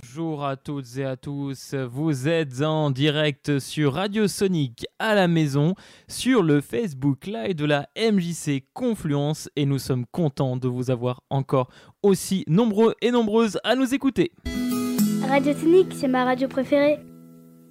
Bonjour 0.00 0.44
à 0.44 0.56
toutes 0.56 0.96
et 0.96 1.04
à 1.04 1.16
tous, 1.16 1.74
vous 1.74 2.28
êtes 2.28 2.62
en 2.62 2.90
direct 2.90 3.58
sur 3.58 3.94
Radio 3.94 4.28
Sonic 4.28 4.86
à 4.98 5.14
la 5.14 5.26
maison, 5.26 5.74
sur 6.06 6.42
le 6.42 6.60
Facebook 6.60 7.26
Live 7.26 7.56
de 7.56 7.64
la 7.64 7.88
MJC 7.96 8.64
Confluence 8.74 9.48
et 9.56 9.66
nous 9.66 9.78
sommes 9.78 10.04
contents 10.12 10.56
de 10.56 10.68
vous 10.68 10.90
avoir 10.90 11.22
encore 11.30 11.68
aussi 12.02 12.44
nombreux 12.46 12.94
et 13.00 13.10
nombreuses 13.10 13.58
à 13.64 13.74
nous 13.74 13.92
écouter. 13.92 14.30
Radio 15.26 15.52
Sonic, 15.54 15.92
c'est 15.94 16.08
ma 16.08 16.24
radio 16.24 16.46
préférée. 16.46 17.00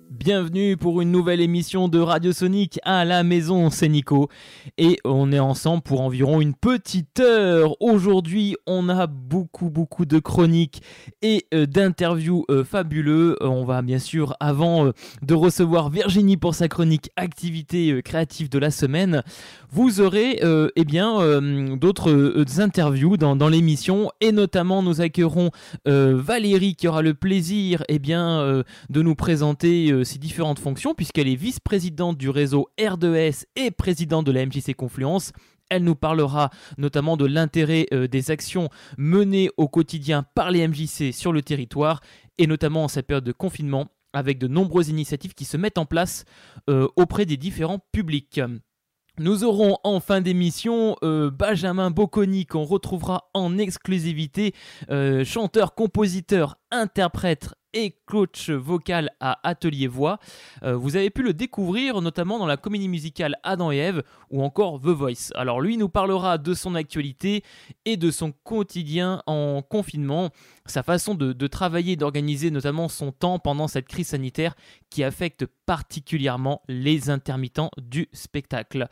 Bienvenue 0.09 0.77
pour 0.77 1.01
une 1.01 1.11
nouvelle 1.11 1.41
émission 1.41 1.89
de 1.89 1.99
Radio 1.99 2.31
Sonic 2.31 2.79
à 2.83 3.03
la 3.03 3.23
maison, 3.23 3.69
c'est 3.69 3.89
Nico. 3.89 4.29
Et 4.77 4.99
on 5.03 5.33
est 5.33 5.39
ensemble 5.39 5.83
pour 5.83 5.99
environ 5.99 6.39
une 6.39 6.53
petite 6.53 7.19
heure. 7.19 7.75
Aujourd'hui, 7.81 8.55
on 8.67 8.87
a 8.87 9.07
beaucoup, 9.07 9.69
beaucoup 9.69 10.05
de 10.05 10.19
chroniques 10.19 10.81
et 11.21 11.45
euh, 11.53 11.65
d'interviews 11.65 12.45
euh, 12.49 12.63
fabuleux. 12.63 13.35
Euh, 13.41 13.47
on 13.47 13.65
va 13.65 13.81
bien 13.81 13.99
sûr, 13.99 14.33
avant 14.39 14.93
de 15.23 15.33
recevoir 15.33 15.89
Virginie 15.89 16.37
pour 16.37 16.55
sa 16.55 16.69
chronique 16.69 17.09
activité 17.17 18.01
créative 18.01 18.47
de 18.49 18.59
la 18.59 18.71
semaine, 18.71 19.23
vous 19.71 19.99
aurez 19.99 20.39
eh 20.75 20.85
bien 20.85 21.41
d'autres 21.75 22.61
interviews 22.61 23.17
dans, 23.17 23.35
dans 23.35 23.49
l'émission. 23.49 24.09
Et 24.21 24.31
notamment, 24.31 24.81
nous 24.81 25.01
accueillerons 25.01 25.51
Valérie 25.85 26.75
qui 26.75 26.87
aura 26.87 27.01
le 27.01 27.13
plaisir 27.13 27.83
eh 27.89 27.99
bien, 27.99 28.63
de 28.89 29.01
nous 29.01 29.15
présenter 29.15 29.96
ses 30.03 30.19
différentes 30.19 30.59
fonctions, 30.59 30.93
puisqu'elle 30.93 31.27
est 31.27 31.35
vice-présidente 31.35 32.17
du 32.17 32.29
réseau 32.29 32.69
R2S 32.77 33.45
et 33.55 33.71
présidente 33.71 34.25
de 34.25 34.31
la 34.31 34.45
MJC 34.45 34.73
Confluence. 34.75 35.31
Elle 35.69 35.83
nous 35.83 35.95
parlera 35.95 36.49
notamment 36.77 37.17
de 37.17 37.25
l'intérêt 37.25 37.87
euh, 37.93 38.07
des 38.07 38.31
actions 38.31 38.69
menées 38.97 39.49
au 39.57 39.67
quotidien 39.67 40.23
par 40.35 40.51
les 40.51 40.67
MJC 40.67 41.13
sur 41.13 41.33
le 41.33 41.41
territoire, 41.41 42.01
et 42.37 42.47
notamment 42.47 42.85
en 42.85 42.87
cette 42.87 43.07
période 43.07 43.23
de 43.23 43.31
confinement, 43.31 43.87
avec 44.13 44.39
de 44.39 44.47
nombreuses 44.47 44.89
initiatives 44.89 45.33
qui 45.33 45.45
se 45.45 45.57
mettent 45.57 45.77
en 45.77 45.85
place 45.85 46.25
euh, 46.69 46.87
auprès 46.95 47.25
des 47.25 47.37
différents 47.37 47.79
publics. 47.91 48.41
Nous 49.19 49.43
aurons 49.43 49.77
en 49.83 49.99
fin 49.99 50.21
d'émission 50.21 50.95
euh, 51.03 51.31
Benjamin 51.31 51.89
Bocconi 51.89 52.45
qu'on 52.45 52.63
retrouvera 52.63 53.29
en 53.33 53.57
exclusivité, 53.57 54.53
chanteur, 55.25 55.73
compositeur, 55.73 56.57
interprète 56.71 57.56
et 57.73 57.95
coach 58.05 58.49
vocal 58.49 59.11
à 59.19 59.39
Atelier 59.47 59.87
Voix. 59.87 60.19
Euh, 60.63 60.75
vous 60.75 60.95
avez 60.95 61.09
pu 61.09 61.23
le 61.23 61.33
découvrir 61.33 62.01
notamment 62.01 62.39
dans 62.39 62.45
la 62.45 62.57
comédie 62.57 62.87
musicale 62.87 63.35
Adam 63.43 63.71
et 63.71 63.77
Ève 63.77 64.03
ou 64.29 64.43
encore 64.43 64.79
The 64.79 64.87
Voice. 64.87 65.31
Alors 65.35 65.61
lui 65.61 65.77
nous 65.77 65.89
parlera 65.89 66.37
de 66.37 66.53
son 66.53 66.75
actualité 66.75 67.43
et 67.85 67.97
de 67.97 68.11
son 68.11 68.31
quotidien 68.31 69.21
en 69.27 69.61
confinement, 69.61 70.29
sa 70.65 70.83
façon 70.83 71.15
de, 71.15 71.33
de 71.33 71.47
travailler 71.47 71.95
d'organiser 71.95 72.51
notamment 72.51 72.87
son 72.87 73.11
temps 73.11 73.39
pendant 73.39 73.67
cette 73.67 73.87
crise 73.87 74.07
sanitaire 74.07 74.55
qui 74.89 75.03
affecte 75.03 75.45
particulièrement 75.65 76.61
les 76.67 77.09
intermittents 77.09 77.71
du 77.77 78.07
spectacle. 78.13 78.87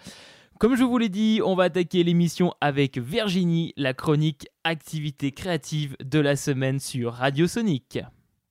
Comme 0.57 0.77
je 0.77 0.85
vous 0.85 0.97
l'ai 0.97 1.09
dit, 1.09 1.41
on 1.43 1.53
va 1.53 1.65
attaquer 1.65 2.01
l'émission 2.03 2.53
avec 2.61 2.97
Virginie, 2.97 3.73
la 3.75 3.93
chronique 3.93 4.47
activité 4.63 5.31
créative 5.31 5.97
de 6.01 6.19
la 6.19 6.37
semaine 6.37 6.79
sur 6.79 7.11
Radio 7.13 7.45
Sonic. 7.45 7.99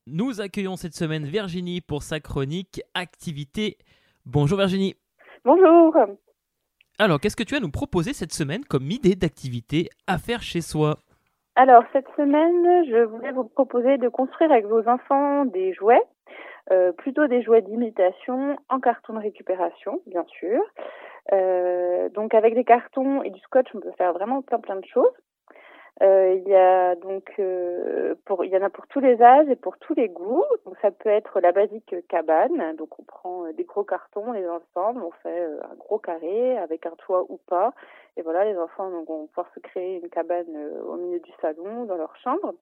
Nous 0.06 0.42
accueillons 0.42 0.76
cette 0.76 0.92
semaine 0.92 1.24
Virginie 1.24 1.80
pour 1.80 2.02
sa 2.02 2.20
chronique 2.20 2.82
Activité. 2.92 3.78
Bonjour 4.26 4.58
Virginie. 4.58 4.96
Bonjour. 5.46 5.96
Alors, 6.98 7.18
qu'est-ce 7.18 7.36
que 7.36 7.42
tu 7.42 7.54
as 7.54 7.60
nous 7.60 7.70
proposer 7.70 8.12
cette 8.12 8.34
semaine 8.34 8.66
comme 8.66 8.90
idée 8.90 9.14
d'activité 9.14 9.88
à 10.06 10.18
faire 10.18 10.42
chez 10.42 10.60
soi? 10.60 10.98
Alors, 11.56 11.84
cette 11.94 12.06
semaine, 12.18 12.84
je 12.86 13.02
voulais 13.04 13.32
vous 13.32 13.44
proposer 13.44 13.96
de 13.96 14.10
construire 14.10 14.52
avec 14.52 14.66
vos 14.66 14.86
enfants 14.86 15.46
des 15.46 15.72
jouets, 15.72 16.02
euh, 16.70 16.92
plutôt 16.92 17.26
des 17.26 17.42
jouets 17.42 17.62
d'imitation 17.62 18.58
en 18.68 18.80
carton 18.80 19.14
de 19.14 19.20
récupération, 19.20 20.02
bien 20.06 20.26
sûr. 20.38 20.60
Euh, 21.32 22.10
donc, 22.10 22.34
avec 22.34 22.54
des 22.54 22.64
cartons 22.64 23.22
et 23.22 23.30
du 23.30 23.40
scotch, 23.40 23.68
on 23.72 23.80
peut 23.80 23.92
faire 23.96 24.12
vraiment 24.12 24.42
plein 24.42 24.58
plein 24.58 24.76
de 24.76 24.84
choses. 24.84 25.14
Euh, 26.02 26.34
il 26.34 26.48
y 26.48 26.54
a 26.56 26.96
donc 26.96 27.32
euh, 27.38 28.16
pour 28.24 28.44
il 28.44 28.50
y 28.50 28.56
en 28.56 28.62
a 28.62 28.70
pour 28.70 28.86
tous 28.88 28.98
les 28.98 29.22
âges 29.22 29.48
et 29.48 29.54
pour 29.56 29.78
tous 29.78 29.94
les 29.94 30.08
goûts. 30.08 30.44
Donc 30.64 30.76
ça 30.82 30.90
peut 30.90 31.08
être 31.08 31.40
la 31.40 31.52
basique 31.52 31.94
cabane. 32.08 32.74
Donc 32.76 32.98
on 32.98 33.04
prend 33.04 33.46
euh, 33.46 33.52
des 33.52 33.64
gros 33.64 33.84
cartons, 33.84 34.32
les 34.32 34.48
ensemble, 34.48 35.02
on 35.02 35.12
fait 35.22 35.44
un 35.44 35.74
gros 35.76 35.98
carré 35.98 36.58
avec 36.58 36.86
un 36.86 36.96
toit 36.98 37.24
ou 37.28 37.38
pas. 37.46 37.72
Et 38.16 38.22
voilà, 38.22 38.44
les 38.44 38.58
enfants 38.58 38.90
donc, 38.90 39.06
vont 39.08 39.26
pouvoir 39.28 39.48
se 39.54 39.60
créer 39.60 40.00
une 40.00 40.08
cabane 40.08 40.56
au 40.86 40.96
milieu 40.96 41.20
du 41.20 41.32
salon, 41.40 41.84
dans 41.84 41.96
leur 41.96 42.16
chambre. 42.16 42.54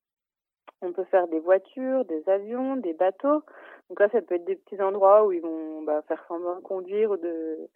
On 0.82 0.92
peut 0.92 1.04
faire 1.04 1.28
des 1.28 1.38
voitures, 1.38 2.04
des 2.04 2.28
avions, 2.28 2.76
des 2.76 2.92
bateaux. 2.92 3.42
Donc 3.88 4.00
là, 4.00 4.08
ça 4.10 4.20
peut 4.20 4.34
être 4.34 4.44
des 4.44 4.56
petits 4.56 4.82
endroits 4.82 5.24
où 5.24 5.32
ils 5.32 5.40
vont 5.40 5.82
bah, 5.82 6.02
faire 6.08 6.24
semblant 6.26 6.56
de 6.56 6.60
conduire 6.60 7.12
ou 7.12 7.16
de 7.16 7.68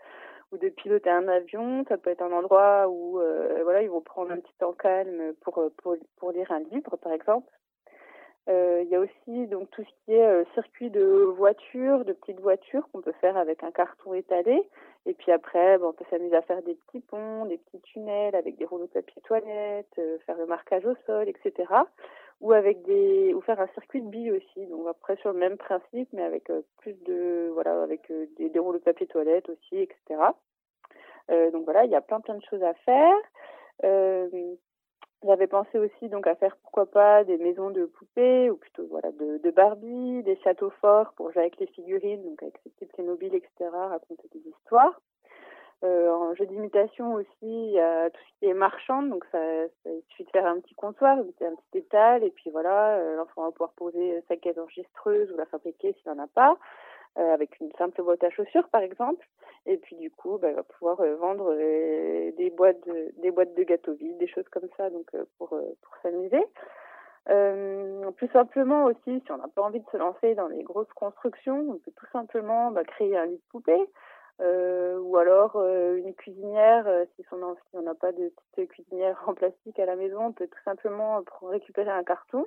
ou 0.53 0.59
de 0.59 0.69
piloter 0.69 1.11
un 1.11 1.29
avion. 1.29 1.85
Ça 1.89 1.97
peut 1.97 2.11
être 2.11 2.23
un 2.23 2.33
endroit 2.33 2.89
où 2.89 3.21
euh, 3.21 3.61
voilà, 3.63 3.83
ils 3.83 3.91
vont 3.91 4.01
prendre 4.01 4.33
un 4.33 4.39
petit 4.39 4.55
temps 4.59 4.73
calme 4.73 5.35
pour, 5.43 5.59
euh, 5.59 5.73
pour, 5.79 5.97
pour 6.17 6.33
lire 6.33 6.51
un 6.51 6.61
livre, 6.61 6.97
par 6.97 7.13
exemple. 7.13 7.53
Euh, 8.49 8.83
il 8.85 8.89
y 8.89 8.95
a 8.95 9.01
aussi 9.01 9.49
donc 9.49 9.69
tout 9.73 9.83
ce 9.83 10.05
qui 10.05 10.15
est 10.15 10.45
circuit 10.55 10.89
de 10.89 11.03
voitures, 11.37 12.05
de 12.05 12.13
petites 12.13 12.39
voitures 12.39 12.89
qu'on 12.93 13.01
peut 13.01 13.15
faire 13.21 13.37
avec 13.37 13.65
un 13.65 13.73
carton 13.73 14.15
étalé. 14.15 14.69
Et 15.05 15.15
puis 15.15 15.33
après, 15.33 15.79
bon, 15.79 15.89
on 15.89 15.93
peut 15.93 16.05
s'amuser 16.11 16.37
à 16.37 16.43
faire 16.43 16.63
des 16.63 16.75
petits 16.75 17.01
ponts, 17.01 17.47
des 17.47 17.59
petits 17.59 17.81
tunnels 17.81 18.37
avec 18.37 18.57
des 18.57 18.65
rouleaux 18.65 18.87
de 18.87 18.93
papier 18.93 19.21
toilette, 19.23 20.01
faire 20.27 20.37
le 20.37 20.47
marquage 20.47 20.87
au 20.87 20.95
sol, 21.07 21.29
etc 21.29 21.65
ou 22.41 22.53
avec 22.53 22.83
des 22.83 23.33
ou 23.35 23.41
faire 23.41 23.61
un 23.61 23.69
circuit 23.69 24.03
de 24.03 24.09
billes 24.09 24.33
aussi. 24.33 24.67
Donc 24.67 24.87
après 24.89 25.17
sur 25.17 25.33
le 25.33 25.39
même 25.39 25.57
principe 25.57 26.09
mais 26.13 26.23
avec 26.23 26.51
euh, 26.51 26.63
plus 26.79 26.95
de 27.05 27.51
voilà 27.55 27.83
avec 27.83 28.11
euh, 28.11 28.27
des, 28.37 28.49
des 28.51 28.59
rouleaux 28.59 28.79
de 28.79 28.85
papier 28.85 29.07
toilette 29.07 29.49
aussi 29.49 29.77
etc 29.77 30.21
euh, 31.31 31.51
donc 31.51 31.65
voilà 31.65 31.85
il 31.85 31.91
y 31.91 31.97
a 31.97 32.01
plein 32.01 32.21
plein 32.21 32.35
de 32.35 32.45
choses 32.45 32.63
à 32.63 32.75
faire. 32.75 33.17
J'avais 35.25 35.47
pensé 35.47 35.79
aussi 35.79 36.09
donc 36.09 36.27
à 36.27 36.37
faire 36.37 36.57
pourquoi 36.59 36.87
pas 36.87 37.25
des 37.25 37.39
maisons 37.39 37.71
de 37.71 37.87
poupées 37.87 38.51
ou 38.51 38.57
plutôt 38.57 38.87
voilà 38.91 39.11
de, 39.13 39.39
de 39.39 39.51
Barbie 39.51 40.23
des 40.23 40.37
châteaux 40.45 40.71
forts 40.81 41.15
pour 41.15 41.33
jouer 41.33 41.43
avec 41.43 41.59
les 41.59 41.67
figurines 41.67 42.23
donc 42.23 42.43
avec 42.43 42.55
ces 42.63 42.71
petits 42.71 42.87
Playmobil 42.87 43.35
etc 43.35 43.51
raconter 43.73 44.29
des 44.33 44.49
histoires 44.49 45.01
en 45.83 46.35
jeu 46.35 46.47
d'imitation 46.47 47.15
aussi, 47.15 47.29
il 47.43 47.73
y 47.73 47.81
a 47.81 48.11
tout 48.11 48.21
ce 48.21 48.39
qui 48.39 48.47
est 48.47 48.55
marchand, 48.55 49.03
donc 49.03 49.25
ça, 49.31 49.39
il 49.85 50.03
suffit 50.09 50.25
de 50.25 50.31
faire 50.31 50.47
un 50.47 50.61
petit 50.61 50.75
comptoir, 50.75 51.19
un 51.19 51.25
petit 51.25 51.79
étal, 51.79 52.25
et 52.25 52.31
puis 52.31 52.51
voilà, 52.51 52.97
euh, 52.97 53.17
l'enfant 53.17 53.45
va 53.45 53.51
pouvoir 53.53 53.73
poser 53.73 54.23
sa 54.29 54.37
caisse 54.37 54.59
enregistreuse 54.59 55.31
ou 55.31 55.37
la 55.37 55.47
fabriquer 55.47 55.93
s'il 55.93 56.13
n'en 56.13 56.23
a 56.23 56.27
pas, 56.27 56.57
euh, 57.19 57.33
avec 57.33 57.61
une 57.61 57.71
simple 57.79 58.03
boîte 58.03 58.25
à 58.25 58.31
chaussures 58.31 58.69
par 58.69 58.83
exemple, 58.83 59.27
et 59.67 59.77
puis 59.77 59.97
du 59.97 60.11
coup, 60.11 60.39
bah, 60.39 60.51
il 60.51 60.57
va 60.57 60.63
pouvoir 60.63 61.01
euh, 61.01 61.17
vendre 61.17 61.53
euh, 61.53 62.33
des 62.33 62.51
boîtes 62.51 62.85
de, 62.87 63.13
des 63.21 63.31
boîtes 63.31 63.55
de 63.55 63.63
gâteaux 63.63 63.95
vides, 63.95 64.19
des 64.19 64.29
choses 64.29 64.49
comme 64.51 64.69
ça, 64.77 64.91
donc 64.91 65.11
pour 65.39 65.49
pour 65.49 65.97
s'amuser. 66.03 66.45
plus 68.17 68.29
simplement 68.33 68.85
aussi, 68.85 69.21
si 69.25 69.33
on 69.33 69.39
n'a 69.39 69.49
pas 69.49 69.63
envie 69.63 69.81
de 69.81 69.91
se 69.93 69.97
lancer 69.97 70.35
dans 70.35 70.49
les 70.49 70.63
grosses 70.63 70.93
constructions, 70.95 71.67
on 71.71 71.79
peut 71.79 71.93
tout 71.95 72.11
simplement 72.13 72.71
bah, 72.71 72.85
créer 72.85 73.17
un 73.17 73.27
lit 73.27 73.37
de 73.37 73.51
poupée 73.51 73.87
euh, 74.41 74.99
ou 74.99 75.17
alors 75.17 75.57
euh, 75.57 75.97
une 75.97 76.15
cuisinière, 76.15 76.87
euh, 76.87 77.07
si, 77.17 77.25
on 77.73 77.83
n'a 77.83 77.95
pas 77.95 78.13
de 78.13 78.31
petite 78.53 78.69
cuisinière 78.71 79.23
en 79.27 79.35
plastique 79.35 79.79
à 79.79 79.87
la 79.87 79.97
maison, 79.97 80.27
on 80.27 80.33
peut 80.33 80.47
tout 80.47 80.63
simplement 80.65 81.23
récupérer 81.43 81.91
un 81.91 82.05
carton 82.05 82.45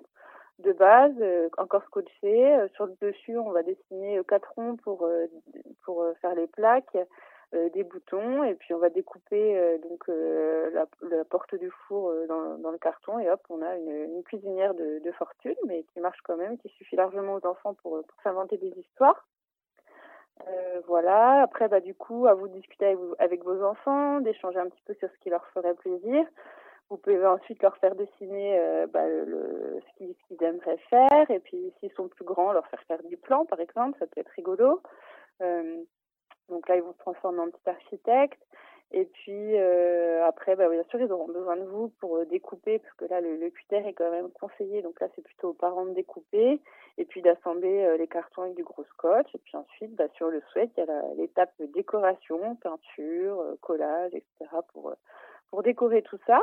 de 0.60 0.72
base, 0.74 1.16
euh, 1.20 1.50
encore 1.58 1.84
scotché. 1.86 2.54
Euh, 2.54 2.68
sur 2.76 2.86
le 2.86 2.96
dessus, 3.02 3.38
on 3.38 3.52
va 3.52 3.64
dessiner 3.64 4.22
quatre 4.28 4.54
ronds 4.56 4.76
pour, 4.76 5.10
pour 5.84 6.06
faire 6.22 6.36
les 6.36 6.48
plaques, 6.48 6.98
des 7.74 7.84
boutons, 7.84 8.44
et 8.44 8.54
puis 8.54 8.76
on 8.76 8.78
va 8.78 8.92
découper 8.92 9.80
donc 9.82 10.08
la, 10.08 10.86
la, 11.02 11.26
porte 11.26 11.56
du 11.56 11.72
four 11.72 12.14
dans, 12.28 12.60
dans, 12.60 12.70
le 12.70 12.78
carton, 12.78 13.18
et 13.18 13.28
hop, 13.28 13.42
on 13.50 13.64
a 13.64 13.76
une, 13.76 13.90
une 13.90 14.24
cuisinière 14.24 14.76
de, 14.76 15.00
de, 15.04 15.12
fortune, 15.14 15.56
mais 15.66 15.82
qui 15.92 16.00
marche 16.00 16.20
quand 16.24 16.38
même, 16.38 16.60
qui 16.60 16.70
suffit 16.70 16.96
largement 16.96 17.34
aux 17.34 17.48
enfants 17.48 17.74
pour, 17.74 18.04
pour 18.06 18.22
s'inventer 18.22 18.58
des 18.58 18.78
histoires. 18.78 19.26
Euh, 20.48 20.82
voilà. 20.88 21.42
Après, 21.42 21.68
bah, 21.68 21.80
du 21.80 21.94
coup, 21.94 22.28
à 22.28 22.34
vous 22.34 22.48
discuter 22.48 22.98
avec, 23.20 23.44
vos 23.44 23.64
enfants, 23.64 24.20
d'échanger 24.22 24.60
un 24.60 24.70
petit 24.70 24.82
peu 24.86 24.94
sur 24.96 25.10
ce 25.10 25.18
qui 25.20 25.30
leur 25.30 25.46
ferait 25.48 25.74
plaisir. 25.76 26.26
Vous 26.90 26.98
pouvez 26.98 27.24
ensuite 27.26 27.62
leur 27.62 27.78
faire 27.78 27.94
dessiner 27.96 28.60
euh, 28.60 28.88
bah, 28.88 29.08
le, 29.08 29.80
ce 29.80 29.98
qu'ils 29.98 30.16
qu 30.16 30.44
aimeraient 30.44 30.80
faire. 30.90 31.30
Et 31.30 31.40
puis, 31.40 31.72
s'ils 31.80 31.92
sont 31.92 32.08
plus 32.08 32.26
grands, 32.26 32.52
leur 32.52 32.66
faire 32.68 32.82
faire 32.84 33.04
du 33.04 33.18
plan, 33.18 33.46
par 33.46 33.60
exemple. 33.60 33.98
Ça 34.00 34.08
peut 34.08 34.22
être 34.22 34.32
rigolo. 34.36 34.82
Euh, 35.42 35.84
donc 36.50 36.68
là, 36.68 36.76
ils 36.78 36.82
vont 36.82 36.94
se 36.94 37.00
transformer 37.00 37.40
en 37.40 37.50
petit 37.50 37.70
architecte. 37.70 38.42
Et 38.92 39.06
puis 39.06 39.56
euh, 39.56 40.26
après, 40.26 40.56
bah, 40.56 40.68
bien 40.68 40.84
sûr, 40.90 41.00
ils 41.00 41.12
auront 41.12 41.28
besoin 41.28 41.58
de 41.58 41.64
vous 41.64 41.90
pour 42.00 42.18
euh, 42.18 42.26
découper, 42.26 42.80
parce 42.80 42.94
que 42.96 43.06
là, 43.06 43.22
le, 43.22 43.36
le 43.36 43.50
cutter 43.52 43.78
est 43.78 43.94
quand 43.94 44.10
même 44.10 44.32
conseillé. 44.32 44.82
Donc 44.82 45.00
là, 45.00 45.08
c'est 45.16 45.22
plutôt 45.22 45.50
aux 45.50 45.54
parents 45.54 45.86
de 45.86 45.94
découper, 45.94 46.60
et 46.98 47.06
puis 47.06 47.22
d'assembler 47.22 47.84
euh, 47.84 47.98
les 47.98 48.08
cartons 48.08 48.44
avec 48.44 48.56
du 48.56 48.64
gros 48.64 48.84
scotch. 48.86 49.28
Et 49.36 49.38
puis 49.38 49.56
ensuite, 49.56 49.96
bah, 49.96 50.08
sur 50.16 50.30
le 50.30 50.42
sweat, 50.52 50.72
il 50.76 50.86
y 50.86 50.90
a 50.90 51.14
l'étape 51.18 51.54
décoration, 51.74 52.56
peinture, 52.56 53.40
euh, 53.42 53.56
collage, 53.62 54.16
etc. 54.16 54.50
pour, 54.74 54.90
euh, 54.90 54.96
pour 55.52 55.62
décorer 55.62 56.02
tout 56.02 56.20
ça. 56.26 56.42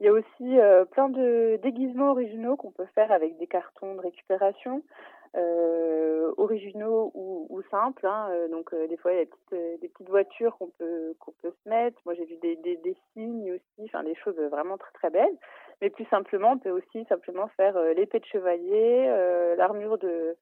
Il 0.00 0.06
y 0.06 0.08
a 0.08 0.12
aussi 0.12 0.56
plein 0.92 1.10
de 1.10 1.58
déguisements 1.62 2.12
originaux 2.12 2.56
qu'on 2.56 2.70
peut 2.70 2.86
faire 2.94 3.12
avec 3.12 3.36
des 3.36 3.46
cartons 3.46 3.94
de 3.94 4.00
récupération. 4.00 4.82
Euh, 5.34 6.32
originaux 6.36 7.10
ou, 7.14 7.46
ou 7.50 7.62
simples. 7.70 8.06
Hein. 8.06 8.28
Euh, 8.30 8.48
donc 8.48 8.72
euh, 8.72 8.86
des 8.86 8.96
fois 8.96 9.12
il 9.12 9.18
y 9.18 9.20
a 9.20 9.24
des 9.24 9.30
petites, 9.30 9.80
des 9.80 9.88
petites 9.88 10.08
voitures 10.08 10.56
qu'on 10.58 10.70
peut 10.78 11.14
qu'on 11.18 11.32
peut 11.42 11.52
se 11.62 11.68
mettre. 11.68 11.98
Moi 12.04 12.14
j'ai 12.14 12.24
vu 12.24 12.36
des, 12.36 12.56
des, 12.56 12.76
des, 12.76 12.96
signes 13.12 13.52
aussi, 13.52 13.84
enfin 13.84 14.02
des 14.04 14.14
choses 14.14 14.38
vraiment 14.50 14.78
très 14.78 14.92
très 14.92 15.10
belles. 15.10 15.36
Mais 15.82 15.90
plus 15.90 16.06
simplement, 16.06 16.52
on 16.52 16.58
peut 16.58 16.70
aussi 16.70 17.04
simplement 17.06 17.48
faire 17.48 17.78
l'épée 17.94 18.18
de 18.18 18.24
chevalier, 18.24 19.54
l'armure 19.58 19.98
de 19.98 20.36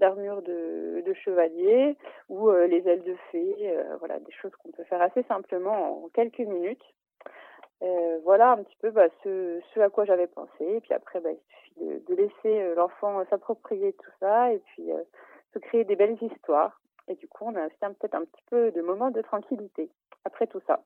l'armure 0.00 0.42
de, 0.42 1.04
de, 1.06 1.14
chevalier 1.14 1.96
ou 2.28 2.50
les 2.50 2.88
ailes 2.88 3.04
de 3.04 3.14
fée. 3.30 3.76
voilà 4.00 4.18
des 4.18 4.32
choses 4.32 4.50
qu'on 4.56 4.72
peut 4.72 4.82
faire 4.84 5.00
assez 5.00 5.22
simplement 5.24 6.04
en 6.04 6.08
quelques 6.08 6.40
minutes. 6.40 6.82
Euh, 7.82 8.18
voilà 8.24 8.52
un 8.52 8.62
petit 8.62 8.76
peu 8.80 8.90
bah, 8.90 9.08
ce, 9.24 9.60
ce, 9.74 9.80
à 9.80 9.90
quoi 9.90 10.04
j'avais 10.04 10.28
pensé. 10.28 10.64
Et 10.64 10.80
puis 10.80 10.92
après, 10.94 11.20
bah, 11.20 11.30
il 11.32 11.40
suffit 11.56 11.80
de, 11.80 12.02
de 12.08 12.14
laisser 12.14 12.62
euh, 12.62 12.74
l'enfant 12.74 13.24
s'approprier 13.28 13.92
tout 13.94 14.10
ça 14.20 14.52
et 14.52 14.58
puis 14.58 14.92
euh, 14.92 15.02
se 15.52 15.58
créer 15.58 15.84
des 15.84 15.96
belles 15.96 16.18
histoires. 16.20 16.80
Et 17.08 17.16
du 17.16 17.26
coup, 17.26 17.44
on 17.46 17.56
a 17.56 17.66
aussi 17.66 17.76
peut-être 17.80 18.14
un 18.14 18.24
petit 18.24 18.42
peu 18.48 18.70
de 18.70 18.80
moments 18.82 19.10
de 19.10 19.20
tranquillité 19.20 19.90
après 20.24 20.46
tout 20.46 20.60
ça. 20.66 20.84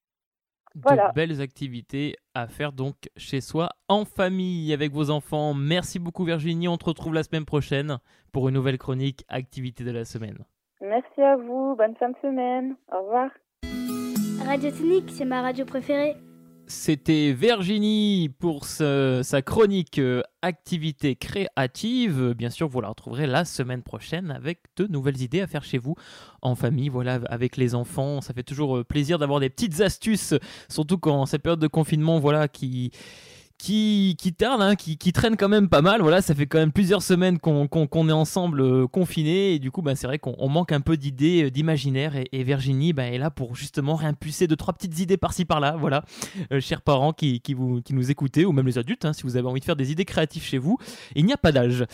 Voilà. 0.75 1.09
De 1.09 1.15
belles 1.15 1.41
activités 1.41 2.17
à 2.35 2.49
faire 2.49 2.73
donc 2.73 2.95
chez 3.17 3.41
soi 3.41 3.71
en 3.89 4.05
famille 4.05 4.73
avec 4.73 4.93
vos 4.93 5.11
enfants. 5.11 5.55
Merci 5.55 5.99
beaucoup 5.99 6.25
Virginie. 6.25 6.69
On 6.69 6.77
te 6.77 6.85
retrouve 6.85 7.15
la 7.15 7.23
semaine 7.23 7.47
prochaine 7.47 7.99
pour 8.33 8.49
une 8.49 8.55
nouvelle 8.55 8.79
chronique 8.79 9.25
activité 9.29 9.85
de 9.85 9.91
la 9.91 10.05
semaine. 10.05 10.39
Merci 10.81 11.23
à 11.23 11.37
vous. 11.37 11.75
Bonne 11.77 11.95
fin 11.97 12.11
de 12.11 12.17
semaine. 12.21 12.77
Au 12.93 13.03
revoir. 13.03 13.31
Radio 14.47 14.71
Tonique, 14.71 15.11
c'est 15.11 15.25
ma 15.25 15.43
radio 15.43 15.65
préférée. 15.65 16.15
C'était 16.69 17.33
Virginie 17.33 18.29
pour 18.29 18.65
sa 18.65 19.23
chronique 19.45 20.01
euh, 20.01 20.23
activité 20.43 21.15
créative. 21.15 22.35
Bien 22.37 22.51
sûr, 22.51 22.67
vous 22.69 22.81
la 22.81 22.89
retrouverez 22.89 23.29
la 23.29 23.45
semaine 23.45 23.83
prochaine 23.85 24.33
avec 24.33 24.63
de 24.77 24.89
nouvelles 24.89 25.23
idées 25.23 25.41
à 25.41 25.47
faire 25.47 25.63
chez 25.63 25.79
vous 25.79 25.95
en 26.43 26.57
famille, 26.57 26.89
voilà, 26.89 27.21
avec 27.27 27.57
les 27.57 27.77
enfants. 27.77 28.21
Ça 28.21 28.35
fait 28.35 28.43
toujours 28.43 28.79
euh, 28.79 28.85
plaisir 28.85 29.21
d'avoir 29.21 29.39
des 29.39 29.49
petites 29.49 29.81
astuces, 29.81 30.35
surtout 30.69 30.99
quand 30.99 31.25
cette 31.27 31.43
période 31.43 31.61
de 31.61 31.69
confinement, 31.69 32.19
voilà, 32.19 32.49
qui 32.49 32.91
qui, 33.59 34.17
qui 34.19 34.35
tarde, 34.35 34.61
hein, 34.61 34.77
qui, 34.77 34.99
qui, 34.99 35.13
traîne 35.13 35.37
quand 35.37 35.49
même 35.49 35.69
pas 35.69 35.83
mal. 35.83 36.03
Voilà, 36.03 36.21
ça 36.21 36.35
fait 36.35 36.47
quand 36.47 36.59
même 36.59 36.73
plusieurs 36.73 37.03
semaines 37.03 37.39
qu'on 37.39 38.09
est 38.09 38.13
ensemble 38.13 38.61
euh, 38.61 38.87
confinés 38.87 39.55
et 39.55 39.59
du 39.59 39.71
coup, 39.71 39.83
bah, 39.83 39.95
c'est 39.95 40.07
vrai 40.07 40.19
qu'on 40.19 40.49
manque 40.49 40.73
un 40.73 40.81
peu 40.81 40.97
d'idées, 40.97 41.45
euh, 41.45 41.51
d'imaginaire 41.51 42.15
et, 42.17 42.45
Virginie 42.45 42.93
bah, 42.93 43.05
est 43.05 43.19
là 43.19 43.31
pour 43.31 43.57
justement 43.57 43.95
réimpulser 43.95 44.47
deux 44.47 44.57
trois 44.57 44.75
petites 44.75 44.99
idées 45.01 45.17
par-ci 45.17 45.45
par-là. 45.45 45.77
Voilà, 45.79 46.05
euh, 46.53 46.61
chers 46.61 46.83
parents 46.83 47.13
qui, 47.13 47.41
qui, 47.41 47.55
vous, 47.55 47.81
qui 47.83 47.95
nous 47.95 48.11
écoutez 48.11 48.45
ou 48.45 48.53
même 48.53 48.67
les 48.67 48.79
adultes, 48.79 49.05
hein, 49.05 49.13
si 49.13 49.23
vous 49.23 49.37
avez 49.37 49.47
envie 49.47 49.61
de 49.61 49.65
faire 49.65 49.77
des 49.77 49.91
idées 49.91 50.05
créatives 50.05 50.43
chez 50.43 50.59
vous, 50.59 50.79
il 51.15 51.25
n'y 51.25 51.33
a 51.33 51.39
pas 51.39 51.53
d'âge. 51.53 51.85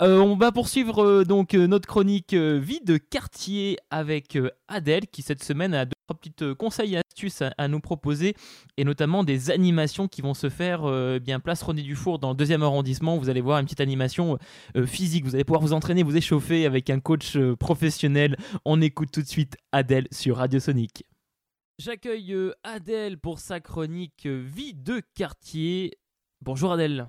on 0.00 0.36
va 0.36 0.50
poursuivre 0.50 1.24
donc 1.24 1.54
notre 1.54 1.86
chronique 1.86 2.34
vie 2.34 2.80
de 2.84 2.96
quartier 2.96 3.78
avec 3.90 4.38
Adèle 4.68 5.06
qui 5.06 5.22
cette 5.22 5.44
semaine 5.44 5.74
a 5.74 5.84
trois 6.06 6.18
petites 6.18 6.54
conseils 6.54 6.94
et 6.94 6.98
astuces 6.98 7.42
à, 7.56 7.68
nous 7.68 7.80
proposer 7.80 8.34
et 8.76 8.84
notamment 8.84 9.24
des 9.24 9.50
animations 9.50 10.08
qui 10.08 10.22
vont 10.22 10.34
se 10.34 10.48
faire 10.48 10.84
euh, 10.84 11.18
bien 11.18 11.40
place 11.40 11.62
René 11.62 11.82
Dufour 11.82 12.18
dans 12.18 12.30
le 12.30 12.36
deuxième 12.36 12.62
arrondissement. 12.62 13.18
Vous 13.18 13.28
allez 13.28 13.40
voir 13.40 13.58
une 13.58 13.66
petite 13.66 13.80
animation 13.80 14.38
euh, 14.76 14.86
physique. 14.86 15.24
Vous 15.24 15.34
allez 15.34 15.44
pouvoir 15.44 15.62
vous 15.62 15.72
entraîner, 15.72 16.02
vous 16.02 16.16
échauffer 16.16 16.66
avec 16.66 16.90
un 16.90 17.00
coach 17.00 17.36
euh, 17.36 17.56
professionnel. 17.56 18.36
On 18.64 18.80
écoute 18.80 19.10
tout 19.12 19.22
de 19.22 19.28
suite 19.28 19.56
Adèle 19.72 20.08
sur 20.10 20.38
Radio 20.38 20.60
Sonic. 20.60 21.04
J'accueille 21.78 22.36
Adèle 22.62 23.18
pour 23.18 23.38
sa 23.38 23.60
chronique 23.60 24.26
Vie 24.26 24.74
de 24.74 25.02
quartier. 25.14 25.98
Bonjour 26.40 26.72
Adèle. 26.72 27.08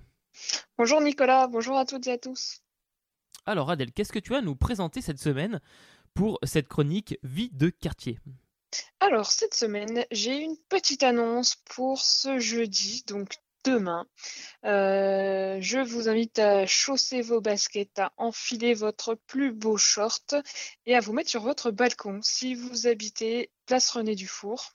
Bonjour 0.77 1.01
Nicolas, 1.01 1.47
bonjour 1.47 1.77
à 1.77 1.85
toutes 1.85 2.07
et 2.07 2.11
à 2.11 2.17
tous. 2.17 2.61
Alors 3.45 3.69
Adèle, 3.69 3.91
qu'est-ce 3.91 4.13
que 4.13 4.19
tu 4.19 4.33
as 4.33 4.39
à 4.39 4.41
nous 4.41 4.55
présenter 4.55 5.01
cette 5.01 5.19
semaine 5.19 5.59
pour 6.13 6.39
cette 6.43 6.67
chronique 6.67 7.17
Vie 7.23 7.49
de 7.51 7.69
quartier? 7.69 8.19
Alors, 8.99 9.31
cette 9.31 9.53
semaine, 9.53 10.05
j'ai 10.11 10.37
une 10.37 10.57
petite 10.69 11.03
annonce 11.03 11.55
pour 11.55 12.01
ce 12.01 12.39
jeudi, 12.39 13.03
donc 13.07 13.33
demain. 13.63 14.05
Euh, 14.65 15.57
je 15.61 15.79
vous 15.79 16.09
invite 16.09 16.39
à 16.39 16.65
chausser 16.65 17.21
vos 17.21 17.41
baskets, 17.41 17.99
à 17.99 18.13
enfiler 18.17 18.73
votre 18.73 19.15
plus 19.15 19.51
beau 19.51 19.77
short 19.77 20.35
et 20.85 20.95
à 20.95 20.99
vous 20.99 21.13
mettre 21.13 21.29
sur 21.29 21.41
votre 21.41 21.71
balcon 21.71 22.19
si 22.21 22.55
vous 22.55 22.87
habitez 22.87 23.51
Place 23.65 23.89
René 23.91 24.15
Dufour. 24.15 24.73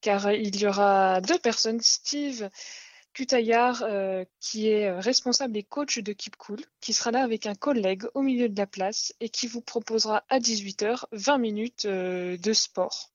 Car 0.00 0.32
il 0.32 0.56
y 0.60 0.66
aura 0.66 1.20
deux 1.20 1.38
personnes, 1.38 1.80
Steve 1.80 2.48
Cutaillard, 3.14 3.82
euh, 3.82 4.24
qui 4.40 4.68
est 4.68 4.92
responsable 4.92 5.56
et 5.56 5.64
coach 5.64 5.98
de 5.98 6.12
Keep 6.12 6.36
Cool, 6.36 6.60
qui 6.80 6.92
sera 6.92 7.10
là 7.10 7.22
avec 7.22 7.46
un 7.46 7.54
collègue 7.54 8.04
au 8.14 8.22
milieu 8.22 8.48
de 8.48 8.56
la 8.56 8.66
place 8.66 9.12
et 9.20 9.28
qui 9.28 9.48
vous 9.48 9.60
proposera 9.60 10.24
à 10.28 10.38
18h 10.38 11.04
20 11.10 11.38
minutes 11.38 11.84
euh, 11.86 12.36
de 12.36 12.52
sport. 12.52 13.12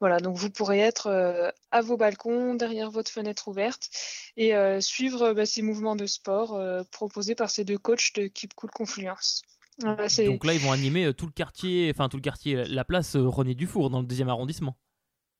Voilà, 0.00 0.18
donc 0.18 0.36
vous 0.36 0.50
pourrez 0.50 0.80
être 0.80 1.06
euh, 1.06 1.50
à 1.70 1.80
vos 1.80 1.96
balcons, 1.96 2.54
derrière 2.54 2.90
votre 2.90 3.10
fenêtre 3.10 3.48
ouverte 3.48 3.90
et 4.36 4.54
euh, 4.54 4.80
suivre 4.80 5.32
bah, 5.32 5.46
ces 5.46 5.62
mouvements 5.62 5.96
de 5.96 6.06
sport 6.06 6.54
euh, 6.54 6.82
proposés 6.90 7.34
par 7.34 7.50
ces 7.50 7.64
deux 7.64 7.78
coachs 7.78 8.12
de 8.16 8.26
Keep 8.26 8.54
Cool 8.54 8.70
Confluence. 8.70 9.42
donc 9.78 10.44
là, 10.44 10.54
ils 10.54 10.60
vont 10.60 10.72
animer 10.72 11.12
tout 11.14 11.26
le 11.26 11.32
quartier, 11.32 11.90
enfin 11.94 12.08
tout 12.08 12.16
le 12.16 12.22
quartier, 12.22 12.64
la 12.66 12.84
place 12.84 13.16
René 13.16 13.54
Dufour 13.54 13.90
dans 13.90 14.00
le 14.00 14.06
deuxième 14.06 14.28
arrondissement. 14.28 14.76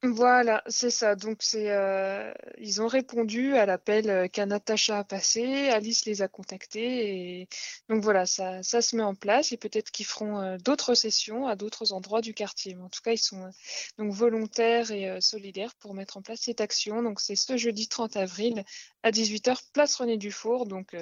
Voilà, 0.06 0.62
c'est 0.66 0.90
ça. 0.90 1.16
Donc 1.16 1.38
c'est, 1.40 1.70
euh, 1.70 2.30
ils 2.58 2.82
ont 2.82 2.88
répondu 2.88 3.56
à 3.56 3.64
l'appel 3.64 4.10
euh, 4.10 4.28
qu'Anatacha 4.28 4.98
a 4.98 5.04
passé. 5.04 5.70
Alice 5.70 6.04
les 6.04 6.20
a 6.20 6.28
contactés 6.28 7.40
et 7.40 7.48
donc 7.88 8.02
voilà, 8.02 8.26
ça, 8.26 8.62
ça 8.62 8.82
se 8.82 8.96
met 8.96 9.02
en 9.02 9.14
place 9.14 9.52
et 9.52 9.56
peut-être 9.56 9.90
qu'ils 9.90 10.04
feront 10.04 10.40
euh, 10.40 10.58
d'autres 10.58 10.92
sessions 10.94 11.46
à 11.46 11.56
d'autres 11.56 11.94
endroits 11.94 12.20
du 12.20 12.34
quartier. 12.34 12.74
Mais 12.74 12.82
en 12.82 12.90
tout 12.90 13.00
cas, 13.02 13.12
ils 13.12 13.18
sont 13.18 13.50
donc 13.96 14.12
volontaires 14.12 14.90
et 14.90 15.22
solidaires 15.22 15.74
pour 15.76 15.94
mettre 15.94 16.18
en 16.18 16.22
place 16.22 16.40
cette 16.42 16.60
action. 16.60 17.02
Donc 17.02 17.18
c'est 17.18 17.36
ce 17.36 17.56
jeudi 17.56 17.88
30 17.88 18.16
avril 18.18 18.62
à 19.04 19.10
18h, 19.10 19.58
place 19.72 19.96
René 19.96 20.18
Dufour, 20.18 20.66
donc 20.66 20.94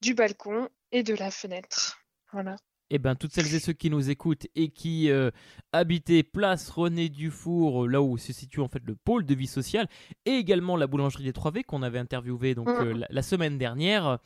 du 0.00 0.14
balcon 0.14 0.70
et 0.90 1.02
de 1.02 1.14
la 1.14 1.30
fenêtre. 1.30 2.00
Voilà 2.32 2.56
eh 2.90 2.98
ben, 2.98 3.14
toutes 3.14 3.32
celles 3.32 3.54
et 3.54 3.58
ceux 3.58 3.72
qui 3.72 3.90
nous 3.90 4.10
écoutent 4.10 4.46
et 4.54 4.70
qui 4.70 5.10
euh, 5.10 5.30
habitaient 5.72 6.22
place 6.22 6.70
René 6.70 7.08
Dufour, 7.08 7.84
euh, 7.84 7.88
là 7.88 8.00
où 8.00 8.16
se 8.16 8.32
situe 8.32 8.60
en 8.60 8.68
fait 8.68 8.82
le 8.84 8.94
pôle 8.94 9.26
de 9.26 9.34
vie 9.34 9.46
sociale, 9.46 9.88
et 10.24 10.32
également 10.32 10.76
la 10.76 10.86
boulangerie 10.86 11.24
des 11.24 11.32
3V 11.32 11.64
qu'on 11.64 11.82
avait 11.82 11.98
interviewé 11.98 12.54
donc 12.54 12.68
euh, 12.68 13.02
la, 13.10 13.22
semaine 13.22 13.58
dernière, 13.58 14.18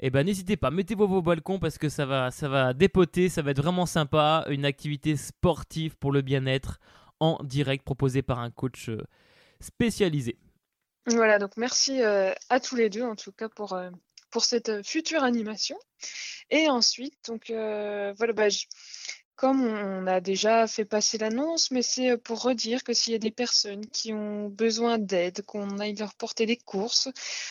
eh 0.00 0.10
ben 0.10 0.24
n'hésitez 0.24 0.56
pas, 0.56 0.70
mettez-vous 0.70 1.06
vos 1.06 1.22
balcons 1.22 1.58
parce 1.58 1.78
que 1.78 1.88
ça 1.88 2.06
va, 2.06 2.30
ça 2.30 2.48
va 2.48 2.74
dépoter, 2.74 3.28
ça 3.28 3.42
va 3.42 3.52
être 3.52 3.62
vraiment 3.62 3.86
sympa, 3.86 4.44
une 4.48 4.64
activité 4.64 5.16
sportive 5.16 5.96
pour 5.96 6.10
le 6.10 6.22
bien-être 6.22 6.80
en 7.20 7.38
direct 7.44 7.84
proposée 7.84 8.22
par 8.22 8.40
un 8.40 8.50
coach 8.50 8.90
spécialisé. 9.60 10.38
Voilà, 11.06 11.38
donc 11.38 11.56
merci 11.56 12.02
à 12.02 12.60
tous 12.60 12.76
les 12.76 12.90
deux 12.90 13.02
en 13.02 13.14
tout 13.14 13.32
cas 13.32 13.48
pour, 13.48 13.78
pour 14.30 14.44
cette 14.44 14.86
future 14.86 15.22
animation. 15.22 15.76
Et 16.50 16.68
ensuite, 16.68 17.14
donc 17.26 17.50
euh, 17.50 18.14
bah, 18.34 18.48
comme 19.40 19.64
on 19.64 20.06
a 20.06 20.20
déjà 20.20 20.66
fait 20.66 20.84
passer 20.84 21.16
l'annonce, 21.16 21.70
mais 21.70 21.80
c'est 21.80 22.10
euh, 22.10 22.16
pour 22.18 22.42
redire 22.42 22.84
que 22.84 22.92
s'il 22.92 23.14
y 23.14 23.16
a 23.16 23.18
des 23.18 23.30
personnes 23.30 23.86
qui 23.86 24.12
ont 24.12 24.50
besoin 24.50 24.98
d'aide, 24.98 25.40
qu'on 25.46 25.78
aille 25.78 25.94
leur 25.94 26.14
porter 26.14 26.44
des 26.44 26.58
courses, 26.58 27.08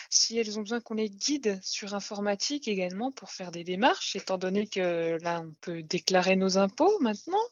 si 0.08 0.38
elles 0.38 0.56
ont 0.56 0.62
besoin 0.62 0.80
qu'on 0.80 0.94
les 0.94 1.10
guide 1.10 1.58
sur 1.64 1.94
informatique 1.96 2.68
également 2.68 3.10
pour 3.10 3.32
faire 3.32 3.50
des 3.50 3.64
démarches, 3.64 4.14
étant 4.14 4.38
donné 4.38 4.68
que 4.68 5.18
là, 5.20 5.42
on 5.44 5.52
peut 5.60 5.82
déclarer 5.82 6.36
nos 6.36 6.58
impôts 6.58 6.96
maintenant, 7.00 7.42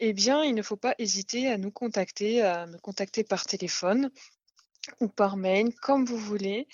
eh 0.00 0.14
bien, 0.14 0.42
il 0.42 0.54
ne 0.54 0.62
faut 0.62 0.76
pas 0.76 0.94
hésiter 0.98 1.48
à 1.48 1.58
nous 1.58 1.70
contacter, 1.70 2.40
à 2.40 2.66
me 2.66 2.78
contacter 2.78 3.24
par 3.24 3.44
téléphone 3.44 4.10
ou 5.00 5.08
par 5.08 5.36
mail, 5.36 5.74
comme 5.82 6.06
vous 6.06 6.16
voulez. 6.16 6.66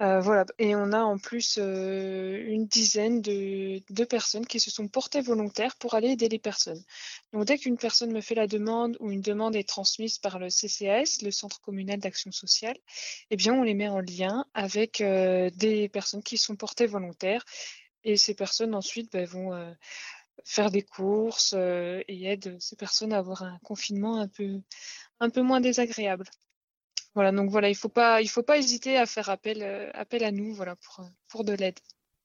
Euh, 0.00 0.20
voilà, 0.20 0.46
et 0.58 0.74
on 0.74 0.90
a 0.92 1.02
en 1.02 1.18
plus 1.18 1.58
euh, 1.58 2.42
une 2.46 2.66
dizaine 2.66 3.20
de, 3.20 4.04
personnes 4.04 4.46
qui 4.46 4.58
se 4.58 4.70
sont 4.70 4.88
portées 4.88 5.20
volontaires 5.20 5.76
pour 5.76 5.94
aller 5.94 6.08
aider 6.08 6.28
les 6.28 6.38
personnes. 6.38 6.82
Donc 7.32 7.44
dès 7.44 7.58
qu'une 7.58 7.76
personne 7.76 8.10
me 8.10 8.20
fait 8.20 8.34
la 8.34 8.46
demande 8.46 8.96
ou 9.00 9.10
une 9.10 9.20
demande 9.20 9.54
est 9.54 9.68
transmise 9.68 10.18
par 10.18 10.38
le 10.38 10.48
CCAS, 10.48 11.22
le 11.22 11.30
Centre 11.30 11.60
communal 11.60 12.00
d'action 12.00 12.32
sociale, 12.32 12.76
eh 13.30 13.36
bien 13.36 13.54
on 13.54 13.62
les 13.62 13.74
met 13.74 13.88
en 13.88 14.00
lien 14.00 14.44
avec 14.54 15.00
euh, 15.00 15.50
des 15.54 15.88
personnes 15.88 16.22
qui 16.22 16.38
sont 16.38 16.56
portées 16.56 16.86
volontaires 16.86 17.44
et 18.02 18.16
ces 18.16 18.34
personnes 18.34 18.74
ensuite 18.74 19.12
ben, 19.12 19.26
vont 19.26 19.52
faire 20.44 20.70
des 20.70 20.82
courses 20.82 21.54
et 21.54 22.24
aident 22.24 22.56
ces 22.60 22.76
personnes 22.76 23.12
à 23.12 23.18
avoir 23.18 23.42
un 23.44 23.58
confinement 23.62 24.18
un 24.18 24.28
peu, 24.28 24.60
un 25.20 25.30
peu 25.30 25.42
moins 25.42 25.60
désagréable. 25.60 26.24
Voilà, 27.14 27.32
donc 27.32 27.50
voilà, 27.50 27.68
il 27.68 27.74
faut 27.74 27.88
pas, 27.88 28.22
il 28.22 28.28
faut 28.28 28.42
pas 28.42 28.58
hésiter 28.58 28.96
à 28.96 29.06
faire 29.06 29.28
appel, 29.28 29.62
euh, 29.62 29.90
appel 29.94 30.24
à 30.24 30.32
nous, 30.32 30.54
voilà, 30.54 30.76
pour, 30.76 31.04
pour 31.28 31.44
de 31.44 31.52
l'aide. 31.52 31.78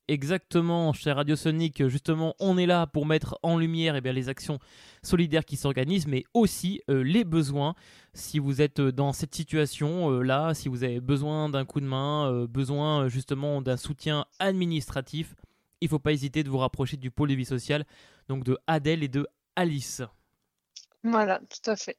Exactement, 0.09 0.93
chez 0.93 1.11
Radio 1.11 1.35
Sonic, 1.35 1.85
justement, 1.89 2.33
on 2.39 2.57
est 2.57 2.65
là 2.65 2.87
pour 2.87 3.05
mettre 3.05 3.37
en 3.43 3.57
lumière 3.57 3.97
eh 3.97 3.99
bien, 3.99 4.13
les 4.13 4.29
actions 4.29 4.57
solidaires 5.03 5.43
qui 5.43 5.57
s'organisent, 5.57 6.07
mais 6.07 6.23
aussi 6.33 6.81
euh, 6.89 7.03
les 7.03 7.25
besoins. 7.25 7.75
Si 8.13 8.39
vous 8.39 8.61
êtes 8.61 8.79
dans 8.79 9.11
cette 9.11 9.35
situation 9.35 10.09
euh, 10.09 10.21
là, 10.21 10.53
si 10.53 10.69
vous 10.69 10.85
avez 10.85 11.01
besoin 11.01 11.49
d'un 11.49 11.65
coup 11.65 11.81
de 11.81 11.85
main, 11.85 12.31
euh, 12.31 12.47
besoin 12.47 13.09
justement 13.09 13.61
d'un 13.61 13.75
soutien 13.75 14.25
administratif, 14.39 15.35
il 15.81 15.85
ne 15.85 15.89
faut 15.89 15.99
pas 15.99 16.13
hésiter 16.13 16.41
de 16.41 16.49
vous 16.49 16.59
rapprocher 16.59 16.95
du 16.95 17.11
pôle 17.11 17.27
de 17.27 17.35
vie 17.35 17.43
sociale, 17.43 17.85
donc 18.29 18.45
de 18.45 18.57
Adèle 18.65 19.03
et 19.03 19.09
de 19.09 19.27
Alice. 19.57 20.01
Voilà, 21.03 21.39
tout 21.39 21.69
à 21.69 21.75
fait. 21.75 21.97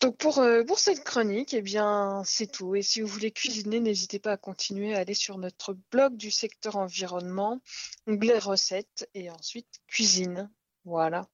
Donc 0.00 0.16
pour, 0.16 0.38
euh, 0.38 0.64
pour 0.64 0.78
cette 0.78 1.04
chronique, 1.04 1.52
eh 1.52 1.60
bien, 1.60 2.22
c'est 2.24 2.50
tout. 2.50 2.74
Et 2.74 2.80
si 2.80 3.02
vous 3.02 3.06
voulez 3.06 3.30
cuisiner, 3.30 3.80
n'hésitez 3.80 4.18
pas 4.18 4.32
à 4.32 4.36
continuer 4.38 4.94
à 4.94 5.00
aller 5.00 5.14
sur 5.14 5.36
notre 5.36 5.76
blog 5.92 6.16
du 6.16 6.30
secteur 6.30 6.76
environnement, 6.76 7.60
onglet 8.06 8.38
recettes 8.38 9.08
et 9.12 9.30
ensuite 9.30 9.80
cuisine. 9.86 10.50
Voilà. 10.86 11.28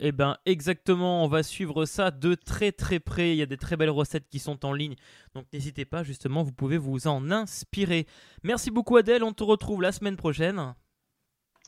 Eh 0.00 0.10
bien, 0.10 0.38
exactement, 0.44 1.24
on 1.24 1.28
va 1.28 1.44
suivre 1.44 1.84
ça 1.84 2.10
de 2.10 2.34
très 2.34 2.72
très 2.72 2.98
près. 2.98 3.30
Il 3.30 3.36
y 3.36 3.42
a 3.42 3.46
des 3.46 3.56
très 3.56 3.76
belles 3.76 3.90
recettes 3.90 4.28
qui 4.28 4.40
sont 4.40 4.64
en 4.64 4.72
ligne. 4.72 4.96
Donc 5.34 5.46
n'hésitez 5.52 5.84
pas, 5.84 6.02
justement, 6.02 6.42
vous 6.42 6.52
pouvez 6.52 6.78
vous 6.78 7.06
en 7.06 7.30
inspirer. 7.30 8.06
Merci 8.42 8.72
beaucoup 8.72 8.96
Adèle, 8.96 9.22
on 9.22 9.32
te 9.32 9.44
retrouve 9.44 9.82
la 9.82 9.92
semaine 9.92 10.16
prochaine. 10.16 10.74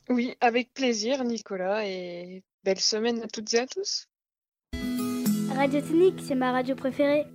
Oui, 0.08 0.34
avec 0.40 0.72
plaisir 0.72 1.22
Nicolas 1.24 1.86
et 1.86 2.42
belle 2.64 2.80
semaine 2.80 3.22
à 3.22 3.28
toutes 3.28 3.52
et 3.54 3.58
à 3.58 3.66
tous. 3.66 4.08
Radio 5.56 5.80
Tonique, 5.80 6.20
c'est 6.20 6.34
ma 6.34 6.52
radio 6.52 6.76
préférée. 6.76 7.26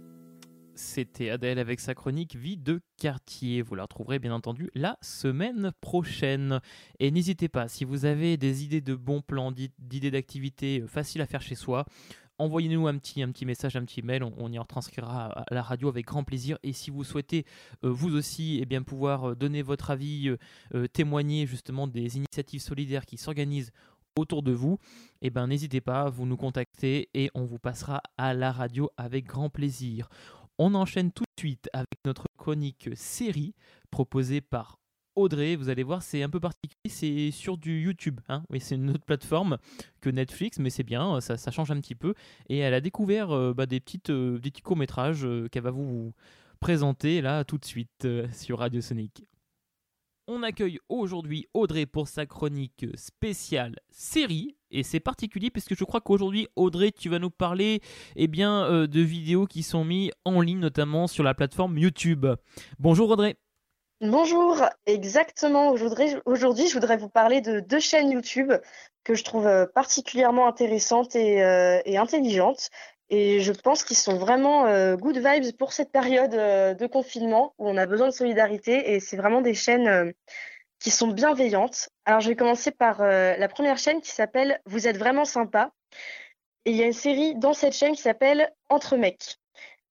C'était 0.76 1.32
Adèle 1.32 1.58
avec 1.58 1.80
sa 1.80 1.96
chronique 1.96 2.36
Vie 2.36 2.56
de 2.56 2.80
quartier. 2.98 3.64
Vous 3.64 3.74
la 3.74 3.82
retrouverez 3.82 4.20
bien 4.20 4.32
entendu 4.32 4.70
la 4.76 5.00
semaine 5.02 5.72
prochaine. 5.82 6.60
Et 7.00 7.10
n'hésitez 7.10 7.50
pas, 7.50 7.68
si 7.68 7.84
vous 7.84 8.06
avez 8.06 8.38
des 8.38 8.64
idées 8.64 8.80
de 8.80 8.94
bons 8.94 9.22
plans, 9.22 9.52
d'idées 9.52 10.12
d'activités 10.12 10.82
euh, 10.82 10.88
faciles 10.88 11.22
à 11.22 11.26
faire 11.26 11.42
chez 11.42 11.56
soi, 11.56 11.86
envoyez-nous 12.38 12.88
un 12.88 12.96
petit, 13.00 13.24
un 13.24 13.32
petit 13.32 13.46
message, 13.46 13.76
un 13.76 13.86
petit 13.86 14.04
mail, 14.04 14.24
on, 14.24 14.52
y 14.52 14.60
retranscrira 14.60 15.26
à 15.32 15.54
la 15.54 15.64
radio 15.64 15.90
avec 15.90 16.06
grand 16.06 16.24
plaisir. 16.24 16.60
Et 16.62 16.74
si 16.74 16.92
vous 16.92 17.04
souhaitez 17.04 17.46
euh, 17.84 17.90
vous 17.90 18.16
aussi 18.16 18.60
eh 18.62 18.68
bien, 18.68 18.84
pouvoir 18.84 19.32
euh, 19.32 19.36
donner 19.36 19.64
votre 19.64 19.90
avis, 19.90 20.30
témoigner 20.94 21.48
justement 21.48 21.88
des 21.88 22.18
initiatives 22.18 22.62
solidaires 22.62 23.08
qui 23.08 23.18
s'organisent 23.18 23.72
autour 24.18 24.44
de 24.44 24.52
vous, 24.52 24.78
eh 25.22 25.30
ben, 25.30 25.48
n'hésitez 25.48 25.82
pas, 25.82 26.10
vous 26.10 26.26
nous 26.26 26.38
contactez 26.38 27.10
et 27.14 27.30
on 27.34 27.46
vous 27.46 27.60
passera 27.60 28.02
à 28.18 28.34
la 28.34 28.52
radio 28.52 28.90
avec 28.98 29.26
grand 29.26 29.50
plaisir. 29.50 30.10
On 30.58 30.76
enchaîne 30.76 31.12
tout 31.12 31.24
de 31.24 31.40
suite 31.40 31.70
avec 31.74 32.00
notre 32.06 32.28
chronique 32.38 32.90
série 32.94 33.56
proposée 33.90 34.42
par 34.42 34.80
Audrey. 35.16 35.56
Vous 35.56 35.70
allez 35.70 35.84
voir, 35.84 36.04
c'est 36.04 36.24
un 36.24 36.30
peu 36.30 36.40
particulier, 36.40 36.90
c'est 36.90 37.32
sur 37.32 37.58
du 37.58 37.82
YouTube. 37.82 38.20
Hein 38.30 38.44
oui, 38.50 38.60
c'est 38.60 38.76
une 38.76 38.90
autre 38.92 39.06
plateforme 39.06 39.58
que 40.02 40.10
Netflix, 40.10 40.60
mais 40.60 40.70
c'est 40.70 40.84
bien, 40.84 41.20
ça, 41.22 41.38
change 41.52 41.72
un 41.72 41.80
petit 41.80 41.96
peu. 41.96 42.14
Et 42.50 42.60
elle 42.60 42.74
a 42.74 42.82
découvert 42.82 43.32
euh, 43.32 43.54
bah, 43.54 43.66
des, 43.66 43.80
petites, 43.80 44.10
euh, 44.10 44.40
des 44.40 44.52
petits 44.52 44.62
courts-métrages 44.62 45.26
euh, 45.26 45.48
qu'elle 45.50 45.64
va 45.64 45.72
vous 45.72 46.14
présenter 46.60 47.22
là 47.22 47.44
tout 47.44 47.58
de 47.58 47.66
suite 47.66 48.08
sur 48.32 48.60
Radio 48.60 48.82
Sonic. 48.82 49.24
On 50.28 50.44
accueille 50.44 50.80
aujourd'hui 50.88 51.48
Audrey 51.54 51.86
pour 51.86 52.08
sa 52.08 52.26
chronique 52.26 52.86
spéciale 52.96 53.76
série. 53.90 54.56
Et 54.70 54.84
c'est 54.84 55.00
particulier 55.00 55.50
parce 55.50 55.66
que 55.66 55.76
je 55.76 55.84
crois 55.84 56.00
qu'aujourd'hui, 56.00 56.48
Audrey, 56.56 56.92
tu 56.92 57.10
vas 57.10 57.20
nous 57.20 57.32
parler 57.32 57.82
eh 58.16 58.30
euh, 58.40 58.88
de 58.88 59.02
vidéos 59.02 59.48
qui 59.48 59.64
sont 59.64 59.84
mises 59.84 60.12
en 60.24 60.42
ligne, 60.42 60.60
notamment 60.60 61.08
sur 61.08 61.24
la 61.24 61.34
plateforme 61.34 61.78
YouTube. 61.78 62.28
Bonjour 62.80 63.10
Audrey. 63.10 63.36
Bonjour, 64.00 64.64
exactement. 64.86 65.70
Aujourd'hui, 66.26 66.68
je 66.68 66.74
voudrais 66.74 66.98
vous 66.98 67.10
parler 67.10 67.42
de 67.42 67.60
deux 67.60 67.80
chaînes 67.80 68.12
YouTube 68.12 68.52
que 69.04 69.16
je 69.16 69.24
trouve 69.24 69.48
euh, 69.48 69.66
particulièrement 69.66 70.48
intéressantes 70.48 71.16
et, 71.16 71.44
euh, 71.44 71.82
et 71.86 71.98
intelligentes. 71.98 72.70
Et 73.14 73.42
je 73.42 73.52
pense 73.52 73.84
qu'ils 73.84 73.98
sont 73.98 74.16
vraiment 74.16 74.66
euh, 74.68 74.96
good 74.96 75.18
vibes 75.18 75.52
pour 75.58 75.74
cette 75.74 75.92
période 75.92 76.34
euh, 76.34 76.74
de 76.74 76.88
confinement 76.88 77.54
où 77.58 77.68
on 77.68 77.76
a 77.76 77.86
besoin 77.86 78.08
de 78.08 78.14
solidarité. 78.14 78.94
Et 78.94 79.02
c'est 79.02 79.18
vraiment 79.18 79.42
des 79.42 79.54
chaînes 79.54 79.88
euh, 79.90 80.12
qui 80.80 80.92
sont 80.92 81.10
bienveillantes. 81.10 81.90
Alors, 82.06 82.22
je 82.22 82.30
vais 82.30 82.38
commencer 82.38 82.72
par 82.72 83.02
la 83.04 83.48
première 83.50 83.78
chaîne 83.78 84.02
qui 84.02 84.10
s'appelle 84.10 84.62
Vous 84.66 84.88
êtes 84.88 84.98
vraiment 84.98 85.26
sympa. 85.26 85.72
Et 86.66 86.72
il 86.72 86.78
y 86.78 86.82
a 86.82 86.86
une 86.86 86.94
série 86.94 87.36
dans 87.36 87.54
cette 87.54 87.74
chaîne 87.74 87.96
qui 87.96 88.02
s'appelle 88.02 88.52
Entre 88.70 88.98
mecs. 88.98 89.38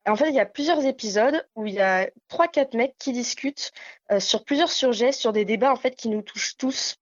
en 0.08 0.16
fait, 0.16 0.30
il 0.30 0.34
y 0.34 0.40
a 0.40 0.46
plusieurs 0.46 0.84
épisodes 0.84 1.46
où 1.54 1.66
il 1.66 1.74
y 1.74 1.80
a 1.80 2.10
trois, 2.26 2.48
quatre 2.48 2.74
mecs 2.74 2.96
qui 2.98 3.12
discutent 3.12 3.70
sur 4.18 4.44
plusieurs 4.44 4.72
sujets, 4.72 5.12
sur 5.12 5.32
des 5.32 5.44
débats 5.44 5.70
en 5.70 5.76
fait 5.76 5.94
qui 5.94 6.08
nous 6.08 6.22
touchent 6.22 6.56
tous. 6.56 6.96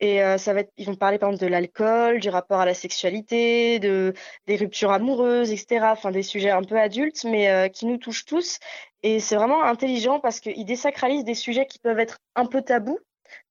Et 0.00 0.22
euh, 0.22 0.38
ça 0.38 0.52
va 0.52 0.60
être, 0.60 0.72
ils 0.76 0.86
vont 0.86 0.96
parler 0.96 1.18
par 1.18 1.30
exemple 1.30 1.44
de 1.44 1.50
l'alcool, 1.50 2.20
du 2.20 2.28
rapport 2.28 2.60
à 2.60 2.66
la 2.66 2.74
sexualité, 2.74 3.78
de 3.78 4.12
des 4.46 4.56
ruptures 4.56 4.90
amoureuses, 4.90 5.52
etc. 5.52 5.86
Enfin 5.92 6.10
des 6.10 6.22
sujets 6.22 6.50
un 6.50 6.62
peu 6.62 6.78
adultes, 6.78 7.24
mais 7.24 7.48
euh, 7.48 7.68
qui 7.68 7.86
nous 7.86 7.96
touchent 7.96 8.24
tous. 8.24 8.58
Et 9.02 9.20
c'est 9.20 9.36
vraiment 9.36 9.62
intelligent 9.62 10.18
parce 10.20 10.40
qu'ils 10.40 10.64
désacralisent 10.64 11.24
des 11.24 11.34
sujets 11.34 11.66
qui 11.66 11.78
peuvent 11.78 12.00
être 12.00 12.18
un 12.34 12.46
peu 12.46 12.62
tabous, 12.62 12.98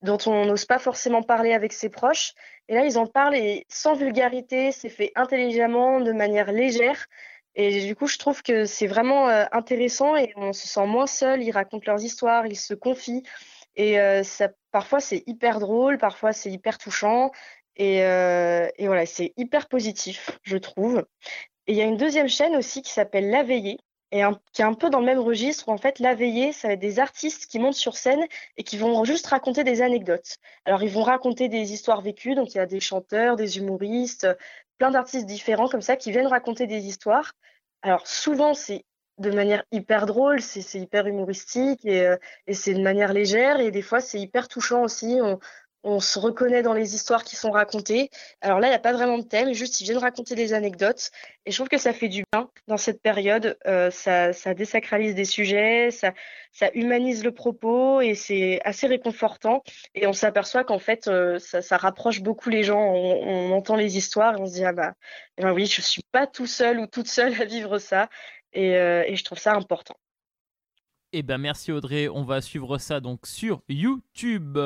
dont 0.02 0.18
on 0.26 0.46
n'ose 0.46 0.66
pas 0.66 0.80
forcément 0.80 1.24
parler 1.24 1.54
avec 1.54 1.72
ses 1.72 1.90
proches. 1.90 2.34
Et 2.68 2.76
là, 2.76 2.86
ils 2.86 2.98
en 2.98 3.08
parlent 3.08 3.36
et 3.36 3.66
sans 3.70 3.94
vulgarité, 3.94 4.72
c'est 4.72 4.90
fait 4.90 5.12
intelligemment, 5.16 6.02
de 6.02 6.12
manière 6.12 6.52
légère. 6.52 7.06
Et 7.56 7.86
du 7.86 7.96
coup, 7.96 8.08
je 8.08 8.18
trouve 8.18 8.42
que 8.42 8.66
c'est 8.66 8.88
vraiment 8.88 9.30
euh, 9.30 9.46
intéressant 9.52 10.16
et 10.18 10.34
on 10.36 10.54
se 10.54 10.68
sent 10.68 10.88
moins 10.88 11.08
seul. 11.08 11.42
Ils 11.44 11.52
racontent 11.52 11.86
leurs 11.88 12.04
histoires, 12.04 12.48
ils 12.48 12.58
se 12.58 12.74
confient. 12.74 13.24
Et 13.76 13.98
ça, 14.24 14.50
parfois, 14.74 15.00
c'est 15.00 15.24
hyper 15.26 15.60
drôle, 15.60 15.98
parfois, 15.98 16.34
c'est 16.34 16.52
hyper 16.52 16.78
touchant. 16.78 17.32
Et, 17.78 18.00
et 18.00 18.88
voilà, 18.88 19.06
c'est 19.06 19.34
hyper 19.38 19.70
positif, 19.70 20.38
je 20.44 20.58
trouve. 20.58 21.06
Et 21.68 21.72
il 21.72 21.78
y 21.78 21.82
a 21.82 21.86
une 21.86 21.98
deuxième 21.98 22.28
chaîne 22.28 22.56
aussi 22.58 22.82
qui 22.82 22.92
s'appelle 22.92 23.30
La 23.30 23.44
Veillée, 23.44 23.80
et 24.14 24.22
qui 24.52 24.62
est 24.62 24.66
un 24.66 24.76
peu 24.76 24.92
dans 24.92 25.00
le 25.00 25.08
même 25.08 25.20
registre 25.20 25.68
où 25.68 25.72
en 25.72 25.78
fait 25.78 25.98
La 25.98 26.14
Veillée, 26.14 26.52
ça 26.52 26.68
va 26.68 26.76
être 26.76 26.80
des 26.80 27.00
artistes 27.00 27.48
qui 27.48 27.58
montent 27.58 27.74
sur 27.74 27.98
scène 27.98 28.24
et 28.58 28.64
qui 28.64 28.78
vont 28.78 29.04
juste 29.06 29.26
raconter 29.26 29.64
des 29.64 29.82
anecdotes. 29.82 30.38
Alors 30.66 30.84
ils 30.84 30.92
vont 30.92 31.02
raconter 31.02 31.50
des 31.50 31.74
histoires 31.74 32.02
vécues, 32.02 32.36
donc 32.36 32.54
il 32.54 32.58
y 32.58 32.62
a 32.62 32.68
des 32.68 32.80
chanteurs, 32.80 33.38
des 33.38 33.58
humoristes, 33.58 34.28
plein 34.78 34.92
d'artistes 34.92 35.26
différents 35.26 35.68
comme 35.68 35.82
ça 35.82 35.96
qui 35.96 36.12
viennent 36.12 36.28
raconter 36.28 36.68
des 36.68 36.86
histoires. 36.86 37.34
Alors 37.82 38.06
souvent 38.06 38.54
c'est 38.54 38.86
de 39.20 39.32
manière 39.32 39.64
hyper 39.72 40.06
drôle, 40.06 40.42
c'est 40.42 40.80
hyper 40.80 41.08
humoristique 41.08 41.86
euh, 41.86 42.18
et, 42.48 42.54
c'est 42.54 42.74
de 42.74 42.82
manière 42.82 43.14
légère 43.14 43.60
et 43.60 43.72
des 43.72 43.82
fois 43.82 44.00
c'est 44.00 44.20
hyper 44.20 44.48
touchant 44.48 44.84
aussi. 44.84 45.20
On, 45.86 46.00
se 46.00 46.18
reconnaît 46.18 46.62
dans 46.62 46.72
les 46.72 46.96
histoires 46.96 47.26
qui 47.26 47.36
sont 47.36 47.52
racontées. 47.52 48.10
Alors 48.40 48.62
là, 48.62 48.68
il 48.68 48.70
n'y 48.70 48.76
a 48.76 48.80
pas 48.80 48.94
vraiment 48.94 49.18
de 49.18 49.24
thème, 49.24 49.52
juste 49.52 49.82
ils 49.82 49.84
viennent 49.84 49.98
raconter 49.98 50.34
des 50.34 50.54
anecdotes 50.54 51.12
et 51.46 51.52
je 51.52 51.58
trouve 51.58 51.68
que 51.68 51.78
ça 51.78 51.92
fait 51.92 52.08
du 52.08 52.24
bien 52.32 52.50
dans 52.68 52.78
cette 52.78 53.02
période. 53.02 53.58
Euh, 53.68 53.92
ça, 53.92 54.32
désacralise 54.54 55.14
des 55.14 55.26
sujets, 55.26 55.90
ça, 55.92 56.14
humanise 56.74 57.26
le 57.26 57.34
propos 57.34 58.00
et 58.00 58.16
c'est 58.16 58.62
assez 58.64 58.88
réconfortant. 58.88 59.62
Et 59.94 60.08
on 60.08 60.14
s'aperçoit 60.14 60.64
qu'en 60.64 60.80
fait, 60.80 61.10
euh, 61.10 61.38
ça, 61.38 61.76
rapproche 61.76 62.22
beaucoup 62.22 62.50
les 62.50 62.64
gens. 62.64 62.82
On, 62.82 63.52
entend 63.52 63.76
les 63.76 63.98
histoires 63.98 64.38
et 64.38 64.42
on 64.42 64.46
se 64.46 64.54
dit 64.54 64.64
ah 64.64 64.72
bah, 64.72 64.94
eh 65.38 65.42
ben 65.42 65.52
oui, 65.52 65.66
je 65.66 65.82
suis 65.82 66.04
pas 66.14 66.28
tout 66.28 66.48
seul 66.48 66.80
ou 66.80 66.88
toute 66.88 67.10
seule 67.10 67.34
à 67.42 67.44
vivre 67.44 67.78
ça. 67.78 68.08
Euh, 68.56 69.04
et, 69.08 69.16
je 69.16 69.24
trouve 69.24 69.40
ça 69.40 69.56
important. 69.56 69.96
Eh 71.12 71.22
ben 71.22 71.38
merci 71.38 71.72
Audrey, 71.72 72.08
on 72.08 72.24
va 72.24 72.42
suivre 72.42 72.78
ça 72.78 73.00
donc 73.00 73.28
sur 73.28 73.62
YouTube. 73.70 74.58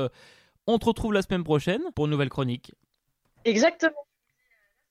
On 0.65 0.79
te 0.79 0.86
retrouve 0.86 1.13
la 1.13 1.22
semaine 1.22 1.44
prochaine 1.44 1.82
pour 1.96 2.06
une 2.06 2.12
nouvelle 2.12 2.29
chronique. 2.29 2.74
Exactement. 3.44 4.08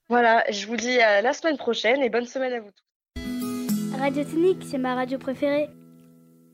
Voilà, 0.09 0.45
je 0.51 0.67
vous 0.67 0.77
dis 0.77 1.01
à 1.01 1.23
la 1.23 1.33
semaine 1.33 1.57
prochaine 1.57 2.03
et 2.03 2.11
bonne 2.11 2.27
semaine 2.27 2.53
à 2.53 2.61
vous 2.61 2.71
tous. 2.71 3.99
Radio 3.99 4.25
Tonique, 4.25 4.63
c'est 4.63 4.79
ma 4.79 4.95
radio 4.95 5.19
préférée. 5.19 5.69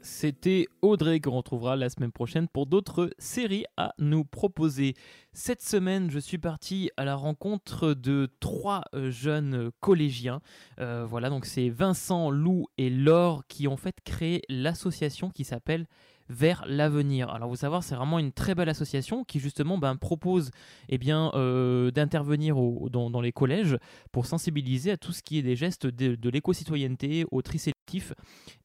C'était 0.04 0.66
Audrey 0.82 1.20
qu'on 1.20 1.36
retrouvera 1.36 1.76
la 1.76 1.88
semaine 1.88 2.10
prochaine 2.10 2.48
pour 2.48 2.66
d'autres 2.66 3.10
séries 3.18 3.66
à 3.76 3.94
nous 4.00 4.24
proposer. 4.24 4.94
Cette 5.32 5.62
semaine, 5.62 6.10
je 6.10 6.18
suis 6.18 6.38
parti 6.38 6.90
à 6.96 7.04
la 7.04 7.14
rencontre 7.14 7.94
de 7.94 8.28
trois 8.40 8.82
euh, 8.96 9.12
jeunes 9.12 9.70
collégiens. 9.78 10.40
Euh, 10.80 11.06
voilà, 11.08 11.30
donc 11.30 11.46
c'est 11.46 11.68
Vincent, 11.68 12.30
Lou 12.30 12.66
et 12.78 12.90
Laure 12.90 13.46
qui 13.46 13.68
ont 13.68 13.76
fait 13.76 13.94
créer 14.04 14.42
l'association 14.48 15.30
qui 15.30 15.44
s'appelle 15.44 15.86
vers 16.28 16.64
l'avenir. 16.66 17.30
Alors 17.30 17.48
vous 17.48 17.56
savoir, 17.56 17.84
c'est 17.84 17.94
vraiment 17.94 18.18
une 18.18 18.32
très 18.32 18.56
belle 18.56 18.68
association 18.68 19.22
qui 19.22 19.38
justement 19.38 19.78
ben, 19.78 19.94
propose 19.94 20.50
eh 20.88 20.98
euh, 21.10 21.92
d'intervenir 21.92 22.56
dans, 22.56 23.20
les 23.20 23.32
collèges 23.32 23.78
pour 24.10 24.26
sensibiliser 24.26 24.90
à 24.90 24.96
tout 24.96 25.12
ce 25.12 25.22
qui 25.22 25.38
est 25.38 25.42
des 25.42 25.54
gestes 25.54 25.86
de, 25.86 26.16
de 26.16 26.30
l'éco-citoyenneté, 26.30 27.24
au 27.30 27.40
tri 27.42 27.60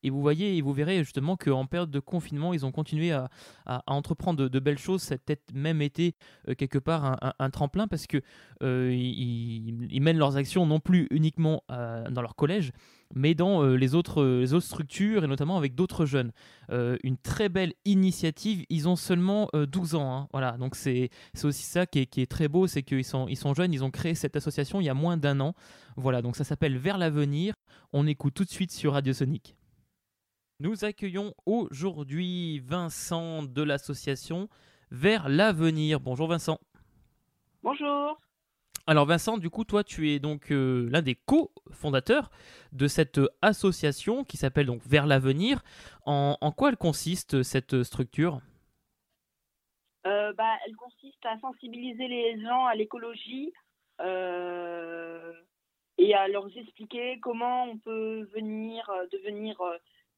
Et 0.04 0.10
vous 0.10 0.22
voyez, 0.22 0.58
et 0.58 0.62
vous 0.62 0.74
verrez 0.74 1.04
justement 1.04 1.36
qu'en 1.36 1.66
période 1.66 1.92
de 1.92 2.00
confinement, 2.00 2.54
ils 2.54 2.66
ont 2.66 2.72
continué 2.72 3.12
à, 3.12 3.30
entreprendre 3.88 4.48
de, 4.48 4.60
belles 4.60 4.78
choses. 4.78 5.02
Ça 5.02 5.16
a 5.16 5.18
peut-être 5.18 5.54
même 5.54 5.82
été 5.82 6.16
euh, 6.48 6.56
quelque 6.56 6.78
part 6.78 7.18
un, 7.40 7.50
tremplin 7.50 7.88
parce 7.88 8.08
que 8.08 8.22
euh, 8.64 8.94
ils, 8.94 10.02
mènent 10.02 10.18
leurs 10.18 10.38
actions 10.38 10.66
non 10.66 10.80
plus 10.80 11.08
uniquement 11.12 11.64
euh, 11.72 12.10
dans 12.10 12.22
leur 12.22 12.36
collège, 12.36 12.72
mais 13.16 13.34
dans 13.36 13.64
les, 13.64 13.96
autres, 13.96 14.46
structures 14.60 15.24
et 15.24 15.28
notamment 15.28 15.58
avec 15.58 15.76
d'autres 15.76 16.06
jeunes. 16.06 16.32
une 16.70 17.18
très 17.18 17.50
belle 17.50 17.74
initiative. 17.86 18.66
Ils 18.70 18.88
ont 18.88 18.96
seulement 18.96 19.50
12 19.54 19.96
ans. 19.96 20.14
Hein. 20.14 20.28
Voilà, 20.32 20.58
donc 20.58 20.76
c'est 20.76 21.10
aussi 21.44 21.64
ça 21.64 21.86
qui 21.86 22.00
est, 22.00 22.32
très 22.32 22.48
beau, 22.48 22.68
c'est 22.68 22.84
qu'ils 22.84 23.06
sont, 23.06 23.28
ils 23.28 23.38
sont 23.38 23.54
jeunes. 23.54 23.74
Ils 23.74 23.84
ont 23.84 23.92
créé 23.92 24.16
cette 24.16 24.36
association 24.36 24.82
il 24.82 24.86
y 24.86 24.90
a 24.90 24.94
moins 24.94 25.18
d'un 25.18 25.40
an. 25.40 25.54
Voilà, 26.00 26.22
donc 26.22 26.36
ça 26.36 26.44
s'appelle 26.44 26.78
Vers 26.78 27.00
l'avenir. 27.00 27.56
On 27.92 28.06
écoute 28.06 28.36
tout 28.36 28.44
de 28.44 28.50
suite 28.50 28.72
sur 28.72 28.94
Radio 28.94 29.14
Sonic. 29.14 29.56
Nous 30.60 30.86
accueillons 30.86 31.34
aujourd'hui 31.48 32.60
Vincent 32.60 33.42
de 33.42 33.64
l'association 33.64 34.48
Vers 34.92 35.28
l'avenir. 35.28 36.00
Bonjour 36.00 36.28
Vincent. 36.28 36.60
Bonjour. 37.64 38.22
Alors 38.86 39.08
Vincent, 39.08 39.40
du 39.40 39.50
coup, 39.50 39.64
toi, 39.64 39.84
tu 39.84 40.12
es 40.12 40.20
donc 40.20 40.52
euh, 40.52 40.88
l'un 40.92 41.02
des 41.02 41.16
co-fondateurs 41.16 42.30
de 42.74 42.88
cette 42.88 43.20
association 43.42 44.24
qui 44.24 44.38
s'appelle 44.38 44.68
donc 44.68 44.84
Vers 44.86 45.08
l'avenir. 45.08 45.64
En, 46.06 46.38
quoi 46.56 46.70
elle 46.70 46.78
consiste 46.78 47.42
cette 47.42 47.82
structure? 47.82 48.40
Euh, 50.06 50.32
bah, 50.34 50.58
Elle 50.68 50.76
consiste 50.76 51.26
à 51.26 51.40
sensibiliser 51.40 52.08
les 52.08 52.40
gens 52.40 52.68
à 52.68 52.76
l'écologie 52.76 53.52
euh, 54.00 55.34
et 55.98 56.14
à 56.14 56.28
leur 56.28 56.48
expliquer 56.56 57.20
comment 57.22 57.66
on 57.66 57.78
peut 57.78 58.30
venir 58.34 58.90
devenir 59.12 59.58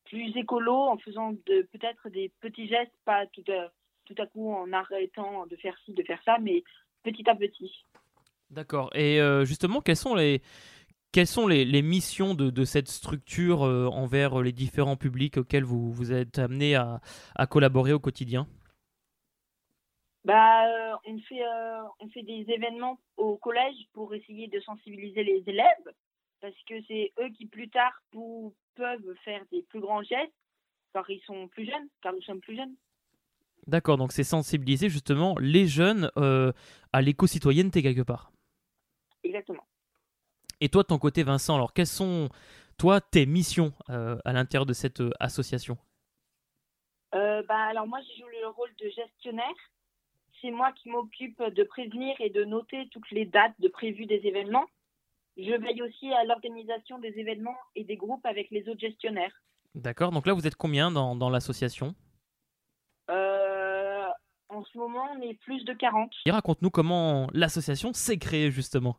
plus 0.06 0.36
écolo 0.36 0.74
en 0.74 0.98
faisant 0.98 1.34
peut-être 1.46 2.10
des 2.10 2.32
petits 2.42 2.68
gestes, 2.68 2.92
pas 3.06 3.26
tout 3.28 3.44
à, 3.52 3.72
tout 4.06 4.16
à 4.18 4.26
coup 4.26 4.52
en 4.52 4.72
arrêtant 4.74 5.46
de 5.46 5.56
faire 5.56 5.78
ci, 5.86 5.94
de 5.94 6.04
faire 6.04 6.22
ça, 6.26 6.38
mais 6.40 6.64
petit 7.04 7.30
à 7.30 7.36
petit. 7.36 7.72
D'accord. 8.50 8.90
Et 8.96 9.22
euh, 9.22 9.46
justement, 9.46 9.82
quelles 9.82 9.96
sont 9.96 10.16
les, 10.16 10.42
quelles 11.12 11.28
sont 11.28 11.48
les, 11.48 11.66
les 11.66 11.84
missions 11.84 12.34
de, 12.34 12.50
de, 12.50 12.66
cette 12.66 12.88
structure 12.88 13.64
euh, 13.64 13.86
envers 13.86 14.42
les 14.42 14.52
différents 14.52 14.98
publics 14.98 15.38
auxquels 15.38 15.64
vous, 15.64 15.92
vous 15.92 16.12
êtes 16.12 16.40
amené 16.40 16.76
à, 16.76 17.00
à 17.36 17.46
collaborer 17.46 17.94
au 17.94 18.00
quotidien? 18.00 18.48
Bah, 20.26 20.68
euh, 20.68 20.96
on, 21.06 21.20
fait, 21.20 21.44
on 22.00 22.10
fait 22.10 22.24
des 22.24 22.46
événements 22.50 23.00
au 23.18 23.38
collège 23.38 23.76
pour 23.94 24.14
essayer 24.14 24.48
de 24.48 24.60
sensibiliser 24.60 25.24
les 25.24 25.44
élèves 25.48 25.94
parce 26.42 26.56
que 26.68 26.76
c'est 26.88 27.12
eux 27.20 27.30
qui 27.30 27.46
plus 27.46 27.70
tard 27.70 27.94
peuvent 28.76 29.16
faire 29.24 29.44
des 29.52 29.64
plus 29.64 29.80
grands 29.80 30.04
gestes 30.04 30.34
car 30.94 31.10
ils 31.10 31.22
sont 31.22 31.48
plus 31.50 31.66
jeunes, 31.66 31.88
car 32.02 32.14
nous 32.14 32.22
sommes 32.22 32.42
plus 32.42 32.56
jeunes. 32.56 32.76
D'accord, 33.68 33.98
donc 33.98 34.12
c'est 34.12 34.24
sensibiliser 34.24 34.90
justement 34.90 35.36
les 35.40 35.68
jeunes 35.68 36.12
euh, 36.18 36.52
à 36.94 37.02
l'éco-citoyenneté 37.02 37.84
quelque 37.84 38.02
part. 38.02 38.32
Exactement. 39.24 39.64
Et 40.62 40.70
toi, 40.70 40.84
de 40.84 40.88
ton 40.88 40.98
côté, 40.98 41.24
Vincent, 41.24 41.56
alors 41.56 41.74
quelles 41.74 41.88
sont, 41.88 42.30
toi, 42.78 43.00
tes 43.00 43.26
missions 43.26 43.74
euh, 43.90 44.18
à 44.26 44.34
l'intérieur 44.34 44.66
de 44.66 44.74
cette 44.74 45.02
euh, 45.02 45.12
association? 45.20 45.78
Bah, 47.12 47.66
Alors 47.70 47.88
moi, 47.88 48.00
je 48.02 48.22
joue 48.22 48.28
le 48.28 48.48
rôle 48.50 48.70
de 48.80 48.90
gestionnaire. 48.90 49.56
C'est 50.42 50.52
moi 50.52 50.72
qui 50.74 50.90
m'occupe 50.90 51.42
de 51.42 51.64
prévenir 51.64 52.16
et 52.20 52.30
de 52.30 52.44
noter 52.46 52.88
toutes 52.92 53.10
les 53.12 53.26
dates 53.26 53.60
de 53.60 53.68
prévues 53.68 54.06
des 54.06 54.26
événements 54.26 54.66
je 55.42 55.54
veille 55.54 55.82
aussi 55.82 56.12
à 56.12 56.26
l'organisation 56.26 57.00
des 57.00 57.18
événements 57.18 57.56
et 57.76 57.84
des 57.84 57.96
groupes 57.96 58.26
avec 58.26 58.52
les 58.52 58.68
autres 58.68 58.82
gestionnaires. 58.82 59.32
D'accord, 59.76 60.12
donc 60.12 60.26
là 60.28 60.34
vous 60.34 60.46
êtes 60.46 60.56
combien 60.56 60.92
dans, 60.92 61.16
dans 61.16 61.30
l'association? 61.30 61.96
Euh, 63.10 64.06
En 64.50 64.64
ce 64.66 64.78
moment 64.78 65.08
on 65.16 65.22
est 65.22 65.36
plus 65.36 65.64
de 65.64 65.74
40. 65.74 66.12
Et 66.26 66.32
raconte-nous 66.32 66.70
comment 66.70 67.28
l'association 67.34 67.94
s'est 67.94 68.18
créée 68.18 68.52
justement. 68.52 68.98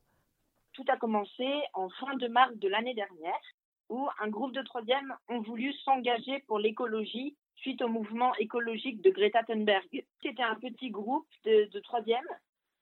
Tout 0.72 0.84
a 0.88 0.96
commencé 0.96 1.46
en 1.74 1.90
fin 1.90 2.16
de 2.16 2.28
mars 2.28 2.56
de 2.56 2.68
l'année 2.68 2.94
dernière 2.94 3.40
où 3.90 4.08
un 4.20 4.28
groupe 4.28 4.54
de 4.54 4.62
troisième 4.62 5.14
ont 5.28 5.40
voulu 5.42 5.74
s'engager 5.84 6.38
pour 6.46 6.58
l'écologie 6.58 7.36
suite 7.60 7.82
au 7.82 7.88
mouvement 7.88 8.34
écologique 8.36 9.02
de 9.02 9.10
Greta 9.10 9.42
Thunberg. 9.44 10.04
C'était 10.22 10.42
un 10.42 10.54
petit 10.56 10.90
groupe 10.90 11.26
de, 11.44 11.78
troisième 11.80 12.26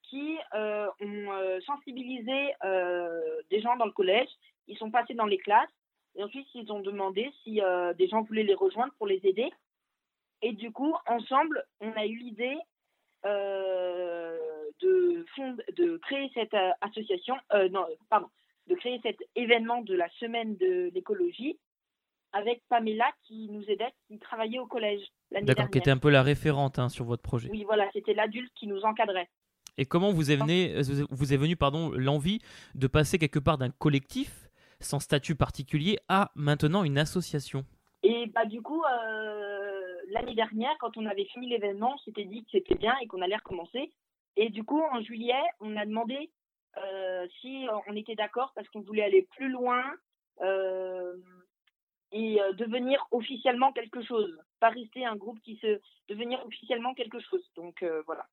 qui 0.03 0.39
euh, 0.55 0.89
ont 1.01 1.33
euh, 1.33 1.61
sensibilisé 1.61 2.55
euh, 2.65 3.43
des 3.51 3.61
gens 3.61 3.77
dans 3.77 3.87
le 3.87 3.93
collège. 3.93 4.29
Ils 4.67 4.79
sont 4.79 4.91
passés 4.91 5.15
dans 5.15 5.27
les 5.27 5.39
classes 5.39 5.71
et 6.15 6.25
ensuite 6.25 6.49
ils 6.55 6.73
ont 6.73 6.81
demandé 6.81 7.31
si 7.43 7.61
des 7.97 8.09
gens 8.09 8.23
voulaient 8.23 8.43
les 8.43 8.55
rejoindre 8.55 8.93
pour 8.99 9.07
les 9.07 9.21
aider. 9.25 9.51
Et 10.43 10.53
du 10.53 10.73
coup, 10.73 10.95
ensemble, 11.07 11.65
on 11.81 11.93
a 11.93 12.07
eu 12.07 12.17
l'idée 12.17 12.59
de, 13.25 15.25
de 15.77 15.97
créer 15.99 16.31
cette 16.35 16.57
association, 16.81 17.37
non, 17.71 17.87
pardon, 18.09 18.29
de 18.67 18.75
créer 18.75 18.99
cet 19.03 19.19
événement 19.37 19.83
de 19.83 19.95
la 19.95 20.09
semaine 20.11 20.57
de 20.57 20.91
l'écologie 20.95 21.59
avec 22.39 22.63
Pamela 22.69 23.11
qui 23.25 23.49
nous 23.51 23.65
aidait, 23.69 23.93
qui 24.07 24.19
travaillait 24.19 24.59
au 24.59 24.67
collège 24.67 25.03
l'année 25.31 25.47
dernière. 25.47 25.57
D'accord, 25.57 25.71
qui 25.71 25.79
était 25.79 25.91
un 25.91 25.99
peu 25.99 26.11
la 26.11 26.23
référente 26.23 26.79
hein, 26.79 26.89
sur 26.89 27.05
votre 27.05 27.23
projet. 27.23 27.49
Oui, 27.51 27.65
voilà, 27.65 27.89
c'était 27.93 28.15
l'adulte 28.15 28.53
qui 28.55 28.67
nous 28.67 28.83
encadrait. 28.83 29.29
Et 29.77 29.87
comment 29.87 30.13
vous 30.13 30.31
est 30.31 30.37
venu, 30.37 30.73
vous 31.11 31.33
est 31.33 31.37
venu 31.37 31.57
pardon, 31.57 31.91
l'envie 31.91 32.41
de 32.75 32.87
passer 32.87 33.19
quelque 33.19 33.39
part 33.39 33.59
d'un 33.59 33.71
collectif 33.71 34.49
sans 34.81 35.01
statut 35.01 35.35
particulier 35.35 35.99
à 36.09 36.31
maintenant 36.35 36.85
une 36.85 36.99
association? 36.99 37.65
Et 38.03 38.27
bah 38.27 38.45
du 38.45 38.63
coup, 38.63 38.83
euh, 38.83 39.97
l'année 40.11 40.35
dernière, 40.35 40.77
quand 40.81 40.97
on 40.97 41.07
avait 41.07 41.27
fini 41.27 41.49
l'événement, 41.49 41.95
on 41.95 41.99
s'était 41.99 42.25
dit 42.25 42.45
que 42.45 42.51
c'était 42.53 42.77
bien 42.77 42.95
et 43.03 43.07
qu'on 43.07 43.23
allait 43.23 43.37
recommencer. 43.37 43.93
Et 44.37 44.51
du 44.51 44.63
coup, 44.65 44.81
en 44.93 45.01
juillet, 45.01 45.43
on 45.61 45.77
a 45.77 45.85
demandé 45.85 46.31
euh, 46.77 47.27
si 47.41 47.67
on 47.89 47.97
était 47.97 48.15
d'accord 48.15 48.53
parce 48.55 48.69
qu'on 48.69 48.83
voulait 48.83 49.03
aller 49.03 49.27
plus 49.37 49.49
loin 49.49 49.83
euh, 50.43 51.17
et 52.13 52.39
devenir 52.57 53.07
officiellement 53.11 53.73
quelque 53.73 54.03
chose, 54.03 54.39
pas 54.61 54.71
rester 54.71 55.05
un 55.05 55.17
groupe 55.17 55.41
qui 55.43 55.57
se 55.57 55.81
devenir 56.09 56.45
officiellement 56.47 56.95
quelque 56.95 57.21
chose. 57.21 57.45
Donc 57.55 57.85
voilà 58.07 58.27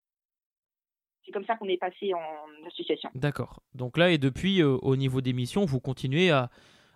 c'est 1.26 1.32
comme 1.32 1.46
ça 1.46 1.56
qu'on 1.56 1.68
est 1.68 1.78
passé 1.78 2.14
en 2.14 2.68
association. 2.68 3.10
D'accord. 3.16 3.62
Donc 3.74 3.98
là, 3.98 4.12
et 4.12 4.18
depuis, 4.18 4.62
euh, 4.62 4.78
au 4.82 4.96
niveau 4.96 5.22
des 5.22 5.34
missions, 5.34 5.66
vous 5.66 5.80
continuez 5.80 6.30
à, 6.32 6.50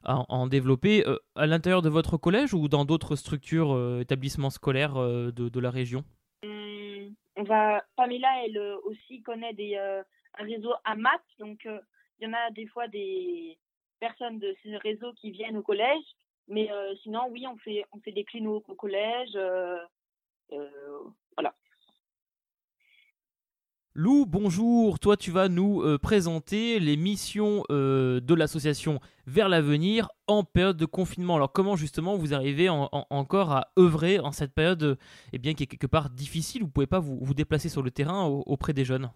en 0.04 0.48
développer 0.48 1.06
euh, 1.06 1.18
à 1.36 1.46
l'intérieur 1.46 1.82
de 1.82 1.90
votre 1.90 2.18
collège 2.18 2.54
ou 2.54 2.70
dans 2.70 2.86
d'autres 2.86 3.16
structures, 3.16 3.74
euh, 3.74 4.00
établissements 4.00 4.50
scolaires 4.50 4.96
de, 4.96 5.60
la 5.60 5.72
région? 5.72 6.04
Hum, 6.44 7.14
on 7.36 7.44
va, 7.44 7.84
Pamela, 7.96 8.46
elle 8.46 8.58
aussi 8.86 9.22
connaît 9.24 9.54
des, 9.54 9.76
un 9.78 10.44
réseau 10.44 10.74
AMAT. 10.86 11.22
Donc, 11.40 11.66
il 11.66 12.26
y 12.26 12.28
en 12.28 12.34
a 12.34 12.52
des 12.52 12.68
fois 12.68 12.88
des 12.88 13.58
personnes 14.00 14.40
de 14.40 14.56
ce 14.64 14.70
réseau 14.82 15.12
qui 15.14 15.32
viennent 15.32 15.58
au 15.58 15.64
collège. 15.64 16.06
Mais 16.50 16.70
sinon, 17.04 17.22
oui, 17.32 17.46
on 17.48 17.58
fait, 17.58 17.86
on 17.92 18.00
fait 18.00 18.12
des 18.12 18.24
clinos 18.24 18.64
au 18.68 18.76
collège. 18.76 19.38
voilà. 21.36 21.54
Lou, 24.02 24.26
bonjour. 24.26 24.98
Toi, 24.98 25.18
tu 25.18 25.30
vas 25.30 25.50
nous 25.50 25.82
euh, 25.82 25.98
présenter 25.98 26.80
les 26.80 26.96
missions 26.96 27.64
euh, 27.70 28.22
de 28.22 28.34
l'association 28.34 29.00
Vers 29.28 29.50
l'avenir 29.50 30.08
en 30.28 30.46
période 30.46 30.78
de 30.78 30.86
confinement. 30.86 31.36
Alors, 31.36 31.52
comment 31.52 31.76
justement 31.76 32.16
vous 32.16 32.34
arrivez 32.34 32.70
encore 32.70 33.52
à 33.52 33.72
œuvrer 33.78 34.20
en 34.20 34.32
cette 34.32 34.54
période 34.54 34.98
eh 35.34 35.38
bien, 35.38 35.54
qui 35.54 35.64
est 35.64 35.68
quelque 35.68 35.86
part 35.86 36.12
difficile? 36.12 36.62
Vous 36.62 36.68
ne 36.68 36.72
pouvez 36.72 36.88
pas 36.88 37.00
vous, 37.00 37.18
vous, 37.20 37.34
déplacer 37.34 37.68
sur 37.68 37.84
le 37.84 37.92
terrain 37.92 38.26
auprès 38.26 38.72
des 38.72 38.86
jeunes? 38.86 39.10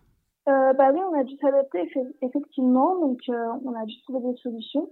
Euh, 0.50 0.74
bah 0.74 0.92
oui, 0.94 1.00
on 1.10 1.18
a 1.18 1.24
dû 1.24 1.38
s'adapter 1.38 1.90
effectivement, 2.22 3.00
donc 3.00 3.22
on 3.28 3.74
a 3.74 3.86
dû 3.86 4.02
trouver 4.02 4.34
des 4.34 4.38
solutions. 4.40 4.90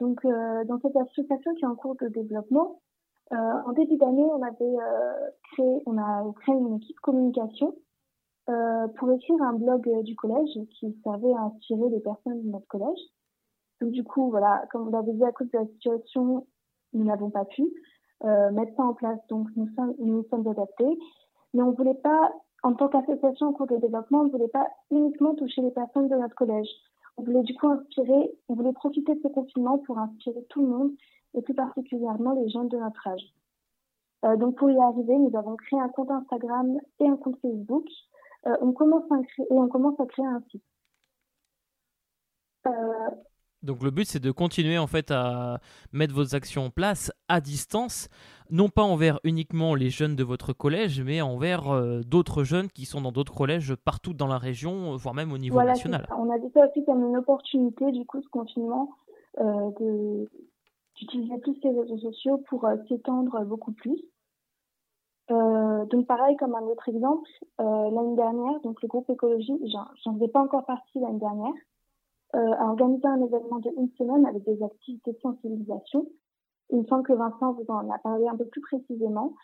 Donc 0.00 0.24
dans 0.24 0.80
cette 0.80 0.96
association 0.96 1.54
qui 1.54 1.64
est 1.64 1.68
en 1.68 1.74
cours 1.74 1.96
de 1.96 2.08
développement, 2.08 2.80
en 3.30 3.72
début 3.72 3.96
d'année, 3.96 4.24
on 4.24 4.42
avait 4.42 4.76
créé, 5.52 5.82
a 5.86 6.24
créé 6.40 6.54
une 6.54 6.76
équipe 6.76 6.98
communication 7.00 7.74
euh, 8.50 8.88
pour 8.98 9.12
écrire 9.12 9.40
un 9.42 9.52
blog 9.52 9.86
euh, 9.88 10.02
du 10.02 10.16
collège 10.16 10.58
qui 10.70 10.98
servait 11.04 11.32
à 11.34 11.42
inspirer 11.42 11.88
les 11.90 12.00
personnes 12.00 12.42
de 12.42 12.48
notre 12.48 12.66
collège. 12.66 12.98
Donc 13.80 13.92
du 13.92 14.02
coup, 14.02 14.30
voilà, 14.30 14.64
comme 14.72 14.84
vous 14.84 14.90
l'avez 14.90 15.12
dit, 15.12 15.24
à 15.24 15.30
cause 15.30 15.48
de 15.50 15.58
la 15.58 15.66
situation, 15.66 16.46
nous 16.92 17.04
n'avons 17.04 17.30
pas 17.30 17.44
pu 17.44 17.62
euh, 18.24 18.50
mettre 18.50 18.74
ça 18.76 18.82
en 18.82 18.94
place. 18.94 19.20
Donc 19.28 19.46
nous 19.54 19.68
nous 19.98 20.24
sommes 20.30 20.48
adaptés. 20.48 20.98
Mais 21.54 21.62
on 21.62 21.72
voulait 21.72 21.94
pas, 21.94 22.32
en 22.62 22.74
tant 22.74 22.88
qu'association 22.88 23.48
en 23.48 23.52
cours 23.52 23.68
de 23.68 23.76
développement, 23.76 24.20
on 24.20 24.24
ne 24.24 24.30
voulait 24.30 24.48
pas 24.48 24.68
uniquement 24.90 25.34
toucher 25.34 25.62
les 25.62 25.70
personnes 25.70 26.08
de 26.08 26.16
notre 26.16 26.34
collège. 26.34 26.68
On 27.20 27.22
voulait 27.22 27.42
du 27.42 27.54
coup 27.54 27.68
inspirer, 27.68 28.32
voulait 28.48 28.72
profiter 28.72 29.14
de 29.14 29.20
ce 29.22 29.28
confinement 29.28 29.76
pour 29.76 29.98
inspirer 29.98 30.42
tout 30.48 30.62
le 30.62 30.68
monde 30.68 30.92
et 31.34 31.42
plus 31.42 31.52
particulièrement 31.52 32.32
les 32.32 32.48
jeunes 32.48 32.68
de 32.68 32.78
notre 32.78 33.06
âge. 33.06 33.34
Euh, 34.24 34.36
donc 34.36 34.56
pour 34.56 34.70
y 34.70 34.78
arriver, 34.78 35.18
nous 35.18 35.36
avons 35.36 35.54
créé 35.56 35.78
un 35.78 35.90
compte 35.90 36.10
Instagram 36.10 36.78
et 36.98 37.06
un 37.06 37.16
compte 37.16 37.38
Facebook 37.42 37.86
euh, 38.46 38.56
on 38.62 38.72
commence 38.72 39.04
à 39.12 39.22
créer, 39.22 39.46
et 39.50 39.54
on 39.54 39.68
commence 39.68 40.00
à 40.00 40.06
créer 40.06 40.24
un 40.24 40.42
site. 40.50 40.64
Euh, 42.66 43.10
Donc 43.62 43.82
le 43.82 43.90
but 43.90 44.06
c'est 44.06 44.20
de 44.20 44.30
continuer 44.30 44.78
en 44.78 44.86
fait 44.86 45.10
à 45.10 45.60
mettre 45.92 46.14
vos 46.14 46.34
actions 46.34 46.66
en 46.66 46.70
place 46.70 47.12
à 47.28 47.40
distance, 47.40 48.08
non 48.50 48.68
pas 48.68 48.82
envers 48.82 49.20
uniquement 49.24 49.74
les 49.74 49.90
jeunes 49.90 50.16
de 50.16 50.24
votre 50.24 50.52
collège, 50.52 51.02
mais 51.02 51.20
envers 51.20 51.68
euh, 51.70 52.00
d'autres 52.00 52.42
jeunes 52.42 52.68
qui 52.68 52.84
sont 52.86 53.00
dans 53.02 53.12
d'autres 53.12 53.34
collèges 53.34 53.74
partout 53.74 54.14
dans 54.14 54.26
la 54.26 54.38
région, 54.38 54.96
voire 54.96 55.14
même 55.14 55.32
au 55.32 55.38
niveau 55.38 55.54
Voilà, 55.54 55.72
national. 55.72 56.08
On 56.16 56.30
a 56.30 56.38
vu 56.38 56.46
ça 56.54 56.66
aussi 56.68 56.84
comme 56.84 57.04
une 57.06 57.16
opportunité, 57.16 57.92
du 57.92 58.04
coup, 58.06 58.20
confinement, 58.30 58.90
euh, 59.38 59.70
de- 59.78 60.28
d'utiliser 60.96 61.38
plus 61.38 61.56
les 61.62 61.70
réseaux 61.78 61.98
sociaux 61.98 62.38
pour 62.48 62.64
euh, 62.64 62.76
s'étendre 62.88 63.44
beaucoup 63.44 63.72
plus. 63.72 63.98
Euh, 65.30 65.84
donc 65.86 66.06
pareil, 66.06 66.36
comme 66.36 66.54
un 66.56 66.62
autre 66.62 66.88
exemple, 66.88 67.28
euh, 67.60 67.90
l'année 67.90 68.16
dernière, 68.16 68.58
donc 68.62 68.82
le 68.82 68.88
groupe 68.88 69.08
écologie, 69.10 69.60
j'en 69.72 69.84
j'en 70.02 70.14
faisais 70.14 70.28
pas 70.28 70.40
encore 70.40 70.66
partie 70.66 70.98
l'année 70.98 71.20
dernière, 71.20 71.52
euh, 72.34 72.52
a 72.54 72.66
organisé 72.66 73.06
un 73.06 73.22
événement 73.22 73.58
de 73.58 73.70
une 73.76 73.90
semaine 73.98 74.26
avec 74.26 74.44
des 74.44 74.62
activités 74.62 75.12
de 75.12 75.18
sensibilisation. 75.20 76.06
Il 76.70 76.80
me 76.80 76.84
semble 76.86 77.02
que 77.02 77.12
Vincent 77.12 77.52
vous 77.52 77.64
en 77.68 77.90
a 77.90 77.98
parlé 77.98 78.28
un 78.28 78.36
peu 78.36 78.46
plus 78.46 78.60
précisément. 78.60 79.34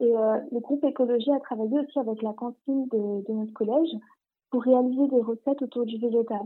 Et 0.00 0.16
euh, 0.16 0.38
le 0.52 0.60
groupe 0.60 0.84
écologie 0.84 1.32
a 1.32 1.40
travaillé 1.40 1.78
aussi 1.78 1.98
avec 1.98 2.20
la 2.22 2.32
cantine 2.32 2.86
de, 2.88 3.22
de 3.26 3.32
notre 3.32 3.52
collège 3.52 3.90
pour 4.50 4.62
réaliser 4.62 5.08
des 5.08 5.22
recettes 5.22 5.62
autour 5.62 5.86
du 5.86 5.98
végétal. 5.98 6.42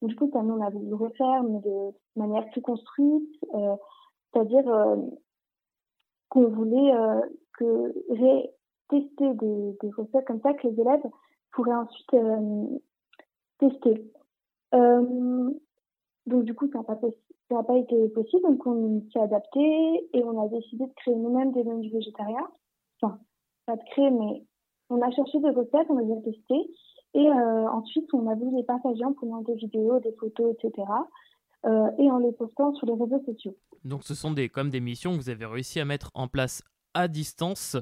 Donc, 0.00 0.10
du 0.10 0.16
coup, 0.16 0.30
ça, 0.32 0.42
nous, 0.42 0.54
on 0.54 0.62
a 0.62 0.70
voulu 0.70 0.88
le 0.88 0.96
refaire, 0.96 1.42
mais 1.42 1.60
de 1.60 1.94
manière 2.16 2.48
plus 2.50 2.60
construite, 2.60 3.28
euh, 3.54 3.76
c'est-à-dire 4.32 4.68
euh, 4.68 4.96
qu'on 6.28 6.48
voulait 6.48 6.94
euh, 6.94 7.20
que 7.58 7.94
tester 8.88 9.34
des, 9.34 9.76
des 9.80 9.90
recettes 9.90 10.26
comme 10.26 10.40
ça 10.40 10.52
que 10.54 10.68
les 10.68 10.80
élèves 10.80 11.06
pourraient 11.52 11.74
ensuite 11.74 12.14
euh, 12.14 12.66
tester. 13.58 14.12
Euh, 14.74 15.50
donc, 16.26 16.44
du 16.44 16.54
coup, 16.54 16.68
ça 16.72 16.78
n'a 16.78 16.84
pas, 16.84 17.62
pas 17.62 17.76
été 17.76 18.08
possible, 18.08 18.42
donc 18.42 18.66
on 18.66 19.02
s'est 19.12 19.20
adapté 19.20 19.60
et 20.12 20.24
on 20.24 20.42
a 20.42 20.48
décidé 20.48 20.86
de 20.86 20.92
créer 20.96 21.14
nous-mêmes 21.14 21.52
des 21.52 21.64
menus 21.64 21.92
végétariens. 21.92 22.48
Enfin, 23.00 23.18
pas 23.66 23.76
de 23.76 23.84
créer, 23.90 24.10
mais 24.10 24.44
on 24.90 25.00
a 25.02 25.10
cherché 25.10 25.38
des 25.40 25.50
recettes, 25.50 25.86
on 25.88 25.98
les 25.98 26.12
a 26.12 26.20
testées 26.22 26.70
et 27.16 27.28
euh, 27.28 27.70
ensuite, 27.70 28.12
on 28.12 28.28
a 28.28 28.34
voulu 28.34 28.56
les 28.56 28.62
partager 28.62 29.02
en 29.02 29.14
prenant 29.14 29.40
des 29.40 29.54
vidéos, 29.54 29.98
des 30.00 30.12
photos, 30.20 30.54
etc. 30.54 30.86
euh, 31.64 31.90
et 31.98 32.10
en 32.10 32.18
les 32.18 32.32
postant 32.32 32.74
sur 32.74 32.86
les 32.86 32.92
réseaux 32.92 33.22
sociaux. 33.24 33.56
Donc 33.84 34.04
ce 34.04 34.14
sont 34.14 34.32
des, 34.32 34.50
comme 34.50 34.68
des 34.68 34.80
missions 34.80 35.12
que 35.12 35.16
vous 35.16 35.30
avez 35.30 35.46
réussi 35.46 35.80
à 35.80 35.86
mettre 35.86 36.10
en 36.14 36.28
place 36.28 36.62
à 36.92 37.08
distance. 37.08 37.76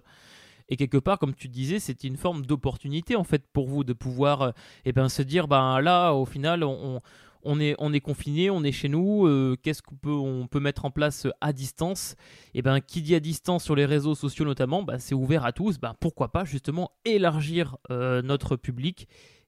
Et 0.69 0.77
quelque 0.77 0.97
part, 0.99 1.19
comme 1.19 1.35
tu 1.35 1.49
disais, 1.49 1.79
c'est 1.79 2.05
une 2.05 2.17
forme 2.17 2.47
d'opportunité 2.47 3.17
en 3.17 3.25
fait 3.25 3.43
pour 3.53 3.69
vous 3.69 3.85
de 3.85 3.93
pouvoir 3.93 4.43
euh, 4.43 4.51
eh 4.85 4.93
ben, 4.93 5.09
se 5.09 5.23
dire, 5.23 5.47
ben 5.49 5.81
là, 5.81 6.13
au 6.13 6.25
final, 6.25 6.65
on, 6.65 7.01
on- 7.43 7.61
est, 7.61 7.75
on 7.79 7.93
est 7.93 8.01
confiné, 8.01 8.49
on 8.49 8.65
est 8.65 8.73
chez 8.73 8.89
nous, 8.89 9.27
euh, 9.27 9.57
qu'est-ce 9.63 9.83
qu'on 9.83 9.97
peut, 9.97 10.11
on 10.11 10.47
peut 10.47 10.61
mettre 10.61 10.87
en 10.87 10.91
place 10.91 11.27
à 11.43 11.53
distance? 11.53 12.17
Et 12.55 12.63
ben, 12.63 12.81
qui 12.81 13.03
dit 13.03 13.15
à 13.15 13.21
distance 13.21 13.63
sur 13.65 13.77
les 13.77 13.85
réseaux 13.85 14.15
sociaux 14.15 14.47
notamment, 14.47 14.83
ben, 14.83 14.99
c'est 14.99 15.15
ouvert 15.15 15.45
à 15.45 15.53
tous. 15.53 15.79
Ben, 15.79 15.95
pourquoi 16.01 16.33
pas 16.33 16.45
justement 16.47 16.93
élargir 17.05 17.77
euh, 17.91 18.23
notre 18.23 18.57
public 18.57 19.07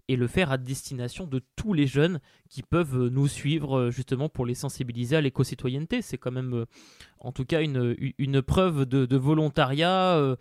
et 0.08 0.16
le 0.16 0.26
faire 0.26 0.52
à 0.52 0.58
destination 0.58 1.26
de 1.26 1.40
tous 1.56 1.72
les 1.72 1.86
jeunes 1.86 2.20
qui 2.48 2.62
peuvent 2.62 2.96
euh, 2.96 3.10
nous 3.10 3.26
suivre 3.26 3.78
euh, 3.78 3.90
justement 3.90 4.28
pour 4.28 4.46
les 4.46 4.54
sensibiliser 4.54 5.16
à 5.16 5.20
l'éco-citoyenneté. 5.20 6.02
C'est 6.02 6.18
quand 6.18 6.30
même 6.30 6.54
euh, 6.54 6.64
en 7.20 7.32
tout 7.32 7.44
cas 7.44 7.62
une, 7.62 7.96
une 8.18 8.42
preuve 8.42 8.86
de, 8.86 9.06
de 9.06 9.16
volontariat 9.16 10.36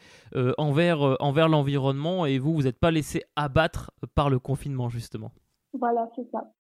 envers, 0.58 1.18
envers 1.20 1.50
l'environnement 1.50 2.26
et 2.26 2.38
vous, 2.38 2.54
vous 2.54 2.64
n'êtes 2.64 2.80
pas 2.80 2.92
laissé 2.92 3.24
abattre 3.36 3.92
par 4.14 4.30
le 4.30 4.40
confinement 4.40 4.90
justement. 4.90 5.32
Voilà, 5.74 6.10
c'est 6.16 6.30
ça. 6.32 6.52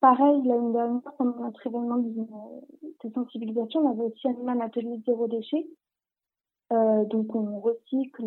Pareil, 0.00 0.42
l'année 0.44 0.72
dernière, 0.72 1.00
pendant 1.18 1.44
notre 1.44 1.66
événement 1.66 1.96
de, 1.96 3.10
sensibilisation, 3.14 3.80
on 3.80 3.90
avait 3.90 4.12
aussi 4.12 4.28
animé 4.28 4.52
un 4.52 4.60
atelier 4.60 5.00
zéro 5.06 5.26
déchet. 5.26 5.66
Donc, 6.70 7.34
on 7.34 7.60
recycle 7.60 8.24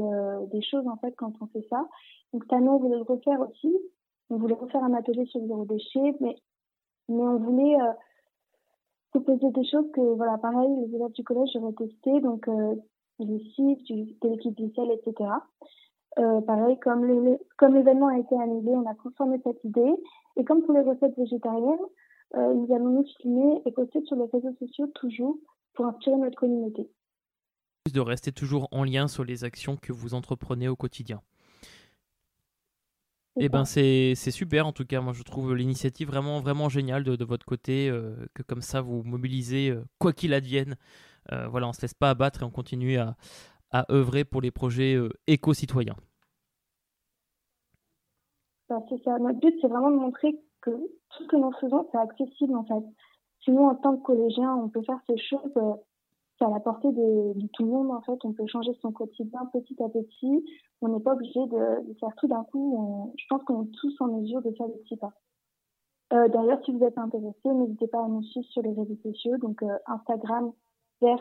des 0.51 0.61
choses, 0.63 0.87
en 0.87 0.97
fait, 0.97 1.13
quand 1.15 1.33
on 1.41 1.47
fait 1.47 1.65
ça. 1.69 1.87
Donc, 2.33 2.43
cette 2.43 2.53
année, 2.53 2.69
on 2.69 2.77
voulait 2.77 2.97
le 2.97 3.03
refaire 3.03 3.39
aussi. 3.41 3.75
On 4.29 4.37
voulait 4.37 4.53
refaire 4.53 4.83
un 4.83 4.93
atelier 4.93 5.25
sur 5.25 5.41
le 5.41 5.47
zéro 5.47 5.65
déchet, 5.65 6.15
mais, 6.19 6.35
mais 7.07 7.23
on 7.23 7.37
voulait 7.37 7.81
euh, 7.81 7.91
proposer 9.11 9.51
des 9.51 9.65
choses 9.65 9.89
que, 9.93 10.01
voilà, 10.15 10.37
pareil, 10.37 10.69
les 10.85 10.95
élèves 10.95 11.11
du 11.13 11.23
collège 11.23 11.55
auraient 11.55 11.73
testé, 11.73 12.21
donc 12.21 12.47
euh, 12.47 12.75
du 13.19 13.39
CIF, 13.51 13.83
du, 13.83 14.15
de 14.21 14.29
l'équipe 14.29 14.55
du 14.55 14.71
ciel, 14.73 14.91
etc. 14.91 15.31
Euh, 16.17 16.41
pareil, 16.41 16.77
comme 16.79 17.05
l'événement 17.05 18.07
a 18.07 18.17
été 18.17 18.35
annulé, 18.35 18.71
on 18.71 18.85
a 18.89 18.95
transformé 18.95 19.39
cette 19.43 19.63
idée. 19.63 19.93
Et 20.37 20.43
comme 20.43 20.63
pour 20.63 20.73
les 20.73 20.81
recettes 20.81 21.17
végétariennes, 21.17 21.77
euh, 22.35 22.53
nous 22.53 22.73
allons 22.73 22.89
nous 22.89 23.05
filmer 23.21 23.61
et 23.65 23.71
poster 23.71 24.01
sur 24.05 24.15
les 24.15 24.25
réseaux 24.31 24.53
sociaux 24.59 24.87
toujours 24.95 25.37
pour 25.73 25.85
inspirer 25.85 26.17
notre 26.17 26.37
communauté. 26.37 26.89
De 27.93 28.01
rester 28.01 28.31
toujours 28.31 28.67
en 28.71 28.83
lien 28.83 29.07
sur 29.07 29.23
les 29.23 29.43
actions 29.43 29.75
que 29.75 29.91
vous 29.91 30.13
entreprenez 30.13 30.67
au 30.67 30.75
quotidien. 30.75 31.21
C'est 33.39 33.45
Eh 33.45 33.49
ben 33.49 33.65
c'est 33.65 34.15
super 34.31 34.67
en 34.67 34.73
tout 34.73 34.85
cas, 34.85 35.01
moi 35.01 35.13
je 35.13 35.23
trouve 35.23 35.55
l'initiative 35.55 36.07
vraiment 36.07 36.41
vraiment 36.41 36.69
géniale 36.69 37.03
de, 37.03 37.15
de 37.15 37.25
votre 37.25 37.45
côté, 37.45 37.89
euh, 37.89 38.25
que 38.33 38.43
comme 38.43 38.61
ça 38.61 38.81
vous 38.81 39.03
mobilisez 39.03 39.69
euh, 39.71 39.83
quoi 39.97 40.13
qu'il 40.13 40.33
advienne. 40.33 40.75
Euh, 41.31 41.47
voilà, 41.47 41.67
on 41.67 41.73
se 41.73 41.81
laisse 41.81 41.93
pas 41.93 42.09
abattre 42.09 42.41
et 42.41 42.45
on 42.45 42.51
continue 42.51 42.97
à, 42.97 43.15
à 43.71 43.91
œuvrer 43.91 44.25
pour 44.25 44.41
les 44.41 44.51
projets 44.51 44.95
euh, 44.95 45.09
éco-citoyens. 45.27 45.95
Bah, 48.69 48.83
c'est 48.89 49.01
ça. 49.03 49.17
Notre 49.19 49.39
but, 49.39 49.55
c'est 49.61 49.67
vraiment 49.67 49.91
de 49.91 49.95
montrer 49.97 50.39
que 50.61 50.71
tout 50.71 51.23
ce 51.23 51.27
que 51.27 51.35
nous 51.35 51.51
faisons, 51.59 51.87
c'est 51.91 51.97
accessible 51.97 52.55
en 52.55 52.65
fait. 52.65 52.85
Sinon, 53.43 53.69
en 53.69 53.75
tant 53.75 53.97
que 53.97 54.03
collégien, 54.03 54.53
on 54.55 54.69
peut 54.69 54.83
faire 54.83 54.99
ces 55.07 55.17
choses, 55.17 55.53
c'est 56.39 56.45
à 56.45 56.49
la 56.49 56.59
portée 56.61 56.91
de, 56.91 57.33
de 57.39 57.47
tout 57.53 57.63
le 57.65 57.69
monde 57.71 57.91
en 57.91 58.01
fait. 58.01 58.17
On 58.23 58.31
peut 58.33 58.47
changer 58.47 58.71
son 58.81 58.91
quotidien 58.93 59.45
petit 59.53 59.75
à 59.83 59.89
petit. 59.89 60.45
On 60.81 60.87
n'est 60.87 61.01
pas 61.03 61.13
obligé 61.13 61.39
de, 61.41 61.87
de 61.89 61.93
faire 61.99 62.09
tout 62.17 62.27
d'un 62.27 62.43
coup. 62.45 62.77
On- 62.79 63.13
je 63.17 63.25
pense 63.29 63.43
qu'on 63.43 63.63
est 63.65 63.71
tous 63.79 63.95
en 63.99 64.07
mesure 64.07 64.41
de 64.41 64.51
faire 64.57 64.67
des 64.69 64.77
petits 64.79 64.97
pas. 64.97 65.11
Euh, 66.13 66.27
D'ailleurs, 66.29 66.59
si 66.65 66.71
vous 66.71 66.83
êtes 66.83 66.97
intéressé, 66.97 67.49
n'hésitez 67.53 67.87
pas 67.87 68.03
à 68.03 68.07
nous 68.07 68.23
suivre 68.23 68.47
sur 68.47 68.61
les 68.63 68.69
réseaux 68.71 68.97
sociaux, 69.03 69.37
donc 69.37 69.61
euh, 69.61 69.67
Instagram 69.85 70.51
vers 71.01 71.19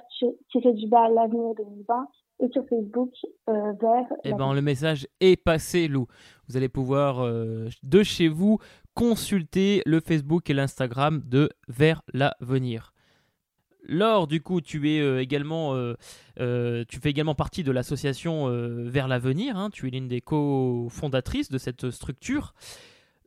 tiré 0.50 0.72
du 0.72 0.88
bas 0.88 1.08
l'avenir 1.08 1.54
2020 1.56 2.06
et 2.40 2.48
sur 2.48 2.64
Facebook 2.68 3.10
euh, 3.48 3.72
vers 3.80 4.06
Eh 4.24 4.32
ben, 4.32 4.52
le 4.54 4.62
message 4.62 5.06
est 5.20 5.36
passé, 5.42 5.88
Lou. 5.88 6.06
Vous 6.48 6.56
allez 6.56 6.68
pouvoir, 6.68 7.20
euh, 7.20 7.68
de 7.82 8.02
chez 8.02 8.28
vous, 8.28 8.58
consulter 8.94 9.82
le 9.86 10.00
Facebook 10.00 10.48
et 10.50 10.54
l'Instagram 10.54 11.20
de 11.24 11.48
Vers 11.68 12.02
l'avenir. 12.14 12.92
Laure, 13.86 14.26
du 14.26 14.40
coup, 14.40 14.60
tu 14.60 14.90
es 14.90 15.00
euh, 15.00 15.20
également, 15.20 15.74
euh, 15.74 15.94
euh, 16.40 16.84
fais 16.90 17.10
également 17.10 17.34
partie 17.34 17.64
de 17.64 17.72
l'association 17.72 18.48
Vers 18.84 19.08
l'avenir. 19.08 19.56
hein. 19.56 19.70
tu 19.70 19.86
es 19.86 19.90
l'une 19.90 20.08
des 20.08 20.20
cofondatrices 20.20 21.50
de 21.50 21.58
cette 21.58 21.90
structure. 21.90 22.54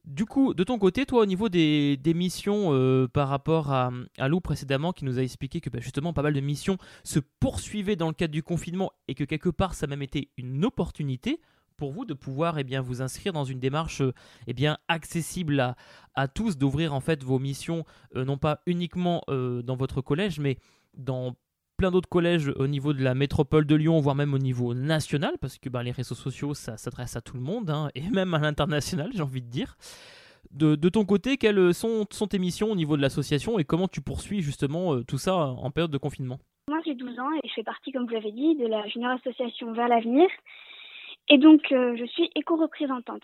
Du 0.03 0.25
coup, 0.25 0.55
de 0.55 0.63
ton 0.63 0.79
côté, 0.79 1.05
toi, 1.05 1.21
au 1.21 1.25
niveau 1.27 1.47
des, 1.47 1.95
des 1.97 2.13
missions 2.15 3.07
par 3.13 3.27
rapport 3.27 3.71
à, 3.71 3.91
à 4.17 4.27
Lou 4.27 4.39
précédemment, 4.39 4.93
qui 4.93 5.05
nous 5.05 5.19
a 5.19 5.21
expliqué 5.21 5.61
que 5.61 5.69
bah, 5.69 5.79
justement 5.79 6.11
pas 6.11 6.23
mal 6.23 6.33
de 6.33 6.39
missions 6.39 6.77
se 7.03 7.19
poursuivaient 7.39 7.95
dans 7.95 8.07
le 8.07 8.13
cadre 8.13 8.33
du 8.33 8.41
confinement 8.41 8.91
et 9.07 9.13
que 9.13 9.23
quelque 9.23 9.49
part 9.49 9.75
ça 9.75 9.85
a 9.85 9.87
même 9.87 10.01
été 10.01 10.29
une 10.37 10.65
opportunité 10.65 11.39
pour 11.81 11.91
vous 11.91 12.05
de 12.05 12.13
pouvoir 12.13 12.59
eh 12.59 12.63
bien, 12.63 12.79
vous 12.79 13.01
inscrire 13.01 13.33
dans 13.33 13.43
une 13.43 13.59
démarche 13.59 14.01
euh, 14.01 14.13
eh 14.45 14.53
bien, 14.53 14.77
accessible 14.87 15.59
à, 15.59 15.75
à 16.13 16.27
tous, 16.27 16.55
d'ouvrir 16.55 16.93
en 16.93 16.99
fait 16.99 17.23
vos 17.23 17.39
missions, 17.39 17.85
euh, 18.15 18.23
non 18.23 18.37
pas 18.37 18.59
uniquement 18.67 19.23
euh, 19.29 19.63
dans 19.63 19.75
votre 19.75 19.99
collège, 20.01 20.39
mais 20.39 20.57
dans 20.93 21.33
plein 21.77 21.89
d'autres 21.89 22.07
collèges 22.07 22.49
au 22.49 22.67
niveau 22.67 22.93
de 22.93 23.03
la 23.03 23.15
métropole 23.15 23.65
de 23.65 23.73
Lyon, 23.73 23.99
voire 23.99 24.13
même 24.13 24.35
au 24.35 24.37
niveau 24.37 24.75
national, 24.75 25.39
parce 25.41 25.57
que 25.57 25.69
ben, 25.69 25.81
les 25.81 25.89
réseaux 25.89 26.13
sociaux, 26.13 26.53
ça 26.53 26.77
s'adresse 26.77 27.15
à 27.15 27.21
tout 27.21 27.35
le 27.35 27.41
monde, 27.41 27.71
hein, 27.71 27.89
et 27.95 28.07
même 28.11 28.35
à 28.35 28.37
l'international, 28.37 29.09
j'ai 29.15 29.23
envie 29.23 29.41
de 29.41 29.49
dire. 29.49 29.75
De, 30.51 30.75
de 30.75 30.89
ton 30.89 31.03
côté, 31.03 31.37
quelles 31.37 31.73
sont, 31.73 32.05
sont 32.11 32.27
tes 32.27 32.37
missions 32.37 32.71
au 32.71 32.75
niveau 32.75 32.95
de 32.95 33.01
l'association 33.01 33.57
et 33.57 33.63
comment 33.63 33.87
tu 33.87 34.01
poursuis 34.01 34.43
justement 34.43 35.01
tout 35.01 35.17
ça 35.17 35.35
en 35.35 35.71
période 35.71 35.89
de 35.89 35.97
confinement? 35.97 36.37
Moi, 36.67 36.77
j'ai 36.85 36.93
12 36.93 37.17
ans 37.17 37.33
et 37.43 37.47
je 37.47 37.53
fais 37.55 37.63
partie, 37.63 37.91
comme 37.91 38.05
vous 38.05 38.13
l'avez 38.13 38.31
dit, 38.31 38.55
de 38.55 38.67
la 38.67 38.87
Junior 38.87 39.13
Association 39.13 39.73
Vers 39.73 39.87
l'Avenir. 39.87 40.27
Et 41.33 41.37
donc, 41.37 41.61
euh, 41.71 41.95
je 41.97 42.05
suis 42.05 42.29
éco-représentante. 42.35 43.23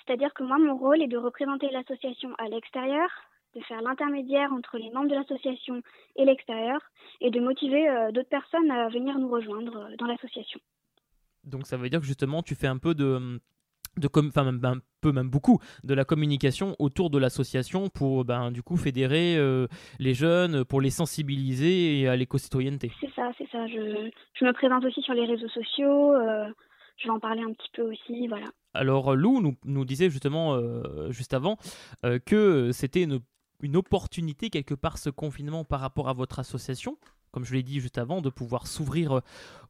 C'est-à-dire 0.00 0.32
que 0.34 0.44
moi, 0.44 0.58
mon 0.58 0.76
rôle 0.76 1.00
est 1.02 1.08
de 1.08 1.16
représenter 1.16 1.68
l'association 1.70 2.30
à 2.38 2.48
l'extérieur, 2.48 3.08
de 3.56 3.60
faire 3.62 3.80
l'intermédiaire 3.80 4.52
entre 4.52 4.76
les 4.76 4.90
membres 4.90 5.08
de 5.08 5.14
l'association 5.14 5.82
et 6.16 6.24
l'extérieur, 6.24 6.80
et 7.20 7.30
de 7.30 7.40
motiver 7.40 7.88
euh, 7.88 8.12
d'autres 8.12 8.28
personnes 8.28 8.70
à 8.70 8.88
venir 8.88 9.18
nous 9.18 9.30
rejoindre 9.30 9.76
euh, 9.76 9.96
dans 9.98 10.06
l'association. 10.06 10.60
Donc 11.44 11.66
ça 11.66 11.78
veut 11.78 11.88
dire 11.88 12.00
que 12.00 12.06
justement 12.06 12.42
tu 12.42 12.54
fais 12.54 12.66
un 12.66 12.76
peu 12.76 12.94
de, 12.94 13.40
de 13.96 14.08
com- 14.08 14.28
enfin 14.28 14.44
même 14.44 14.62
un 14.62 14.80
peu 15.00 15.10
même 15.10 15.30
beaucoup 15.30 15.58
de 15.84 15.94
la 15.94 16.04
communication 16.04 16.76
autour 16.78 17.08
de 17.08 17.18
l'association 17.18 17.88
pour 17.88 18.26
ben 18.26 18.50
du 18.50 18.62
coup 18.62 18.76
fédérer 18.76 19.38
euh, 19.38 19.66
les 19.98 20.12
jeunes, 20.12 20.66
pour 20.66 20.82
les 20.82 20.90
sensibiliser 20.90 22.06
à 22.08 22.14
l'éco-citoyenneté. 22.16 22.92
C'est 23.00 23.14
ça, 23.14 23.32
c'est 23.38 23.48
ça. 23.50 23.66
Je, 23.68 24.10
je 24.34 24.44
me 24.44 24.52
présente 24.52 24.84
aussi 24.84 25.00
sur 25.00 25.14
les 25.14 25.24
réseaux 25.24 25.48
sociaux, 25.48 26.12
euh, 26.12 26.46
je 27.00 27.06
vais 27.06 27.10
en 27.10 27.20
parler 27.20 27.42
un 27.42 27.52
petit 27.52 27.70
peu 27.72 27.82
aussi. 27.82 28.28
Alors 28.74 29.16
Lou 29.16 29.56
nous, 29.64 29.84
disait 29.84 30.10
justement 30.10 30.54
euh, 30.54 31.10
juste 31.10 31.34
avant 31.34 31.56
euh, 32.04 32.18
que 32.18 32.70
c'était 32.72 33.06
une 33.62 33.76
opportunité 33.76 34.50
quelque 34.50 34.74
part 34.74 34.98
ce 34.98 35.10
confinement 35.10 35.64
par 35.64 35.80
rapport 35.80 36.08
à 36.08 36.12
votre 36.12 36.38
association 36.38 36.96
comme 37.32 37.44
je 37.44 37.54
l'ai 37.54 37.62
dit 37.62 37.78
juste 37.78 37.96
avant, 37.96 38.22
de 38.22 38.28
pouvoir 38.28 38.66
s'ouvrir 38.66 39.18
euh, 39.18 39.20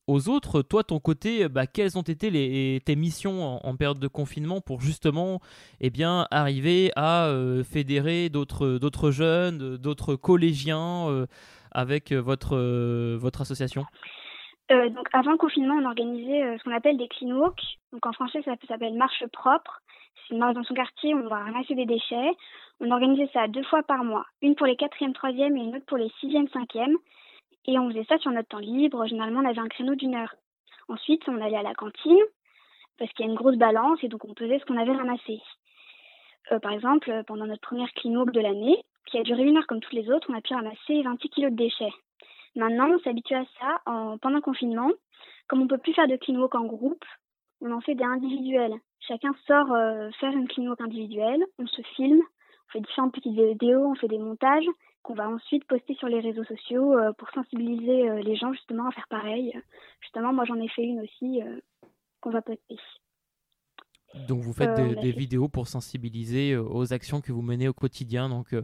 aux 0.07 0.31
autres. 0.31 0.63
Toi, 0.63 0.83
ton 0.83 0.99
côté, 0.99 1.47
bah, 1.47 1.67
quelles 1.67 1.99
ont 1.99 2.03
été 2.03 2.31
les, 2.31 2.81
tes 2.87 2.97
missions 2.97 3.63
en, 3.63 3.77
période 3.77 3.99
de 3.99 4.09
confinement 4.09 4.63
pour 4.63 4.81
justement 4.81 5.43
eh 5.83 5.91
bien, 5.91 6.27
arriver 6.31 6.91
à 6.97 7.31
fédérer 7.71 8.31
d'autres 8.31 9.11
jeunes, 9.11 9.77
d'autres 9.77 10.15
collégiens 10.17 11.27
avec 11.71 12.13
votre 12.13 12.57
association? 13.43 13.85
Euh, 14.71 14.89
donc 14.91 15.09
avant 15.13 15.33
le 15.33 15.37
confinement, 15.37 15.75
on 15.75 15.85
organisait 15.85 16.43
euh, 16.43 16.59
ce 16.59 16.65
qu'on 16.65 16.75
appelle 16.75 16.97
des 16.97 17.09
clean 17.09 17.37
walks. 17.37 17.79
Donc 17.93 18.07
en 18.07 18.13
français, 18.13 18.43
ça 18.43 18.55
s'appelle 18.69 18.95
marche 18.95 19.25
propre. 19.33 19.81
C'est 20.15 20.35
une 20.35 20.41
marche 20.41 20.55
dans 20.55 20.63
son 20.63 20.75
quartier, 20.75 21.15
on 21.15 21.27
va 21.29 21.39
ramasser 21.39 21.75
des 21.75 21.87
déchets. 21.87 22.33
On 22.81 22.91
organisait 22.91 23.29
ça 23.33 23.49
deux 23.49 23.65
fois 23.65 23.83
par 23.83 24.05
mois, 24.05 24.27
une 24.43 24.55
pour 24.55 24.67
les 24.67 24.77
quatrième, 24.77 25.13
troisième 25.13 25.57
et 25.57 25.61
une 25.61 25.77
autre 25.77 25.87
pour 25.87 25.99
les 25.99 26.11
sixième, 26.21 26.49
cinquième. 26.49 26.97
Et 27.67 27.79
on 27.79 27.89
faisait 27.91 28.05
ça 28.05 28.19
sur 28.19 28.31
notre 28.31 28.49
temps 28.49 28.59
libre. 28.59 29.07
Généralement, 29.07 29.41
on 29.41 29.49
avait 29.49 29.61
un 29.61 29.69
créneau 29.69 29.95
d'une 29.95 30.15
heure. 30.15 30.35
Ensuite, 30.89 31.29
on 31.29 31.41
allait 31.41 31.57
à 31.57 31.63
la 31.63 31.75
cantine 31.75 32.23
parce 32.99 33.13
qu'il 33.13 33.25
y 33.25 33.29
a 33.29 33.31
une 33.31 33.39
grosse 33.39 33.57
balance 33.57 33.99
et 34.03 34.09
donc 34.09 34.25
on 34.25 34.35
pesait 34.35 34.59
ce 34.59 34.65
qu'on 34.67 34.77
avait 34.77 34.93
ramassé. 34.93 35.41
Euh, 36.53 36.59
par 36.59 36.73
exemple, 36.73 37.23
pendant 37.27 37.47
notre 37.47 37.61
première 37.61 37.93
clean 37.95 38.15
walk 38.15 38.31
de 38.33 38.41
l'année, 38.41 38.83
qui 39.07 39.19
a 39.19 39.23
duré 39.23 39.43
une 39.43 39.57
heure 39.57 39.67
comme 39.67 39.81
toutes 39.81 39.93
les 39.93 40.11
autres, 40.11 40.29
on 40.31 40.37
a 40.37 40.41
pu 40.41 40.55
ramasser 40.55 41.03
26 41.03 41.29
kilos 41.31 41.51
de 41.51 41.57
déchets. 41.57 41.93
Maintenant, 42.57 42.89
on 42.91 42.99
s'habitue 43.01 43.35
à 43.35 43.45
ça 43.59 43.81
en, 43.87 44.19
pendant 44.19 44.37
le 44.37 44.43
confinement. 44.43 44.91
Comme 45.49 45.63
on 45.63 45.69
peut 45.69 45.79
plus 45.79 45.95
faire 45.95 46.09
de 46.09 46.17
clean 46.17 46.37
walk 46.37 46.55
en 46.55 46.65
groupe, 46.65 47.05
on 47.61 47.73
en 47.73 47.81
fait 47.81 47.95
des 47.95 48.05
individuels. 48.05 48.75
Chacun 49.01 49.35
sort 49.47 49.73
euh, 49.73 50.11
faire 50.21 50.33
une 50.33 50.49
clean 50.49 50.67
walk 50.67 50.81
individuelle, 50.81 51.45
on 51.59 51.67
se 51.67 51.83
filme, 51.97 52.21
on 52.21 52.73
fait 52.73 52.81
différentes 52.81 53.15
petites 53.15 53.35
vidéos, 53.35 53.85
on 53.85 53.95
fait 53.95 54.09
des 54.09 54.19
montages 54.19 54.67
qu'on 55.03 55.15
va 55.15 55.29
ensuite 55.29 55.65
poster 55.65 55.95
sur 55.95 56.09
les 56.09 56.21
réseaux 56.21 56.45
sociaux 56.45 56.97
euh, 56.99 57.13
pour 57.15 57.31
sensibiliser 57.31 58.11
euh, 58.11 58.21
les 58.23 58.37
gens 58.37 58.53
justement 58.53 58.89
à 58.89 58.93
faire 58.93 59.09
pareil. 59.09 59.53
Justement, 60.01 60.33
moi 60.33 60.45
j'en 60.45 60.61
ai 60.61 60.69
fait 60.69 60.83
une 60.83 61.01
aussi 61.01 61.41
qu'on 62.21 62.31
va 62.31 62.43
poster. 62.43 62.77
Donc 64.29 64.41
vous 64.41 64.53
faites 64.53 64.75
des, 64.75 64.97
des, 64.97 65.13
vidéos 65.13 65.49
pour 65.49 65.69
sensibiliser 65.69 66.57
aux 66.57 66.93
actions 66.93 67.21
que 67.21 67.33
vous 67.33 67.43
menez 67.43 67.69
au 67.69 67.73
quotidien. 67.73 68.29
Donc 68.29 68.55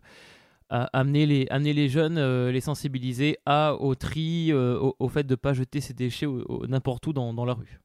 amener 0.68 1.26
les, 1.26 1.46
amener 1.50 1.72
les 1.72 1.88
jeunes, 1.88 2.18
euh, 2.18 2.50
les 2.50 2.60
sensibiliser 2.60 3.38
à, 3.46 3.74
au 3.74 3.94
tri, 3.94 4.48
euh, 4.50 4.78
au, 4.98 5.08
fait 5.08 5.24
de 5.24 5.32
ne 5.32 5.36
pas 5.36 5.52
jeter 5.52 5.80
ces 5.80 5.94
déchets 5.94 6.26
n'importe 6.68 7.06
où 7.06 7.12
dans, 7.12 7.32
dans, 7.32 7.44
la 7.44 7.54
rue. 7.54 7.80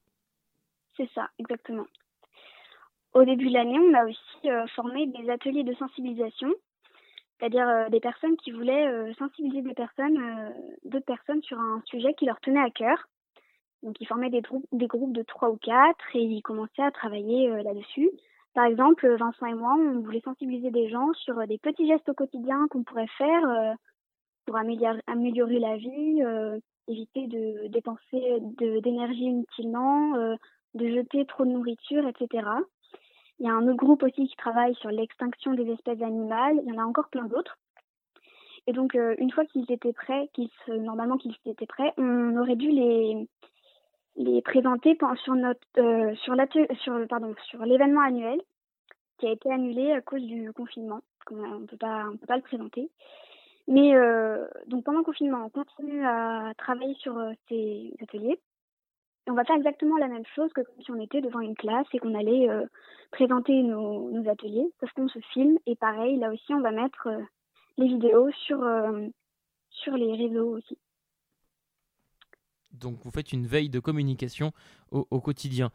C'est 0.97 1.09
ça, 1.13 1.29
exactement. 1.39 1.85
Au 3.13 3.23
début 3.23 3.49
de 3.49 3.53
l'année, 3.53 3.77
on 3.77 3.93
a 3.93 4.05
aussi 4.05 4.49
euh, 4.49 4.65
formé 4.75 5.07
des 5.07 5.29
ateliers 5.29 5.63
de 5.63 5.73
sensibilisation, 5.75 6.49
c'est-à-dire 7.39 7.89
des 7.89 7.99
personnes 7.99 8.37
qui 8.37 8.51
voulaient 8.51 9.13
sensibiliser 9.15 9.63
des 9.63 9.73
personnes, 9.73 10.53
d'autres 10.85 11.05
personnes 11.05 11.41
sur 11.41 11.59
un 11.59 11.81
sujet 11.85 12.13
qui 12.13 12.25
leur 12.25 12.39
tenait 12.39 12.61
à 12.61 12.69
cœur. 12.69 13.07
Donc, 13.81 13.99
ils 13.99 14.05
formaient 14.05 14.29
des, 14.29 14.43
des 14.71 14.85
groupes 14.85 15.13
de 15.13 15.23
trois 15.23 15.49
ou 15.49 15.57
quatre 15.57 16.15
et 16.15 16.21
ils 16.21 16.43
commençaient 16.43 16.83
à 16.83 16.91
travailler 16.91 17.49
là-dessus. 17.63 18.11
Par 18.53 18.65
exemple, 18.65 19.07
Vincent 19.15 19.45
et 19.45 19.53
moi, 19.53 19.75
on 19.77 20.01
voulait 20.01 20.21
sensibiliser 20.21 20.71
des 20.71 20.89
gens 20.89 21.13
sur 21.13 21.39
euh, 21.39 21.45
des 21.45 21.57
petits 21.57 21.87
gestes 21.87 22.09
au 22.09 22.13
quotidien 22.13 22.67
qu'on 22.69 22.83
pourrait 22.83 23.07
faire 23.17 23.49
euh, 23.49 23.73
pour 24.45 24.57
améliorer, 24.57 25.59
la 25.59 25.77
vie, 25.77 26.21
euh, 26.21 26.59
éviter 26.87 27.27
de 27.27 27.67
dépenser 27.67 28.39
d'énergie 28.81 29.23
inutilement, 29.23 30.13
de 30.73 30.87
jeter 30.87 31.25
trop 31.25 31.45
de 31.45 31.51
nourriture, 31.51 32.05
etc. 32.07 32.49
Il 33.39 33.45
y 33.45 33.49
a 33.49 33.53
un 33.53 33.67
autre 33.67 33.77
groupe 33.77 34.03
aussi 34.03 34.27
qui 34.27 34.35
travaille 34.35 34.75
sur 34.75 34.89
l'extinction 34.89 35.53
des 35.53 35.71
espèces 35.71 36.01
animales. 36.01 36.59
Il 36.63 36.73
y 36.73 36.77
en 36.77 36.81
a 36.81 36.85
encore 36.85 37.09
plein 37.09 37.25
d'autres. 37.25 37.57
Et 38.67 38.73
donc, 38.73 38.95
une 38.95 39.31
fois 39.31 39.45
qu'ils 39.45 39.71
étaient 39.71 39.93
prêts, 39.93 40.29
normalement 40.67 41.17
qu'ils 41.17 41.35
étaient 41.45 41.67
prêts, 41.67 41.93
on 41.97 42.35
aurait 42.35 42.57
dû 42.57 42.69
les, 42.69 43.27
les 44.15 44.41
présenter 44.41 44.97
sur 45.23 45.35
notre 45.35 45.59
euh, 45.77 46.15
sur 46.15 46.35
sur 47.45 47.65
l'événement 47.65 48.01
annuel 48.01 48.41
qui 49.17 49.27
a 49.27 49.31
été 49.31 49.51
annulé 49.51 49.91
à 49.91 50.01
cause 50.01 50.23
du 50.23 50.51
confinement. 50.53 51.01
On 51.29 51.65
peut 51.65 51.77
pas 51.77 52.05
on 52.11 52.17
peut 52.17 52.27
pas 52.27 52.37
le 52.37 52.41
présenter. 52.41 52.89
Mais 53.67 53.95
euh, 53.95 54.47
donc 54.67 54.83
pendant 54.83 54.99
le 54.99 55.05
confinement, 55.05 55.45
on 55.45 55.49
continue 55.49 56.05
à 56.05 56.53
travailler 56.57 56.95
sur 56.95 57.17
euh, 57.17 57.31
ces 57.47 57.93
ateliers. 58.01 58.39
on 59.27 59.33
va 59.33 59.43
faire 59.45 59.55
exactement 59.55 59.97
la 59.97 60.07
même 60.07 60.25
chose 60.35 60.51
que 60.53 60.61
si 60.83 60.91
on 60.91 60.99
était 60.99 61.21
devant 61.21 61.39
une 61.39 61.55
classe 61.55 61.87
et 61.93 61.99
qu'on 61.99 62.15
allait 62.15 62.49
présenter 63.11 63.61
nos, 63.61 64.09
nos, 64.09 64.29
ateliers, 64.29 64.67
sauf 64.79 64.91
qu'on 64.93 65.07
se 65.07 65.19
filme. 65.33 65.57
Et 65.67 65.75
pareil, 65.75 66.17
là 66.17 66.31
aussi, 66.31 66.53
on 66.53 66.61
va 66.61 66.71
mettre 66.71 67.07
les 67.77 67.87
vidéos 67.87 68.31
sur, 68.31 68.59
sur 69.69 69.95
les 69.95 70.15
réseaux 70.15 70.57
aussi. 70.57 70.77
Donc 72.73 72.99
vous 73.03 73.11
faites 73.11 73.33
une 73.33 73.47
veille 73.47 73.69
de 73.69 73.79
communication 73.79 74.51
au, 74.91 75.21
quotidien. 75.21 75.71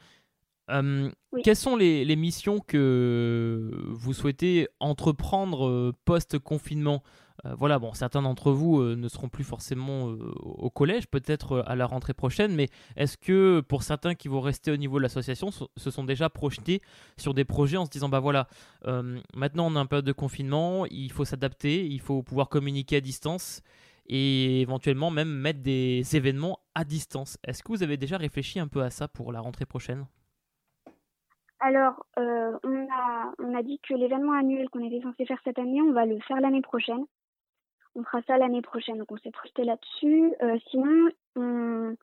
Euh, 0.71 1.11
quelles 1.45 1.57
sont 1.57 1.77
les, 1.77 2.17
missions 2.17 2.59
que 2.61 3.71
vous 3.89 4.13
souhaitez 4.13 4.69
entreprendre 4.81 5.69
euh, 5.69 5.93
post-confinement? 6.05 7.03
Euh, 7.45 7.55
Voilà, 7.57 7.79
bon, 7.79 7.93
certains 7.95 8.23
d'entre 8.23 8.51
vous 8.51 8.83
ne 8.83 9.09
seront 9.09 9.29
plus 9.29 9.45
forcément 9.45 10.07
au 10.07 10.71
collège, 10.71 11.07
peut-être 11.07 11.63
à 11.67 11.77
la 11.77 11.87
rentrée 11.87 12.15
prochaine, 12.15 12.55
mais 12.55 12.69
est-ce 12.97 13.17
que 13.17 13.61
pour 13.61 13.83
certains 13.83 14.15
qui 14.15 14.29
vont 14.29 14.41
rester 14.41 14.71
au 14.73 14.77
niveau 14.77 14.97
de 14.97 15.03
l'association, 15.03 15.51
se 15.51 15.91
sont 15.91 16.05
déjà 16.05 16.31
projetés 16.31 16.81
sur 17.17 17.35
des 17.35 17.45
projets 17.45 17.77
en 17.77 17.85
se 17.85 17.91
disant, 17.91 18.09
bah 18.09 18.21
voilà, 18.21 18.49
maintenant 19.35 19.67
on 19.71 19.77
a 19.77 19.81
un 19.81 19.87
période 19.87 20.07
de 20.07 20.13
confinement, 20.13 20.87
il 20.87 21.13
faut 21.13 21.27
s'adapter, 21.27 21.87
il 21.87 22.01
faut 22.01 22.23
pouvoir 22.23 22.49
communiquer 22.49 22.97
à 22.97 23.01
distance 23.01 23.63
et 24.09 24.61
éventuellement 24.61 25.11
même 25.11 25.29
mettre 25.29 25.63
des 25.63 26.17
événements 26.17 26.59
à 26.75 26.85
distance. 26.85 27.39
Est-ce 27.45 27.63
que 27.63 27.69
vous 27.69 27.83
avez 27.83 27.97
déjà 27.97 28.17
réfléchi 28.17 28.61
un 28.61 28.69
peu 28.69 28.83
à 28.83 28.91
ça 28.91 29.09
pour 29.09 29.33
la 29.33 29.41
rentrée 29.41 29.67
prochaine? 29.67 30.07
Alors, 31.59 32.05
euh, 32.19 32.53
on, 32.65 32.87
a, 32.93 33.33
on 33.39 33.55
a 33.55 33.63
dit 33.63 33.81
que 33.81 33.95
l'événement 33.95 34.35
annuel 34.35 34.69
qu'on 34.69 34.85
était 34.85 35.01
censé 35.01 35.25
faire 35.25 35.41
cette 35.43 35.59
année, 35.59 35.81
on 35.81 35.93
va 35.93 36.05
le 36.05 36.21
faire 36.21 36.41
l'année 36.41 36.61
prochaine. 36.61 37.05
On 37.95 38.05
fera 38.05 38.21
ça 38.27 38.37
l'année 38.37 38.61
prochaine, 38.61 38.99
donc 38.99 39.11
on 39.11 39.17
s'est 39.17 39.31
projeté 39.31 39.65
là-dessus. 39.65 40.35
Euh, 40.43 40.59
sinon, 40.71 41.09
on, 41.35 41.97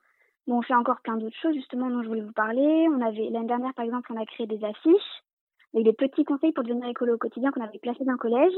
on 0.48 0.62
fait 0.62 0.74
encore 0.74 1.00
plein 1.02 1.16
d'autres 1.16 1.38
choses 1.40 1.54
justement 1.54 1.88
dont 1.88 2.02
je 2.02 2.08
voulais 2.08 2.20
vous 2.20 2.32
parler. 2.32 2.88
On 2.90 3.00
avait 3.00 3.30
l'année 3.30 3.46
dernière, 3.46 3.74
par 3.74 3.84
exemple, 3.84 4.12
on 4.12 4.20
a 4.20 4.26
créé 4.26 4.46
des 4.48 4.62
affiches 4.64 5.22
avec 5.72 5.86
des 5.86 5.92
petits 5.92 6.24
conseils 6.24 6.52
pour 6.52 6.64
devenir 6.64 6.88
écolo 6.88 7.14
au 7.14 7.18
quotidien 7.18 7.52
qu'on 7.52 7.62
avait 7.62 7.78
placés 7.78 8.04
dans 8.04 8.12
le 8.12 8.18
collège. 8.18 8.52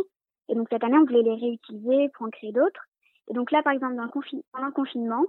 Et 0.49 0.55
donc 0.55 0.69
cette 0.71 0.83
année, 0.83 0.97
on 0.97 1.05
voulait 1.05 1.23
les 1.23 1.35
réutiliser 1.35 2.09
pour 2.15 2.27
en 2.27 2.31
créer 2.31 2.53
d'autres. 2.53 2.87
Et 3.29 3.35
donc 3.35 3.51
là, 3.51 3.63
par 3.63 3.73
exemple, 3.73 3.97
dans 3.97 4.09
pendant 4.53 4.67
le 4.67 4.73
confinement, 4.73 5.25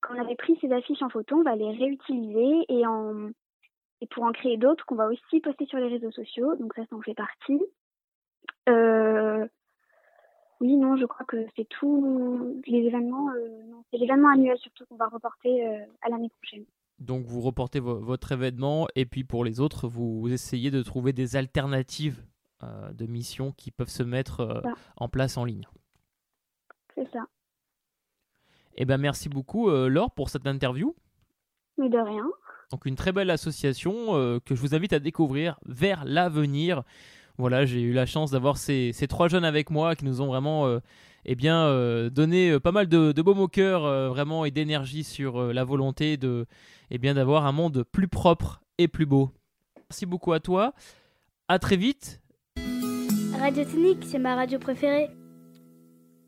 quand 0.00 0.14
on 0.14 0.20
avait 0.20 0.36
pris 0.36 0.56
ces 0.60 0.72
affiches 0.72 1.02
en 1.02 1.08
photo, 1.08 1.36
on 1.36 1.42
va 1.42 1.56
les 1.56 1.70
réutiliser 1.72 2.64
et, 2.68 2.86
en, 2.86 3.30
et 4.00 4.06
pour 4.06 4.24
en 4.24 4.32
créer 4.32 4.56
d'autres 4.56 4.84
qu'on 4.86 4.94
va 4.94 5.08
aussi 5.08 5.40
poster 5.40 5.66
sur 5.66 5.78
les 5.78 5.88
réseaux 5.88 6.12
sociaux. 6.12 6.54
Donc 6.56 6.74
ça, 6.74 6.82
ça 6.88 6.96
en 6.96 7.02
fait 7.02 7.14
partie. 7.14 7.60
Euh, 8.68 9.46
oui, 10.60 10.76
non, 10.76 10.96
je 10.96 11.04
crois 11.04 11.26
que 11.26 11.46
c'est 11.56 11.68
tout. 11.68 12.62
Les 12.66 12.78
événements, 12.78 13.30
euh, 13.30 13.48
c'est 13.90 13.98
l'événement 13.98 14.28
annuel 14.28 14.56
surtout 14.58 14.86
qu'on 14.86 14.96
va 14.96 15.08
reporter 15.08 15.66
euh, 15.66 15.84
à 16.02 16.08
l'année 16.08 16.30
prochaine. 16.30 16.64
Donc 16.98 17.26
vous 17.26 17.42
reportez 17.42 17.78
votre 17.78 18.32
événement 18.32 18.86
et 18.94 19.04
puis 19.04 19.22
pour 19.22 19.44
les 19.44 19.60
autres, 19.60 19.86
vous 19.86 20.32
essayez 20.32 20.70
de 20.70 20.82
trouver 20.82 21.12
des 21.12 21.36
alternatives 21.36 22.24
de 22.94 23.04
missions 23.04 23.52
qui 23.52 23.70
peuvent 23.70 23.90
se 23.90 24.02
mettre 24.02 24.62
en 24.96 25.10
place 25.10 25.36
en 25.36 25.44
ligne. 25.44 25.66
C'est 26.96 27.08
ça. 27.12 27.26
Eh 28.76 28.84
ben 28.84 28.98
merci 28.98 29.28
beaucoup 29.28 29.70
euh, 29.70 29.88
Laure 29.88 30.10
pour 30.10 30.28
cette 30.28 30.46
interview. 30.46 30.94
Mais 31.78 31.88
de 31.88 31.98
rien. 31.98 32.24
Donc 32.70 32.86
une 32.86 32.96
très 32.96 33.12
belle 33.12 33.30
association 33.30 34.16
euh, 34.16 34.38
que 34.44 34.54
je 34.54 34.60
vous 34.60 34.74
invite 34.74 34.92
à 34.92 34.98
découvrir 34.98 35.58
vers 35.66 36.04
l'avenir. 36.04 36.82
Voilà, 37.38 37.66
j'ai 37.66 37.80
eu 37.82 37.92
la 37.92 38.06
chance 38.06 38.30
d'avoir 38.30 38.56
ces, 38.56 38.92
trois 39.08 39.28
jeunes 39.28 39.44
avec 39.44 39.70
moi 39.70 39.94
qui 39.94 40.06
nous 40.06 40.22
ont 40.22 40.26
vraiment 40.26 40.66
euh, 40.66 40.80
eh 41.26 41.34
bien, 41.34 41.70
donné 42.08 42.58
pas 42.60 42.72
mal 42.72 42.86
de, 42.88 43.12
de 43.12 43.22
baume 43.22 43.40
au 43.40 43.48
cœur 43.48 43.82
vraiment 44.08 44.46
et 44.46 44.50
d'énergie 44.50 45.04
sur 45.04 45.52
la 45.52 45.64
volonté 45.64 46.16
de 46.16 46.46
eh 46.90 46.98
bien 46.98 47.14
d'avoir 47.14 47.44
un 47.44 47.52
monde 47.52 47.84
plus 47.92 48.08
propre 48.08 48.62
et 48.78 48.88
plus 48.88 49.06
beau. 49.06 49.32
Merci 49.90 50.06
beaucoup 50.06 50.32
à 50.32 50.40
toi. 50.40 50.72
À 51.48 51.58
très 51.58 51.76
vite. 51.76 52.22
Radio 53.38 53.64
Technique, 53.64 54.04
c'est 54.04 54.18
ma 54.18 54.34
radio 54.34 54.58
préférée. 54.58 55.10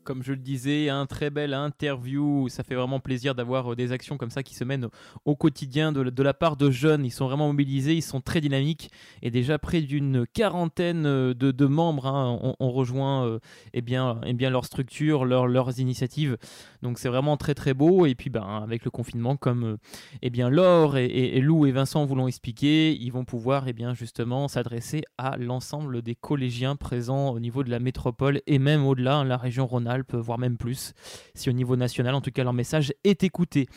Comme 0.03 0.23
je 0.23 0.31
le 0.31 0.39
disais, 0.39 0.89
un 0.89 1.05
très 1.05 1.29
bel 1.29 1.53
interview. 1.53 2.47
Ça 2.49 2.63
fait 2.63 2.75
vraiment 2.75 2.99
plaisir 2.99 3.35
d'avoir 3.35 3.71
euh, 3.71 3.75
des 3.75 3.91
actions 3.91 4.17
comme 4.17 4.29
ça 4.29 4.43
qui 4.43 4.55
se 4.55 4.63
mènent 4.63 4.87
au 5.25 5.35
quotidien 5.35 5.91
de, 5.91 6.23
la 6.23 6.33
part 6.33 6.57
de 6.57 6.69
jeunes. 6.71 7.05
Ils 7.05 7.11
sont 7.11 7.27
vraiment 7.27 7.47
mobilisés, 7.47 7.95
ils 7.95 8.01
sont 8.01 8.21
très 8.21 8.41
dynamiques 8.41 8.91
et 9.21 9.31
déjà 9.31 9.57
près 9.57 9.81
d'une 9.81 10.25
quarantaine 10.27 11.05
euh, 11.05 11.33
de, 11.33 11.65
membres 11.65 12.07
hein, 12.07 12.55
ont, 12.59 12.71
rejoint 12.71 13.25
euh, 13.25 13.39
eh 13.73 13.81
bien, 13.81 14.19
eh 14.25 14.33
bien 14.33 14.49
leur 14.49 14.65
structure, 14.65 15.25
leurs 15.25 15.79
initiatives. 15.79 16.37
Donc 16.81 16.99
c'est 16.99 17.09
vraiment 17.09 17.37
très 17.37 17.53
très 17.53 17.73
beau. 17.73 18.05
Et 18.05 18.15
puis 18.15 18.29
ben, 18.29 18.63
avec 18.63 18.85
le 18.85 18.91
confinement, 18.91 19.37
comme 19.37 19.77
eh 20.21 20.29
bien, 20.29 20.49
Laure 20.49 20.97
et, 20.97 21.39
Lou 21.39 21.65
et 21.65 21.71
Vincent 21.71 22.05
vous 22.05 22.15
l'ont 22.15 22.27
expliqué, 22.27 22.95
ils 22.99 23.11
vont 23.11 23.25
pouvoir 23.25 23.65
bien, 23.73 23.93
justement 23.93 24.47
s'adresser 24.47 25.03
à 25.17 25.37
l'ensemble 25.37 26.01
des 26.01 26.15
collégiens 26.15 26.75
présents 26.75 27.29
au 27.29 27.39
niveau 27.39 27.63
de 27.63 27.69
la 27.69 27.79
métropole 27.79 28.41
et 28.47 28.59
même 28.59 28.85
au-delà, 28.85 29.17
hein, 29.17 29.23
la 29.23 29.37
région 29.37 29.67
Rhône-Alpes 29.67 29.98
voire 30.13 30.37
même 30.39 30.57
plus, 30.57 30.93
si 31.33 31.49
au 31.49 31.53
niveau 31.53 31.75
national, 31.75 32.15
en 32.15 32.21
tout 32.21 32.31
cas, 32.31 32.43
leur 32.43 32.53
message 32.53 32.93
est 33.03 33.23
écouté. 33.23 33.67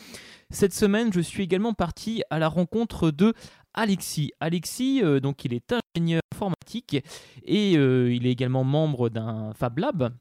Cette 0.49 0.73
semaine, 0.73 1.11
je 1.13 1.19
suis 1.19 1.43
également 1.43 1.73
parti 1.73 2.23
à 2.29 2.39
la 2.39 2.47
rencontre 2.47 3.11
de 3.11 3.33
Alexis. 3.73 4.31
Alexis, 4.39 5.01
euh, 5.03 5.19
donc 5.19 5.45
il 5.45 5.53
est 5.53 5.73
ingénieur 5.95 6.21
informatique 6.31 6.97
et 7.43 7.77
euh, 7.77 8.13
il 8.13 8.27
est 8.27 8.31
également 8.31 8.63
membre 8.63 9.09
d'un 9.09 9.53
Fab 9.53 9.77
Lab. 9.79 10.13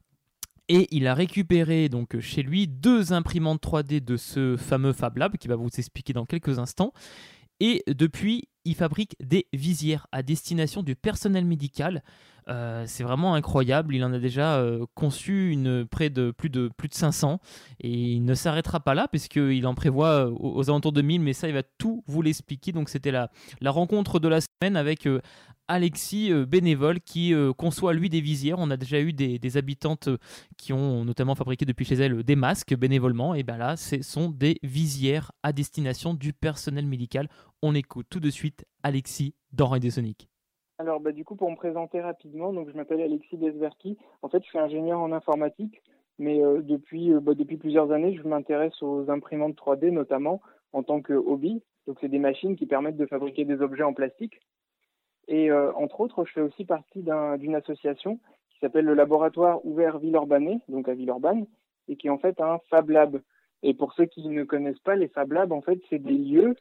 Et 0.68 0.86
il 0.90 1.06
a 1.06 1.14
récupéré 1.14 1.88
donc 1.88 2.18
chez 2.20 2.42
lui 2.42 2.66
deux 2.66 3.12
imprimantes 3.12 3.62
3D 3.62 4.02
de 4.02 4.16
ce 4.16 4.56
fameux 4.56 4.92
Fab 4.92 5.18
Lab 5.18 5.36
qui 5.36 5.48
va 5.48 5.56
vous 5.56 5.68
expliquer 5.76 6.12
dans 6.12 6.24
quelques 6.24 6.58
instants. 6.58 6.92
Et 7.60 7.82
depuis, 7.86 8.48
il 8.64 8.74
fabrique 8.74 9.16
des 9.20 9.46
visières 9.52 10.06
à 10.12 10.22
destination 10.22 10.82
du 10.82 10.94
personnel 10.94 11.44
médical. 11.44 12.02
Euh, 12.48 12.84
c'est 12.86 13.04
vraiment 13.04 13.34
incroyable. 13.34 13.94
Il 13.94 14.04
en 14.04 14.12
a 14.12 14.18
déjà 14.18 14.56
euh, 14.56 14.84
conçu 14.94 15.56
près 15.90 16.10
de 16.10 16.32
plus, 16.32 16.50
de 16.50 16.70
plus 16.76 16.88
de 16.88 16.94
500 16.94 17.40
et 17.80 17.90
il 17.90 18.24
ne 18.24 18.34
s'arrêtera 18.34 18.80
pas 18.80 18.94
là 18.94 19.06
puisqu'il 19.08 19.66
en 19.66 19.74
prévoit 19.74 20.26
euh, 20.26 20.34
aux, 20.38 20.68
alentours 20.68 20.92
de 20.92 21.02
1000. 21.02 21.20
Mais 21.20 21.32
ça, 21.32 21.48
il 21.48 21.54
va 21.54 21.62
tout 21.62 22.02
vous 22.06 22.22
l'expliquer. 22.22 22.72
Donc, 22.72 22.88
c'était 22.88 23.12
la, 23.12 23.30
la 23.60 23.70
rencontre 23.70 24.18
de 24.18 24.28
la 24.28 24.40
semaine 24.40 24.76
avec 24.76 25.08
Alexis 25.68 26.32
bénévole 26.46 27.00
qui 27.00 27.32
conçoit 27.56 27.94
lui 27.94 28.08
des 28.08 28.20
visières. 28.20 28.58
On 28.58 28.70
a 28.70 28.76
déjà 28.76 29.00
eu 29.00 29.12
des, 29.12 29.38
des, 29.38 29.56
habitantes 29.56 30.08
qui 30.58 30.72
ont 30.72 31.04
notamment 31.04 31.34
fabriqué 31.34 31.64
depuis 31.64 31.84
chez 31.84 31.94
elles 31.94 32.22
des 32.24 32.36
masques 32.36 32.74
bénévolement. 32.74 33.34
Et 33.34 33.42
bien 33.42 33.56
là, 33.56 33.76
ce 33.76 34.02
sont 34.02 34.28
des 34.30 34.58
visières 34.62 35.32
à 35.42 35.52
destination 35.52 36.14
du 36.14 36.32
personnel 36.32 36.86
médical. 36.86 37.28
On 37.64 37.76
écoute 37.76 38.06
tout 38.10 38.18
de 38.18 38.28
suite 38.28 38.66
Alexis 38.82 39.36
dans 39.52 39.66
Radio 39.66 39.88
Sonic. 39.88 40.28
Alors, 40.78 40.98
bah, 40.98 41.12
du 41.12 41.24
coup, 41.24 41.36
pour 41.36 41.48
me 41.48 41.54
présenter 41.54 42.00
rapidement, 42.00 42.52
donc 42.52 42.68
je 42.68 42.76
m'appelle 42.76 43.00
Alexis 43.00 43.36
Desverki. 43.36 43.96
En 44.22 44.28
fait, 44.28 44.42
je 44.42 44.48
suis 44.48 44.58
ingénieur 44.58 44.98
en 44.98 45.12
informatique, 45.12 45.80
mais 46.18 46.42
euh, 46.42 46.60
depuis, 46.60 47.12
euh, 47.12 47.20
bah, 47.20 47.34
depuis 47.34 47.58
plusieurs 47.58 47.92
années, 47.92 48.16
je 48.16 48.26
m'intéresse 48.26 48.82
aux 48.82 49.08
imprimantes 49.12 49.54
3D, 49.54 49.90
notamment 49.90 50.42
en 50.72 50.82
tant 50.82 51.00
que 51.02 51.12
hobby. 51.12 51.62
Donc, 51.86 51.98
c'est 52.00 52.08
des 52.08 52.18
machines 52.18 52.56
qui 52.56 52.66
permettent 52.66 52.96
de 52.96 53.06
fabriquer 53.06 53.44
des 53.44 53.60
objets 53.60 53.84
en 53.84 53.94
plastique. 53.94 54.40
Et 55.28 55.48
euh, 55.52 55.72
entre 55.74 56.00
autres, 56.00 56.24
je 56.24 56.32
fais 56.32 56.40
aussi 56.40 56.64
partie 56.64 57.04
d'une 57.38 57.54
association 57.54 58.18
qui 58.50 58.58
s'appelle 58.58 58.86
le 58.86 58.94
Laboratoire 58.94 59.64
Ouvert 59.64 60.00
Villeurbanne, 60.00 60.58
donc 60.66 60.88
à 60.88 60.94
Villeurbanne, 60.94 61.46
et 61.86 61.94
qui 61.94 62.08
est 62.08 62.10
en 62.10 62.18
fait 62.18 62.40
un 62.40 62.58
Fab 62.70 62.90
Lab. 62.90 63.22
Et 63.62 63.72
pour 63.72 63.92
ceux 63.92 64.06
qui 64.06 64.26
ne 64.28 64.42
connaissent 64.42 64.80
pas, 64.80 64.96
les 64.96 65.06
Fab 65.06 65.30
Labs, 65.30 65.52
en 65.52 65.62
fait, 65.62 65.80
c'est 65.88 66.00
des 66.00 66.18
lieux 66.18 66.56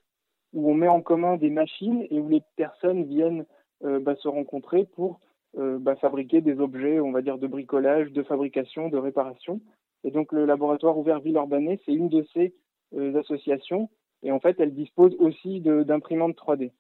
où 0.54 0.70
on 0.70 0.74
met 0.74 0.88
en 0.88 1.02
commun 1.02 1.38
des 1.38 1.50
machines 1.50 2.06
et 2.10 2.20
où 2.20 2.28
les 2.28 2.44
personnes 2.56 3.04
viennent 3.06 3.46
euh, 3.84 4.00
bah, 4.00 4.16
se 4.16 4.28
rencontrer 4.28 4.86
pour 4.86 5.20
euh, 5.58 5.80
bah, 5.80 5.96
fabriquer 5.96 6.42
des 6.42 6.60
objets, 6.60 7.00
on 7.00 7.12
va 7.12 7.22
dire, 7.22 7.38
de 7.38 7.48
bricolage, 7.48 8.12
de 8.12 8.24
fabrication, 8.24 8.90
de 8.90 8.98
réparation. 8.98 9.62
Et 10.04 10.12
donc 10.12 10.32
le 10.32 10.46
laboratoire 10.46 10.98
ouvert 10.98 11.20
Villeurbanne, 11.20 11.78
c'est 11.86 11.94
une 11.94 12.10
de 12.10 12.26
ces 12.34 12.54
euh, 12.96 13.20
associations. 13.20 13.90
Et 14.24 14.32
en 14.32 14.40
fait, 14.40 14.60
elle 14.60 14.74
dispose 14.74 15.16
aussi 15.20 15.62
d'imprimantes 15.62 16.38
3D. 16.38 16.72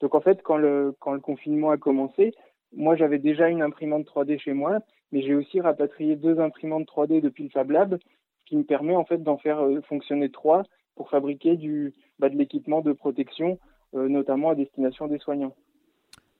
Donc 0.00 0.14
en 0.14 0.20
fait, 0.20 0.42
quand 0.42 0.56
le, 0.56 0.94
quand 1.00 1.12
le 1.12 1.20
confinement 1.20 1.70
a 1.70 1.76
commencé, 1.76 2.34
moi 2.72 2.94
j'avais 2.94 3.18
déjà 3.18 3.48
une 3.48 3.62
imprimante 3.62 4.06
3D 4.06 4.38
chez 4.38 4.52
moi, 4.52 4.78
mais 5.10 5.22
j'ai 5.22 5.34
aussi 5.34 5.60
rapatrié 5.60 6.16
deux 6.16 6.38
imprimantes 6.38 6.86
3D 6.86 7.20
depuis 7.20 7.44
le 7.44 7.50
Fab 7.50 7.70
Lab, 7.70 7.98
ce 8.40 8.44
qui 8.46 8.56
me 8.56 8.64
permet 8.64 8.94
en 8.94 9.04
fait 9.04 9.22
d'en 9.22 9.38
faire 9.38 9.64
fonctionner 9.88 10.30
trois 10.30 10.64
pour 10.94 11.10
fabriquer 11.10 11.56
du, 11.56 11.94
bah, 12.18 12.28
de 12.28 12.36
l'équipement 12.36 12.80
de 12.80 12.92
protection, 12.92 13.58
notamment 13.94 14.50
à 14.50 14.54
destination 14.54 15.06
des 15.06 15.18
soignants. 15.18 15.54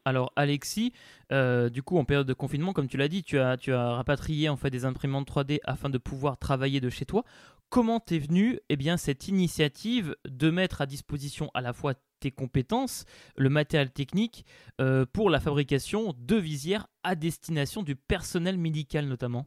Alors 0.04 0.32
Alexis, 0.34 0.92
euh, 1.30 1.68
du 1.68 1.82
coup 1.82 1.96
en 1.96 2.04
période 2.04 2.26
de 2.26 2.32
confinement, 2.32 2.72
comme 2.72 2.88
tu 2.88 2.96
l'as 2.96 3.08
dit, 3.08 3.22
tu 3.22 3.38
as, 3.38 3.56
tu 3.56 3.72
as 3.72 3.94
rapatrié 3.94 4.48
en 4.48 4.56
fait 4.56 4.70
des 4.70 4.84
imprimantes 4.84 5.28
3D 5.28 5.60
afin 5.64 5.90
de 5.90 5.98
pouvoir 5.98 6.38
travailler 6.38 6.80
de 6.80 6.90
chez 6.90 7.04
toi. 7.04 7.24
Comment 7.68 8.00
t'es 8.00 8.18
venue 8.18 8.58
eh 8.68 8.76
bien, 8.76 8.96
cette 8.96 9.28
initiative 9.28 10.16
de 10.28 10.50
mettre 10.50 10.80
à 10.82 10.86
disposition 10.86 11.50
à 11.54 11.60
la 11.60 11.72
fois 11.72 11.94
tes 12.20 12.30
compétences, 12.30 13.04
le 13.36 13.48
matériel 13.48 13.90
technique 13.90 14.44
euh, 14.80 15.06
pour 15.10 15.30
la 15.30 15.40
fabrication 15.40 16.14
de 16.18 16.36
visières 16.36 16.88
à 17.02 17.14
destination 17.14 17.82
du 17.82 17.96
personnel 17.96 18.58
médical 18.58 19.06
notamment? 19.06 19.46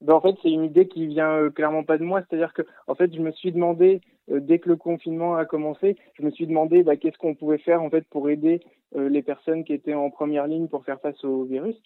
Ben, 0.00 0.14
en 0.14 0.20
fait, 0.20 0.34
c'est 0.42 0.50
une 0.50 0.64
idée 0.64 0.88
qui 0.88 1.06
vient 1.06 1.30
euh, 1.30 1.50
clairement 1.50 1.84
pas 1.84 1.98
de 1.98 2.04
moi. 2.04 2.22
C'est-à-dire 2.22 2.52
que, 2.54 2.62
en 2.86 2.94
fait, 2.94 3.14
je 3.14 3.20
me 3.20 3.32
suis 3.32 3.52
demandé, 3.52 4.00
dès 4.28 4.58
que 4.58 4.68
le 4.68 4.76
confinement 4.76 5.36
a 5.36 5.44
commencé, 5.44 5.96
je 6.14 6.22
me 6.22 6.30
suis 6.30 6.46
demandé 6.46 6.82
bah, 6.82 6.96
qu'est-ce 6.96 7.18
qu'on 7.18 7.34
pouvait 7.34 7.58
faire 7.58 7.82
en 7.82 7.90
fait 7.90 8.06
pour 8.08 8.30
aider 8.30 8.60
euh, 8.96 9.08
les 9.08 9.22
personnes 9.22 9.64
qui 9.64 9.72
étaient 9.72 9.94
en 9.94 10.10
première 10.10 10.46
ligne 10.46 10.68
pour 10.68 10.84
faire 10.84 11.00
face 11.00 11.22
au 11.24 11.44
virus. 11.44 11.76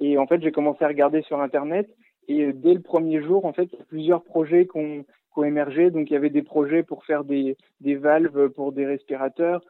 Et 0.00 0.18
en 0.18 0.26
fait, 0.26 0.42
j'ai 0.42 0.50
commencé 0.50 0.84
à 0.84 0.88
regarder 0.88 1.22
sur 1.22 1.40
Internet. 1.40 1.88
Et 2.28 2.46
euh, 2.46 2.52
dès 2.52 2.74
le 2.74 2.80
premier 2.80 3.22
jour, 3.22 3.44
en 3.44 3.52
fait, 3.52 3.68
plusieurs 3.88 4.22
projets 4.22 4.66
qui 4.66 4.78
ont, 4.78 5.04
émergé. 5.44 5.90
Donc, 5.90 6.10
il 6.10 6.12
y 6.12 6.16
avait 6.16 6.28
des 6.28 6.42
projets 6.42 6.82
pour 6.82 7.06
faire 7.06 7.24
des, 7.24 7.56
des 7.80 7.94
valves 7.94 8.50
pour 8.50 8.72
des 8.72 8.84
respirateurs. 8.84 9.62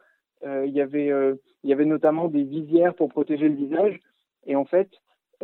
Euh, 0.45 0.65
il, 0.65 0.73
y 0.73 0.81
avait, 0.81 1.09
euh, 1.09 1.35
il 1.63 1.69
y 1.69 1.73
avait 1.73 1.85
notamment 1.85 2.27
des 2.27 2.43
visières 2.43 2.93
pour 2.95 3.07
protéger 3.07 3.47
le 3.47 3.55
visage. 3.55 3.97
Et 4.45 4.57
en 4.57 4.65
fait, 4.65 4.89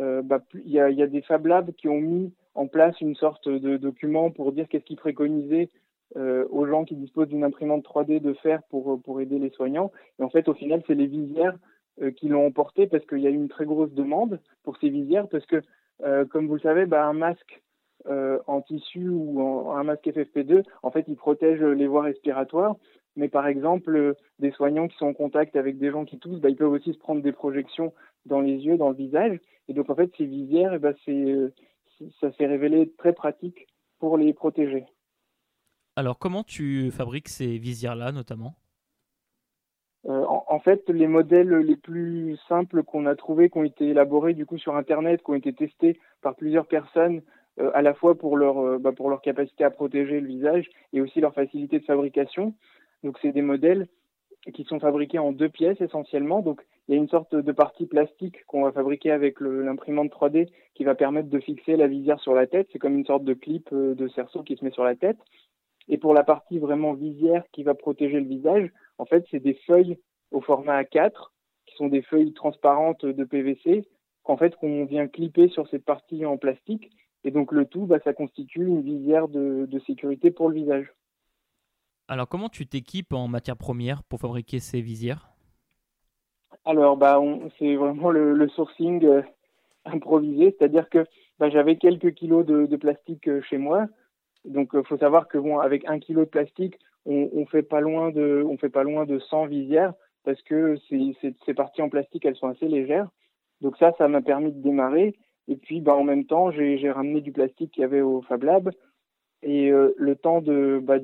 euh, 0.00 0.22
bah, 0.22 0.40
il, 0.54 0.70
y 0.70 0.80
a, 0.80 1.06
des 1.06 1.20
Fab 1.22 1.46
Labs 1.46 1.72
qui 1.72 1.88
ont 1.88 2.00
mis 2.00 2.32
en 2.54 2.66
place 2.66 3.00
une 3.00 3.14
sorte 3.14 3.48
de 3.48 3.76
document 3.76 4.30
pour 4.30 4.52
dire 4.52 4.66
qu'est-ce 4.68 4.84
qu'ils 4.84 4.96
préconisaient 4.96 5.68
euh, 6.16 6.46
aux 6.50 6.66
gens 6.66 6.84
qui 6.84 6.96
disposent 6.96 7.28
d'une 7.28 7.44
imprimante 7.44 7.84
3D 7.84 8.20
de 8.20 8.32
faire 8.34 8.62
pour, 8.70 9.20
aider 9.20 9.38
les 9.38 9.50
soignants. 9.50 9.92
Et 10.18 10.22
en 10.22 10.30
fait, 10.30 10.48
au 10.48 10.54
final, 10.54 10.82
c'est 10.86 10.94
les 10.94 11.06
visières 11.06 11.56
euh, 12.00 12.10
qui 12.10 12.28
l'ont 12.28 12.46
emporté 12.46 12.86
parce 12.86 13.04
qu'il 13.06 13.18
y 13.18 13.26
a 13.26 13.30
eu 13.30 13.34
une 13.34 13.48
très 13.48 13.66
grosse 13.66 13.92
demande 13.92 14.40
pour 14.62 14.76
ces 14.78 14.88
visières 14.88 15.28
parce 15.28 15.46
que, 15.46 15.62
comme 16.30 16.46
vous 16.48 16.54
le 16.54 16.60
savez, 16.60 16.86
bah, 16.86 17.04
un 17.04 17.12
masque 17.12 17.62
en 18.06 18.62
tissu 18.62 19.06
ou 19.10 19.38
un 19.70 19.84
masque 19.84 20.06
FFP2, 20.06 20.62
en 20.82 20.90
fait, 20.90 21.04
il 21.08 21.16
protège 21.16 21.62
les 21.62 21.86
voies 21.86 22.02
respiratoires. 22.02 22.76
Mais 23.16 23.28
par 23.28 23.46
exemple, 23.46 24.14
des 24.38 24.50
soignants 24.52 24.88
qui 24.88 24.96
sont 24.96 25.08
en 25.08 25.12
contact 25.12 25.56
avec 25.56 25.78
des 25.78 25.90
gens 25.90 26.06
qui 26.06 26.18
toussent, 26.18 26.40
bah, 26.40 26.48
ils 26.48 26.56
peuvent 26.56 26.72
aussi 26.72 26.94
se 26.94 26.98
prendre 26.98 27.20
des 27.20 27.32
projections 27.32 27.92
dans 28.26 28.40
les 28.40 28.56
yeux, 28.56 28.76
dans 28.76 28.90
le 28.90 28.96
visage. 28.96 29.38
Et 29.68 29.74
donc, 29.74 29.90
en 29.90 29.94
fait, 29.94 30.10
ces 30.16 30.26
visières, 30.26 30.74
eh 30.74 30.78
ben, 30.78 30.94
c'est, 31.04 31.52
ça 32.20 32.32
s'est 32.32 32.46
révélé 32.46 32.92
très 32.98 33.12
pratique 33.12 33.66
pour 33.98 34.16
les 34.16 34.32
protéger. 34.32 34.84
Alors, 35.96 36.18
comment 36.18 36.44
tu 36.44 36.90
fabriques 36.90 37.28
ces 37.28 37.58
visières-là, 37.58 38.12
notamment? 38.12 38.54
Euh, 40.06 40.24
en, 40.26 40.58
fait, 40.60 40.88
les 40.88 41.06
modèles 41.06 41.50
les 41.50 41.76
plus 41.76 42.38
simples 42.48 42.82
qu'on 42.82 43.04
a 43.04 43.14
trouvés, 43.14 43.50
qui 43.50 43.58
ont 43.58 43.64
été 43.64 43.88
élaborés 43.88 44.32
du 44.32 44.46
coup 44.46 44.56
sur 44.56 44.76
Internet, 44.76 45.22
qui 45.22 45.30
ont 45.30 45.34
été 45.34 45.52
testés 45.52 46.00
par 46.22 46.36
plusieurs 46.36 46.66
personnes, 46.66 47.20
euh, 47.58 47.70
à 47.74 47.82
la 47.82 47.92
fois 47.92 48.16
pour 48.16 48.38
leur, 48.38 48.58
euh, 48.58 48.78
bah, 48.78 48.92
pour 48.92 49.10
leur 49.10 49.20
capacité 49.20 49.62
à 49.62 49.70
protéger 49.70 50.20
le 50.20 50.26
visage 50.26 50.70
et 50.94 51.02
aussi 51.02 51.20
leur 51.20 51.34
facilité 51.34 51.80
de 51.80 51.84
fabrication. 51.84 52.54
Donc, 53.02 53.18
c'est 53.20 53.32
des 53.32 53.42
modèles 53.42 53.88
qui 54.54 54.64
sont 54.64 54.80
fabriqués 54.80 55.18
en 55.18 55.32
deux 55.32 55.48
pièces 55.48 55.80
essentiellement. 55.80 56.40
Donc, 56.40 56.62
il 56.88 56.94
y 56.94 56.98
a 56.98 57.00
une 57.00 57.08
sorte 57.08 57.34
de 57.34 57.52
partie 57.52 57.86
plastique 57.86 58.44
qu'on 58.46 58.62
va 58.62 58.72
fabriquer 58.72 59.10
avec 59.10 59.40
l'imprimante 59.40 60.10
3D 60.10 60.48
qui 60.74 60.84
va 60.84 60.94
permettre 60.94 61.28
de 61.28 61.40
fixer 61.40 61.76
la 61.76 61.86
visière 61.86 62.20
sur 62.20 62.34
la 62.34 62.46
tête. 62.46 62.68
C'est 62.72 62.78
comme 62.78 62.96
une 62.96 63.06
sorte 63.06 63.24
de 63.24 63.34
clip 63.34 63.72
de 63.72 64.08
cerceau 64.08 64.42
qui 64.42 64.56
se 64.56 64.64
met 64.64 64.70
sur 64.70 64.84
la 64.84 64.96
tête. 64.96 65.18
Et 65.88 65.98
pour 65.98 66.14
la 66.14 66.22
partie 66.22 66.58
vraiment 66.58 66.94
visière 66.94 67.44
qui 67.52 67.64
va 67.64 67.74
protéger 67.74 68.20
le 68.20 68.26
visage, 68.26 68.70
en 68.98 69.06
fait, 69.06 69.24
c'est 69.30 69.40
des 69.40 69.54
feuilles 69.66 69.98
au 70.30 70.40
format 70.40 70.82
A4, 70.82 71.10
qui 71.66 71.74
sont 71.76 71.88
des 71.88 72.02
feuilles 72.02 72.32
transparentes 72.32 73.04
de 73.04 73.24
PVC, 73.24 73.88
qu'en 74.22 74.36
fait, 74.36 74.54
qu'on 74.56 74.84
vient 74.84 75.08
clipper 75.08 75.48
sur 75.48 75.68
cette 75.68 75.84
partie 75.84 76.24
en 76.24 76.36
plastique. 76.36 76.90
Et 77.24 77.30
donc, 77.30 77.52
le 77.52 77.66
tout, 77.66 77.86
bah, 77.86 77.98
ça 78.04 78.12
constitue 78.12 78.66
une 78.66 78.82
visière 78.82 79.28
de, 79.28 79.68
sécurité 79.86 80.30
pour 80.30 80.48
le 80.48 80.54
visage. 80.54 80.92
Alors, 82.10 82.26
comment 82.26 82.48
tu 82.48 82.66
t'équipes 82.66 83.12
en 83.12 83.28
matière 83.28 83.56
première 83.56 84.02
pour 84.02 84.18
fabriquer 84.18 84.58
ces 84.58 84.80
visières? 84.80 85.30
Alors, 86.64 86.96
bah, 86.96 87.20
c'est 87.56 87.76
vraiment 87.76 88.10
le, 88.10 88.48
sourcing 88.48 89.04
euh, 89.04 89.22
improvisé, 89.84 90.56
c'est-à-dire 90.58 90.88
que 90.88 91.06
bah, 91.38 91.50
j'avais 91.50 91.76
quelques 91.76 92.14
kilos 92.14 92.44
de, 92.44 92.74
plastique 92.74 93.28
euh, 93.28 93.40
chez 93.42 93.58
moi, 93.58 93.86
donc, 94.44 94.70
il 94.72 94.80
euh, 94.80 94.82
faut 94.82 94.96
savoir 94.96 95.28
que 95.28 95.38
bon, 95.38 95.60
avec 95.60 95.88
un 95.88 96.00
kilo 96.00 96.24
de 96.24 96.30
plastique, 96.30 96.80
on, 97.06 97.30
on 97.32 97.46
fait 97.46 97.62
pas 97.62 97.80
loin 97.80 98.10
de, 98.10 98.44
on 98.44 98.58
fait 98.58 98.70
pas 98.70 98.82
loin 98.82 99.06
de 99.06 99.20
100 99.20 99.46
visières 99.46 99.92
parce 100.24 100.42
que 100.42 100.78
ces, 100.88 101.16
ces, 101.46 101.54
parties 101.54 101.80
en 101.80 101.90
plastique, 101.90 102.24
elles 102.24 102.34
sont 102.34 102.48
assez 102.48 102.66
légères. 102.66 103.08
Donc 103.60 103.76
ça, 103.76 103.92
ça 103.98 104.08
m'a 104.08 104.20
permis 104.20 104.50
de 104.50 104.60
démarrer. 104.60 105.16
Et 105.46 105.54
puis, 105.54 105.80
bah, 105.80 105.94
en 105.94 106.02
même 106.02 106.24
temps, 106.24 106.50
j'ai 106.50 106.90
ramené 106.90 107.20
du 107.20 107.30
plastique 107.30 107.70
qu'il 107.70 107.82
y 107.82 107.84
avait 107.84 108.00
au 108.00 108.20
Fab 108.22 108.42
Lab. 108.42 108.70
Et 109.42 109.70
le 109.70 110.16
temps 110.16 110.42
de 110.42 110.80
bah, 110.82 110.98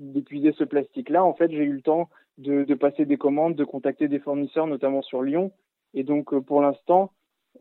d'épuiser 0.00 0.52
ce 0.52 0.64
plastique-là, 0.64 1.22
en 1.22 1.34
fait, 1.34 1.50
j'ai 1.50 1.62
eu 1.62 1.72
le 1.72 1.82
temps 1.82 2.08
de, 2.38 2.64
de, 2.64 2.74
passer 2.74 3.04
des 3.04 3.18
commandes, 3.18 3.54
de 3.54 3.64
contacter 3.64 4.08
des 4.08 4.18
fournisseurs, 4.18 4.66
notamment 4.66 5.02
sur 5.02 5.22
Lyon. 5.22 5.52
Et 5.94 6.02
donc, 6.04 6.32
euh, 6.32 6.40
pour 6.40 6.62
l'instant, 6.62 7.12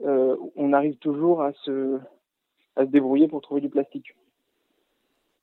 euh, 0.05 0.35
on 0.55 0.71
arrive 0.71 0.95
toujours 0.97 1.43
à 1.43 1.51
se, 1.65 1.99
à 2.77 2.85
se 2.85 2.89
débrouiller 2.89 3.27
pour 3.27 3.41
trouver 3.41 3.61
du 3.61 3.69
plastique. 3.69 4.15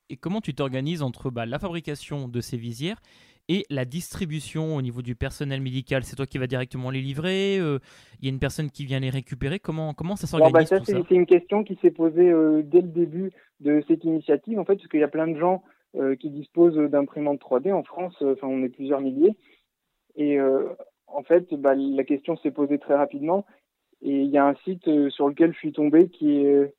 Et 0.09 0.17
comment 0.17 0.41
tu 0.41 0.55
t'organises 0.55 1.03
entre 1.03 1.31
bah, 1.31 1.47
la 1.47 1.59
fabrication 1.59 2.29
de 2.29 2.41
ces 2.41 2.57
visières 2.57 3.03
et 3.49 3.65
la 3.71 3.85
distribution 3.85 4.75
au 4.75 4.81
niveau 4.81 5.03
du 5.03 5.17
personnel 5.17 5.61
médical? 5.61 6.03
C'est 6.05 6.17
toi 6.17 6.27
qui 6.27 6.39
vas 6.39 6.47
directement 6.47 6.91
les 6.91 7.03
livrer 7.03 7.57
Il 7.57 8.25
y 8.25 8.27
a 8.27 8.31
une 8.31 8.39
personne 8.39 8.71
qui 8.71 8.87
vient 8.87 9.01
les 9.01 9.11
récupérer? 9.11 9.59
Comment, 9.59 9.95
comment 9.95 10.15
ça 10.15 10.27
bah, 10.39 10.65
s'organise 10.65 10.71
C'est 10.87 11.15
une 11.15 11.27
question 11.27 11.65
qui 11.65 11.77
s'est 11.83 11.91
posée 11.91 12.33
dès 12.63 12.83
le 12.83 12.89
début 12.89 13.33
de 13.61 13.83
cette 13.89 14.05
initiative, 14.05 14.61
en 14.61 14.65
fait, 14.65 14.77
parce 14.77 14.89
qu'il 14.89 15.01
y 15.01 15.05
a 15.05 15.09
plein 15.09 15.27
de 15.27 15.37
gens 15.37 15.65
euh, 15.65 15.75
qui 16.21 16.31
disposent 16.31 16.77
d'imprimantes 16.77 17.41
3D 17.41 17.73
en 17.73 17.83
France. 17.83 18.17
Euh, 18.23 18.35
enfin, 18.35 18.49
on 18.49 18.63
est 18.63 18.69
plusieurs 18.69 19.01
milliers. 19.01 19.37
Et 20.15 20.39
euh, 20.39 20.69
en 21.07 21.23
fait, 21.23 21.53
bah, 21.55 21.75
la 21.75 22.05
question 22.05 22.37
s'est 22.37 22.51
posée 22.51 22.79
très 22.79 22.95
rapidement. 22.95 23.47
Et 24.03 24.23
il 24.23 24.31
y 24.31 24.39
a 24.39 24.47
un 24.47 24.55
site 24.65 24.85
sur 25.11 25.29
lequel 25.29 25.53
je 25.53 25.59
suis 25.59 25.73
tombé 25.73 26.09
qui 26.09 26.39
est, 26.39 26.75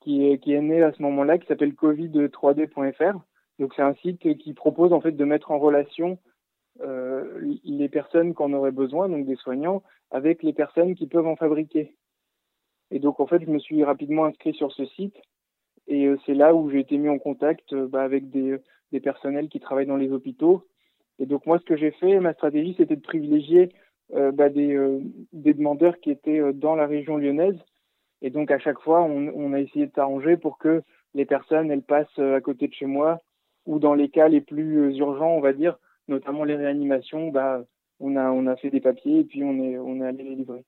qui 0.00 0.26
est, 0.26 0.38
qui 0.38 0.52
est 0.52 0.60
né 0.60 0.82
à 0.82 0.92
ce 0.92 1.02
moment-là, 1.02 1.38
qui 1.38 1.46
s'appelle 1.46 1.72
covid3d.fr. 1.72 3.18
Donc 3.58 3.74
c'est 3.74 3.82
un 3.82 3.94
site 3.94 4.38
qui 4.38 4.54
propose 4.54 4.92
en 4.92 5.00
fait 5.00 5.12
de 5.12 5.24
mettre 5.24 5.50
en 5.50 5.58
relation 5.58 6.18
euh, 6.82 7.58
les 7.64 7.88
personnes 7.88 8.32
qu'on 8.32 8.54
aurait 8.54 8.72
besoin, 8.72 9.08
donc 9.08 9.26
des 9.26 9.36
soignants, 9.36 9.82
avec 10.10 10.42
les 10.42 10.54
personnes 10.54 10.94
qui 10.94 11.06
peuvent 11.06 11.26
en 11.26 11.36
fabriquer. 11.36 11.94
Et 12.90 12.98
donc 12.98 13.20
en 13.20 13.26
fait, 13.26 13.42
je 13.44 13.50
me 13.50 13.58
suis 13.58 13.84
rapidement 13.84 14.24
inscrit 14.24 14.54
sur 14.54 14.72
ce 14.72 14.86
site 14.86 15.16
et 15.90 16.06
euh, 16.06 16.16
c'est 16.24 16.34
là 16.34 16.54
où 16.54 16.70
j'ai 16.70 16.78
été 16.78 16.96
mis 16.96 17.08
en 17.08 17.18
contact 17.18 17.72
euh, 17.72 17.88
bah, 17.88 18.02
avec 18.02 18.30
des, 18.30 18.56
des, 18.92 19.00
personnels 19.00 19.48
qui 19.48 19.58
travaillent 19.58 19.86
dans 19.86 19.96
les 19.96 20.12
hôpitaux. 20.12 20.64
Et 21.18 21.26
donc 21.26 21.44
moi, 21.46 21.58
ce 21.58 21.64
que 21.64 21.76
j'ai 21.76 21.90
fait, 21.90 22.20
ma 22.20 22.32
stratégie, 22.32 22.74
c'était 22.78 22.96
de 22.96 23.02
privilégier 23.02 23.70
euh, 24.14 24.30
bah, 24.30 24.48
des, 24.48 24.78
demandeurs 25.32 25.98
qui 26.00 26.12
étaient 26.12 26.40
dans 26.54 26.76
la 26.76 26.86
région 26.86 27.16
lyonnaise. 27.16 27.58
Et 28.22 28.30
donc 28.30 28.50
à 28.50 28.58
chaque 28.58 28.80
fois, 28.80 29.02
on, 29.02 29.52
a 29.52 29.60
essayé 29.60 29.86
de 29.86 29.92
s'arranger 29.92 30.36
pour 30.36 30.58
que 30.58 30.82
les 31.14 31.24
personnes, 31.24 31.70
elles 31.70 31.82
passent 31.82 32.18
à 32.18 32.40
côté 32.40 32.68
de 32.68 32.74
chez 32.74 32.86
moi, 32.86 33.18
ou 33.66 33.78
dans 33.78 33.94
les 33.94 34.08
cas 34.10 34.28
les 34.28 34.40
plus 34.40 34.96
urgents, 34.96 35.34
on 35.34 35.40
va 35.40 35.52
dire, 35.52 35.76
notamment 36.06 36.44
les 36.44 36.56
réanimations, 36.56 37.28
bah, 37.30 37.64
on 37.98 38.16
a, 38.16 38.56
fait 38.56 38.70
des 38.70 38.80
papiers 38.80 39.20
et 39.20 39.24
puis 39.24 39.42
on 39.42 39.58
est 40.00 40.06
allé 40.06 40.22
les 40.22 40.34
livrer. 40.36 40.64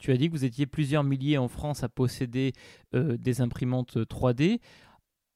Tu 0.00 0.12
as 0.12 0.16
dit 0.16 0.28
que 0.28 0.32
vous 0.32 0.46
étiez 0.46 0.64
plusieurs 0.64 1.04
milliers 1.04 1.36
en 1.36 1.48
France 1.48 1.84
à 1.84 1.90
posséder 1.90 2.52
euh, 2.94 3.18
des 3.18 3.42
imprimantes 3.42 3.98
3D. 3.98 4.58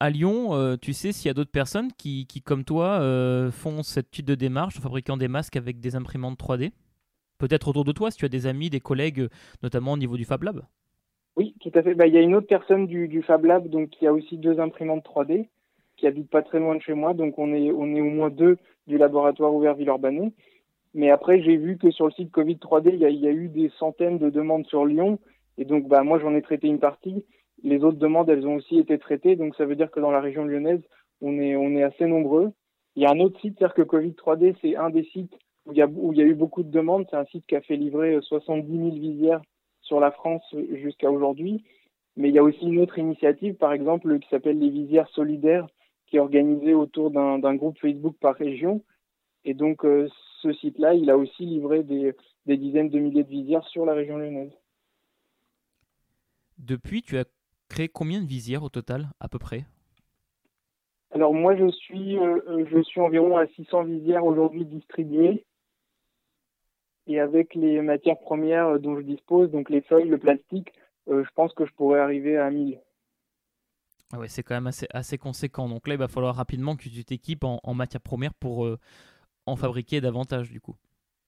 À 0.01 0.09
Lyon, 0.09 0.55
euh, 0.55 0.77
tu 0.81 0.95
sais 0.95 1.13
s'il 1.13 1.29
y 1.29 1.31
a 1.31 1.35
d'autres 1.35 1.51
personnes 1.51 1.93
qui, 1.99 2.27
comme 2.43 2.65
toi, 2.65 2.99
euh, 3.01 3.51
font 3.51 3.83
cette 3.83 4.11
type 4.11 4.25
de 4.25 4.35
démarche 4.35 4.79
en 4.79 4.81
fabriquant 4.81 5.19
des 5.19 5.29
masques 5.29 5.57
avec 5.57 5.81
des 5.81 5.97
imprimantes 5.97 6.39
3D 6.39 6.73
Peut-être 7.37 7.69
autour 7.69 7.85
de 7.85 7.93
toi, 7.93 8.11
si 8.11 8.17
tu 8.17 8.25
as 8.25 8.31
des 8.31 8.47
amis, 8.47 8.71
des 8.71 8.81
collègues, 8.81 9.29
notamment 9.63 9.93
au 9.93 9.99
niveau 9.99 10.17
du 10.17 10.25
Fab 10.25 10.43
Lab 10.43 10.63
Oui, 11.37 11.55
tout 11.61 11.71
à 11.75 11.83
fait. 11.83 11.95
Bah, 11.95 12.07
il 12.07 12.15
y 12.15 12.19
a 12.19 12.23
une 12.23 12.35
autre 12.35 12.47
personne 12.47 12.87
du, 12.87 13.07
du, 13.07 13.21
Fab 13.23 13.45
Lab 13.45 13.69
donc, 13.69 13.91
qui 13.91 14.07
a 14.07 14.15
aussi 14.15 14.39
deux 14.39 14.61
imprimantes 14.61 15.05
3D, 15.05 15.47
qui 15.99 16.07
habite 16.07 16.31
pas 16.31 16.41
très 16.41 16.59
loin 16.59 16.75
de 16.75 16.81
chez 16.81 16.95
moi. 16.95 17.13
Donc 17.13 17.39
on 17.39 17.53
est, 17.53 17.71
on 17.71 17.95
est 17.95 18.01
au 18.01 18.11
moins 18.11 18.31
deux 18.31 18.57
du 18.87 18.97
laboratoire 18.97 19.53
ouvert 19.55 19.75
Villeurbanne. 19.75 20.33
Mais 20.95 21.11
après, 21.11 21.43
j'ai 21.43 21.57
vu 21.57 21.77
que 21.77 21.91
sur 21.91 22.07
le 22.07 22.13
site 22.13 22.31
Covid 22.31 22.55
3D, 22.55 22.91
il 22.93 23.01
y, 23.01 23.27
a, 23.27 23.31
eu 23.31 23.49
des 23.49 23.71
centaines 23.79 24.19
de 24.19 24.31
demandes 24.31 24.67
sur 24.67 24.87
Lyon. 24.87 25.19
Et 25.59 25.65
donc, 25.65 25.89
bah, 25.89 26.05
moi, 26.05 26.21
j'en 26.21 26.35
ai 26.35 26.43
traité 26.43 26.69
une 26.69 26.79
partie. 26.79 27.25
Les 27.65 27.83
autres 27.83 27.99
demandes, 27.99 28.31
elles 28.31 28.47
ont 28.47 28.57
aussi 28.57 28.79
été 28.79 28.99
traitées. 28.99 29.35
Donc, 29.35 29.57
ça 29.57 29.65
veut 29.65 29.75
dire 29.75 29.91
que 29.91 29.99
dans 29.99 30.13
la 30.13 30.21
région 30.21 30.45
lyonnaise, 30.45 30.83
on 31.21 31.39
est, 31.39 31.83
assez 31.83 32.07
nombreux. 32.07 32.53
Il 32.95 33.03
y 33.03 33.07
a 33.07 33.11
un 33.11 33.19
autre 33.19 33.41
site, 33.41 33.57
c'est-à-dire 33.59 33.75
que 33.75 33.83
Covid 33.83 34.13
3D, 34.13 34.55
c'est 34.63 34.77
un 34.77 34.91
des 34.91 35.05
sites 35.05 35.35
où 35.67 35.73
il, 35.73 35.79
y 35.79 35.83
a, 35.83 35.89
où 35.89 36.13
il 36.13 36.19
y 36.19 36.23
a 36.23 36.27
eu 36.27 36.35
beaucoup 36.35 36.63
de 36.63 36.71
demandes. 36.71 37.07
C'est 37.11 37.17
un 37.17 37.25
site 37.25 37.47
qui 37.47 37.57
a 37.57 37.61
fait 37.61 37.77
livrer 37.77 38.19
70 38.21 38.71
000 38.71 38.91
visières 38.91 39.43
sur 39.81 39.99
la 39.99 40.13
France 40.13 40.43
jusqu'à 40.75 41.11
aujourd'hui. 41.11 41.65
Mais 42.17 42.29
il 42.29 42.35
y 42.35 42.39
a 42.39 42.45
aussi 42.45 42.65
une 42.65 42.79
autre 42.79 42.99
initiative, 42.99 43.55
par 43.55 43.73
exemple, 43.73 44.21
qui 44.21 44.29
s'appelle 44.29 44.61
les 44.61 44.71
visières 44.71 45.09
solidaires, 45.09 45.67
qui 46.07 46.17
est 46.17 46.21
organisée 46.21 46.75
autour 46.75 47.11
d'un 47.11 47.55
groupe 47.57 47.79
Facebook 47.81 48.15
par 48.21 48.37
région. 48.37 48.83
Et 49.45 49.55
donc, 49.55 49.85
euh, 49.85 50.09
ce 50.43 50.53
site-là, 50.53 50.95
il 50.95 51.11
a 51.11 51.17
aussi 51.17 51.45
livré 51.45 51.83
des, 51.83 52.15
dizaines 52.47 52.89
de 52.89 52.99
milliers 52.99 53.25
de 53.25 53.29
visières 53.29 53.67
sur 53.69 53.85
la 53.85 53.95
région 53.95 54.17
lyonnaise. 54.17 54.53
Depuis, 56.59 57.03
tu 57.03 57.19
as 57.19 57.25
créé 57.69 57.89
combien 57.89 58.21
de 58.21 58.27
visières 58.27 58.63
au 58.63 58.69
total, 58.69 59.11
à 59.21 59.29
peu 59.29 59.39
près? 59.39 59.65
Alors 61.11 61.35
moi, 61.35 61.57
je 61.57 61.71
suis, 61.71 62.19
euh, 62.19 62.65
je 62.71 62.83
suis 62.83 63.01
environ 63.01 63.37
à 63.37 63.47
600 63.49 63.85
visières 63.85 64.25
aujourd'hui 64.25 64.65
distribuées. 64.65 65.45
Et 67.07 67.21
avec 67.21 67.55
les 67.55 67.83
matières 67.83 68.19
premières 68.19 68.81
dont 68.81 68.97
je 68.97 69.03
dispose, 69.03 69.51
donc 69.51 69.69
les 69.69 69.83
feuilles, 69.83 70.09
le 70.09 70.19
plastique, 70.19 70.73
euh, 71.09 71.23
je 71.23 71.31
pense 71.35 71.53
que 71.53 71.67
je 71.67 71.73
pourrais 71.75 72.01
arriver 72.01 72.39
à 72.39 72.51
1000. 72.51 72.81
Ah 74.13 74.19
ouais, 74.19 74.29
c'est 74.29 74.43
quand 74.43 74.55
même 74.55 74.67
assez, 74.67 74.87
assez 74.91 75.19
conséquent. 75.19 75.69
Donc 75.69 75.87
là, 75.87 75.95
il 75.95 75.99
va 75.99 76.09
falloir 76.09 76.35
rapidement 76.35 76.77
que 76.77 76.83
tu 76.83 77.05
t'équipes 77.05 77.45
en, 77.45 77.61
en 77.63 77.75
matières 77.75 78.01
premières 78.01 78.35
pour, 78.35 78.65
euh, 78.65 78.79
en 79.47 79.57
fabriquer 79.57 80.01
davantage 80.01 80.51
du 80.51 80.61
coup. 80.61 80.77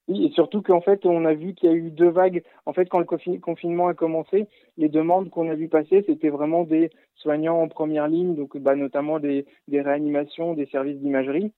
Oui, 0.07 0.25
et 0.25 0.31
surtout 0.31 0.61
qu'en 0.61 0.79
fait, 0.79 1.05
on 1.05 1.25
a 1.25 1.33
vu 1.33 1.53
qu'il 1.53 1.69
y 1.69 1.73
a 1.73 1.75
eu 1.75 1.91
deux 1.91 2.09
vagues. 2.09 2.43
En 2.65 2.71
fait, 2.71 2.87
quand 2.87 2.99
le 2.99 3.39
confinement 3.39 3.87
a 3.89 3.93
commencé, 3.93 4.47
les 4.77 4.87
demandes 4.87 5.29
qu'on 5.29 5.49
a 5.49 5.55
vu 5.55 5.67
passer, 5.67 6.03
c'était 6.07 6.29
vraiment 6.29 6.63
des 6.63 6.91
soignants 7.15 7.61
en 7.61 7.67
première 7.67 8.07
ligne, 8.07 8.35
donc 8.35 8.57
bah, 8.57 8.75
notamment 8.75 9.19
des, 9.19 9.45
des, 9.67 9.81
réanimations, 9.81 10.53
des 10.53 10.65
services 10.67 10.99
d'imagerie. 10.99 11.51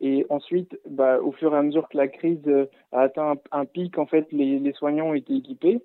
Et 0.00 0.24
ensuite, 0.28 0.78
bah, 0.88 1.20
au 1.20 1.32
fur 1.32 1.52
et 1.52 1.58
à 1.58 1.62
mesure 1.62 1.88
que 1.88 1.96
la 1.96 2.06
crise 2.06 2.46
euh, 2.46 2.66
a 2.92 3.00
atteint 3.00 3.34
un, 3.50 3.64
pic, 3.64 3.98
en 3.98 4.06
fait, 4.06 4.30
les, 4.30 4.60
les, 4.60 4.72
soignants 4.72 5.08
ont 5.08 5.14
été 5.14 5.34
équipés. 5.34 5.80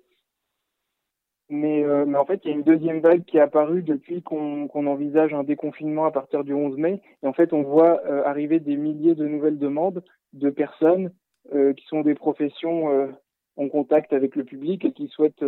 Mais, 1.50 1.84
euh, 1.84 2.06
mais, 2.06 2.16
en 2.16 2.24
fait, 2.24 2.40
il 2.44 2.50
y 2.50 2.52
a 2.52 2.56
une 2.56 2.62
deuxième 2.62 3.00
vague 3.00 3.24
qui 3.24 3.36
est 3.36 3.40
apparue 3.40 3.82
depuis 3.82 4.22
qu'on 4.22 4.68
envisage 4.72 5.34
un 5.34 5.44
déconfinement 5.44 6.06
à 6.06 6.10
partir 6.10 6.42
du 6.42 6.54
11 6.54 6.76
mai. 6.78 7.02
Et 7.22 7.26
en 7.26 7.34
fait, 7.34 7.52
on 7.52 7.62
voit 7.62 8.00
euh, 8.06 8.24
arriver 8.24 8.60
des 8.60 8.76
milliers 8.76 9.14
de 9.14 9.26
nouvelles 9.26 9.58
demandes 9.58 10.02
de 10.32 10.50
personnes 10.50 11.12
euh, 11.54 11.74
qui 11.74 11.84
sont 11.86 12.00
des 12.00 12.14
professions 12.14 13.14
en 13.56 13.68
contact 13.68 14.12
avec 14.12 14.36
le 14.36 14.44
public 14.44 14.84
et 14.84 14.92
qui 14.92 15.08
souhaitent, 15.08 15.44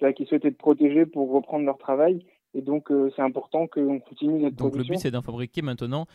bah, 0.00 0.12
qui 0.12 0.26
souhaitent 0.26 0.44
être 0.44 0.58
protégées 0.58 1.06
pour 1.06 1.30
reprendre 1.30 1.64
leur 1.64 1.78
travail. 1.78 2.26
Et 2.54 2.62
donc, 2.62 2.90
c'est 3.14 3.22
important 3.22 3.66
qu'on 3.66 4.00
continue 4.00 4.40
notre 4.40 4.56
Donc, 4.56 4.76
le 4.76 4.82
but, 4.82 4.98
c'est 4.98 5.10
d'en 5.10 5.22
fabriquer 5.22 5.62
maintenant 5.62 6.06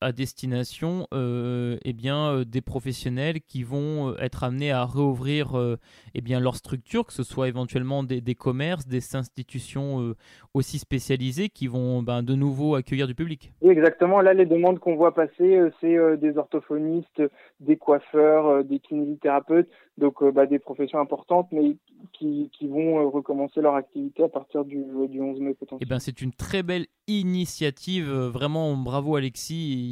à 0.00 0.12
destination 0.12 1.06
euh, 1.12 1.76
eh 1.84 1.92
bien, 1.92 2.30
euh, 2.30 2.44
des 2.44 2.60
professionnels 2.60 3.40
qui 3.40 3.62
vont 3.62 4.10
euh, 4.10 4.16
être 4.20 4.44
amenés 4.44 4.70
à 4.70 4.84
réouvrir 4.84 5.78
eh 6.14 6.20
bien, 6.20 6.40
leur 6.40 6.56
structure, 6.56 7.06
que 7.06 7.12
ce 7.12 7.22
soit 7.22 7.48
éventuellement 7.48 8.02
des, 8.02 8.20
des 8.20 8.34
commerces, 8.34 8.86
des 8.86 9.16
institutions 9.16 10.14
aussi 10.54 10.78
spécialisées 10.78 11.48
qui 11.48 11.66
vont 11.66 12.02
ben, 12.02 12.22
de 12.22 12.34
nouveau 12.34 12.74
accueillir 12.74 13.06
du 13.06 13.14
public. 13.14 13.52
Oui, 13.60 13.72
exactement. 13.72 14.20
Là, 14.20 14.34
les 14.34 14.46
demandes 14.46 14.78
qu'on 14.78 14.96
voit 14.96 15.14
passer, 15.14 15.60
c'est 15.80 16.16
des 16.18 16.36
orthophonistes, 16.36 17.22
des 17.60 17.76
coiffeurs, 17.76 18.64
des 18.64 18.78
kinésithérapeutes, 18.78 19.68
donc 19.96 20.22
bah, 20.32 20.46
des 20.46 20.58
professions 20.58 20.98
importantes, 20.98 21.48
mais 21.52 21.76
qui, 22.12 22.50
qui 22.56 22.68
vont 22.68 23.10
recommencer 23.10 23.60
leur 23.60 23.74
activité 23.74 24.24
à 24.24 24.28
partir 24.28 24.64
du, 24.64 24.84
du 25.08 25.20
11 25.20 25.40
mai 25.40 25.54
potentiellement. 25.54 25.78
Eh 25.80 25.86
ben, 25.86 25.98
c'est 25.98 26.20
une 26.22 26.32
très 26.32 26.62
belle 26.62 26.86
initiative. 27.06 28.08
Vraiment, 28.10 28.76
bravo 28.76 29.16
Alexis 29.16 29.87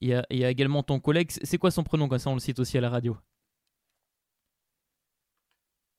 et, 0.00 0.14
a 0.14 0.50
également 0.50 0.82
ton 0.82 1.00
collègue. 1.00 1.30
C'est 1.30 1.58
quoi 1.58 1.70
son 1.70 1.82
prénom 1.82 2.08
quand 2.08 2.18
ça 2.18 2.30
on 2.30 2.34
le 2.34 2.40
cite 2.40 2.58
aussi 2.58 2.78
à 2.78 2.80
la 2.80 2.90
radio? 2.90 3.16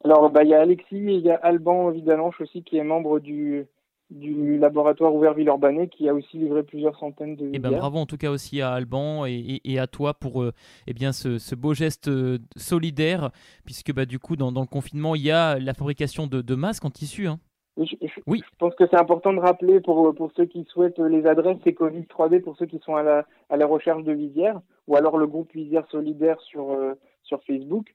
Alors, 0.04 0.30
bah, 0.30 0.43
il 0.43 0.50
y 0.50 0.54
a 0.54 0.62
Alexis 0.62 0.95
et 0.95 1.16
il 1.16 1.26
y 1.26 1.32
a 1.32 1.36
Alban 1.36 1.89
Vidalanche 1.89 2.39
aussi 2.39 2.64
qui 2.64 2.78
est 2.78 2.84
membre 2.84 3.20
du, 3.20 3.66
du 4.10 4.58
laboratoire 4.58 5.14
ouvert 5.14 5.34
Villeurbanne 5.34 5.89
qui 5.89 6.08
a 6.08 6.14
aussi 6.14 6.38
livré 6.38 6.64
plusieurs 6.64 6.98
centaines 6.98 7.36
de. 7.36 7.48
Et 7.48 7.52
eh 7.54 7.60
ben, 7.60 7.72
bravo 7.72 7.98
en 7.98 8.06
tout 8.06 8.18
cas 8.18 8.30
aussi 8.30 8.62
à 8.62 8.72
Alban 8.72 9.26
et, 9.26 9.60
et, 9.64 9.80
à 9.80 9.88
toi 9.88 10.14
pour 10.14 10.43
euh, 10.43 10.54
eh 10.86 10.93
bien, 10.93 11.12
ce, 11.12 11.39
ce, 11.39 11.56
beau 11.56 11.74
geste 11.74 12.08
euh, 12.08 12.38
solidaire, 12.56 13.32
puisque 13.66 13.93
bah, 13.93 14.06
du 14.06 14.20
coup, 14.20 14.36
dans, 14.36 14.52
dans, 14.52 14.62
le 14.62 14.68
confinement, 14.68 15.16
il 15.16 15.24
y 15.24 15.32
a 15.32 15.60
la 15.60 15.74
fabrication 15.74 16.28
de, 16.28 16.41
de 16.41 16.56
masques 16.56 16.86
en 16.86 16.91
tissu. 16.91 17.28
Hein. 17.28 17.39
Oui, 17.78 17.88
je, 18.02 18.58
pense 18.58 18.74
que 18.74 18.88
c'est 18.90 19.00
important 19.00 19.34
de 19.34 19.40
rappeler 19.40 19.80
pour, 19.82 20.14
pour 20.16 20.32
ceux 20.36 20.46
qui 20.46 20.64
souhaitent 20.66 20.98
les 20.98 21.28
adresses, 21.28 21.58
c'est 21.64 21.74
Covid 21.74 22.02
3D 22.02 22.42
pour 22.42 22.58
ceux 22.58 22.66
qui 22.66 22.80
sont 22.80 22.96
à 22.96 23.04
la, 23.04 23.28
à 23.50 23.58
la 23.58 23.68
recherche 23.68 24.04
de 24.04 24.14
visières, 24.14 24.60
ou 24.88 24.96
alors 24.96 25.18
le 25.18 25.28
groupe 25.28 25.54
Visière 25.54 25.88
Solidaire 25.92 26.42
sur, 26.42 26.72
euh, 26.72 26.96
sur 27.24 27.44
Facebook. 27.44 27.94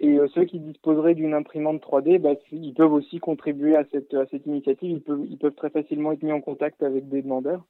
Et 0.00 0.18
euh, 0.18 0.28
ceux 0.34 0.44
qui 0.44 0.60
disposeraient 0.60 1.14
d'une 1.14 1.34
imprimante 1.34 1.82
3D, 1.82 2.18
bah, 2.18 2.30
ils 2.52 2.72
peuvent 2.72 2.92
aussi 2.92 3.18
contribuer 3.18 3.76
à 3.76 3.84
cette, 3.92 4.14
à 4.14 4.26
cette 4.30 4.46
initiative. 4.46 4.90
Ils 4.90 5.02
peuvent, 5.02 5.26
ils 5.28 5.38
peuvent 5.38 5.54
très 5.54 5.70
facilement 5.70 6.12
être 6.12 6.22
mis 6.22 6.32
en 6.32 6.40
contact 6.40 6.82
avec 6.82 7.08
des 7.08 7.20
demandeurs. 7.20 7.64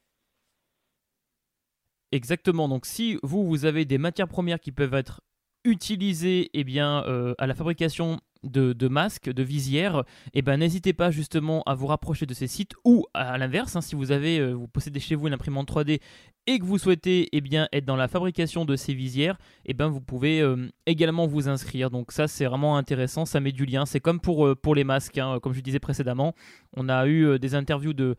Exactement. 2.11 2.69
Donc, 2.69 2.85
si 2.85 3.17
vous, 3.21 3.45
vous 3.45 3.65
avez 3.65 3.85
des 3.85 3.97
matières 3.97 4.27
premières 4.27 4.59
qui 4.59 4.71
peuvent 4.71 4.93
être 4.93 5.21
utilisées 5.65 6.49
eh 6.53 6.63
bien, 6.63 7.03
euh, 7.07 7.33
à 7.37 7.47
la 7.47 7.53
fabrication 7.53 8.19
de, 8.43 8.87
masques, 8.87 9.29
de 9.29 9.43
visières, 9.43 10.03
eh 10.33 10.41
ben 10.41 10.57
n'hésitez 10.57 10.93
pas 10.93 11.11
justement 11.11 11.63
à 11.63 11.75
vous 11.75 11.87
rapprocher 11.87 12.25
de 12.25 12.33
ces 12.33 12.47
sites 12.47 12.73
ou 12.85 13.05
à 13.13 13.37
l'inverse, 13.37 13.75
hein, 13.75 13.81
si 13.81 13.95
vous 13.95 14.11
avez, 14.11 14.39
euh, 14.39 14.53
vous 14.53 14.67
possédez 14.67 14.99
chez 14.99 15.15
vous 15.15 15.27
une 15.27 15.33
imprimante 15.33 15.69
3D 15.69 15.99
et 16.47 16.59
que 16.59 16.63
vous 16.63 16.77
souhaitez 16.77 17.29
eh 17.31 17.41
bien, 17.41 17.67
être 17.73 17.85
dans 17.85 17.95
la 17.95 18.07
fabrication 18.07 18.65
de 18.65 18.75
ces 18.75 18.93
visières, 18.93 19.37
eh 19.65 19.73
ben 19.73 19.87
vous 19.87 20.01
pouvez 20.01 20.41
euh, 20.41 20.69
également 20.85 21.27
vous 21.27 21.49
inscrire. 21.49 21.89
Donc 21.89 22.11
ça 22.11 22.27
c'est 22.27 22.45
vraiment 22.45 22.77
intéressant, 22.77 23.25
ça 23.25 23.39
met 23.39 23.51
du 23.51 23.65
lien. 23.65 23.85
C'est 23.85 23.99
comme 23.99 24.19
pour, 24.19 24.45
euh, 24.47 24.55
les 24.75 24.83
masques, 24.83 25.17
hein, 25.17 25.39
comme 25.41 25.53
je 25.53 25.61
disais 25.61 25.79
précédemment, 25.79 26.33
on 26.75 26.89
a 26.89 27.07
eu 27.07 27.39
des 27.39 27.55
interviews 27.55 27.93
de 27.93 28.15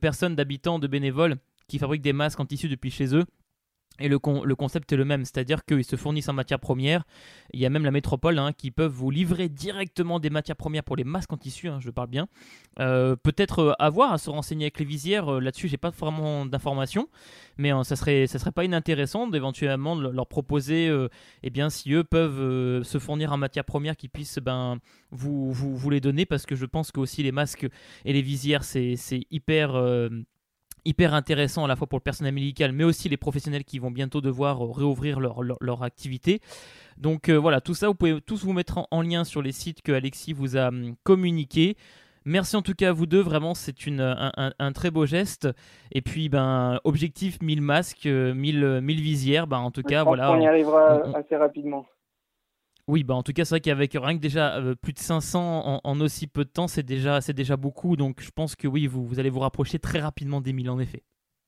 personnes, 0.00 0.34
d'habitants, 0.34 0.78
de 0.78 0.86
bénévoles 0.86 1.36
qui 1.68 1.78
fabriquent 1.78 2.02
des 2.02 2.12
masques 2.12 2.40
en 2.40 2.46
tissu 2.46 2.68
depuis 2.68 2.90
chez 2.90 3.14
eux 3.14 3.24
et 4.00 4.08
le, 4.08 4.18
le, 4.44 4.56
concept 4.56 4.92
est 4.92 4.96
le 4.96 5.04
même, 5.04 5.24
c'est-à-dire 5.24 5.64
qu'ils 5.64 5.84
se 5.84 5.94
fournissent 5.94 6.28
en 6.28 6.32
matières 6.32 6.58
premières. 6.58 7.04
Il 7.52 7.60
y 7.60 7.66
a 7.66 7.70
même 7.70 7.84
la 7.84 7.92
métropole 7.92 8.38
hein, 8.40 8.52
qui 8.52 8.72
peuvent 8.72 8.90
vous 8.90 9.10
livrer 9.10 9.48
directement 9.48 10.18
des 10.18 10.30
matières 10.30 10.56
premières 10.56 10.82
pour 10.82 10.96
les 10.96 11.04
masques 11.04 11.32
en 11.32 11.36
tissu, 11.36 11.68
hein, 11.68 11.78
je 11.80 11.90
parle 11.90 12.08
bien. 12.08 12.26
Euh, 12.80 13.14
peut-être 13.14 13.76
avoir 13.78 14.10
euh, 14.10 14.14
à 14.14 14.18
se 14.18 14.30
renseigner 14.30 14.64
avec 14.64 14.80
les 14.80 14.84
visières, 14.84 15.34
euh, 15.34 15.40
là-dessus 15.40 15.68
j'ai 15.68 15.76
pas 15.76 15.90
vraiment 15.90 16.44
d'informations, 16.44 17.08
mais 17.56 17.70
ça, 17.84 17.94
serait, 17.94 18.26
ça 18.26 18.40
serait 18.40 18.50
pas 18.50 18.64
inintéressant 18.64 19.28
d'éventuellement 19.28 19.94
leur 19.94 20.26
proposer, 20.26 20.92
eh 21.44 21.50
bien, 21.50 21.70
si 21.70 21.92
eux 21.92 22.02
peuvent 22.02 22.82
se 22.82 22.98
fournir 22.98 23.32
en 23.32 23.36
matières 23.36 23.64
premières 23.64 23.96
qui 23.96 24.08
puissent 24.08 24.40
ben, 24.40 24.78
vous, 25.12 25.52
vous, 25.52 25.76
vous, 25.76 25.90
les 25.90 26.00
donner, 26.00 26.26
parce 26.26 26.46
que 26.46 26.56
je 26.56 26.66
pense 26.66 26.90
que 26.90 26.98
aussi 26.98 27.22
les 27.22 27.30
masques 27.30 27.68
et 28.04 28.12
les 28.12 28.22
visières 28.22 28.64
c'est 28.64 28.96
hyper 29.30 29.76
hyper 30.84 31.14
intéressant 31.14 31.64
à 31.64 31.68
la 31.68 31.76
fois 31.76 31.86
pour 31.86 31.98
le 31.98 32.02
personnel 32.02 32.34
médical, 32.34 32.72
mais 32.72 32.84
aussi 32.84 33.08
les 33.08 33.16
professionnels 33.16 33.64
qui 33.64 33.78
vont 33.78 33.90
bientôt 33.90 34.20
devoir 34.20 34.64
euh, 34.64 34.70
réouvrir 34.70 35.20
leur, 35.20 35.42
leur, 35.42 35.82
activité. 35.82 36.40
Donc 36.96 37.28
euh, 37.28 37.36
voilà, 37.36 37.60
tout 37.60 37.74
ça, 37.74 37.88
vous 37.88 37.94
pouvez 37.94 38.20
tous 38.20 38.44
vous 38.44 38.52
mettre 38.52 38.86
en, 38.90 39.02
lien 39.02 39.24
sur 39.24 39.42
les 39.42 39.52
sites 39.52 39.82
que 39.82 39.92
Alexis 39.92 40.32
vous 40.32 40.56
a 40.56 40.68
hum, 40.68 40.94
communiqués. 41.02 41.76
Merci 42.26 42.56
en 42.56 42.62
tout 42.62 42.72
cas 42.72 42.88
à 42.88 42.92
vous 42.92 43.04
deux, 43.04 43.20
vraiment 43.20 43.52
c'est 43.52 43.74
un, 43.86 44.52
un, 44.58 44.72
très 44.72 44.90
beau 44.90 45.04
geste. 45.04 45.48
Et 45.92 46.00
puis 46.00 46.30
ben 46.30 46.80
objectif 46.84 47.42
1000 47.42 47.60
masques, 47.60 48.06
1000, 48.06 48.64
euh, 48.64 48.80
1000 48.80 49.00
visières, 49.02 49.46
ben, 49.46 49.58
en 49.58 49.70
tout 49.70 49.82
cas 49.82 50.04
voilà. 50.04 50.32
On 50.32 50.40
y 50.40 50.46
arrivera 50.46 51.02
assez 51.14 51.36
rapidement. 51.36 51.84
Oui, 52.86 53.02
bah 53.02 53.14
en 53.14 53.22
tout 53.22 53.32
cas, 53.32 53.44
c'est 53.46 53.54
vrai 53.54 53.60
qu'avec 53.60 53.92
rien 53.94 54.14
que 54.14 54.20
déjà 54.20 54.58
euh, 54.58 54.74
plus 54.74 54.92
de 54.92 54.98
500 54.98 55.80
en, 55.82 56.00
aussi 56.00 56.26
peu 56.26 56.44
de 56.44 56.50
temps, 56.50 56.68
c'est 56.68 56.82
déjà, 56.82 57.22
c'est 57.22 57.32
déjà 57.32 57.56
beaucoup. 57.56 57.96
Donc 57.96 58.20
je 58.20 58.30
pense 58.30 58.56
que 58.56 58.68
oui, 58.68 58.86
vous, 58.86 59.06
vous 59.06 59.18
allez 59.18 59.30
vous 59.30 59.40
rapprocher 59.40 59.78
très 59.78 60.00
rapidement 60.00 60.42
des 60.42 60.52
1000 60.52 60.68
en 60.68 60.78
effet. 60.78 61.02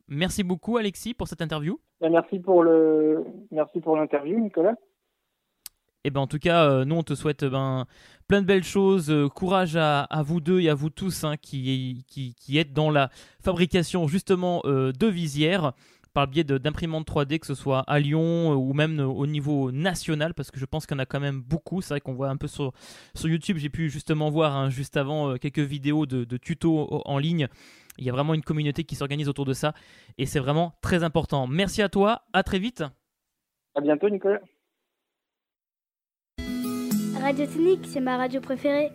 Merci 0.09 0.45
beaucoup 0.45 0.79
Alexis 0.79 1.13
pour 1.13 1.29
cette 1.29 1.43
interview. 1.43 1.79
Ben, 2.01 2.11
merci 2.11 2.39
pour 2.39 2.63
le 2.63 3.25
merci 3.51 3.81
pour 3.81 3.97
l'interview 3.97 4.41
Nicolas. 4.41 4.77
Et 6.05 6.09
eh 6.09 6.11
ben 6.13 6.21
en 6.21 6.29
tout 6.29 6.39
cas, 6.39 6.71
euh, 6.71 6.85
nous 6.85 6.95
on 6.95 7.03
te 7.03 7.15
souhaite 7.15 7.45
ben, 7.45 7.85
plein 8.29 8.41
de 8.41 8.47
belles 8.47 8.63
choses, 8.63 9.11
euh, 9.11 9.29
courage 9.29 9.77
à, 9.77 10.07
vous 10.25 10.41
deux 10.41 10.61
et 10.61 10.71
à 10.71 10.75
vous 10.75 10.89
tous 10.89 11.25
hein, 11.25 11.37
qui, 11.37 12.05
qui, 12.07 12.37
qui, 12.37 12.59
êtes 12.59 12.73
dans 12.73 12.91
la 12.91 13.11
fabrication 13.43 14.07
justement 14.07 14.63
de 14.65 15.07
visières 15.07 15.73
par 16.17 16.25
le 16.25 16.31
biais 16.31 16.45
d'imprimantes 16.45 17.07
3D, 17.07 17.39
que 17.41 17.47
ce 17.47 17.55
soit 17.55 17.81
à 17.81 18.01
Lyon 18.01 18.51
euh, 18.51 18.55
ou 18.55 18.73
même 18.73 19.01
euh, 19.01 19.05
au 19.05 19.27
niveau 19.27 19.71
national, 19.71 20.33
parce 20.33 20.51
que 20.51 20.59
je 20.59 20.65
pense 20.65 20.87
qu'il 20.87 20.97
y 20.97 20.99
en 20.99 21.03
a 21.03 21.05
quand 21.05 21.21
même 21.21 21.43
beaucoup. 21.43 21.83
C'est 21.83 21.93
vrai 21.93 22.01
qu'on 22.01 22.15
voit 22.15 22.31
un 22.31 22.39
peu 22.39 22.47
sur, 22.47 22.73
sur 23.15 23.29
YouTube, 23.29 23.59
j'ai 23.59 23.69
pu 23.69 23.91
justement 23.91 24.31
voir 24.31 24.57
hein, 24.57 24.71
juste 24.71 24.97
avant 24.97 25.33
euh, 25.33 25.37
quelques 25.37 25.59
vidéos 25.59 26.07
de, 26.07 26.25
tutos 26.39 26.89
en 27.05 27.19
ligne. 27.19 27.49
Il 27.99 28.07
y 28.07 28.09
a 28.09 28.13
vraiment 28.13 28.33
une 28.33 28.41
communauté 28.41 28.85
qui 28.85 28.95
s'organise 28.95 29.29
autour 29.29 29.45
de 29.45 29.53
ça 29.53 29.75
et 30.17 30.25
c'est 30.25 30.41
vraiment 30.41 30.73
très 30.81 31.05
important. 31.05 31.47
Merci 31.47 31.83
à 31.83 31.91
toi, 31.91 32.23
à 32.33 32.43
très 32.43 32.59
vite. 32.59 32.83
À 33.75 33.83
bientôt, 33.83 34.09
Nicolas. 34.09 34.41
Radio 37.21 37.45
Technique, 37.45 37.85
c'est 37.85 38.01
ma 38.01 38.17
radio 38.17 38.41
préférée. 38.41 38.91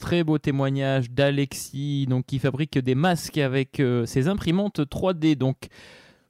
Très 0.00 0.24
beau 0.24 0.38
témoignage 0.38 1.10
d'Alexis, 1.10 2.06
donc 2.06 2.24
qui 2.24 2.38
fabrique 2.38 2.78
des 2.78 2.94
masques 2.94 3.36
avec 3.36 3.80
euh, 3.80 4.06
ses 4.06 4.28
imprimantes 4.28 4.80
3D. 4.80 5.36
Donc 5.36 5.68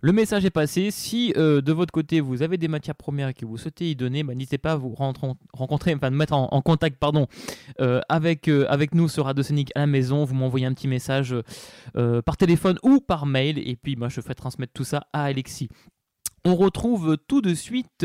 le 0.01 0.11
message 0.11 0.45
est 0.45 0.51
passé. 0.51 0.91
Si 0.91 1.33
euh, 1.37 1.61
de 1.61 1.73
votre 1.73 1.93
côté 1.93 2.21
vous 2.21 2.43
avez 2.43 2.59
des 2.59 2.67
matières 2.67 2.97
premières 2.97 3.33
que 3.33 3.47
vous 3.47 3.57
souhaitez 3.57 3.93
y 3.93 3.95
donner, 3.95 4.25
bah, 4.25 4.35
n'hésitez 4.35 4.59
pas 4.59 4.73
à 4.73 4.77
vous 4.77 4.93
rencontrer, 4.93 5.95
enfin 5.95 6.11
de 6.11 6.17
mettre 6.17 6.33
en, 6.33 6.61
contact 6.63 6.99
pardon, 6.99 7.29
euh, 7.81 8.01
avec, 8.09 8.49
avec 8.49 8.93
nous 8.93 9.09
sur 9.09 9.27
Radio 9.27 9.45
Sonic 9.45 9.71
à 9.77 9.81
la 9.81 9.87
maison. 9.87 10.25
Vous 10.25 10.35
m'envoyez 10.35 10.67
un 10.67 10.75
petit 10.75 10.89
message 10.89 11.33
par 11.95 12.37
téléphone 12.37 12.77
ou 12.83 13.01
par 13.01 13.25
mail 13.25 13.57
et 13.57 13.77
puis 13.77 13.95
moi 13.95 14.09
je 14.09 14.21
ferai 14.21 14.35
transmettre 14.35 14.73
tout 14.73 14.85
ça 14.85 15.07
à 15.13 15.23
Alexis. 15.23 15.69
On 16.45 16.57
retrouve 16.57 17.19
tout 17.29 17.41
de 17.41 17.55
suite 17.55 18.05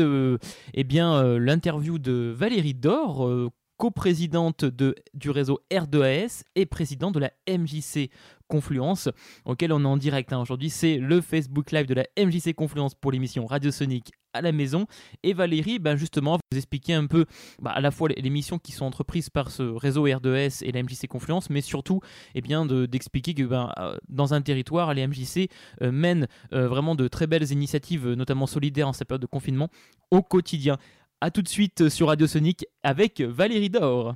eh 0.74 0.84
bien 0.84 1.38
l'interview 1.38 1.98
de 1.98 2.32
Valérie 2.36 2.74
Dor 2.74 3.50
coprésidente 3.76 4.64
du 4.64 5.30
réseau 5.30 5.60
R2AS 5.70 6.42
et 6.54 6.66
présidente 6.66 7.14
de 7.14 7.20
la 7.20 7.32
MJC 7.48 8.10
Confluence, 8.48 9.08
auquel 9.44 9.72
on 9.72 9.82
est 9.82 9.86
en 9.86 9.96
direct 9.96 10.32
hein. 10.32 10.40
aujourd'hui. 10.40 10.70
C'est 10.70 10.98
le 10.98 11.20
Facebook 11.20 11.72
Live 11.72 11.86
de 11.86 11.94
la 11.94 12.04
MJC 12.16 12.54
Confluence 12.54 12.94
pour 12.94 13.12
l'émission 13.12 13.44
Radio 13.44 13.70
Sonic 13.70 14.12
à 14.36 14.42
la 14.42 14.52
maison. 14.52 14.86
Et 15.22 15.32
Valérie, 15.32 15.78
ben 15.78 15.96
justement, 15.96 16.38
vous 16.50 16.58
expliquer 16.58 16.94
un 16.94 17.06
peu 17.06 17.24
bah, 17.60 17.72
à 17.72 17.80
la 17.80 17.90
fois 17.90 18.08
les, 18.08 18.30
missions 18.30 18.58
qui 18.58 18.72
sont 18.72 18.84
entreprises 18.84 19.30
par 19.30 19.50
ce 19.50 19.62
réseau 19.62 20.06
R2S 20.06 20.64
et 20.64 20.72
la 20.72 20.82
MJC 20.82 21.06
Confluence, 21.08 21.50
mais 21.50 21.60
surtout 21.60 22.00
eh 22.34 22.40
bien, 22.40 22.66
d'expliquer 22.66 23.34
que 23.34 23.42
ben, 23.42 23.72
euh, 23.78 23.96
dans 24.08 24.34
un 24.34 24.42
territoire, 24.42 24.94
les 24.94 25.06
MJC 25.06 25.50
euh, 25.82 25.90
mènent 25.90 26.28
euh, 26.52 26.68
vraiment 26.68 26.94
de 26.94 27.08
très 27.08 27.26
belles 27.26 27.50
initiatives, 27.50 28.08
notamment 28.12 28.46
solidaires 28.46 28.88
en 28.88 28.92
cette 28.92 29.08
période 29.08 29.22
de 29.22 29.26
confinement, 29.26 29.70
au 30.10 30.22
quotidien. 30.22 30.78
A 31.22 31.30
tout 31.30 31.40
de 31.40 31.48
suite 31.48 31.88
sur 31.88 32.08
Radio 32.08 32.26
Sonic 32.26 32.66
avec 32.82 33.22
Valérie 33.22 33.70
Dor. 33.70 34.14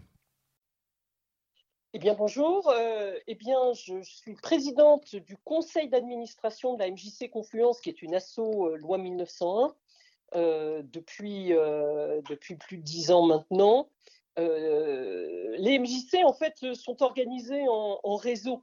Eh 1.95 1.99
bien 1.99 2.13
bonjour, 2.13 2.69
euh, 2.69 3.19
eh 3.27 3.35
bien 3.37 3.73
je, 3.73 4.03
suis 4.03 4.35
présidente 4.35 5.17
du 5.17 5.39
conseil 5.39 5.89
d'administration 5.89 6.75
de 6.75 6.81
la 6.81 6.91
MJC 6.91 7.31
Confluence, 7.31 7.81
qui 7.81 7.89
est 7.89 8.03
une 8.03 8.15
asso 8.15 8.39
euh, 8.39 8.77
loi 8.77 8.99
1901 8.99 9.75
euh, 10.35 10.83
depuis, 10.85 11.49
depuis 12.29 12.57
plus 12.57 12.77
de 12.77 12.83
dix 12.83 13.11
ans 13.11 13.25
maintenant. 13.25 13.89
les 14.37 15.79
MJC 15.79 16.23
en 16.23 16.35
fait 16.35 16.75
sont 16.75 17.03
organisés 17.03 17.65
en 17.67 18.17
réseau. 18.17 18.63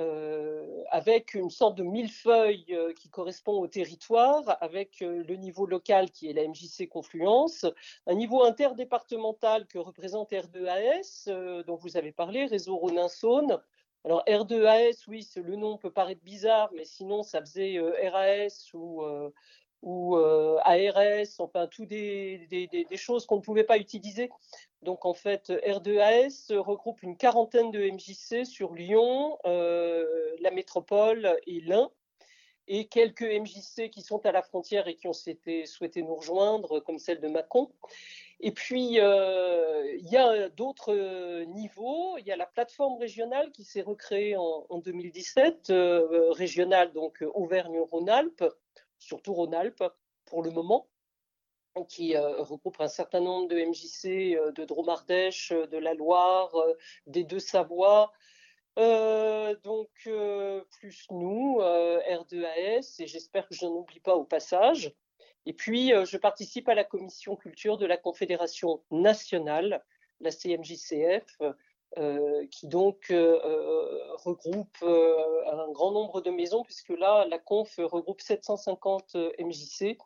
Euh, 0.00 0.82
avec 0.90 1.34
une 1.34 1.50
sorte 1.50 1.76
de 1.76 1.82
millefeuille 1.82 2.64
euh, 2.70 2.92
qui 2.94 3.10
correspond 3.10 3.60
au 3.60 3.66
territoire, 3.66 4.56
avec 4.60 5.02
euh, 5.02 5.22
le 5.28 5.36
niveau 5.36 5.66
local 5.66 6.10
qui 6.10 6.28
est 6.28 6.32
la 6.32 6.48
MJC 6.48 6.88
Confluence, 6.88 7.66
un 8.06 8.14
niveau 8.14 8.42
interdépartemental 8.42 9.66
que 9.66 9.78
représente 9.78 10.32
R2AS, 10.32 11.64
dont 11.64 11.76
vous 11.76 11.96
avez 11.98 12.12
parlé, 12.12 12.46
réseau 12.46 12.76
Rhône-Saône. 12.76 13.60
Alors 14.04 14.24
R2AS, 14.26 15.04
oui, 15.08 15.28
le 15.36 15.56
nom 15.56 15.76
peut 15.76 15.92
paraître 15.92 16.22
bizarre, 16.22 16.70
mais 16.74 16.84
sinon 16.84 17.22
ça 17.22 17.40
faisait 17.40 17.78
RAS 18.08 18.70
ou 18.72 19.02
ou 19.82 20.16
ARS, 20.16 21.26
enfin 21.38 21.66
tout 21.66 21.86
des, 21.86 22.46
des, 22.50 22.96
choses 22.96 23.24
qu'on 23.26 23.36
ne 23.36 23.40
pouvait 23.40 23.64
pas 23.64 23.78
utiliser 23.78 24.30
donc 24.82 25.04
en 25.04 25.14
fait, 25.14 25.50
R2AS 25.50 26.56
regroupe 26.56 27.02
une 27.02 27.16
quarantaine 27.16 27.70
de 27.70 27.80
MJC 27.90 28.46
sur 28.46 28.72
Lyon, 28.74 29.38
euh, 29.44 30.06
la 30.40 30.50
métropole 30.50 31.38
et 31.46 31.60
l'Ain, 31.60 31.90
et 32.66 32.86
quelques 32.86 33.22
MJC 33.22 33.90
qui 33.90 34.00
sont 34.00 34.24
à 34.24 34.32
la 34.32 34.42
frontière 34.42 34.88
et 34.88 34.94
qui 34.94 35.06
ont 35.06 35.12
souhaité 35.12 35.66
nous 35.96 36.14
rejoindre, 36.14 36.80
comme 36.80 36.98
celle 36.98 37.20
de 37.20 37.28
Mâcon. 37.28 37.70
Et 38.42 38.52
puis, 38.52 39.00
euh, 39.00 39.84
il 39.98 40.08
y 40.08 40.16
a 40.16 40.48
d'autres 40.48 41.42
niveaux. 41.44 42.16
Il 42.16 42.26
y 42.26 42.32
a 42.32 42.36
la 42.36 42.46
plateforme 42.46 42.96
régionale 42.98 43.50
qui 43.50 43.64
s'est 43.64 43.82
recréée 43.82 44.36
en, 44.36 44.78
2017, 44.78 45.68
euh, 45.70 46.30
régionale 46.30 46.92
donc 46.92 47.22
Auvergne-Rhône-Alpes, 47.34 48.44
surtout 49.00 49.34
Rhône-Alpes 49.34 49.82
pour 50.26 50.42
le 50.44 50.50
moment 50.50 50.88
qui 51.88 52.16
euh, 52.16 52.42
regroupe 52.42 52.80
un 52.80 52.88
certain 52.88 53.20
nombre 53.20 53.48
de 53.48 53.56
MJC 53.56 54.36
euh, 54.36 54.52
de 54.52 54.64
Dromardèche, 54.64 55.52
euh, 55.52 55.66
de 55.66 55.78
la 55.78 55.94
Loire, 55.94 56.54
des 57.06 57.24
Deux-Savoie. 57.24 58.12
donc, 58.76 59.90
plus 60.70 61.06
nous, 61.10 61.60
R2AS, 61.60 63.02
et 63.02 63.06
j'espère 63.06 63.46
que 63.46 63.54
je 63.54 63.66
n'en 63.66 63.72
oublie 63.72 64.00
pas 64.00 64.14
au 64.14 64.24
passage. 64.24 64.94
Et 65.46 65.52
puis, 65.52 65.88
je 65.88 66.16
participe 66.16 66.68
à 66.68 66.74
la 66.74 66.84
commission 66.84 67.36
culture 67.36 67.76
de 67.76 67.86
la 67.86 67.96
Confédération 67.96 68.82
nationale, 68.90 69.84
la 70.20 70.30
CMJCF, 70.30 71.40
qui 72.50 72.68
donc 72.68 73.06
regroupe 73.10 74.76
un 74.82 75.70
grand 75.72 75.90
nombre 75.92 76.20
de 76.20 76.30
maisons, 76.30 76.62
puisque 76.62 76.90
là, 76.90 77.26
la 77.26 77.38
conf 77.38 77.74
regroupe 77.78 78.20
750 78.20 79.16
MJC 79.38 79.98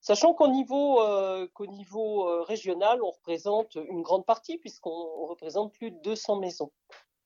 Sachant 0.00 0.34
qu'au 0.34 0.48
niveau, 0.48 1.00
euh, 1.02 1.48
qu'au 1.52 1.66
niveau 1.66 2.28
euh, 2.28 2.42
régional, 2.42 3.02
on 3.02 3.10
représente 3.10 3.74
une 3.74 4.02
grande 4.02 4.24
partie, 4.24 4.58
puisqu'on 4.58 5.26
représente 5.26 5.72
plus 5.72 5.90
de 5.90 5.98
200 5.98 6.36
maisons. 6.36 6.70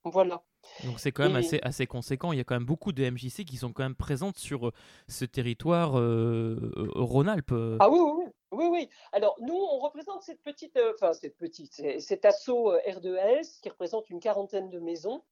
Voilà. 0.04 0.42
Donc 0.84 1.00
c'est 1.00 1.12
quand 1.12 1.24
même 1.24 1.36
assez, 1.36 1.58
assez 1.62 1.86
conséquent. 1.86 2.32
Il 2.32 2.38
y 2.38 2.40
a 2.40 2.44
quand 2.44 2.54
même 2.54 2.64
beaucoup 2.64 2.92
de 2.92 3.08
MJC 3.08 3.44
qui 3.44 3.56
sont 3.56 3.72
quand 3.72 3.82
même 3.82 3.94
présentes 3.94 4.38
sur 4.38 4.72
ce 5.08 5.24
territoire 5.24 5.92
Rhône-Alpes. 5.92 7.54
Ah 7.80 7.90
oui, 7.90 7.98
oui, 8.00 8.24
oui, 8.52 8.66
oui. 8.70 8.88
Alors 9.12 9.36
nous, 9.40 9.54
on 9.54 9.78
représente 9.78 10.22
cette 10.22 10.42
petite, 10.42 10.78
enfin 10.94 11.12
cette 11.12 11.36
petite, 11.36 12.00
cet 12.00 12.24
assaut 12.24 12.72
R2S 12.88 13.60
qui 13.60 13.68
représente 13.68 14.10
une 14.10 14.20
quarantaine 14.20 14.70
de 14.70 14.78
maisons. 14.78 15.22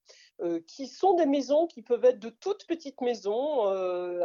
qui 0.67 0.87
sont 0.87 1.15
des 1.15 1.27
maisons 1.27 1.67
qui 1.67 1.83
peuvent 1.83 2.05
être 2.05 2.21
de 2.21 2.31
toutes 2.31 2.67
petites 2.67 3.01
maisons 3.01 3.63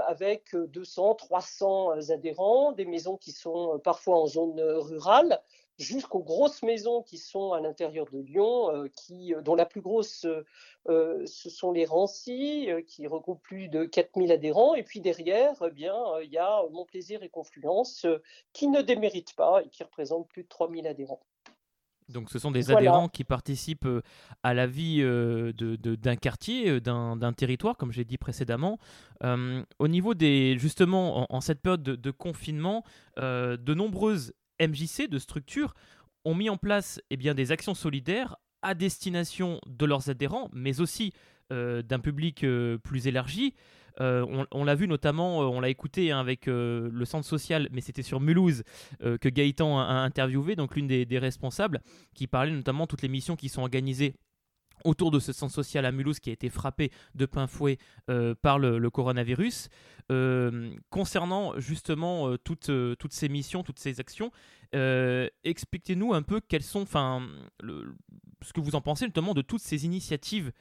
avec 0.07 0.55
200, 0.55 1.15
300 1.15 2.09
adhérents, 2.09 2.71
des 2.71 2.85
maisons 2.85 3.17
qui 3.17 3.31
sont 3.31 3.79
parfois 3.83 4.19
en 4.19 4.27
zone 4.27 4.61
rurale, 4.61 5.41
jusqu'aux 5.79 6.23
grosses 6.23 6.63
maisons 6.63 7.01
qui 7.01 7.17
sont 7.17 7.53
à 7.53 7.59
l'intérieur 7.59 8.05
de 8.11 8.19
Lyon, 8.19 8.73
euh, 8.73 8.87
qui, 8.95 9.33
euh, 9.33 9.41
dont 9.41 9.55
la 9.55 9.65
plus 9.65 9.81
grosse, 9.81 10.25
euh, 10.89 11.25
ce 11.25 11.49
sont 11.49 11.71
les 11.71 11.85
Rancy, 11.85 12.69
qui 12.87 13.07
regroupent 13.07 13.41
plus 13.41 13.67
de 13.67 13.85
4000 13.85 14.31
adhérents. 14.31 14.75
Et 14.75 14.83
puis 14.83 14.99
derrière, 14.99 15.55
eh 15.65 15.71
bien, 15.71 15.95
il 16.23 16.31
y 16.31 16.37
a 16.37 16.61
Mon 16.71 16.85
Plaisir 16.85 17.23
et 17.23 17.29
Confluence, 17.29 18.05
qui 18.51 18.67
ne 18.67 18.81
déméritent 18.81 19.35
pas 19.35 19.61
et 19.63 19.69
qui 19.69 19.83
représentent 19.83 20.27
plus 20.27 20.43
de 20.43 20.47
3000 20.47 20.87
adhérents. 20.87 21.21
Donc 22.09 22.29
ce 22.29 22.37
sont 22.37 22.51
des 22.51 22.69
adhérents 22.69 23.07
qui 23.07 23.23
participent 23.23 23.87
à 24.43 24.53
la 24.53 24.67
vie 24.67 25.01
d'un 25.01 25.53
de, 25.53 26.15
quartier, 26.15 26.81
d'un 26.81 27.33
territoire, 27.33 27.77
comme 27.77 27.93
j'ai 27.93 28.03
dit 28.03 28.17
précédemment. 28.17 28.77
au 29.23 29.87
niveau 29.87 30.13
des, 30.13 30.57
justement, 30.59 31.33
en, 31.33 31.41
cette 31.41 31.61
période 31.61 31.81
de, 31.81 32.11
confinement, 32.11 32.83
de 33.17 33.73
nombreuses 33.73 34.33
MJC, 34.59 35.07
de 35.09 35.19
structures, 35.19 35.73
ont 36.25 36.35
mis 36.35 36.49
en 36.49 36.57
place 36.57 37.01
eh 37.09 37.17
des 37.17 37.51
actions 37.51 37.73
solidaires 37.73 38.37
à 38.61 38.75
destination 38.75 39.59
de 39.67 39.85
leurs 39.85 40.09
adhérents, 40.09 40.49
mais 40.53 40.79
aussi 40.79 41.13
euh, 41.51 41.81
d'un 41.81 41.99
public 41.99 42.43
euh, 42.43 42.77
plus 42.77 43.07
élargi. 43.07 43.53
Euh, 43.99 44.25
on, 44.51 44.63
l'a 44.63 44.73
vu 44.73 44.87
notamment, 44.87 45.39
on 45.39 45.59
l'a 45.59 45.69
écouté 45.69 46.11
hein, 46.11 46.19
avec 46.19 46.47
le 46.47 47.05
centre 47.05 47.27
social, 47.27 47.69
mais 47.71 47.81
c'était 47.81 48.01
sur 48.01 48.19
Mulhouse 48.19 48.63
que 49.01 49.29
Gaëtan 49.29 49.77
a, 49.79 49.83
interviewé, 49.83 50.55
donc 50.55 50.75
l'une 50.75 50.87
des, 50.87 51.05
des, 51.05 51.19
responsables, 51.19 51.79
qui 52.15 52.25
parlait 52.25 52.51
notamment 52.51 52.85
de 52.85 52.87
toutes 52.87 53.03
les 53.03 53.07
missions 53.07 53.35
qui 53.35 53.49
sont 53.49 53.61
organisées 53.61 54.15
autour 54.83 55.11
de 55.11 55.19
ce 55.19 55.33
centre 55.33 55.53
social 55.53 55.85
à 55.85 55.91
Mulhouse 55.91 56.19
qui 56.19 56.29
a 56.29 56.33
été 56.33 56.49
frappé 56.49 56.91
de 57.15 57.25
plein 57.25 57.47
fouet 57.47 57.77
euh, 58.09 58.35
par 58.35 58.59
le, 58.59 58.89
coronavirus. 58.89 59.69
Euh, 60.11 60.73
concernant 60.89 61.57
justement 61.59 62.29
euh, 62.29 62.37
toutes, 62.37 62.71
toutes 62.99 63.13
ces 63.13 63.29
missions, 63.29 63.63
toutes 63.63 63.79
ces 63.79 63.99
actions, 63.99 64.31
expliquez-nous 65.43 66.13
un 66.13 66.23
peu 66.23 66.41
quelles 66.41 66.63
sont, 66.63 66.81
enfin, 66.81 67.27
ce 67.61 68.53
que 68.53 68.59
vous 68.59 68.75
en 68.75 68.81
pensez 68.81 69.05
notamment 69.05 69.33
de 69.33 69.41
toutes 69.41 69.61
ces 69.61 69.85
initiatives 69.85 70.51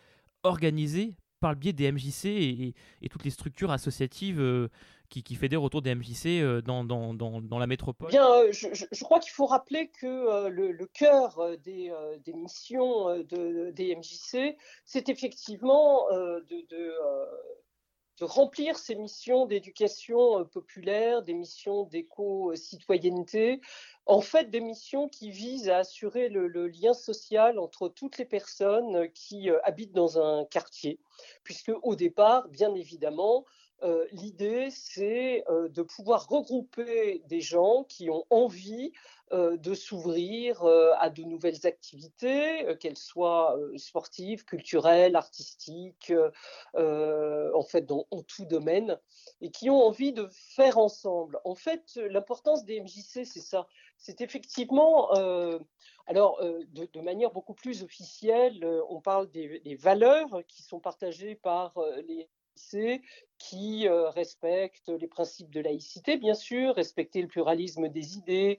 organisées 0.42 1.14
par 1.40 1.52
le 1.52 1.56
biais 1.58 1.72
des 1.72 1.90
MJC 1.90 2.26
et, 2.26 2.74
toutes 3.10 3.24
les 3.24 3.30
structures 3.30 3.70
associatives 3.70 4.68
qui, 5.12 5.22
qui, 5.22 5.34
fédèrent 5.34 5.62
autour 5.62 5.82
des 5.82 5.94
MJC 5.94 6.62
dans, 6.64 6.84
dans, 6.84 7.58
la 7.58 7.66
métropole. 7.66 8.08
Bien, 8.08 8.50
je, 8.50 8.68
je, 8.72 9.04
crois 9.04 9.20
qu'il 9.20 9.32
faut 9.32 9.44
rappeler 9.44 9.88
que 9.88 10.48
le, 10.48 10.72
le, 10.72 10.86
cœur 10.86 11.38
des, 11.62 11.92
des 12.24 12.32
missions 12.32 13.18
de, 13.18 13.70
des 13.72 13.94
MJC, 13.94 14.56
c'est 14.86 15.10
effectivement 15.10 16.06
de, 16.10 16.64
remplir 18.24 18.78
ces 18.78 18.94
missions 18.94 19.46
d'éducation 19.46 20.44
populaire, 20.46 21.22
des 21.22 21.34
missions 21.34 21.84
d'éco-citoyenneté, 21.84 23.60
en 24.06 24.20
fait 24.20 24.50
des 24.50 24.60
missions 24.60 25.08
qui 25.08 25.30
visent 25.30 25.68
à 25.68 25.78
assurer 25.78 26.28
le, 26.28 26.68
lien 26.68 26.94
social 26.94 27.58
entre 27.58 27.88
toutes 27.88 28.18
les 28.18 28.24
personnes 28.24 29.10
qui 29.12 29.50
euh, 29.50 29.58
habitent 29.64 29.92
dans 29.92 30.18
un 30.18 30.44
quartier, 30.44 30.98
puisque 31.44 31.72
au 31.82 31.94
départ, 31.94 32.48
bien 32.48 32.74
évidemment, 32.74 33.44
euh, 33.82 34.06
l'idée, 34.12 34.68
c'est 34.70 35.44
euh, 35.48 35.68
de 35.68 35.82
pouvoir 35.82 36.28
regrouper 36.28 37.22
des 37.26 37.40
gens 37.40 37.84
qui 37.84 38.10
ont 38.10 38.24
envie 38.30 38.92
de 39.34 39.72
s'ouvrir 39.72 40.62
à 40.98 41.08
de 41.08 41.22
nouvelles 41.22 41.66
activités, 41.66 42.66
qu'elles 42.78 42.98
soient 42.98 43.58
sportives, 43.78 44.44
culturelles, 44.44 45.16
artistiques, 45.16 46.12
en 46.74 47.62
fait, 47.62 47.86
dans, 47.86 48.06
en 48.10 48.22
tout 48.22 48.44
domaine, 48.44 49.00
et 49.40 49.50
qui 49.50 49.70
ont 49.70 49.86
envie 49.86 50.12
de 50.12 50.28
faire 50.30 50.76
ensemble. 50.76 51.40
En 51.46 51.54
fait, 51.54 51.98
l'importance 52.10 52.66
des 52.66 52.82
MJC, 52.82 53.24
c'est 53.24 53.40
ça 53.40 53.66
c'est 54.02 54.20
effectivement, 54.20 55.14
euh, 55.16 55.60
alors 56.06 56.40
euh, 56.42 56.64
de, 56.72 57.00
manière 57.00 57.30
beaucoup 57.30 57.54
plus 57.54 57.84
officielle, 57.84 58.64
euh, 58.64 58.82
on 58.88 59.00
parle 59.00 59.30
des, 59.30 59.76
valeurs 59.76 60.42
qui 60.48 60.62
sont 60.64 60.80
partagées 60.80 61.36
par 61.36 61.74
les 62.08 62.28
qui 63.38 63.88
respectent 63.88 64.88
les 64.88 65.08
principes 65.08 65.50
de 65.50 65.60
laïcité, 65.60 66.16
bien 66.16 66.34
sûr, 66.34 66.74
respecter 66.74 67.20
le 67.20 67.28
pluralisme 67.28 67.88
des 67.88 68.16
idées, 68.16 68.58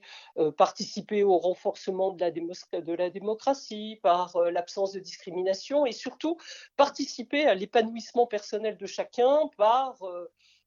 participer 0.56 1.22
au 1.22 1.38
renforcement 1.38 2.12
de 2.12 2.20
la, 2.20 3.10
démocratie 3.10 3.98
par 4.02 4.38
l'absence 4.50 4.92
de 4.92 5.00
discrimination 5.00 5.86
et 5.86 5.92
surtout 5.92 6.36
participer 6.76 7.46
à 7.46 7.54
l'épanouissement 7.54 8.26
personnel 8.26 8.76
de 8.76 8.86
chacun 8.86 9.48
par 9.56 9.98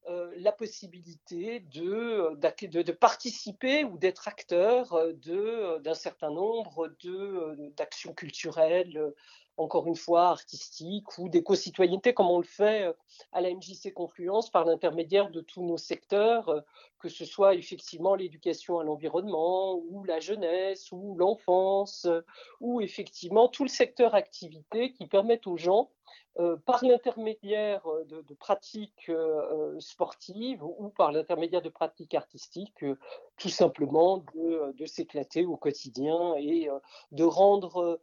euh, 0.08 0.32
la 0.38 0.52
possibilité 0.52 1.60
de, 1.60 2.34
de, 2.36 2.92
participer 2.92 3.84
ou 3.84 3.98
d'être 3.98 4.26
acteur 4.26 4.94
euh, 4.94 5.78
d'un 5.80 5.94
certain 5.94 6.30
nombre 6.30 6.88
d'actions 7.76 8.14
culturelles, 8.14 9.12
encore 9.58 9.86
une 9.86 9.96
fois 9.96 10.28
artistiques, 10.28 11.18
ou 11.18 11.28
d'éco-citoyenneté, 11.28 12.14
comme 12.14 12.30
on 12.30 12.38
le 12.38 12.44
fait 12.44 12.92
à 13.32 13.40
la 13.40 13.50
MJC 13.52 13.92
Confluence 13.92 14.50
par 14.50 14.64
l'intermédiaire 14.64 15.30
de 15.30 15.40
tous 15.40 15.62
nos 15.62 15.76
secteurs, 15.76 16.64
que 17.00 17.08
ce 17.08 17.24
soit 17.24 17.54
effectivement 17.54 18.14
l'éducation 18.14 18.78
à 18.78 18.84
l'environnement, 18.84 19.74
ou 19.90 20.04
la 20.04 20.20
jeunesse, 20.20 20.90
ou 20.92 21.16
l'enfance, 21.16 22.06
ou 22.60 22.80
effectivement 22.80 23.48
tout 23.48 23.64
le 23.64 23.68
secteur 23.68 24.14
activité 24.14 24.92
qui 24.92 25.06
permettent 25.06 25.46
aux 25.46 25.56
gens 25.56 25.90
euh, 26.40 26.56
par 26.56 26.84
l'intermédiaire 26.84 27.84
euh, 27.88 28.04
de, 28.04 28.34
pratiques 28.34 29.08
euh, 29.08 29.74
sportives 29.80 30.62
ou 30.62 30.88
par 30.90 31.10
l'intermédiaire 31.10 31.62
de 31.62 31.68
pratiques 31.68 32.14
artistiques, 32.14 32.84
tout 33.38 33.48
simplement 33.48 34.22
de, 34.36 34.86
s'éclater 34.86 35.44
au 35.44 35.56
quotidien 35.56 36.36
et 36.36 36.68
de 37.10 37.24
rendre 37.24 38.00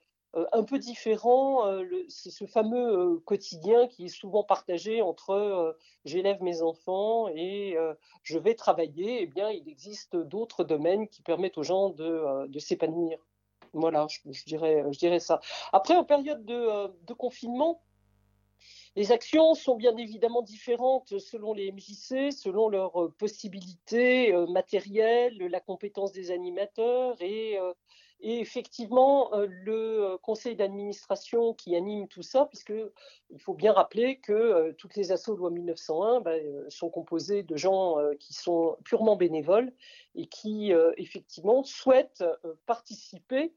un 0.52 0.64
peu 0.64 0.80
différent 0.80 1.64
ce 2.10 2.46
fameux 2.46 3.20
quotidien 3.26 3.88
qui 3.88 4.06
est 4.06 4.10
souvent 4.10 4.44
partagé 4.44 5.02
entre 5.02 5.78
j'élève 6.04 6.42
mes 6.42 6.62
enfants 6.62 7.30
et 7.30 7.78
je 8.24 8.38
vais 8.38 8.54
travailler. 8.54 9.22
Eh 9.22 9.28
bien, 9.28 9.50
il 9.50 9.68
existe 9.70 10.16
d'autres 10.16 10.64
domaines 10.64 11.08
qui 11.08 11.22
permettent 11.22 11.58
aux 11.58 11.64
gens 11.64 11.90
de, 11.90 12.60
s'épanouir. 12.60 13.18
Voilà, 13.74 14.08
je, 14.10 14.96
dirais, 14.96 15.20
ça. 15.20 15.40
Après, 15.74 15.96
en 15.96 16.04
période 16.04 16.46
de 16.46 17.14
confinement, 17.14 17.82
les 18.96 19.12
actions 19.12 19.56
sont 19.56 19.76
bien 19.76 19.96
évidemment 19.98 20.42
différentes 20.42 21.20
selon 21.20 21.54
les 21.54 21.72
MJC, 21.72 22.32
selon 22.32 22.70
leurs 22.70 23.02
euh, 23.02 23.14
possibilités 23.18 24.34
euh, 24.34 24.48
matérielles, 24.48 25.38
la 25.38 25.60
compétence 25.60 26.14
des 26.14 26.32
animateurs 26.32 27.22
et, 27.22 27.58
euh, 28.24 28.28
effectivement 28.28 29.32
le 29.34 30.18
conseil 30.18 30.56
d'administration 30.56 31.54
qui 31.54 31.76
anime 31.76 32.08
tout 32.08 32.22
ça, 32.22 32.46
puisque 32.46 32.74
il 33.30 33.40
faut 33.40 33.54
bien 33.54 33.74
rappeler 33.74 34.18
que 34.20 34.72
toutes 34.74 34.96
les 34.96 35.12
assauts 35.12 35.36
loi 35.36 35.50
1901 35.50 36.22
ben, 36.22 36.70
sont 36.70 36.90
composées 36.90 37.44
de 37.44 37.58
gens 37.58 37.98
qui 38.20 38.34
sont 38.34 38.78
purement 38.84 39.16
bénévoles 39.16 39.72
et 40.16 40.28
qui 40.28 40.72
effectivement 40.98 41.64
souhaitent 41.64 42.24
participer 42.66 43.54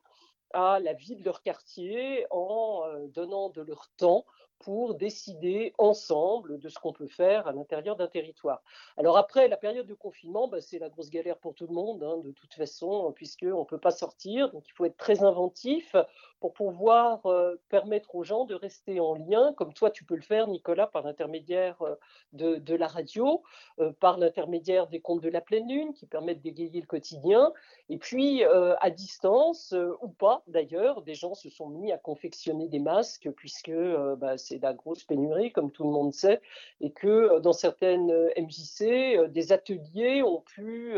à 0.53 0.81
la 0.81 0.95
vie 0.95 1.17
de 1.17 1.25
leur 1.25 1.43
quartier 1.43 2.27
en 2.31 2.83
donnant 3.15 3.51
de 3.51 3.63
leur 3.63 3.89
temps, 3.97 4.25
pour 4.61 4.95
décider 4.95 5.73
ensemble 5.79 6.59
de 6.59 6.69
ce 6.69 6.79
qu'on 6.79 6.93
peut 6.93 7.07
faire 7.07 7.47
à 7.47 7.53
l'intérieur 7.53 7.97
d'un 7.97 8.09
territoire. 8.09 8.63
Alors 8.97 9.17
après, 9.17 9.49
la 9.49 9.57
période 9.57 9.87
de 9.87 9.95
confinement, 9.95 10.49
bah, 10.49 10.61
c'est 10.61 10.79
la 10.79 10.89
grosse 10.89 11.11
galère 11.11 11.39
pour 11.39 11.55
tout 11.55 11.67
le 11.67 11.75
monde, 11.75 12.03
hein, 12.03 12.19
de 12.19 12.33
toute 12.33 12.55
façon, 12.55 13.13
puisqu'on 13.13 13.61
ne 13.61 13.65
peut 13.65 13.79
pas 13.79 13.91
sortir, 13.91 14.51
donc 14.51 14.69
il 14.69 14.73
faut 14.73 14.85
être 14.85 14.97
très 14.97 15.23
inventif 15.23 15.95
pour 16.41 16.53
pouvoir 16.53 17.27
euh, 17.27 17.57
permettre 17.69 18.15
aux 18.15 18.23
gens 18.23 18.45
de 18.45 18.55
rester 18.55 19.01
en 19.01 19.15
lien, 19.15 19.53
comme 19.57 19.73
toi 19.73 19.91
tu 19.91 20.05
peux 20.05 20.15
le 20.15 20.23
faire, 20.23 20.49
Nicolas, 20.49 20.87
par 20.87 21.03
l'intermédiaire 21.03 21.77
euh, 21.83 21.95
de, 22.33 22.75
la 22.75 22.87
radio, 22.87 23.43
euh, 23.81 23.93
par 23.99 24.19
l'intermédiaire 24.19 24.87
des 24.87 25.01
comptes 25.01 25.23
de 25.23 25.29
la 25.29 25.41
pleine 25.41 25.69
lune, 25.69 25.93
qui 25.95 26.07
permettent 26.07 26.41
d'égayer 26.41 26.81
le 26.81 26.87
quotidien, 26.87 27.53
et 27.89 27.99
puis 27.99 28.45
à 28.45 28.91
distance, 28.91 29.75
ou 30.03 30.09
pas 30.09 30.43
d'ailleurs, 30.47 31.03
des 31.03 31.15
gens 31.15 31.35
se 31.35 31.49
sont 31.51 31.69
mis 31.69 31.93
à 31.93 31.99
confectionner 31.99 32.69
des 32.69 32.79
masques, 32.79 33.31
puisque 33.37 33.73
bah, 34.19 34.39
c'est 34.39 34.59
la 34.59 34.75
grosse 34.75 35.05
pénurie, 35.05 35.53
comme 35.53 35.71
tout 35.71 35.85
le 35.85 35.91
monde 35.91 36.13
sait, 36.13 36.41
et 36.81 36.91
que 36.91 37.39
dans 37.41 37.53
certaines 37.53 38.13
MJC, 38.37 39.29
des 39.29 39.53
ateliers 39.53 40.23
ont 40.23 40.41
pu 40.41 40.97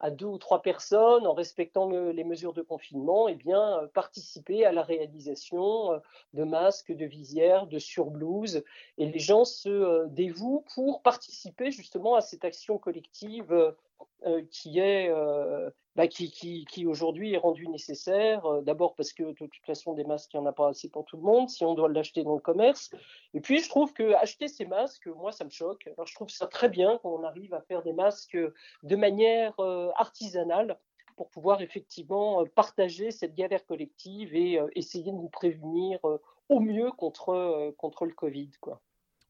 à 0.00 0.10
deux 0.10 0.26
ou 0.26 0.38
trois 0.38 0.62
personnes, 0.62 1.26
en 1.26 1.32
respectant 1.32 1.88
les 1.88 2.24
mesures 2.24 2.52
de 2.52 2.62
confinement, 2.62 3.28
eh 3.28 3.34
bien, 3.34 3.88
participer 3.94 4.64
à 4.66 4.72
la 4.72 4.82
réalisation 4.82 6.00
de 6.34 6.44
masques, 6.44 6.92
de 6.92 7.06
visières, 7.06 7.66
de 7.66 7.78
surblouses. 7.78 8.62
Et 8.98 9.06
les 9.06 9.18
gens 9.18 9.44
se 9.44 10.06
dévouent 10.08 10.64
pour 10.74 11.02
participer 11.02 11.70
justement 11.70 12.14
à 12.14 12.20
cette 12.20 12.44
action 12.44 12.78
collective 12.78 13.52
euh, 13.52 13.72
qui 14.50 14.78
est 14.78 15.08
euh, 15.08 15.70
bah, 15.94 16.08
qui, 16.08 16.30
qui, 16.30 16.64
qui 16.66 16.86
aujourd'hui 16.86 17.34
est 17.34 17.38
rendu 17.38 17.68
nécessaire. 17.68 18.44
Euh, 18.46 18.60
d'abord 18.60 18.94
parce 18.94 19.12
que 19.12 19.22
de 19.22 19.32
toute 19.32 19.64
façon 19.64 19.94
des 19.94 20.04
masques, 20.04 20.32
il 20.34 20.40
n'y 20.40 20.46
en 20.46 20.46
a 20.46 20.52
pas 20.52 20.68
assez 20.68 20.88
pour 20.88 21.04
tout 21.04 21.16
le 21.16 21.22
monde. 21.22 21.48
Si 21.48 21.64
on 21.64 21.74
doit 21.74 21.88
l'acheter 21.88 22.24
dans 22.24 22.34
le 22.34 22.40
commerce, 22.40 22.90
et 23.34 23.40
puis 23.40 23.60
je 23.60 23.68
trouve 23.68 23.92
que 23.92 24.14
acheter 24.14 24.48
ces 24.48 24.66
masques, 24.66 25.06
moi 25.06 25.32
ça 25.32 25.44
me 25.44 25.50
choque. 25.50 25.86
Alors 25.96 26.06
je 26.06 26.14
trouve 26.14 26.30
ça 26.30 26.46
très 26.46 26.68
bien 26.68 26.98
qu'on 26.98 27.22
arrive 27.24 27.54
à 27.54 27.60
faire 27.62 27.82
des 27.82 27.92
masques 27.92 28.38
de 28.82 28.96
manière 28.96 29.54
artisanale 29.96 30.78
pour 31.16 31.30
pouvoir 31.30 31.62
effectivement 31.62 32.44
partager 32.54 33.10
cette 33.10 33.34
galère 33.34 33.64
collective 33.64 34.34
et 34.34 34.60
essayer 34.74 35.12
de 35.12 35.16
nous 35.16 35.30
prévenir 35.30 35.98
au 36.48 36.60
mieux 36.60 36.90
contre, 36.92 37.72
contre 37.78 38.04
le 38.04 38.12
Covid. 38.12 38.50
Quoi. 38.60 38.82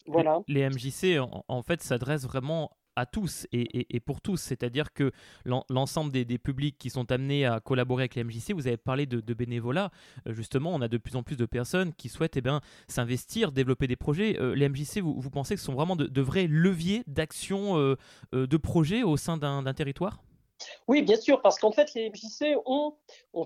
Voilà. 0.07 0.41
Les 0.49 0.69
MJC, 0.69 1.21
en, 1.21 1.45
en 1.47 1.63
fait, 1.63 1.83
s'adressent 1.83 2.27
vraiment 2.27 2.71
à 2.97 3.07
tous 3.07 3.47
et, 3.53 4.01
pour 4.01 4.21
tous. 4.21 4.39
C'est-à-dire 4.39 4.93
que 4.93 5.13
l'ensemble 5.45 6.11
des, 6.11 6.39
publics 6.39 6.77
qui 6.79 6.91
sont 6.91 7.11
amenés 7.13 7.47
à 7.47 7.61
collaborer 7.61 8.03
avec 8.03 8.15
les 8.15 8.25
MJC, 8.25 8.53
vous 8.53 8.67
avez 8.67 8.77
parlé 8.77 9.07
de, 9.07 9.35
bénévolat, 9.35 9.91
euh, 10.27 10.33
justement, 10.33 10.75
on 10.75 10.81
a 10.81 10.89
de 10.89 10.97
plus 10.97 11.17
en 11.17 11.23
plus 11.23 11.37
de 11.37 11.47
personnes 11.47 11.93
qui 11.93 12.09
souhaitent 12.09 12.37
eh 12.37 12.41
bien, 12.41 12.61
s'investir, 12.89 13.53
développer 13.53 13.87
des 13.87 13.97
projets. 13.97 14.41
Euh, 14.41 14.55
les 14.55 14.69
MJC, 14.69 15.01
vous, 15.01 15.31
pensez 15.31 15.55
que 15.55 15.61
ce 15.61 15.67
sont 15.67 15.75
vraiment 15.75 15.97
de, 15.97 16.21
vrais 16.21 16.47
leviers 16.47 17.03
d'action 17.07 17.79
euh, 17.79 17.97
de 18.33 18.57
projet 18.57 19.03
au 19.03 19.17
sein 19.17 19.37
d'un 19.37 19.75
territoire? 19.75 20.21
Oui, 20.89 21.03
bien 21.03 21.17
sûr, 21.17 21.43
parce 21.43 21.59
qu'en 21.59 21.73
fait, 21.73 21.93
les 21.95 22.11
MJC 22.11 22.57
ont, 22.65 22.95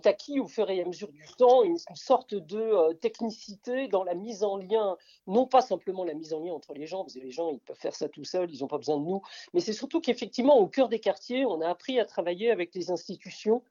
acquis 0.05 0.41
au 0.41 0.47
fur 0.47 0.71
et 0.71 0.81
à 0.81 0.85
mesure 0.85 1.11
du 1.11 1.27
temps 1.37 1.63
une, 1.63 1.77
sorte 1.95 2.35
de 2.35 2.59
euh, 2.59 2.95
technicité 2.95 3.89
dans 3.89 4.05
la 4.05 4.15
mise 4.15 4.45
en 4.45 4.57
lien, 4.57 4.97
non 5.27 5.47
pas 5.47 5.61
simplement 5.61 6.05
la 6.05 6.15
mise 6.15 6.33
en 6.33 6.41
lien 6.41 6.53
entre 6.53 6.73
les 6.75 6.87
gens, 6.87 7.03
parce 7.03 7.15
que 7.15 7.21
les 7.21 7.31
gens, 7.31 7.51
ils 7.51 7.59
peuvent 7.61 7.77
faire 7.77 7.95
ça 7.95 8.09
tout 8.09 8.25
seuls, 8.25 8.49
ils 8.53 8.61
n'ont 8.61 8.69
pas 8.69 8.79
besoin 8.79 8.99
de 8.99 9.05
nous, 9.05 9.21
mais 9.53 9.61
c'est 9.61 9.73
surtout 9.73 10.01
qu'effectivement, 10.01 10.59
au 10.59 10.69
cœur 10.69 10.89
des 10.89 11.01
quartiers, 11.01 11.45
on 11.45 11.61
a 11.61 11.69
appris 11.69 11.99
à 11.99 12.05
travailler 12.05 12.51
avec 12.51 12.75
les 12.75 12.91
institutions, 12.91 13.63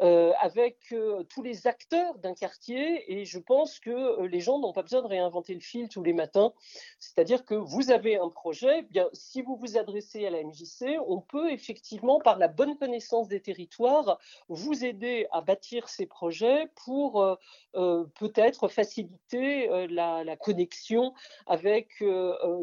euh, 0.00 0.32
avec 0.40 0.78
euh, 0.92 1.22
tous 1.24 1.42
les 1.42 1.66
acteurs 1.66 2.18
d'un 2.18 2.34
quartier, 2.34 3.12
et 3.12 3.24
je 3.24 3.38
pense 3.38 3.78
que 3.78 4.22
les 4.22 4.40
gens 4.40 4.58
n'ont 4.58 4.72
pas 4.72 4.82
besoin 4.82 5.02
de 5.02 5.08
réinventer 5.08 5.54
le 5.54 5.60
fil 5.60 5.88
tous 5.88 6.02
les 6.02 6.14
matins, 6.14 6.52
c'est-à-dire 6.98 7.44
que 7.44 7.54
vous 7.54 7.90
avez 7.90 8.16
un 8.16 8.28
projet, 8.28 8.78
eh 8.78 8.82
bien, 8.82 9.08
si 9.12 9.42
vous 9.42 9.56
vous 9.56 9.76
adressez 9.76 10.26
à 10.26 10.30
la 10.30 10.42
MJC, 10.42 10.98
on 11.06 11.20
peut 11.20 11.52
effectivement, 11.52 12.18
par 12.20 12.38
la 12.38 12.48
bonne 12.48 12.76
connaissance 12.86 13.26
des 13.26 13.40
territoires, 13.40 14.18
vous 14.48 14.84
aider 14.84 15.26
à 15.32 15.40
bâtir 15.40 15.88
ces 15.88 16.06
projets 16.06 16.68
pour 16.84 17.20
euh, 17.20 17.34
euh, 17.74 18.04
peut-être 18.14 18.68
faciliter 18.68 19.68
euh, 19.68 19.88
la, 19.90 20.36
connexion 20.36 21.12
avec 21.46 22.04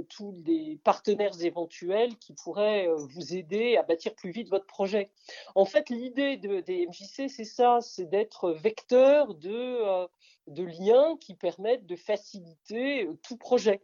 tous 0.09 0.35
les 0.45 0.79
partenaires 0.83 1.41
éventuels 1.41 2.15
qui 2.17 2.33
pourraient 2.33 2.87
vous 2.95 3.35
aider 3.35 3.75
à 3.75 3.83
bâtir 3.83 4.13
plus 4.15 4.31
vite 4.31 4.49
votre 4.49 4.65
projet. 4.65 5.09
En 5.55 5.65
fait, 5.65 5.89
l'idée 5.89 6.37
de, 6.37 6.61
des 6.61 6.87
MJC, 6.87 7.29
c'est 7.29 7.43
ça, 7.43 7.79
c'est 7.81 8.05
d'être 8.05 8.51
vecteur 8.51 9.33
de, 9.33 10.07
de 10.47 10.63
liens 10.63 11.17
qui 11.19 11.33
permettent 11.33 11.87
de 11.87 11.95
faciliter 11.95 13.09
tout 13.23 13.37
projet. 13.37 13.81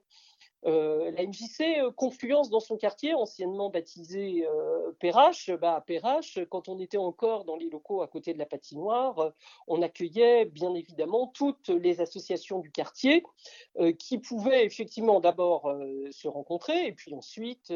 Euh, 0.65 1.11
la 1.11 1.25
MJC 1.25 1.79
euh, 1.79 1.91
Confluence 1.91 2.49
dans 2.49 2.59
son 2.59 2.75
quartier, 2.75 3.13
anciennement 3.13 3.69
baptisé 3.69 4.45
euh, 4.45 4.91
bah, 5.61 5.75
à 5.75 5.81
Perrache, 5.81 6.39
quand 6.49 6.67
on 6.67 6.79
était 6.79 6.97
encore 6.97 7.45
dans 7.45 7.55
les 7.55 7.69
locaux 7.69 8.01
à 8.01 8.07
côté 8.07 8.33
de 8.33 8.37
la 8.37 8.45
patinoire, 8.45 9.31
on 9.67 9.81
accueillait 9.81 10.45
bien 10.45 10.73
évidemment 10.73 11.27
toutes 11.27 11.69
les 11.69 12.01
associations 12.01 12.59
du 12.59 12.71
quartier 12.71 13.23
qui 13.97 14.17
pouvaient 14.17 14.65
effectivement 14.65 15.19
d'abord 15.19 15.73
se 16.11 16.27
rencontrer 16.27 16.87
et 16.87 16.91
puis 16.91 17.13
ensuite 17.13 17.73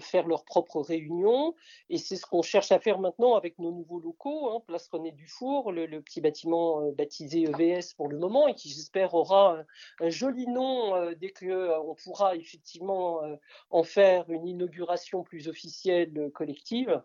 faire 0.00 0.26
leurs 0.26 0.44
propres 0.44 0.80
réunions. 0.80 1.54
Et 1.90 1.98
c'est 1.98 2.16
ce 2.16 2.26
qu'on 2.26 2.42
cherche 2.42 2.72
à 2.72 2.80
faire 2.80 2.98
maintenant 2.98 3.36
avec 3.36 3.58
nos 3.58 3.70
nouveaux 3.70 4.00
locaux, 4.00 4.50
hein, 4.50 4.62
Place 4.66 4.88
René 4.88 5.12
Dufour, 5.12 5.72
le, 5.72 6.00
petit 6.00 6.20
bâtiment 6.20 6.90
baptisé 6.92 7.42
EVS 7.42 7.94
pour 7.96 8.08
le 8.08 8.18
moment 8.18 8.48
et 8.48 8.54
qui 8.54 8.68
j'espère 8.68 9.14
aura 9.14 9.58
un 10.00 10.10
joli 10.10 10.46
nom 10.48 11.12
dès 11.12 11.30
que 11.30 11.75
on 11.80 11.94
pourra 11.94 12.36
effectivement 12.36 13.22
euh, 13.24 13.36
en 13.70 13.82
faire 13.82 14.30
une 14.30 14.46
inauguration 14.46 15.22
plus 15.22 15.48
officielle 15.48 16.30
collective 16.32 17.02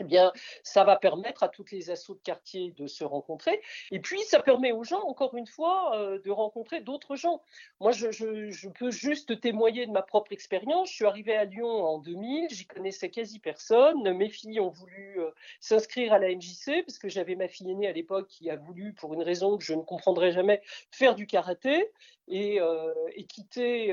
eh 0.00 0.04
bien, 0.04 0.32
ça 0.62 0.84
va 0.84 0.96
permettre 0.96 1.42
à 1.42 1.48
toutes 1.48 1.72
les 1.72 1.90
assauts 1.90 2.14
de 2.14 2.20
quartier 2.20 2.70
de 2.72 2.86
se 2.86 3.02
rencontrer. 3.02 3.60
Et 3.90 3.98
puis, 3.98 4.20
ça 4.22 4.40
permet 4.40 4.70
aux 4.70 4.84
gens, 4.84 5.02
encore 5.02 5.34
une 5.34 5.46
fois, 5.46 5.96
euh, 5.96 6.20
de 6.20 6.30
rencontrer 6.30 6.80
d'autres 6.80 7.16
gens. 7.16 7.42
Moi, 7.80 7.90
je, 7.90 8.68
peux 8.68 8.90
juste 8.90 9.40
témoigner 9.40 9.86
de 9.86 9.90
ma 9.90 10.02
propre 10.02 10.32
expérience. 10.32 10.90
Je 10.90 10.94
suis 10.94 11.04
arrivée 11.04 11.34
à 11.34 11.44
Lyon 11.44 11.68
en 11.68 11.98
2000, 11.98 12.48
j'y 12.50 12.66
connaissais 12.66 13.10
quasi 13.10 13.40
personne. 13.40 14.12
Mes 14.12 14.28
filles 14.28 14.60
ont 14.60 14.70
voulu 14.70 15.18
euh, 15.18 15.30
s'inscrire 15.60 16.12
à 16.12 16.18
la 16.18 16.28
MJC 16.28 16.84
parce 16.86 16.98
que 16.98 17.08
j'avais 17.08 17.34
ma 17.34 17.48
fille 17.48 17.70
aînée 17.70 17.88
à 17.88 17.92
l'époque 17.92 18.28
qui 18.28 18.50
a 18.50 18.56
voulu, 18.56 18.92
pour 18.92 19.14
une 19.14 19.22
raison 19.22 19.58
que 19.58 19.64
je 19.64 19.74
ne 19.74 19.82
comprendrai 19.82 20.30
jamais, 20.30 20.62
faire 20.92 21.16
du 21.16 21.26
karaté 21.26 21.90
et, 22.28 22.60
euh, 22.60 22.92
quitter 23.28 23.88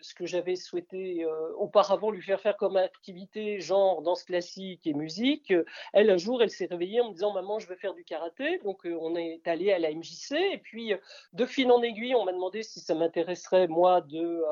ce 0.00 0.14
que 0.14 0.26
j'avais 0.26 0.56
souhaité 0.56 1.26
auparavant 1.56 2.10
lui 2.10 2.22
faire 2.22 2.40
faire 2.40 2.56
comme 2.56 2.76
activité, 2.76 3.60
genre 3.60 4.00
danse 4.02 4.24
classique 4.24 4.86
musique. 4.94 5.52
Elle, 5.92 6.10
un 6.10 6.16
jour, 6.16 6.42
elle 6.42 6.50
s'est 6.50 6.66
réveillée 6.66 7.00
en 7.00 7.08
me 7.08 7.14
disant 7.14 7.32
Maman, 7.32 7.58
je 7.58 7.66
veux 7.66 7.76
faire 7.76 7.94
du 7.94 8.04
karaté. 8.04 8.58
Donc, 8.58 8.86
euh, 8.86 8.96
on 9.00 9.16
est 9.16 9.46
allé 9.46 9.72
à 9.72 9.78
la 9.78 9.90
MJC. 9.90 10.32
Et 10.52 10.58
puis, 10.58 10.92
euh, 10.92 10.98
de 11.32 11.44
fil 11.44 11.70
en 11.70 11.82
aiguille, 11.82 12.14
on 12.14 12.24
m'a 12.24 12.32
demandé 12.32 12.62
si 12.62 12.80
ça 12.80 12.94
m'intéresserait, 12.94 13.68
moi, 13.68 14.00
de, 14.00 14.42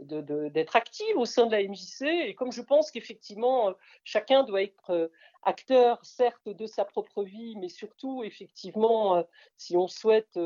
euh, 0.00 0.50
d'être 0.50 0.76
active 0.76 1.16
au 1.16 1.24
sein 1.24 1.46
de 1.46 1.52
la 1.52 1.62
MJC. 1.62 2.02
Et 2.28 2.34
comme 2.34 2.52
je 2.52 2.62
pense 2.62 2.90
qu'effectivement, 2.90 3.72
chacun 4.04 4.44
doit 4.44 4.62
être 4.62 5.10
acteur, 5.46 5.98
certes, 6.04 6.48
de 6.48 6.66
sa 6.66 6.84
propre 6.84 7.22
vie, 7.22 7.56
mais 7.56 7.68
surtout, 7.68 8.22
effectivement, 8.24 9.24
si 9.56 9.76
on 9.76 9.88
souhaite, 9.88 10.38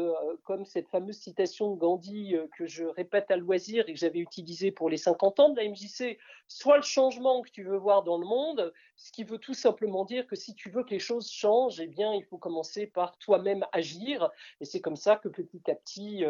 comme 0.45 0.65
cette 0.65 0.89
fameuse 0.89 1.19
citation 1.19 1.75
de 1.75 1.79
Gandhi 1.79 2.35
que 2.57 2.67
je 2.67 2.85
répète 2.85 3.31
à 3.31 3.37
loisir 3.37 3.89
et 3.89 3.95
que 3.95 3.99
j'avais 3.99 4.19
utilisée 4.19 4.71
pour 4.71 4.91
les 4.91 4.97
50 4.97 5.41
ans 5.41 5.49
de 5.51 5.61
la 5.61 5.69
MJC, 5.69 6.19
soit 6.47 6.77
le 6.77 6.83
changement 6.83 7.43
que 7.43 7.51
tu 7.51 7.65
veux 7.65 7.77
voir 7.77 8.03
dans 8.03 8.19
le 8.19 8.27
monde, 8.27 8.73
ce 8.99 9.13
qui 9.13 9.23
veut 9.23 9.39
tout 9.39 9.55
simplement 9.55 10.05
dire 10.05 10.27
que 10.27 10.35
si 10.35 10.55
tu 10.57 10.71
veux 10.71 10.83
que 10.83 10.91
les 10.91 10.99
choses 10.99 11.31
changent, 11.31 11.79
eh 11.79 11.87
bien, 11.87 12.13
il 12.15 12.25
faut 12.25 12.37
commencer 12.37 12.87
par 12.87 13.17
toi-même 13.17 13.65
agir. 13.71 14.29
Et 14.61 14.65
c'est 14.65 14.81
comme 14.81 14.97
ça 14.97 15.15
que 15.15 15.29
petit 15.29 15.71
à 15.71 15.77
petit, 15.77 16.25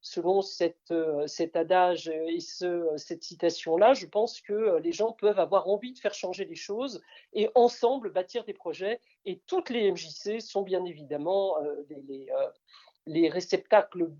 selon 0.00 0.40
cette, 0.40 0.94
cet 1.26 1.54
adage 1.54 2.08
et 2.08 2.40
ce, 2.40 2.88
cette 2.96 3.22
citation-là, 3.22 3.92
je 3.92 4.06
pense 4.06 4.40
que 4.40 4.78
les 4.78 4.92
gens 4.92 5.12
peuvent 5.12 5.38
avoir 5.38 5.68
envie 5.68 5.92
de 5.92 5.98
faire 5.98 6.14
changer 6.14 6.46
les 6.46 6.54
choses 6.54 7.02
et 7.34 7.50
ensemble 7.54 8.10
bâtir 8.10 8.44
des 8.44 8.54
projets. 8.54 9.00
Et 9.26 9.40
toutes 9.46 9.68
les 9.68 9.92
MJC 9.92 10.40
sont 10.40 10.62
bien 10.62 10.82
évidemment 10.86 11.58
les 13.06 13.28
réceptacles 13.28 14.10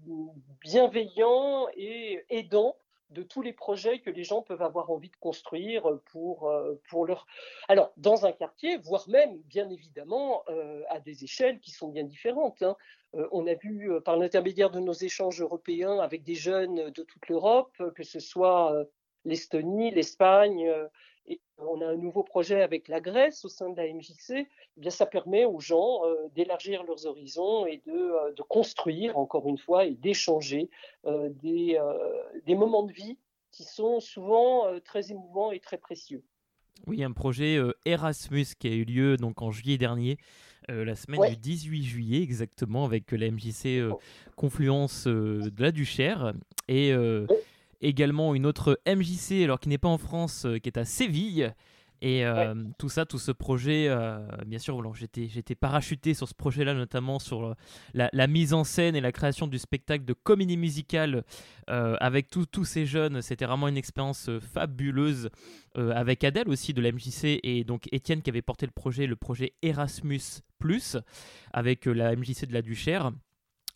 bienveillants 0.60 1.68
et 1.74 2.22
aidants 2.28 2.76
de 3.10 3.22
tous 3.22 3.42
les 3.42 3.52
projets 3.52 4.00
que 4.00 4.10
les 4.10 4.24
gens 4.24 4.42
peuvent 4.42 4.62
avoir 4.62 4.90
envie 4.90 5.10
de 5.10 5.16
construire 5.16 5.98
pour, 6.06 6.48
euh, 6.48 6.80
pour 6.88 7.06
leur... 7.06 7.26
Alors, 7.68 7.92
dans 7.96 8.26
un 8.26 8.32
quartier, 8.32 8.78
voire 8.78 9.08
même, 9.08 9.38
bien 9.42 9.68
évidemment, 9.70 10.42
euh, 10.48 10.82
à 10.88 11.00
des 11.00 11.24
échelles 11.24 11.60
qui 11.60 11.70
sont 11.70 11.88
bien 11.88 12.04
différentes. 12.04 12.62
Hein. 12.62 12.76
Euh, 13.14 13.28
on 13.32 13.46
a 13.46 13.54
vu, 13.54 13.90
par 14.04 14.16
l'intermédiaire 14.16 14.70
de 14.70 14.80
nos 14.80 14.92
échanges 14.92 15.40
européens 15.40 15.98
avec 15.98 16.24
des 16.24 16.34
jeunes 16.34 16.90
de 16.90 17.02
toute 17.02 17.28
l'Europe, 17.28 17.76
que 17.94 18.02
ce 18.02 18.20
soit 18.20 18.74
l'Estonie, 19.24 19.90
l'Espagne, 19.90 20.70
et 21.26 21.40
on 21.58 21.80
a 21.80 21.86
un 21.86 21.96
nouveau 21.96 22.22
projet 22.22 22.62
avec 22.62 22.88
la 22.88 23.00
Grèce 23.00 23.44
au 23.44 23.48
sein 23.48 23.70
de 23.70 23.76
la 23.76 23.92
MJC, 23.92 24.30
eh 24.30 24.48
bien 24.76 24.90
ça 24.90 25.06
permet 25.06 25.44
aux 25.44 25.60
gens 25.60 26.04
euh, 26.04 26.28
d'élargir 26.34 26.84
leurs 26.84 27.06
horizons 27.06 27.66
et 27.66 27.82
de, 27.86 27.92
euh, 27.92 28.32
de, 28.32 28.42
construire, 28.42 29.16
encore 29.16 29.48
une 29.48 29.58
fois, 29.58 29.86
et 29.86 29.94
d'échanger 29.94 30.68
euh, 31.06 31.30
des, 31.42 31.80
des, 32.46 32.54
moments 32.54 32.82
de 32.82 32.92
vie 32.92 33.18
qui 33.50 33.64
sont 33.64 34.00
souvent 34.00 34.64
très 34.84 35.10
émouvants 35.12 35.52
et 35.52 35.60
très 35.60 35.78
précieux. 35.78 36.24
Oui, 36.86 37.04
un 37.04 37.12
projet 37.12 37.58
Erasmus 37.86 38.46
qui 38.58 38.66
a 38.66 38.72
eu 38.72 38.84
lieu 38.84 39.16
donc 39.16 39.40
en 39.42 39.52
juillet 39.52 39.78
dernier, 39.78 40.18
la 40.68 40.96
semaine 40.96 41.30
du 41.30 41.36
18 41.36 41.84
juillet 41.84 42.22
exactement, 42.22 42.84
avec 42.84 43.12
la 43.12 43.30
MJC 43.30 43.80
oh. 43.92 44.00
Confluence 44.34 45.06
de 45.06 45.62
la 45.62 45.70
Duchère. 45.70 46.34
Et 46.66 46.92
également 47.80 48.34
une 48.34 48.46
autre 48.46 48.80
MJC, 48.86 49.44
alors 49.44 49.60
qui 49.60 49.68
n'est 49.68 49.78
pas 49.78 49.88
en 49.88 49.98
France, 49.98 50.46
euh, 50.46 50.58
qui 50.58 50.68
est 50.68 50.78
à 50.78 50.84
Séville. 50.84 51.54
Et 52.02 52.22
tout 52.76 52.90
ça, 52.90 53.06
tout 53.06 53.18
ce 53.18 53.32
projet, 53.32 53.88
bien 54.44 54.58
sûr, 54.58 54.94
j'étais, 54.94 55.26
j'étais 55.28 55.54
parachuté 55.54 56.12
sur 56.12 56.28
ce 56.28 56.34
projet-là, 56.34 56.74
notamment 56.74 57.18
sur 57.18 57.54
la, 57.94 58.26
mise 58.26 58.52
en 58.52 58.62
scène 58.62 58.94
et 58.94 59.00
la 59.00 59.10
création 59.10 59.46
du 59.46 59.58
spectacle 59.58 60.04
de 60.04 60.12
comédie 60.12 60.58
musicale 60.58 61.24
avec 61.66 62.28
tous 62.28 62.64
ces 62.66 62.84
jeunes. 62.84 63.22
C'était 63.22 63.46
vraiment 63.46 63.68
une 63.68 63.78
expérience 63.78 64.28
fabuleuse 64.52 65.30
avec 65.76 66.24
Adèle 66.24 66.50
aussi 66.50 66.74
de 66.74 66.82
la 66.82 66.92
MJC 66.92 67.40
et 67.42 67.64
donc 67.64 67.88
Étienne 67.90 68.20
qui 68.20 68.28
avait 68.28 68.42
porté 68.42 68.66
le 68.66 68.72
projet, 68.72 69.06
le 69.06 69.16
projet 69.16 69.54
Erasmus, 69.62 70.20
avec 71.52 71.86
la 71.86 72.16
MJC 72.16 72.46
de 72.46 72.52
la 72.52 72.62
Duchère 72.62 73.12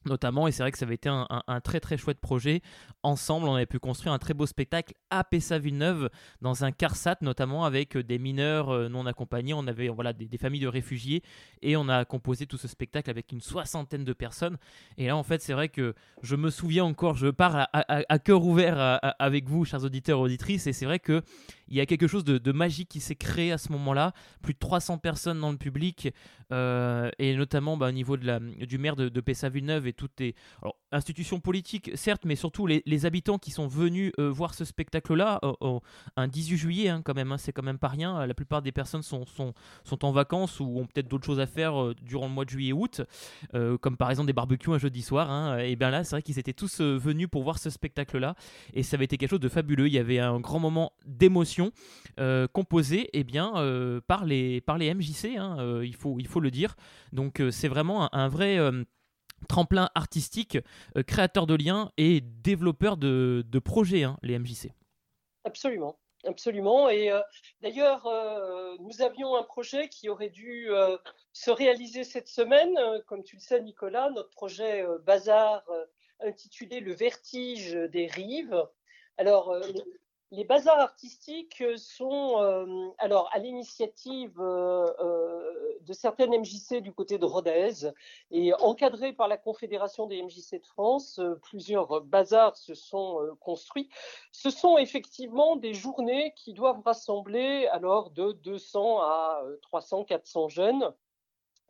notamment, 0.05 0.47
et 0.49 0.53
c'est 0.53 0.63
vrai 0.63 0.73
que 0.73 0.79
ça 0.79 0.85
avait 0.85 0.95
été 0.95 1.09
un, 1.09 1.61
très 1.61 1.81
très 1.81 1.97
chouette 1.97 2.21
projet. 2.21 2.63
Ensemble, 3.03 3.49
on 3.49 3.55
avait 3.55 3.67
pu 3.67 3.79
construire 3.79 4.13
un 4.13 4.19
très 4.19 4.35
beau 4.35 4.47
spectacle 4.47 4.95
à 5.11 5.25
Pessa-Villeneuve, 5.25 6.09
dans 6.41 6.65
un 6.65 6.73
CARSAT, 6.73 7.17
notamment 7.21 7.65
avec 7.65 7.97
euh, 7.97 8.03
des 8.03 8.19
mineurs 8.19 8.71
euh, 8.71 8.89
non 8.89 9.07
accompagnés. 9.07 9.55
On 9.55 9.67
avait 9.67 9.89
voilà, 9.89 10.13
des, 10.13 10.39
familles 10.39 10.61
de 10.61 10.69
réfugiés, 10.69 11.23
et 11.63 11.77
on 11.77 11.89
a 11.89 12.05
composé 12.05 12.47
tout 12.47 12.59
ce 12.59 12.69
spectacle 12.69 13.11
avec 13.11 13.33
une 13.33 13.41
soixantaine 13.41 14.05
de 14.05 14.13
personnes. 14.13 14.57
Et 14.97 15.07
là, 15.07 15.17
en 15.17 15.23
fait, 15.23 15.43
c'est 15.43 15.53
vrai 15.53 15.69
que 15.69 15.95
je 16.23 16.37
me 16.37 16.51
souviens 16.51 16.85
encore, 16.85 17.17
je 17.17 17.29
pars 17.29 17.69
à, 17.73 18.19
cœur 18.19 18.45
ouvert 18.45 19.01
avec 19.19 19.49
vous, 19.49 19.65
chers 19.65 19.85
auditeurs 19.85 20.19
et 20.19 20.23
auditrices, 20.23 20.67
et 20.67 20.73
c'est 20.73 20.87
vrai 20.87 20.99
que 20.99 21.23
il 21.69 21.77
y 21.77 21.81
a 21.81 21.87
quelque 21.87 22.07
chose 22.07 22.25
de, 22.25 22.53
magique 22.53 22.89
qui 22.89 23.01
s'est 23.01 23.15
créé 23.15 23.53
à 23.53 23.59
ce 23.59 23.71
moment-là. 23.73 24.13
Plus 24.43 24.55
de 24.55 24.59
300 24.59 24.99
personnes 24.99 25.41
dans 25.41 25.51
le 25.51 25.59
public, 25.59 26.13
euh, 26.51 27.11
et 27.19 27.37
notamment 27.37 27.77
bah, 27.77 27.89
au 27.89 27.93
niveau 27.93 28.17
du 28.17 28.79
maire 28.79 28.97
de, 28.97 29.09
de 29.09 29.21
Pessa-Villeneuve 29.21 29.87
et 29.87 29.93
toutes 29.93 30.19
les 30.21 30.35
institutions 30.93 31.41
politiques, 31.41 31.91
certes, 31.95 32.25
mais 32.25 32.37
surtout 32.37 32.67
les, 32.67 33.07
habitants 33.07 33.39
qui 33.39 33.51
sont 33.51 33.69
venus 33.69 34.13
euh, 34.19 34.29
voir 34.31 34.55
ce 34.55 34.65
spectacle-là 34.65 35.41
un 36.17 36.27
18 36.27 36.57
juillet, 36.57 36.89
hein, 36.89 37.03
quand 37.05 37.15
même, 37.15 37.31
hein, 37.31 37.39
c'est 37.39 37.53
quand 37.53 37.63
même 37.63 37.79
pas 37.79 37.89
rien. 37.89 38.27
La 38.27 38.35
plupart 38.35 38.63
des 38.63 38.73
personnes 38.73 39.03
sont 39.03 39.25
en 40.03 40.13
vacances 40.13 40.59
ou 40.59 40.79
ont 40.79 40.87
peut-être 40.87 41.09
d'autres 41.09 41.27
choses 41.27 41.39
à 41.39 41.47
faire 41.47 41.81
euh, 41.81 41.95
durant 42.03 42.27
le 42.27 42.33
mois 42.33 42.45
de 42.45 42.51
juillet-août, 42.51 43.03
comme 43.81 43.97
par 43.97 44.11
exemple 44.11 44.27
des 44.27 44.33
barbecues 44.33 44.73
un 44.73 44.79
jeudi 44.79 45.03
soir. 45.03 45.31
Hein. 45.31 45.59
et 45.59 45.77
bien 45.77 45.91
là, 45.91 46.03
c'est 46.05 46.17
vrai 46.17 46.23
qu'ils 46.23 46.39
étaient 46.39 46.53
tous 46.53 46.81
venus 46.81 47.29
pour 47.31 47.43
voir 47.43 47.59
ce 47.59 47.71
spectacle-là, 47.71 48.35
et 48.73 48.83
ça 48.83 48.97
avait 48.97 49.05
été 49.05 49.17
quelque 49.17 49.31
chose 49.31 49.41
de 49.41 49.49
fabuleux. 49.49 49.87
Il 49.87 49.93
y 49.93 49.99
avait 49.99 50.19
un 50.19 50.41
grand 50.41 50.59
moment 50.59 50.93
d'émotion 51.07 51.58
euh, 52.19 52.49
composé 52.49 53.11
eh 53.13 53.25
bien, 53.25 53.57
euh, 53.57 54.01
par, 54.01 54.25
les, 54.25 54.61
par 54.61 54.79
les 54.79 54.93
MJC, 54.93 55.37
hein, 55.37 55.57
euh, 55.61 55.87
il, 55.87 55.95
faut, 55.95 56.17
il 56.19 56.27
faut 56.27 56.41
le 56.41 56.51
dire. 56.51 56.75
Donc 57.13 57.43
c'est 57.51 57.69
vraiment 57.69 58.13
un, 58.15 58.29
vrai 58.29 58.59
tremplin 59.49 59.89
artistique, 59.95 60.59
créateur 61.07 61.47
de 61.47 61.55
liens 61.55 61.91
et 61.97 62.21
développeur 62.21 62.97
de, 62.97 63.45
de 63.47 63.59
projets, 63.59 64.03
hein, 64.03 64.19
les 64.23 64.39
MJC. 64.39 64.73
Absolument. 65.45 65.99
Absolument. 66.25 66.91
Et 66.91 67.13
d'ailleurs, 67.63 68.09
nous 68.81 69.03
avions 69.03 69.37
un 69.37 69.45
projet 69.45 69.89
qui 69.89 70.09
aurait 70.09 70.31
dû 70.31 70.69
se 71.33 71.51
réaliser 71.53 72.03
cette 72.03 72.27
semaine. 72.27 72.77
Comme 73.07 73.23
tu 73.23 73.37
le 73.37 73.41
sais, 73.41 73.63
Nicolas, 73.63 74.11
notre 74.11 74.31
projet 74.31 74.85
Bazar 75.07 75.63
intitulé 76.21 76.81
Le 76.81 76.93
vertige 76.93 77.73
des 77.73 78.07
rives. 78.07 78.67
Alors, 79.17 79.55
les 80.31 80.45
bazars 80.45 80.79
artistiques 80.79 81.65
sont 81.77 82.43
euh, 82.43 82.91
alors 82.99 83.31
à 83.33 83.39
l'initiative 83.39 84.39
euh, 84.39 84.93
euh, 85.01 85.79
de 85.81 85.93
certaines 85.95 86.39
MJC 86.39 86.83
du 86.83 86.93
côté 86.93 87.17
de 87.17 87.25
Rodez 87.25 87.91
et 88.31 88.53
encadrés 88.55 89.15
par 89.15 89.29
la 89.29 89.39
Confédération 89.39 90.07
des 90.07 90.23
MJC 90.23 90.61
de 90.61 90.67
France, 90.67 91.21
plusieurs 91.43 92.03
bazars 92.03 92.57
se 92.57 92.75
sont 92.75 93.37
construits. 93.41 93.89
Ce 94.33 94.51
sont 94.51 94.77
effectivement 94.77 95.57
des 95.57 95.73
journées 95.73 96.35
qui 96.37 96.53
doivent 96.53 96.83
rassembler 96.85 97.67
alors 97.69 98.11
de 98.11 98.33
200 98.33 99.01
à 99.01 99.43
300, 99.63 100.05
400 100.05 100.49
jeunes 100.49 100.93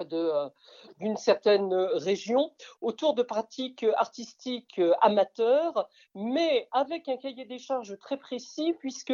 d'une 0.05 1.17
certaine 1.17 1.73
région 1.75 2.53
autour 2.81 3.15
de 3.15 3.23
pratiques 3.23 3.85
artistiques 3.97 4.81
amateurs, 5.01 5.89
mais 6.15 6.69
avec 6.73 7.09
un 7.09 7.17
cahier 7.17 7.45
des 7.45 7.59
charges 7.59 7.99
très 7.99 8.17
précis, 8.17 8.75
puisque 8.79 9.13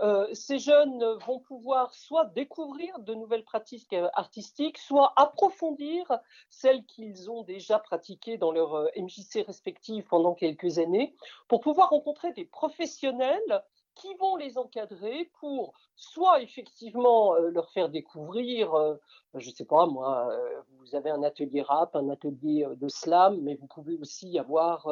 euh, 0.00 0.26
ces 0.32 0.58
jeunes 0.58 1.04
vont 1.26 1.38
pouvoir 1.40 1.94
soit 1.94 2.24
découvrir 2.26 2.98
de 3.00 3.14
nouvelles 3.14 3.44
pratiques 3.44 3.94
artistiques, 4.14 4.78
soit 4.78 5.12
approfondir 5.16 6.10
celles 6.48 6.84
qu'ils 6.84 7.30
ont 7.30 7.42
déjà 7.42 7.78
pratiquées 7.78 8.38
dans 8.38 8.52
leur 8.52 8.74
euh, 8.74 8.88
MJC 8.96 9.44
respective 9.46 10.04
pendant 10.08 10.34
quelques 10.34 10.78
années, 10.78 11.14
pour 11.48 11.60
pouvoir 11.60 11.90
rencontrer 11.90 12.32
des 12.32 12.44
professionnels 12.44 13.62
qui 14.00 14.14
vont 14.14 14.36
les 14.36 14.56
encadrer 14.56 15.30
pour 15.40 15.74
soit 15.94 16.40
effectivement 16.42 17.34
euh, 17.34 17.50
leur 17.50 17.70
faire 17.70 17.90
découvrir, 17.90 18.74
euh, 18.74 18.94
je 19.34 19.50
ne 19.50 19.54
sais 19.54 19.66
pas 19.66 19.86
moi, 19.86 20.30
euh, 20.30 20.60
vous 20.78 20.94
avez 20.94 21.10
un 21.10 21.22
atelier 21.22 21.60
rap, 21.60 21.94
un 21.94 22.08
atelier 22.08 22.66
de 22.76 22.88
slam, 22.88 23.38
mais 23.42 23.56
vous 23.56 23.66
pouvez 23.66 23.98
aussi 23.98 24.38
avoir 24.38 24.88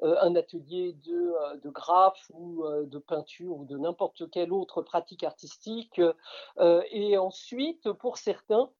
un 0.00 0.36
atelier 0.36 0.94
de, 1.04 1.60
de 1.60 1.68
graphe 1.68 2.30
ou 2.32 2.64
de 2.84 2.98
peinture 2.98 3.56
ou 3.58 3.64
de 3.64 3.76
n'importe 3.76 4.30
quelle 4.30 4.52
autre 4.52 4.82
pratique 4.82 5.24
artistique. 5.24 6.00
et 6.60 7.18
ensuite, 7.18 7.92
pour 7.92 8.16
certains, 8.16 8.70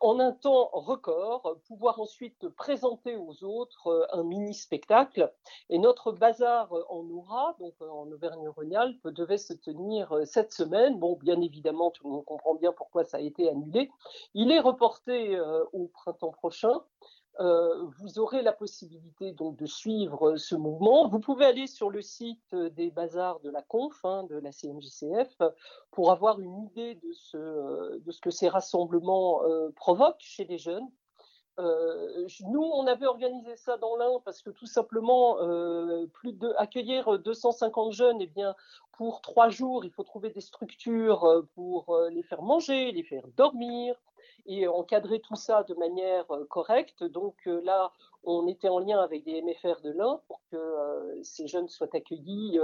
en 0.00 0.18
un 0.18 0.32
temps 0.32 0.70
record, 0.72 1.58
pouvoir 1.66 2.00
ensuite 2.00 2.48
présenter 2.48 3.16
aux 3.16 3.44
autres 3.44 3.88
euh, 3.88 4.06
un 4.12 4.22
mini-spectacle. 4.22 5.32
Et 5.70 5.78
notre 5.78 6.12
bazar 6.12 6.72
en 6.88 7.02
Oura, 7.04 7.54
donc 7.58 7.74
euh, 7.82 7.88
en 7.88 8.10
Auvergne-Rhône-Alpes, 8.10 9.08
devait 9.08 9.38
se 9.38 9.52
tenir 9.52 10.14
cette 10.24 10.52
semaine. 10.52 10.98
Bon, 10.98 11.16
bien 11.16 11.40
évidemment, 11.40 11.90
tout 11.90 12.04
le 12.04 12.12
monde 12.14 12.24
comprend 12.24 12.54
bien 12.54 12.72
pourquoi 12.72 13.04
ça 13.04 13.18
a 13.18 13.20
été 13.20 13.48
annulé. 13.48 13.90
Il 14.34 14.50
est 14.52 14.60
reporté 14.60 15.38
au 15.72 15.88
printemps 15.88 16.32
prochain. 16.32 16.80
Euh, 17.40 17.84
vous 18.00 18.18
aurez 18.18 18.42
la 18.42 18.52
possibilité 18.52 19.32
donc 19.32 19.56
de 19.56 19.66
suivre 19.66 20.36
ce 20.36 20.56
mouvement. 20.56 21.08
Vous 21.08 21.20
pouvez 21.20 21.44
aller 21.44 21.68
sur 21.68 21.88
le 21.88 22.02
site 22.02 22.54
des 22.54 22.90
bazars 22.90 23.38
de 23.40 23.50
la 23.50 23.62
Conf, 23.62 24.04
hein, 24.04 24.24
de 24.24 24.36
la 24.36 24.50
CMJCF, 24.50 25.40
pour 25.92 26.10
avoir 26.10 26.40
une 26.40 26.64
idée 26.64 26.96
de 26.96 27.12
ce, 27.12 28.20
que 28.20 28.30
ces 28.30 28.48
rassemblements 28.48 29.44
euh, 29.44 29.70
provoquent 29.76 30.20
chez 30.20 30.44
les 30.44 30.58
jeunes. 30.58 30.88
Euh, 31.58 32.26
nous, 32.46 32.62
on 32.62 32.86
avait 32.86 33.06
organisé 33.06 33.56
ça 33.56 33.76
dans 33.76 33.96
l'Ain 33.96 34.20
parce 34.24 34.42
que 34.42 34.50
tout 34.50 34.66
simplement, 34.66 35.36
plus 36.12 36.32
de 36.32 36.52
accueillir 36.56 37.18
250 37.18 37.92
jeunes, 37.92 38.20
et 38.20 38.24
eh 38.24 38.26
bien, 38.26 38.54
pour 38.92 39.20
trois 39.20 39.48
jours, 39.48 39.84
il 39.84 39.90
faut 39.90 40.04
trouver 40.04 40.30
des 40.30 40.40
structures 40.40 41.44
pour 41.54 41.98
les 42.10 42.22
faire 42.22 42.42
manger, 42.42 42.92
les 42.92 43.02
faire 43.02 43.26
dormir, 43.36 43.96
et 44.48 44.66
encadrer 44.66 45.20
tout 45.20 45.36
ça 45.36 45.62
de 45.62 45.74
manière 45.74 46.28
euh, 46.30 46.44
correcte. 46.46 47.04
Donc 47.04 47.36
euh, 47.46 47.60
là, 47.62 47.92
on 48.24 48.48
était 48.48 48.68
en 48.68 48.78
lien 48.78 48.98
avec 48.98 49.24
des 49.24 49.42
MFR 49.42 49.80
de 49.82 49.90
l'Ain 49.90 50.20
pour 50.26 50.40
que 50.50 50.56
euh, 50.56 51.22
ces 51.22 51.46
jeunes 51.46 51.68
soient 51.68 51.94
accueillis 51.94 52.58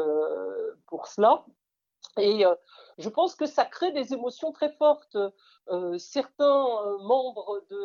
pour 0.87 1.07
cela. 1.07 1.45
Et 2.19 2.45
je 2.99 3.09
pense 3.09 3.35
que 3.35 3.47
ça 3.47 3.65
crée 3.65 3.93
des 3.93 4.13
émotions 4.13 4.53
très 4.53 4.73
fortes. 4.73 5.17
certains 5.99 6.67
membres 7.01 7.63
de, 7.71 7.83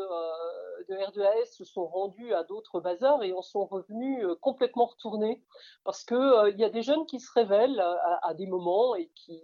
de, 0.90 0.96
R2AS 0.96 1.54
se 1.56 1.66
sont 1.66 1.88
rendus 1.88 2.34
à 2.34 2.44
d'autres 2.44 2.80
bazars 2.80 3.24
et 3.24 3.34
en 3.34 3.42
sont 3.42 3.66
revenus 3.66 4.26
complètement 4.42 4.86
retournés 4.86 5.44
parce 5.84 6.04
qu'il 6.04 6.54
il 6.54 6.60
y 6.60 6.64
a 6.64 6.70
des 6.70 6.84
jeunes 6.84 7.06
qui 7.06 7.20
se 7.20 7.32
révèlent 7.34 7.84
à, 8.22 8.34
des 8.34 8.46
moments 8.46 8.96
et 8.96 9.10
qui 9.16 9.42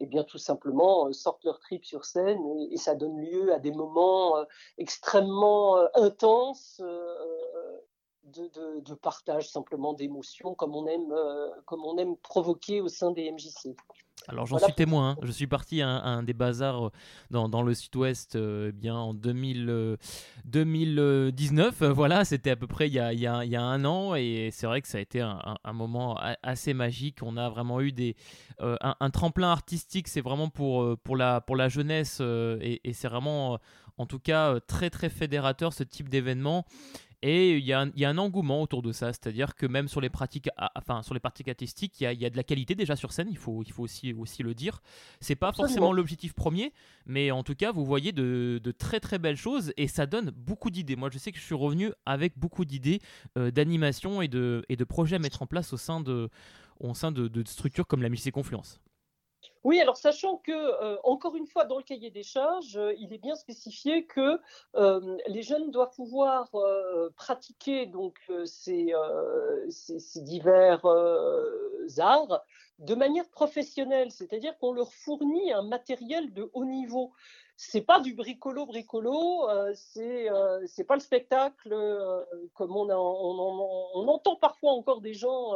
et 0.00 0.06
bien 0.06 0.24
tout 0.24 0.38
simplement 0.38 1.08
euh, 1.08 1.12
sortent 1.12 1.44
leur 1.44 1.58
trip 1.60 1.84
sur 1.84 2.04
scène 2.04 2.40
et, 2.70 2.76
ça 2.76 2.94
donne 2.94 3.20
lieu 3.20 3.52
à 3.52 3.58
des 3.58 3.72
moments 3.72 4.36
euh, 4.36 4.44
extrêmement 4.78 5.76
euh, 5.76 5.86
intenses 5.94 6.80
de, 8.24 8.80
de, 8.80 8.94
partage 8.94 9.48
simplement 9.48 9.94
d'émotions 9.94 10.54
comme 10.54 10.74
on 10.74 10.86
aime 10.86 11.14
comme 11.64 11.84
on 11.84 11.96
aime 11.96 12.16
provoquer 12.16 12.80
au 12.80 12.88
sein 12.88 13.10
des 13.10 13.30
MJC. 13.30 13.74
Alors 14.26 14.46
j'en 14.46 14.58
suis 14.58 14.72
témoin, 14.74 15.10
hein. 15.10 15.16
je 15.22 15.30
suis 15.30 15.46
parti 15.46 15.80
à 15.80 15.88
un, 15.88 16.24
des 16.24 16.34
bazars 16.34 16.90
dans, 17.30 17.48
dans 17.48 17.62
le 17.62 17.72
sud-ouest 17.72 18.36
eh 18.36 18.72
bien 18.72 18.96
en 18.96 19.14
2000, 19.14 19.96
2019, 20.44 21.84
voilà, 21.84 22.24
c'était 22.24 22.50
à 22.50 22.56
peu 22.56 22.66
près 22.66 22.88
il 22.88 22.94
y, 22.94 22.98
a, 22.98 23.12
il, 23.12 23.20
y 23.20 23.28
a, 23.28 23.44
il 23.44 23.50
y, 23.50 23.56
a, 23.56 23.62
un 23.62 23.84
an 23.84 24.16
et 24.16 24.50
c'est 24.52 24.66
vrai 24.66 24.82
que 24.82 24.88
ça 24.88 24.98
a 24.98 25.00
été 25.00 25.20
un, 25.20 25.56
un, 25.62 25.72
moment 25.72 26.18
assez 26.42 26.74
magique, 26.74 27.20
on 27.22 27.36
a 27.36 27.48
vraiment 27.48 27.80
eu 27.80 27.92
des, 27.92 28.16
un, 28.58 29.10
tremplin 29.10 29.50
artistique, 29.52 30.08
c'est 30.08 30.20
vraiment 30.20 30.48
pour, 30.48 30.98
pour, 30.98 31.16
la, 31.16 31.40
pour 31.40 31.54
la 31.54 31.68
jeunesse 31.68 32.20
et, 32.20 32.80
et 32.82 32.92
c'est 32.92 33.08
vraiment 33.08 33.58
en 33.98 34.06
tout 34.06 34.20
cas 34.20 34.58
très 34.60 34.90
très 34.90 35.10
fédérateur 35.10 35.72
ce 35.72 35.82
type 35.82 36.08
d'événement 36.08 36.64
et 37.22 37.56
il 37.56 37.64
y, 37.64 37.72
a 37.72 37.80
un, 37.80 38.18
engouement 38.18 38.62
autour 38.62 38.80
de 38.80 38.92
ça, 38.92 39.12
c'est-à-dire 39.12 39.56
que 39.56 39.66
même 39.66 39.88
sur 39.88 40.00
les 40.00 40.08
pratiques, 40.08 40.48
enfin, 40.76 41.02
sur 41.02 41.14
les 41.14 41.20
pratiques 41.20 41.48
artistiques, 41.48 42.00
il 42.00 42.12
y, 42.12 42.24
a, 42.24 42.30
de 42.30 42.36
la 42.36 42.44
qualité 42.44 42.76
déjà 42.76 42.94
sur 42.94 43.12
scène, 43.12 43.26
il 43.28 43.36
faut, 43.36 43.64
il 43.64 43.72
faut 43.72 43.82
aussi, 43.82 44.12
aussi 44.12 44.44
le 44.44 44.54
dire. 44.54 44.80
C'est 45.20 45.34
pas 45.34 45.52
forcément 45.52 45.92
l'objectif 45.92 46.32
premier, 46.32 46.72
mais 47.06 47.32
en 47.32 47.42
tout 47.42 47.56
cas, 47.56 47.72
vous 47.72 47.84
voyez 47.84 48.12
de, 48.12 48.60
très 48.78 49.00
très 49.00 49.18
belles 49.18 49.36
choses 49.36 49.72
et 49.76 49.88
ça 49.88 50.06
donne 50.06 50.30
beaucoup 50.30 50.70
d'idées. 50.70 50.94
Moi, 50.94 51.10
je 51.12 51.18
sais 51.18 51.32
que 51.32 51.38
je 51.38 51.44
suis 51.44 51.56
revenu 51.56 51.90
avec 52.06 52.38
beaucoup 52.38 52.64
d'idées 52.64 53.00
euh, 53.36 53.50
d'animation 53.50 54.22
et 54.22 54.28
de, 54.28 54.64
et 54.68 54.76
de 54.76 54.84
projets 54.84 55.16
à 55.16 55.18
mettre 55.18 55.42
en 55.42 55.46
place 55.46 55.72
au 55.72 55.76
sein 55.76 56.00
de, 56.00 56.30
au 56.78 56.94
sein 56.94 57.10
de, 57.10 57.42
structures 57.46 57.86
comme 57.86 58.02
la 58.02 58.10
MJC 58.10 58.30
Confluence. 58.30 58.80
Oui, 59.64 59.80
alors 59.80 59.96
sachant 59.96 60.36
que, 60.36 60.52
euh, 60.52 60.96
encore 61.04 61.34
une 61.34 61.46
fois, 61.46 61.64
dans 61.64 61.78
le 61.78 61.82
cahier 61.82 62.10
des 62.10 62.22
charges, 62.22 62.76
euh, 62.76 62.94
il 62.98 63.12
est 63.12 63.18
bien 63.18 63.34
spécifié 63.34 64.06
que 64.06 64.40
euh, 64.76 65.18
les 65.26 65.42
jeunes 65.42 65.70
doivent 65.70 65.94
pouvoir 65.94 66.50
pratiquer 67.16 67.86
donc 67.86 68.18
ces, 68.44 68.92
divers 70.16 70.84
arts 71.98 72.42
de 72.78 72.94
manière 72.94 73.28
professionnelle, 73.30 74.12
c'est-à-dire 74.12 74.56
qu'on 74.58 74.72
leur 74.72 74.92
fournit 74.92 75.52
un 75.52 75.62
matériel 75.62 76.32
de 76.32 76.48
haut 76.52 76.64
niveau. 76.64 77.12
C'est 77.56 77.80
pas 77.80 77.98
du 77.98 78.14
bricolo 78.14 78.66
bricolo, 78.66 79.48
c'est 79.74 80.28
c'est 80.66 80.84
pas 80.84 80.94
le 80.94 81.00
spectacle 81.00 81.74
comme 82.54 82.76
on, 82.76 82.88
entend 84.08 84.36
parfois 84.36 84.72
encore 84.72 85.00
des 85.00 85.14
gens 85.14 85.54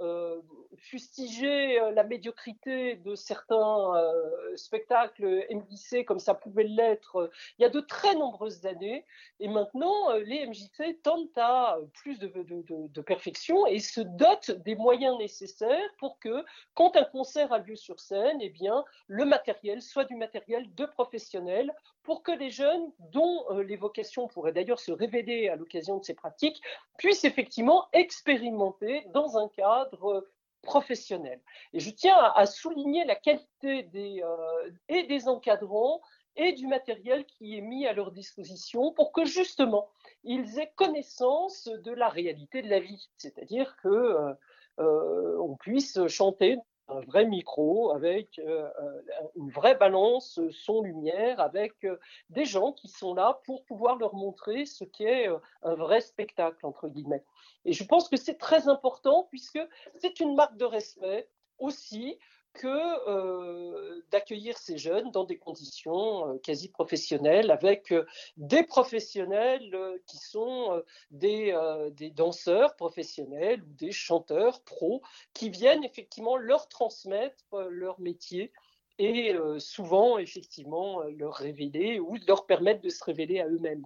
euh, 0.00 0.40
fustiger 0.76 1.80
euh, 1.80 1.92
la 1.92 2.02
médiocrité 2.02 2.96
de 2.96 3.14
certains 3.14 3.94
euh, 3.94 4.56
spectacles 4.56 5.46
MJC 5.48 6.04
comme 6.04 6.18
ça 6.18 6.34
pouvait 6.34 6.64
l'être 6.64 7.30
il 7.58 7.62
y 7.62 7.64
a 7.64 7.68
de 7.68 7.78
très 7.78 8.14
nombreuses 8.16 8.66
années. 8.66 9.04
Et 9.38 9.46
maintenant, 9.46 10.12
les 10.14 10.46
MJC 10.46 11.00
tendent 11.02 11.28
à 11.36 11.78
plus 11.92 12.18
de, 12.18 12.26
de, 12.26 13.00
perfection 13.02 13.66
et 13.66 13.78
se 13.78 14.00
dotent 14.00 14.50
des 14.50 14.74
moyens 14.74 15.16
nécessaires 15.18 15.90
pour 15.98 16.18
que, 16.18 16.44
quand 16.74 16.96
un 16.96 17.04
concert 17.04 17.52
a 17.52 17.58
lieu 17.58 17.76
sur 17.76 18.00
scène, 18.00 18.38
eh 18.40 18.50
bien, 18.50 18.84
le 19.06 19.24
matériel 19.24 19.80
soit 19.80 20.04
du 20.04 20.16
matériel 20.16 20.74
de 20.74 20.86
professionnels 20.86 21.72
pour 22.04 22.22
que 22.22 22.32
les 22.32 22.50
jeunes, 22.50 22.92
dont 23.12 23.44
les 23.66 23.76
vocations 23.76 24.28
pourraient 24.28 24.52
d'ailleurs 24.52 24.78
se 24.78 24.92
révéler 24.92 25.48
à 25.48 25.56
l'occasion 25.56 25.98
de 25.98 26.04
ces 26.04 26.14
pratiques, 26.14 26.62
puissent 26.98 27.24
effectivement 27.24 27.88
expérimenter 27.92 29.04
dans 29.12 29.38
un 29.38 29.48
cadre 29.48 30.12
euh, 30.12 30.30
professionnel. 30.62 31.40
Et 31.72 31.80
je 31.80 31.90
tiens 31.90 32.16
à, 32.16 32.46
souligner 32.46 33.04
la 33.04 33.16
qualité 33.16 33.82
des, 33.84 34.22
euh, 34.22 34.70
et 34.88 35.04
des 35.04 35.28
encadrants 35.28 36.00
et 36.36 36.52
du 36.52 36.66
matériel 36.66 37.24
qui 37.26 37.56
est 37.56 37.60
mis 37.60 37.86
à 37.86 37.92
leur 37.92 38.12
disposition 38.12 38.92
pour 38.92 39.12
que 39.12 39.24
justement 39.24 39.88
ils 40.24 40.58
aient 40.58 40.72
connaissance 40.74 41.68
de 41.68 41.92
la 41.92 42.08
réalité 42.08 42.62
de 42.62 42.68
la 42.68 42.80
vie, 42.80 43.08
c'est-à-dire 43.18 43.76
que 43.76 44.34
euh, 44.80 45.38
on 45.38 45.54
puisse 45.56 46.06
chanter 46.08 46.58
un 46.88 47.00
vrai 47.00 47.24
micro 47.24 47.92
avec 47.92 48.38
euh, 48.38 48.68
euh, 48.80 49.02
une 49.36 49.50
vraie 49.50 49.74
balance 49.74 50.40
son-lumière, 50.50 51.40
avec 51.40 51.72
euh, 51.84 51.98
des 52.30 52.44
gens 52.44 52.72
qui 52.72 52.88
sont 52.88 53.14
là 53.14 53.40
pour 53.44 53.64
pouvoir 53.64 53.96
leur 53.96 54.14
montrer 54.14 54.66
ce 54.66 54.84
qu'est 54.84 55.26
un 55.62 55.74
vrai 55.74 56.00
spectacle, 56.00 56.64
entre 56.66 56.88
guillemets. 56.88 57.24
Et 57.64 57.72
je 57.72 57.84
pense 57.84 58.08
que 58.08 58.16
c'est 58.16 58.38
très 58.38 58.68
important 58.68 59.26
puisque 59.30 59.60
c'est 59.96 60.20
une 60.20 60.34
marque 60.34 60.56
de 60.56 60.64
respect 60.64 61.28
aussi 61.58 62.18
que 62.54 63.08
euh, 63.08 64.02
d'accueillir 64.10 64.56
ces 64.56 64.78
jeunes 64.78 65.10
dans 65.10 65.24
des 65.24 65.36
conditions 65.36 66.28
euh, 66.28 66.38
quasi 66.38 66.68
professionnelles, 66.68 67.50
avec 67.50 67.92
euh, 67.92 68.06
des 68.36 68.62
professionnels 68.62 69.76
qui 70.06 70.18
sont 70.18 70.82
des, 71.10 71.54
des, 71.92 72.10
danseurs 72.10 72.76
professionnels 72.76 73.62
ou 73.62 73.72
des 73.74 73.92
chanteurs 73.92 74.62
pros, 74.62 75.02
qui 75.32 75.50
viennent 75.50 75.84
effectivement 75.84 76.36
leur 76.36 76.68
transmettre 76.68 77.44
leur 77.70 78.00
métier 78.00 78.52
et 78.98 79.34
souvent 79.58 80.18
effectivement 80.18 81.02
leur 81.02 81.34
révéler 81.34 81.98
ou 81.98 82.16
leur 82.28 82.46
permettre 82.46 82.80
de 82.80 82.88
se 82.88 83.02
révéler 83.04 83.40
à 83.40 83.48
eux-mêmes. 83.48 83.84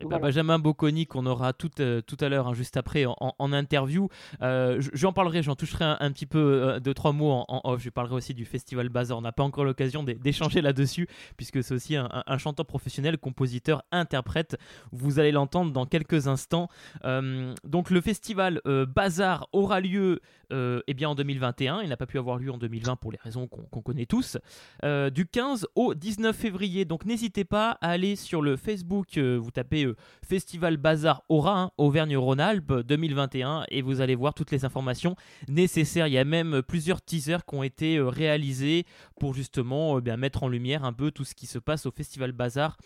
Eh 0.00 0.06
ben, 0.06 0.18
Benjamin 0.18 0.58
Bocconi, 0.58 1.06
qu'on 1.06 1.26
aura 1.26 1.52
tout, 1.52 1.70
euh, 1.80 2.00
tout 2.00 2.16
à 2.20 2.28
l'heure, 2.28 2.48
hein, 2.48 2.54
juste 2.54 2.76
après, 2.76 3.04
en, 3.06 3.52
interview. 3.52 4.08
Euh, 4.40 4.80
j'en 4.94 5.12
parlerai, 5.12 5.42
j'en 5.42 5.54
toucherai 5.54 5.84
un, 6.00 6.10
petit 6.12 6.26
peu 6.26 6.38
euh, 6.38 6.80
de 6.80 6.92
trois 6.92 7.12
mots 7.12 7.30
en, 7.30 7.60
off. 7.64 7.82
Je 7.82 7.90
parlerai 7.90 8.14
aussi 8.14 8.34
du 8.34 8.44
Festival 8.44 8.88
Bazar. 8.88 9.18
On 9.18 9.20
n'a 9.20 9.32
pas 9.32 9.42
encore 9.42 9.64
l'occasion 9.64 10.02
d'échanger 10.02 10.60
là-dessus, 10.62 11.06
puisque 11.36 11.62
c'est 11.62 11.74
aussi 11.74 11.96
un, 11.96 12.38
chanteur 12.38 12.66
professionnel, 12.66 13.18
compositeur, 13.18 13.82
interprète. 13.92 14.56
Vous 14.90 15.18
allez 15.18 15.32
l'entendre 15.32 15.72
dans 15.72 15.86
quelques 15.86 16.26
instants. 16.26 16.68
donc, 17.04 17.90
le 17.90 18.00
Festival 18.00 18.60
Bazar 18.64 19.48
aura 19.52 19.80
lieu 19.80 20.20
eh 20.50 20.94
bien, 20.94 21.10
en 21.10 21.14
2021. 21.14 21.82
Il 21.82 21.90
n'a 21.90 21.96
pas 21.96 22.06
pu 22.06 22.18
avoir 22.18 22.38
lieu 22.38 22.50
en 22.50 22.58
2020 22.58 22.96
pour 22.96 23.12
les 23.12 23.18
raisons 23.22 23.46
qu'on 23.46 23.82
connaît 23.82 24.06
tous. 24.06 24.38
du 24.82 25.26
15 25.26 25.66
au 25.74 25.94
19 25.94 26.34
février. 26.34 26.84
Donc, 26.84 27.04
n'hésitez 27.04 27.44
pas 27.44 27.78
à 27.82 27.90
aller 27.90 28.16
sur 28.16 28.40
le 28.40 28.56
Facebook. 28.56 29.18
vous 29.18 29.50
tapez 29.50 29.81
Festival 30.24 30.76
Bazar 30.76 31.22
Aura, 31.28 31.60
hein, 31.60 31.70
Auvergne-Rhône-Alpes 31.78 32.72
2021, 32.86 33.64
et 33.68 33.82
vous 33.82 34.00
allez 34.00 34.14
voir 34.14 34.34
toutes 34.34 34.50
les 34.50 34.64
informations 34.64 35.16
nécessaires. 35.48 36.06
Il 36.06 36.12
y 36.12 36.18
a 36.18 36.24
même 36.24 36.62
plusieurs 36.62 37.02
teasers 37.02 37.44
qui 37.46 37.54
ont 37.54 37.62
été 37.62 37.96
euh, 37.96 38.08
réalisés 38.08 38.86
pour 39.18 39.34
justement 39.34 39.96
euh, 39.96 40.00
bien 40.00 40.16
mettre 40.16 40.42
en 40.42 40.48
lumière 40.48 40.84
un 40.84 40.92
peu 40.92 41.10
tout 41.10 41.24
ce 41.24 41.34
qui 41.34 41.46
se 41.46 41.58
passe 41.58 41.86
au 41.86 41.90
Festival 41.90 42.32
Bazar. 42.32 42.76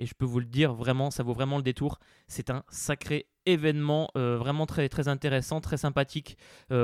Et 0.00 0.06
je 0.06 0.14
peux 0.14 0.24
vous 0.24 0.38
le 0.38 0.46
dire, 0.46 0.74
vraiment, 0.74 1.10
ça 1.10 1.24
vaut 1.24 1.32
vraiment 1.32 1.56
le 1.56 1.64
détour. 1.64 1.98
C'est 2.28 2.50
un 2.50 2.62
sacré 2.68 3.26
événement, 3.46 4.10
euh, 4.16 4.36
vraiment 4.36 4.64
très, 4.64 4.88
très 4.88 5.08
intéressant, 5.08 5.60
très 5.60 5.76
sympathique, 5.76 6.36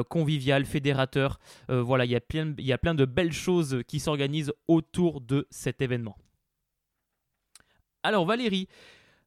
convivial, 0.08 0.64
fédérateur. 0.64 1.38
voilà, 1.68 2.06
il 2.06 2.10
y, 2.10 2.18
il 2.34 2.66
y 2.66 2.72
a 2.72 2.78
plein 2.78 2.94
de 2.94 3.04
belles 3.04 3.32
choses 3.32 3.82
qui 3.86 4.00
s'organisent 4.00 4.52
autour 4.66 5.20
de 5.20 5.46
cet 5.50 5.80
événement. 5.80 6.16
Alors 8.04 8.26
Valérie, 8.26 8.68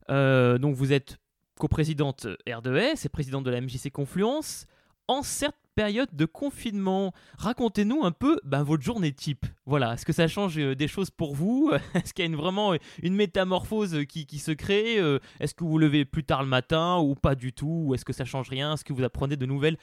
euh, 0.10 0.58
donc 0.58 0.76
vous 0.76 0.94
êtes 0.94 1.18
coprésidente 1.60 2.28
R2S 2.48 3.06
et 3.06 3.10
présidente 3.10 3.44
de 3.44 3.52
la 3.52 3.62
MJC 3.62 3.92
Confluence. 3.92 4.68
En 5.08 5.24
cette 5.24 5.56
période 5.74 6.10
de 6.12 6.26
confinement, 6.26 7.14
racontez-nous 7.38 8.04
un 8.04 8.12
peu 8.12 8.40
ben, 8.44 8.64
votre 8.64 8.84
journée 8.84 9.14
type. 9.14 9.46
Voilà, 9.66 9.94
est-ce 9.94 10.06
que 10.06 10.12
ça 10.12 10.28
change 10.28 10.58
euh, 10.58 10.76
des 10.76 10.88
choses 10.88 11.10
pour 11.10 11.34
vous? 11.34 11.72
Est-ce 11.94 12.14
qu'il 12.14 12.26
y 12.26 12.28
a 12.28 12.30
une, 12.30 12.36
vraiment 12.36 12.74
une 13.02 13.16
métamorphose 13.16 14.06
qui, 14.10 14.40
se 14.40 14.52
crée 14.52 15.00
euh, 15.00 15.20
Est-ce 15.40 15.54
que 15.54 15.64
vous 15.64 15.70
vous 15.70 15.78
levez 15.78 16.04
plus 16.04 16.26
tard 16.26 16.42
le 16.42 16.50
matin 16.50 16.98
ou 16.98 17.16
pas 17.16 17.36
du 17.36 17.54
tout? 17.54 17.84
Ou 17.86 17.96
est-ce 17.96 18.04
que 18.04 18.12
ça 18.12 18.26
change 18.26 18.50
rien? 18.50 18.74
Est-ce 18.74 18.84
que 18.84 18.92
vous 18.92 19.04
apprenez 19.04 19.38
de 19.38 19.46
nouvelles 19.46 19.78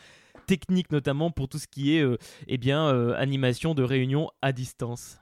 techniques 0.47 0.93
notamment 0.93 1.31
pour 1.31 1.49
tout 1.49 1.59
ce 1.59 1.66
qui 1.66 1.97
est 1.97 2.05
eh 2.49 2.59
bien, 2.59 2.89
animation 3.14 3.75
de 3.75 3.83
réunion 3.83 4.31
à 4.43 4.53
distance? 4.53 5.20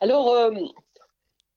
Alors, 0.00 0.50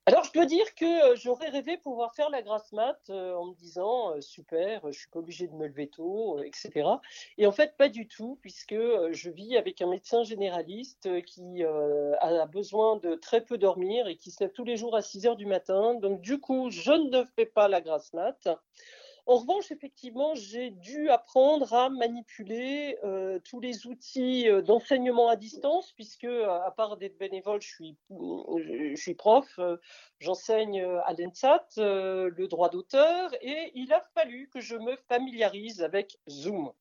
alors, 0.05 0.25
je 0.25 0.33
dois 0.33 0.45
dire 0.45 0.75
que 0.75 1.13
euh, 1.13 1.15
j'aurais 1.15 1.47
rêvé 1.47 1.77
pouvoir 1.77 2.13
faire 2.13 2.29
la 2.29 2.41
grasse 2.41 2.73
mat 2.73 2.99
euh, 3.09 3.35
en 3.35 3.45
me 3.45 3.53
disant 3.53 4.11
euh, 4.11 4.19
super, 4.19 4.81
je 4.91 4.99
suis 4.99 5.07
pas 5.07 5.19
obligé 5.19 5.47
de 5.47 5.53
me 5.53 5.65
lever 5.65 5.87
tôt, 5.87 6.43
etc. 6.43 6.89
Et 7.37 7.47
en 7.47 7.53
fait, 7.53 7.77
pas 7.77 7.87
du 7.87 8.05
tout, 8.05 8.37
puisque 8.41 8.75
je 8.75 9.29
vis 9.29 9.55
avec 9.55 9.81
un 9.81 9.87
médecin 9.87 10.23
généraliste 10.23 11.07
qui 11.23 11.63
a 11.63 12.45
besoin 12.47 12.97
de 12.97 13.15
très 13.15 13.39
peu 13.45 13.57
dormir 13.57 14.07
et 14.07 14.17
qui 14.17 14.31
se 14.31 14.43
lève 14.43 14.51
tous 14.51 14.65
les 14.65 14.75
jours 14.75 14.93
à 14.93 15.01
6 15.01 15.25
heures 15.25 15.37
du 15.37 15.45
matin. 15.45 15.93
Donc, 15.93 16.19
du 16.19 16.37
coup, 16.37 16.69
je 16.69 16.91
ne 16.91 17.23
fais 17.37 17.45
pas 17.45 17.69
la 17.69 17.79
grasse 17.79 18.11
mat. 18.11 18.49
En 19.25 19.37
revanche, 19.37 19.71
effectivement, 19.71 20.35
j'ai 20.35 20.71
dû 20.71 21.09
apprendre 21.09 21.73
à 21.73 21.89
manipuler 21.89 22.97
euh, 23.05 23.39
tous 23.39 23.61
les 23.61 23.87
outils 23.87 24.49
euh, 24.49 24.61
d'enseignement 24.61 25.29
à 25.29 25.37
distance, 25.37 25.93
puisque 25.93 26.25
à 26.25 26.73
part 26.75 26.97
d'être 26.97 27.17
bénévole, 27.17 27.61
je 27.61 28.95
suis, 28.95 29.13
prof, 29.15 29.47
euh, 29.59 29.77
j'enseigne 30.19 30.81
à 30.81 31.13
l'ENSAT 31.13 31.67
le 31.77 32.47
droit 32.47 32.69
d'auteur, 32.69 33.31
et 33.41 33.71
il 33.75 33.93
a 33.93 34.01
fallu 34.13 34.49
que 34.49 34.59
je 34.59 34.75
me 34.75 34.97
familiarise 35.07 35.81
avec 35.81 36.19
Zoom. 36.29 36.73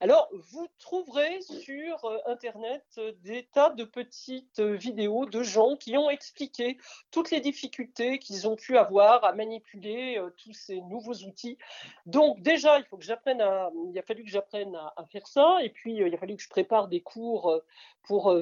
Alors, 0.00 0.28
vous 0.50 0.66
trouverez 0.78 1.40
sur 1.42 2.04
euh, 2.04 2.18
Internet 2.26 2.84
euh, 2.98 3.12
des 3.22 3.44
tas 3.52 3.70
de 3.70 3.84
petites 3.84 4.58
euh, 4.58 4.74
vidéos 4.74 5.26
de 5.26 5.42
gens 5.42 5.76
qui 5.76 5.96
ont 5.96 6.10
expliqué 6.10 6.76
toutes 7.10 7.30
les 7.30 7.40
difficultés 7.40 8.18
qu'ils 8.18 8.48
ont 8.48 8.56
pu 8.56 8.76
avoir 8.76 9.24
à 9.24 9.32
manipuler 9.32 10.20
tous 10.36 10.52
ces 10.52 10.80
nouveaux 10.82 11.14
outils. 11.14 11.58
Donc, 12.06 12.40
déjà, 12.42 12.78
il 12.78 12.84
faut 12.84 12.96
que 12.96 13.04
j'apprenne 13.04 13.40
à, 13.40 13.70
il 13.90 13.98
a 13.98 14.02
fallu 14.02 14.24
que 14.24 14.30
j'apprenne 14.30 14.74
à, 14.74 15.04
faire 15.10 15.26
ça, 15.26 15.58
et 15.62 15.70
puis 15.70 15.96
il 15.96 16.14
a 16.14 16.18
fallu 16.18 16.36
que 16.36 16.42
je 16.42 16.48
prépare 16.48 16.88
des 16.88 17.00
cours 17.00 17.60
pour 18.02 18.34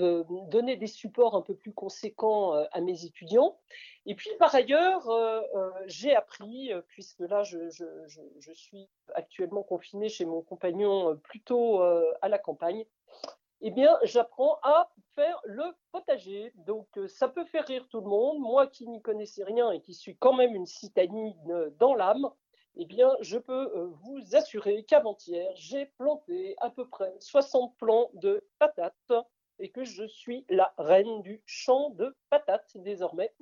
donner 0.49 0.77
des 0.77 0.87
supports 0.87 1.35
un 1.35 1.43
peu 1.43 1.55
plus 1.55 1.73
conséquents 1.73 2.53
à 2.73 2.81
mes 2.81 3.05
étudiants. 3.05 3.59
Et 4.07 4.15
puis 4.15 4.31
par 4.39 4.55
ailleurs, 4.55 5.09
euh, 5.11 5.43
euh, 5.55 5.71
j'ai 5.87 6.15
appris, 6.15 6.73
euh, 6.73 6.81
puisque 6.89 7.21
là 7.21 7.43
je, 7.43 7.59
suis 8.55 8.89
actuellement 9.15 9.63
confinée 9.63 10.09
chez 10.09 10.25
mon 10.25 10.43
compagnon 10.43 11.17
plutôt 11.17 11.81
à 11.83 12.29
la 12.29 12.39
campagne, 12.39 12.85
eh 13.61 13.71
bien 13.71 13.99
j'apprends 14.03 14.59
à 14.63 14.91
faire 15.15 15.41
le 15.45 15.65
potager. 15.93 16.53
Donc 16.67 16.89
ça 17.09 17.29
peut 17.29 17.45
faire 17.45 17.67
rire 17.67 17.87
tout 17.89 18.01
le 18.01 18.09
monde. 18.09 18.39
Moi 18.41 18.67
qui 18.67 18.89
n'y 18.89 19.03
connaissais 19.03 19.45
rien 19.45 19.71
et 19.71 19.81
qui 19.81 19.95
suis 19.95 20.17
quand 20.17 20.33
même 20.33 20.55
une 20.55 20.67
citadine 20.67 21.35
dans 21.79 21.95
l'âme, 21.95 22.31
eh 22.77 22.85
bien, 22.87 23.17
je 23.21 23.37
peux 23.37 23.91
vous 24.03 24.37
assurer 24.37 24.85
qu'avant-hier, 24.85 25.51
j'ai 25.57 25.87
planté 25.87 26.55
à 26.59 26.71
peu 26.71 26.89
près 26.89 27.13
60 27.19 27.77
plants 27.77 28.11
de 28.15 28.47
patates 28.59 29.13
et 29.59 29.71
que 29.71 29.85
je 29.85 30.05
suis 30.07 30.45
la 30.49 30.73
reine 30.79 31.23
du 31.23 31.43
champ 31.47 31.91
de 31.91 32.17
patates 32.31 32.77
désormais. 32.77 33.33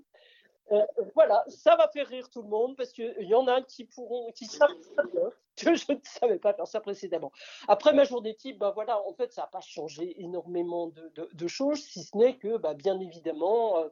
Euh, 0.71 0.85
voilà, 1.15 1.45
ça 1.49 1.77
va 1.77 1.89
faire 1.89 2.07
rire 2.07 2.29
tout 2.31 2.43
le 2.43 2.49
monde 2.49 2.77
parce 2.77 2.93
qu'il 2.93 3.15
y 3.21 3.35
en 3.35 3.47
a 3.47 3.63
qui 3.63 3.85
pourront, 3.85 4.31
qui 4.33 4.45
savent 4.47 4.69
que 5.57 5.75
je 5.75 5.93
ne 5.93 5.99
savais 6.03 6.39
pas 6.39 6.53
faire 6.53 6.67
ça 6.67 6.81
précédemment. 6.81 7.33
Après 7.69 7.93
ma 7.93 8.05
journée 8.05 8.35
type, 8.35 8.59
bah 8.59 8.73
voilà, 8.75 9.01
en 9.07 9.15
fait, 9.15 9.33
ça 9.33 9.43
n'a 9.43 9.47
pas 9.49 9.61
changé 9.61 10.21
énormément 10.23 10.89
de, 10.89 11.49
choses, 11.49 11.83
si 11.83 12.03
ce 12.03 12.17
n'est 12.17 12.37
que, 12.37 12.59
bah, 12.59 12.75
bien 12.75 13.01
évidemment, 13.01 13.79
euh, 13.79 13.89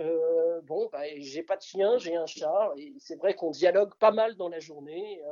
euh, 0.00 0.60
bon, 0.62 0.88
bah, 0.90 1.02
j'ai 1.18 1.42
pas 1.42 1.56
de 1.56 1.62
chien, 1.62 1.98
j'ai 1.98 2.16
un 2.16 2.26
chat, 2.26 2.72
et 2.76 2.94
c'est 2.98 3.16
vrai 3.16 3.34
qu'on 3.34 3.50
dialogue 3.50 3.94
pas 3.96 4.10
mal 4.10 4.36
dans 4.36 4.48
la 4.48 4.58
journée. 4.58 5.22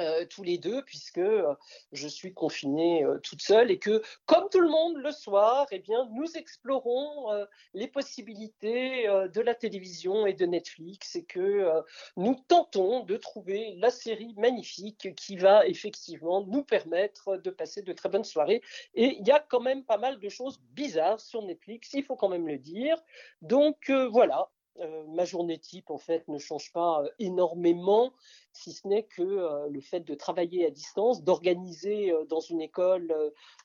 Euh, 0.00 0.24
tous 0.24 0.42
les 0.42 0.56
deux, 0.56 0.82
puisque 0.84 1.18
euh, 1.18 1.54
je 1.92 2.08
suis 2.08 2.32
confinée 2.32 3.04
euh, 3.04 3.18
toute 3.18 3.42
seule 3.42 3.70
et 3.70 3.78
que, 3.78 4.02
comme 4.24 4.48
tout 4.50 4.60
le 4.60 4.70
monde, 4.70 4.96
le 4.96 5.12
soir, 5.12 5.66
eh 5.70 5.80
bien, 5.80 6.08
nous 6.12 6.26
explorons 6.34 7.46
les 7.74 7.88
possibilités 7.88 9.06
de 9.06 9.40
la 9.40 9.54
télévision 9.54 10.26
et 10.26 10.32
de 10.32 10.46
Netflix 10.46 11.16
et 11.16 11.24
que 11.24 11.70
nous 12.16 12.36
tentons 12.48 13.00
de 13.00 13.16
trouver 13.16 13.74
la 13.76 13.90
série 13.90 14.34
magnifique 14.36 15.14
qui 15.14 15.36
va 15.36 15.66
effectivement 15.66 16.44
nous 16.46 16.62
permettre 16.62 17.36
de 17.36 17.50
passer 17.50 17.82
de 17.82 17.92
très 17.92 18.08
bonnes 18.08 18.24
soirées. 18.24 18.62
Et 18.94 19.16
il 19.18 19.26
y 19.26 19.30
a 19.30 19.40
quand 19.40 19.60
même 19.60 19.84
pas 19.84 19.98
mal 19.98 20.18
de 20.18 20.28
choses 20.28 20.60
bizarres 20.70 21.20
sur 21.20 21.42
Netflix, 21.42 21.90
il 21.92 22.04
faut 22.04 22.16
quand 22.16 22.28
même 22.28 22.48
le 22.48 22.58
dire. 22.58 22.96
Donc 23.42 23.90
voilà, 23.90 24.48
euh, 24.80 25.04
ma 25.08 25.24
journée 25.26 25.58
type, 25.58 25.90
en 25.90 25.98
fait, 25.98 26.26
ne 26.28 26.38
change 26.38 26.72
pas 26.72 27.02
euh, 27.02 27.08
énormément, 27.18 28.12
si 28.52 28.72
ce 28.72 28.88
n'est 28.88 29.02
que 29.02 29.22
euh, 29.22 29.68
le 29.68 29.80
fait 29.80 30.00
de 30.00 30.14
travailler 30.14 30.64
à 30.64 30.70
distance, 30.70 31.22
d'organiser 31.22 32.14
dans 32.28 32.40
une 32.40 32.60
école 32.60 33.14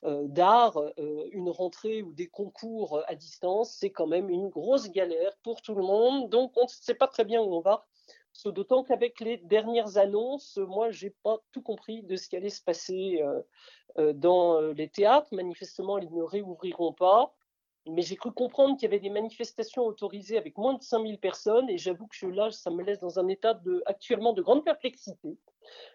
d'art 0.02 0.80
une 1.32 1.50
rentrée 1.50 2.02
ou 2.02 2.12
des 2.12 2.26
concours 2.26 3.02
à 3.06 3.14
distance, 3.14 3.74
c'est 3.78 3.90
quand 3.90 4.06
même 4.06 4.30
une 4.30 4.48
grosse 4.48 4.90
galère 4.90 5.36
pour 5.42 5.62
tout 5.62 5.74
le 5.74 5.82
monde. 5.82 6.30
Donc, 6.30 6.52
on 6.56 6.64
ne 6.64 6.68
sait 6.68 6.94
pas 6.94 7.08
très 7.08 7.24
bien 7.24 7.42
où 7.42 7.54
on 7.54 7.60
va. 7.60 7.86
D'autant 8.44 8.84
qu'avec 8.84 9.20
les 9.20 9.36
dernières 9.38 9.98
annonces, 9.98 10.58
moi, 10.58 10.90
j'ai 10.90 11.10
pas 11.10 11.38
tout 11.52 11.62
compris 11.62 12.02
de 12.02 12.16
ce 12.16 12.28
qui 12.28 12.36
allait 12.36 12.50
se 12.50 12.62
passer 12.62 13.22
dans 13.96 14.60
les 14.60 14.88
théâtres. 14.88 15.28
Manifestement, 15.32 15.98
ils 15.98 16.12
ne 16.12 16.22
réouvriront 16.22 16.92
pas 16.92 17.34
mais 17.88 18.02
j'ai 18.02 18.16
cru 18.16 18.32
comprendre 18.32 18.76
qu'il 18.76 18.84
y 18.84 18.90
avait 18.90 19.00
des 19.00 19.10
manifestations 19.10 19.84
autorisées 19.84 20.38
avec 20.38 20.56
moins 20.56 20.74
de 20.74 20.82
5000 20.82 21.18
personnes, 21.18 21.68
et 21.68 21.78
j'avoue 21.78 22.06
que 22.06 22.26
là, 22.26 22.50
ça 22.50 22.70
me 22.70 22.82
laisse 22.82 23.00
dans 23.00 23.18
un 23.18 23.28
état 23.28 23.60
actuellement 23.86 24.32
de 24.32 24.42
grande 24.42 24.64
perplexité. 24.64 25.36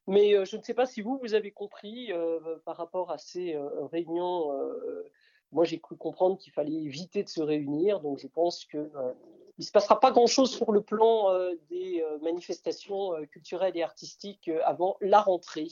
Mais 0.08 0.36
euh, 0.36 0.46
je 0.46 0.58
ne 0.58 0.62
sais 0.62 0.74
pas 0.74 0.86
si 0.86 1.02
vous, 1.02 1.18
vous 1.18 1.34
avez 1.34 1.52
compris 1.52 2.12
euh, 2.12 2.58
par 2.66 2.78
rapport 2.78 3.12
à 3.12 3.18
ces 3.18 3.56
euh, 3.56 3.86
réunions. 3.86 4.52
moi, 5.52 5.66
j'ai 5.66 5.80
cru 5.80 5.96
comprendre 5.96 6.38
qu'il 6.38 6.52
fallait 6.52 6.74
éviter 6.74 7.24
de 7.24 7.30
se 7.30 7.42
réunir, 7.42 8.00
donc 8.00 8.20
je 8.20 8.28
pense 8.28 8.66
qu'il 8.66 8.90
ne 9.60 9.64
se 9.64 9.72
passera 9.72 10.00
pas 10.00 10.12
grand-chose 10.12 10.52
sur 10.52 10.72
le 10.72 10.82
plan 10.82 11.32
des 11.70 12.04
manifestations 12.22 13.14
culturelles 13.28 13.78
et 13.78 13.84
artistiques 13.84 14.50
avant 14.64 14.98
la 15.00 15.22
rentrée. 15.22 15.68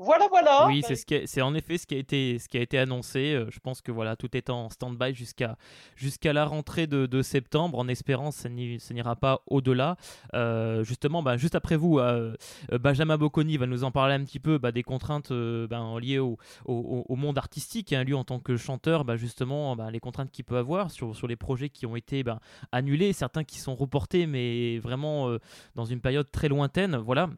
Voilà, 0.00 0.28
voilà. 0.28 0.68
Oui, 0.68 0.84
c'est 1.26 1.42
en 1.42 1.54
effet 1.54 1.76
ce 1.76 1.84
qui 1.84 1.96
a 1.96 1.98
été, 1.98 2.38
ce 2.38 2.48
qui 2.48 2.56
a 2.56 2.60
été 2.60 2.78
annoncé. 2.78 3.34
Euh, 3.34 3.46
je 3.50 3.58
pense 3.58 3.82
que 3.82 3.90
voilà, 3.90 4.14
tout 4.14 4.36
est 4.36 4.48
en 4.48 4.70
stand-by 4.70 5.12
jusqu'à 5.12 5.56
jusqu'à 5.96 6.32
la 6.32 6.44
rentrée 6.44 6.86
de, 6.86 7.22
septembre, 7.22 7.78
en 7.78 7.88
espérant 7.88 8.30
ça 8.30 8.48
n'ira 8.48 9.16
pas 9.16 9.42
au-delà. 9.48 9.96
Euh, 10.34 10.84
justement, 10.84 11.24
bah, 11.24 11.36
juste 11.36 11.56
après 11.56 11.76
vous, 11.76 11.98
euh, 11.98 12.36
Benjamin 12.70 13.18
Bocconi 13.18 13.56
va 13.56 13.66
nous 13.66 13.82
en 13.82 13.90
parler 13.90 14.14
un 14.14 14.24
petit 14.24 14.38
peu 14.38 14.58
bah, 14.58 14.70
des 14.70 14.84
contraintes 14.84 15.32
ben, 15.32 15.98
liées 15.98 16.20
au, 16.20 16.38
au, 16.64 17.16
monde 17.16 17.36
artistique. 17.36 17.92
Hein, 17.92 18.04
lui, 18.04 18.14
en 18.14 18.22
tant 18.22 18.38
que 18.38 18.56
chanteur, 18.56 19.04
bah, 19.04 19.16
justement, 19.16 19.74
les 19.90 20.00
contraintes 20.00 20.30
qu'il 20.30 20.44
peut 20.44 20.58
avoir 20.58 20.92
sur, 20.92 21.16
sur 21.16 21.26
les 21.26 21.36
projets 21.36 21.70
qui 21.70 21.86
ont 21.86 21.96
été 21.96 22.22
ben, 22.22 22.38
annulés, 22.70 23.12
certains 23.12 23.42
qui 23.42 23.58
sont 23.58 23.74
reportés, 23.74 24.26
mais 24.26 24.78
vraiment 24.78 25.36
dans 25.74 25.86
une 25.86 26.00
période 26.00 26.30
très 26.30 26.48
lointaine. 26.48 26.96
Voilà. 26.96 27.30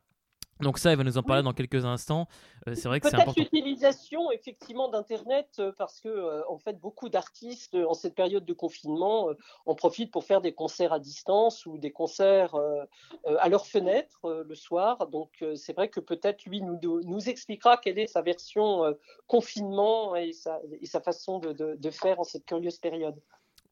Donc 0.61 0.79
ça, 0.79 0.91
il 0.93 0.97
va 0.97 1.05
nous 1.05 1.19
en 1.19 1.23
parler 1.23 1.43
dans 1.43 1.53
quelques 1.53 1.85
instants. 1.85 2.29
Euh, 2.67 2.75
c'est 2.75 2.89
vrai 2.89 3.01
que 3.01 3.09
c'est 3.09 3.17
important. 3.17 3.41
l'utilisation 3.41 4.31
effectivement 4.31 4.89
d'internet 4.89 5.49
euh, 5.59 5.73
parce 5.77 6.01
que 6.01 6.09
euh, 6.09 6.43
en 6.49 6.59
fait 6.59 6.79
beaucoup 6.79 7.09
d'artistes 7.09 7.75
en 7.75 7.95
cette 7.95 8.15
période 8.15 8.45
de 8.45 8.53
confinement 8.53 9.31
en 9.67 9.75
profitent 9.75 10.11
pour 10.11 10.25
faire 10.25 10.41
des 10.41 10.53
concerts 10.53 10.93
à 10.93 10.99
distance 10.99 11.67
ou 11.67 11.79
des 11.79 11.91
concerts 11.91 12.55
à 13.27 13.49
leur 13.49 13.67
fenêtre 13.67 14.45
le 14.47 14.55
soir. 14.55 15.09
Donc 15.09 15.45
c'est 15.55 15.73
vrai 15.73 15.89
que 15.89 16.01
peut-être 16.01 16.45
lui 16.45 16.61
nous, 16.61 16.79
nous 16.83 17.29
expliquera 17.29 17.77
quelle 17.77 17.99
est 17.99 18.07
sa 18.07 18.23
version 18.23 18.95
confinement 19.27 20.17
et 20.17 20.33
sa, 20.33 20.61
et 20.81 20.87
sa 20.87 21.01
façon 21.01 21.39
de, 21.39 21.53
de 21.53 21.91
faire 21.91 22.21
en 22.21 22.25
cette 22.25 22.45
curieuse 22.45 22.79
période. 22.79 23.21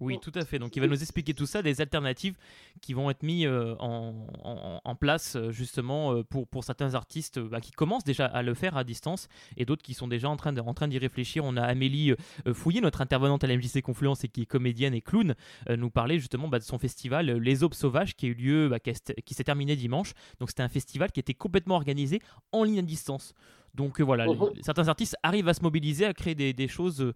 Oui, 0.01 0.19
tout 0.21 0.33
à 0.35 0.45
fait. 0.45 0.59
Donc 0.59 0.77
il 0.77 0.81
va 0.81 0.87
nous 0.87 1.01
expliquer 1.01 1.35
tout 1.35 1.47
ça, 1.47 1.61
des 1.61 1.81
alternatives 1.81 2.37
qui 2.81 2.95
vont 2.95 3.11
être 3.11 3.25
mises 3.25 3.47
euh, 3.47 3.75
en, 3.79 4.95
place 4.95 5.37
euh, 5.37 5.51
justement 5.51 6.13
euh, 6.13 6.23
pour, 6.23 6.47
pour 6.47 6.65
certains 6.65 6.95
artistes 6.95 7.39
bah, 7.41 7.61
qui 7.61 7.73
commencent 7.73 8.05
déjà 8.05 8.27
à 8.27 8.43
le 8.43 8.55
faire 8.55 8.77
à 8.77 8.85
distance 8.85 9.29
et 9.57 9.65
d'autres 9.65 9.83
qui 9.83 9.95
sont 9.95 10.07
déjà 10.07 10.29
en 10.29 10.37
train 10.37 10.53
de, 10.53 10.61
en 10.61 10.73
train 10.73 10.87
d'y 10.87 10.99
réfléchir. 10.99 11.45
On 11.45 11.57
a 11.57 11.63
Amélie 11.63 12.15
Fouillé, 12.53 12.81
notre 12.81 13.01
intervenante 13.01 13.43
à 13.43 13.49
la 13.49 13.57
MJC 13.57 13.83
Confluence 13.83 14.23
et 14.23 14.29
qui 14.29 14.43
est 14.43 14.47
comédienne 14.47 14.95
et 14.95 15.01
clown, 15.01 15.35
nous 15.69 15.91
parler 15.91 16.19
justement 16.19 16.49
bah, 16.49 16.59
de 16.59 16.65
son 16.65 16.79
festival 16.79 17.31
Les 17.31 17.63
Aubes 17.65 17.75
Sauvages 17.75 18.15
qui 18.15 18.27
a 18.27 18.29
eu 18.29 18.35
lieu, 18.35 18.69
bah, 18.69 18.79
qui 18.81 19.35
s'est 19.35 19.45
terminé 19.45 19.75
dimanche. 19.75 20.13
Donc 20.39 20.51
c'était 20.51 20.63
un 20.63 20.69
festival 20.69 21.11
qui 21.11 21.21
était 21.21 21.35
complètement 21.35 21.75
organisé 21.75 22.21
en 22.53 22.63
ligne 22.63 22.79
à 22.79 22.83
distance. 22.83 23.35
Donc 23.79 24.01
euh, 24.01 24.05
voilà, 24.05 24.27
certains 24.61 24.89
artistes 24.89 25.17
arrivent 25.23 25.49
à 25.49 25.55
se 25.55 25.63
mobiliser, 25.63 26.05
à 26.05 26.13
créer 26.13 26.35
des, 26.35 26.69
choses 26.69 27.13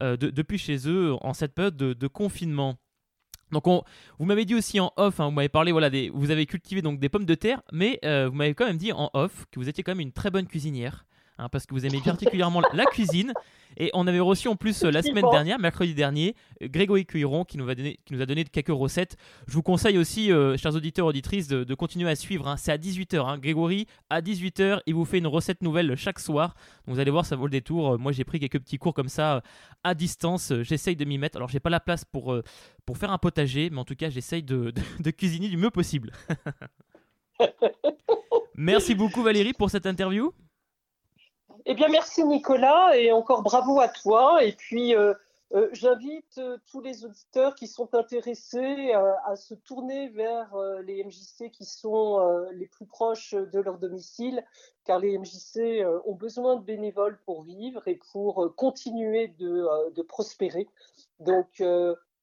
euh, 0.00 0.16
depuis 0.16 0.58
chez 0.58 0.88
eux 0.88 1.14
en 1.20 1.34
cette 1.34 1.54
période 1.54 1.76
de, 1.76 2.06
confinement. 2.06 2.76
Donc 3.50 3.66
on, 3.66 3.82
vous 4.20 4.24
m'avez 4.24 4.44
dit 4.44 4.54
aussi 4.54 4.78
en 4.78 4.92
off, 4.96 5.18
hein, 5.18 5.26
vous 5.26 5.32
m'avez 5.32 5.48
parlé, 5.48 5.72
voilà, 5.72 5.90
des, 5.90 6.10
vous 6.10 6.30
avez 6.30 6.46
cultivé 6.46 6.82
donc 6.82 7.00
des 7.00 7.08
pommes 7.08 7.24
de 7.24 7.34
terre, 7.34 7.62
mais 7.72 7.98
euh, 8.04 8.28
vous 8.28 8.36
m'avez 8.36 8.54
quand 8.54 8.64
même 8.64 8.76
dit 8.76 8.92
en 8.92 9.10
off 9.12 9.44
que 9.50 9.58
vous 9.58 9.68
étiez 9.68 9.82
quand 9.82 9.90
même 9.90 10.00
une 10.00 10.12
très 10.12 10.30
bonne 10.30 10.46
cuisinière. 10.46 11.04
Hein, 11.38 11.48
parce 11.48 11.66
que 11.66 11.74
vous 11.74 11.84
aimez 11.84 12.00
particulièrement 12.00 12.62
la 12.72 12.84
cuisine. 12.86 13.32
Et 13.76 13.90
on 13.92 14.06
avait 14.06 14.20
reçu 14.20 14.46
en 14.46 14.54
plus 14.54 14.84
euh, 14.84 14.90
la 14.92 15.02
semaine 15.02 15.24
dernière, 15.32 15.58
mercredi 15.58 15.94
dernier, 15.94 16.36
euh, 16.62 16.68
Grégory 16.68 17.06
Cuiron 17.06 17.44
qui 17.44 17.58
nous, 17.58 17.68
a 17.68 17.74
donné, 17.74 17.98
qui 18.04 18.14
nous 18.14 18.22
a 18.22 18.26
donné 18.26 18.44
quelques 18.44 18.68
recettes. 18.68 19.16
Je 19.48 19.54
vous 19.54 19.62
conseille 19.62 19.98
aussi, 19.98 20.30
euh, 20.30 20.56
chers 20.56 20.76
auditeurs, 20.76 21.06
auditrices, 21.06 21.48
de, 21.48 21.74
continuer 21.74 22.08
à 22.08 22.14
suivre. 22.14 22.46
Hein. 22.46 22.56
C'est 22.56 22.70
à 22.70 22.78
18h. 22.78 23.26
Hein. 23.26 23.38
Grégory, 23.38 23.88
à 24.10 24.20
18h, 24.20 24.80
il 24.86 24.94
vous 24.94 25.04
fait 25.04 25.18
une 25.18 25.26
recette 25.26 25.60
nouvelle 25.62 25.96
chaque 25.96 26.20
soir. 26.20 26.54
Donc 26.86 26.94
vous 26.94 27.00
allez 27.00 27.10
voir, 27.10 27.26
ça 27.26 27.34
vaut 27.34 27.46
le 27.46 27.50
détour. 27.50 27.98
Moi, 27.98 28.12
j'ai 28.12 28.24
pris 28.24 28.38
quelques 28.38 28.60
petits 28.60 28.78
cours 28.78 28.94
comme 28.94 29.08
ça 29.08 29.42
à 29.82 29.94
distance. 29.94 30.52
J'essaye 30.62 30.94
de 30.94 31.04
m'y 31.04 31.18
mettre. 31.18 31.36
Alors, 31.36 31.48
j'ai 31.48 31.60
pas 31.60 31.70
la 31.70 31.80
place 31.80 32.04
pour, 32.04 32.36
pour 32.86 32.96
faire 32.96 33.10
un 33.10 33.18
potager, 33.18 33.70
mais 33.70 33.78
en 33.78 33.84
tout 33.84 33.96
cas, 33.96 34.08
j'essaye 34.08 34.44
de, 34.44 34.72
de 35.00 35.10
cuisiner 35.10 35.48
du 35.48 35.56
mieux 35.56 35.70
possible. 35.70 36.12
Merci 38.56 38.94
beaucoup, 38.94 39.24
Valérie, 39.24 39.52
pour 39.52 39.68
cette 39.68 39.86
interview. 39.86 40.32
Eh 41.66 41.72
bien, 41.72 41.88
merci 41.88 42.22
Nicolas 42.24 42.94
et 42.94 43.10
encore 43.10 43.42
bravo 43.42 43.80
à 43.80 43.88
toi. 43.88 44.44
Et 44.44 44.52
puis, 44.52 44.94
euh, 44.94 45.14
euh, 45.54 45.70
j'invite 45.72 46.36
euh, 46.36 46.58
tous 46.70 46.82
les 46.82 47.06
auditeurs 47.06 47.54
qui 47.54 47.68
sont 47.68 47.94
intéressés 47.94 48.92
à 48.92 49.34
se 49.34 49.54
tourner 49.54 50.10
vers 50.10 50.54
les 50.84 51.02
MJC 51.02 51.50
qui 51.50 51.64
sont 51.64 52.18
les 52.52 52.66
plus 52.66 52.84
proches 52.84 53.34
de 53.34 53.60
leur 53.60 53.78
domicile, 53.78 54.44
car 54.84 54.98
les 54.98 55.16
MJC 55.16 55.86
ont 56.04 56.14
besoin 56.14 56.56
de 56.56 56.62
bénévoles 56.62 57.18
pour 57.24 57.42
vivre 57.44 57.82
et 57.88 57.98
pour 58.12 58.54
continuer 58.56 59.28
de, 59.38 59.90
de 59.90 60.02
prospérer. 60.02 60.68
Donc, 61.20 61.62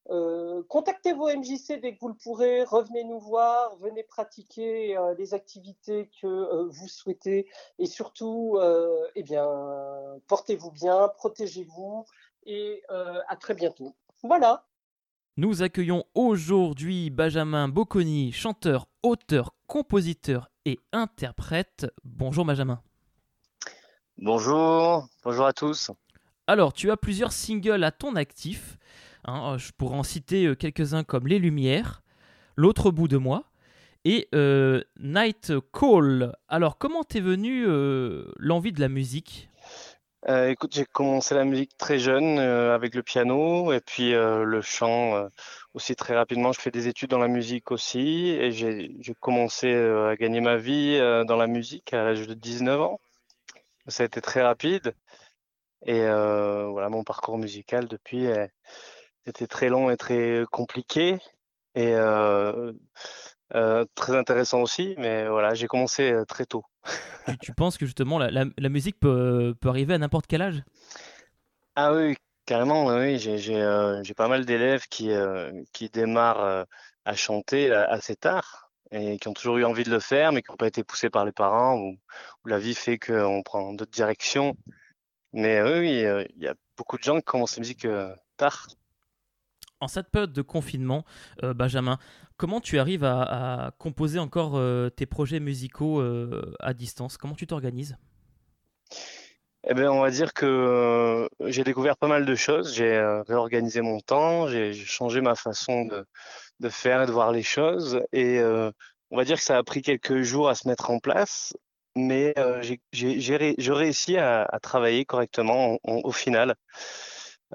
euh, 0.10 0.64
contactez 0.68 1.14
vos 1.14 1.28
MJC 1.28 1.80
dès 1.80 1.94
que 1.94 2.00
vous 2.00 2.10
le 2.10 2.16
pourrez, 2.16 2.64
revenez 2.64 3.04
nous 3.04 3.20
voir, 3.20 3.76
venez 3.78 4.04
pratiquer 4.04 4.98
euh, 4.98 5.14
les 5.18 5.34
activités 5.34 6.10
que 6.22 6.28
euh, 6.28 6.68
vous 6.70 6.88
souhaitez 6.88 7.48
et 7.78 7.86
surtout, 7.86 8.60
eh 9.16 9.24
bien, 9.24 9.48
portez-vous 10.28 10.72
bien, 10.72 11.10
protégez-vous 11.18 12.06
et 12.46 12.84
à 12.90 13.36
très 13.36 13.54
bientôt. 13.54 13.96
Voilà. 14.24 14.66
Nous 15.38 15.64
accueillons 15.64 16.04
aujourd'hui 16.14 17.10
Benjamin 17.10 17.68
Bocconi, 17.68 18.32
chanteur, 18.32 18.88
auteur, 19.02 19.54
compositeur 19.68 20.50
et 20.66 20.80
interprète. 20.92 21.88
Bonjour 22.04 22.46
Benjamin. 22.46 22.82
Bonjour, 24.18 25.08
bonjour 25.24 25.46
à 25.46 25.54
tous. 25.54 25.92
Alors, 26.48 26.74
tu 26.74 26.92
as 26.92 26.98
plusieurs 26.98 27.32
singles 27.32 27.84
à 27.84 27.92
ton 27.92 28.16
actif. 28.16 28.78
Hein, 29.26 29.54
euh, 29.54 29.58
je 29.58 29.72
pourrais 29.72 29.98
en 29.98 30.04
citer 30.04 30.46
euh, 30.46 30.56
quelques-uns 30.56 31.04
comme 31.04 31.28
Les 31.28 31.40
Lumières, 31.40 32.02
L'autre 32.56 32.92
bout 32.92 33.08
de 33.08 33.18
moi 33.18 33.46
et 34.04 34.28
euh, 34.34 34.82
Night 35.00 35.54
Call. 35.72 36.36
Alors, 36.48 36.78
comment 36.78 37.04
t'es 37.04 37.22
venu 37.22 37.66
l'envie 38.38 38.72
de 38.72 38.82
la 38.82 38.90
musique? 38.90 39.50
Écoute, 40.28 40.74
j'ai 40.76 40.86
commencé 40.86 41.34
la 41.34 41.46
musique 41.46 41.76
très 41.78 41.98
jeune 41.98 42.38
avec 42.38 42.94
le 42.94 43.02
piano 43.02 43.72
et 43.72 43.80
puis 43.80 44.12
le 44.12 44.62
chant 44.62 45.28
aussi 45.74 45.96
très 45.96 46.16
rapidement. 46.16 46.52
Je 46.52 46.60
fais 46.60 46.72
des 46.72 46.88
études 46.88 47.10
dans 47.10 47.20
la 47.20 47.28
musique 47.28 47.72
aussi 47.72 48.30
et 48.30 48.52
j'ai 48.52 49.16
commencé 49.20 49.74
à 49.74 50.16
gagner 50.16 50.42
ma 50.42 50.58
vie 50.58 51.00
dans 51.28 51.38
la 51.38 51.48
musique 51.48 51.94
à 51.94 52.04
l'âge 52.04 52.28
de 52.28 52.34
19 52.34 52.82
ans. 52.82 53.00
Ça 53.88 54.04
a 54.04 54.06
été 54.06 54.22
très 54.22 54.42
rapide 54.44 54.94
et 55.86 56.02
voilà 56.02 56.90
mon 56.90 57.04
parcours 57.04 57.38
musical 57.38 57.88
depuis 57.88 58.28
c'était 59.26 59.48
très 59.48 59.70
long 59.70 59.90
et 59.90 59.98
très 59.98 60.44
compliqué. 60.52 61.20
et 61.76 61.96
très 63.96 64.16
intéressant 64.16 64.62
aussi. 64.62 64.96
Mais 64.98 65.28
voilà, 65.28 65.54
j'ai 65.54 65.68
commencé 65.68 66.14
très 66.28 66.46
tôt. 66.46 66.64
tu, 67.42 67.54
penses 67.54 67.78
que 67.78 67.86
justement 67.86 68.18
la, 68.18 68.70
musique 68.70 69.00
peut, 69.00 69.54
peut 69.60 69.70
arriver 69.70 69.94
à 69.94 69.98
n'importe 69.98 70.28
quel 70.28 70.42
âge? 70.42 70.64
Ah 71.76 71.94
oui, 71.94 72.16
carrément, 72.46 72.88
oui. 72.88 73.18
J'ai 73.20 74.14
pas 74.16 74.28
mal 74.28 74.46
d'élèves 74.46 74.88
qui, 74.90 75.12
qui 75.74 75.90
démarrent 75.90 76.66
à 77.06 77.16
chanter 77.16 77.72
assez 77.72 78.16
tard 78.16 78.72
et 78.92 79.18
qui 79.18 79.28
ont 79.28 79.34
toujours 79.34 79.58
eu 79.58 79.64
envie 79.64 79.84
de 79.84 79.92
le 79.92 80.00
faire, 80.00 80.32
mais 80.32 80.42
qui 80.42 80.52
n'ont 80.52 80.58
pas 80.58 80.68
été 80.68 80.84
poussés 80.84 81.10
par 81.10 81.26
les 81.26 81.32
parents 81.32 81.78
ou, 81.80 81.98
la 82.46 82.60
vie 82.60 82.76
fait 82.76 82.98
qu'on 83.00 83.42
prend 83.44 83.74
d'autres 83.74 83.92
directions. 83.92 84.56
Mais 85.34 85.62
oui, 85.62 86.04
il 86.36 86.44
y 86.44 86.48
a 86.48 86.56
beaucoup 86.76 86.98
de 86.98 87.04
gens 87.04 87.18
qui 87.18 87.24
commencent 87.24 87.56
la 87.56 87.62
musique 87.62 87.88
tard. 88.38 88.68
En 89.82 89.88
cette 89.88 90.10
période 90.10 90.32
de 90.32 90.42
confinement, 90.42 91.04
Benjamin, 91.42 91.98
comment 92.38 92.62
tu 92.62 92.80
arrives 92.80 93.04
à, 93.04 93.74
composer 93.80 94.20
encore 94.20 94.62
tes 94.96 95.06
projets 95.06 95.40
musicaux 95.40 96.02
à 96.60 96.74
distance? 96.74 97.18
Comment 97.18 97.34
tu 97.34 97.48
t'organises? 97.48 97.98
Eh 99.68 99.76
bien, 99.76 99.92
on 99.92 100.02
va 100.02 100.10
dire 100.10 100.34
que 100.34 101.30
j'ai 101.46 101.64
découvert 101.64 101.96
pas 101.96 102.08
mal 102.08 102.26
de 102.26 102.36
choses. 102.36 102.74
J'ai 102.74 103.00
réorganisé 103.28 103.82
mon 103.82 104.00
temps, 104.00 104.48
j'ai 104.48 104.74
changé 104.74 105.22
ma 105.22 105.36
façon 105.36 105.86
de, 105.86 106.70
faire 106.70 107.04
et 107.04 107.06
de 107.06 107.12
voir 107.12 107.32
les 107.32 107.44
choses. 107.44 108.02
Et 108.12 108.40
euh, 108.40 108.72
on 109.12 109.18
va 109.18 109.24
dire 109.24 109.38
que 109.38 109.44
ça 109.44 109.58
a 109.58 109.64
pris 109.64 109.82
quelques 109.84 110.22
jours 110.24 110.50
à 110.50 110.56
se 110.56 110.68
mettre 110.68 110.90
en 110.90 111.00
place, 111.00 111.54
mais 111.96 112.34
euh, 112.40 112.62
j'ai 112.92 113.74
réussi 113.74 114.18
à, 114.18 114.48
travailler 114.64 115.06
correctement 115.06 115.78
au 115.84 116.12
final. 116.12 116.56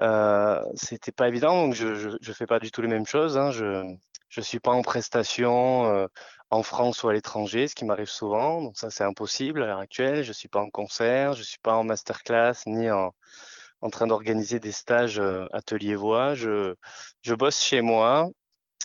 Euh, 0.01 0.61
C'était 0.75 1.11
pas 1.11 1.27
évident, 1.27 1.65
donc 1.65 1.73
je, 1.73 1.95
je, 1.95 2.09
je, 2.21 2.33
fais 2.33 2.45
pas 2.45 2.59
du 2.59 2.71
tout 2.71 2.81
les 2.81 2.87
mêmes 2.87 3.05
choses. 3.07 3.37
Hein. 3.37 3.51
Je 3.51 3.83
je 4.29 4.41
suis 4.41 4.59
pas 4.59 4.71
en 4.71 4.81
prestation 4.81 5.85
euh, 5.85 6.07
en 6.49 6.63
France 6.63 7.03
ou 7.03 7.09
à 7.09 7.13
l'étranger, 7.13 7.67
ce 7.67 7.75
qui 7.75 7.85
m'arrive 7.85 8.09
souvent. 8.09 8.61
Donc 8.61 8.77
ça 8.77 8.89
c'est 8.89 9.03
impossible 9.03 9.63
à 9.63 9.67
l'heure 9.67 9.79
actuelle. 9.79 10.23
Je 10.23 10.33
suis 10.33 10.49
pas 10.49 10.59
en 10.61 10.69
concert, 10.69 11.33
je 11.33 11.43
suis 11.43 11.59
pas 11.59 11.75
en 11.75 11.83
masterclass 11.83 12.53
ni 12.67 12.89
en 12.91 13.13
en 13.81 13.89
train 13.89 14.07
d'organiser 14.07 14.59
des 14.59 14.71
stages 14.71 15.19
euh, 15.19 15.45
atelier 15.53 15.95
voix. 15.95 16.33
Je, 16.35 16.75
je 17.21 17.33
bosse 17.35 17.61
chez 17.61 17.81
moi 17.81 18.29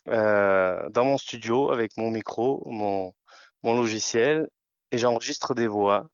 euh, 0.08 0.88
dans 0.90 1.04
mon 1.04 1.18
studio 1.18 1.70
avec 1.72 1.96
mon 1.96 2.10
micro, 2.10 2.62
mon, 2.66 3.14
mon 3.62 3.76
logiciel, 3.76 4.48
et 4.92 4.98
j'enregistre 4.98 5.54
des 5.54 5.66
voix. 5.68 6.08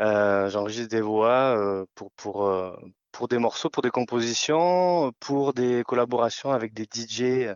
Euh, 0.00 0.48
j'enregistre 0.50 0.88
des 0.88 1.00
voix 1.00 1.56
euh, 1.56 1.84
pour, 1.94 2.10
pour, 2.12 2.46
euh, 2.46 2.76
pour 3.14 3.28
des 3.28 3.38
morceaux, 3.38 3.70
pour 3.70 3.82
des 3.82 3.90
compositions, 3.90 5.12
pour 5.20 5.54
des 5.54 5.84
collaborations 5.84 6.50
avec 6.50 6.74
des 6.74 6.84
DJ 6.84 7.54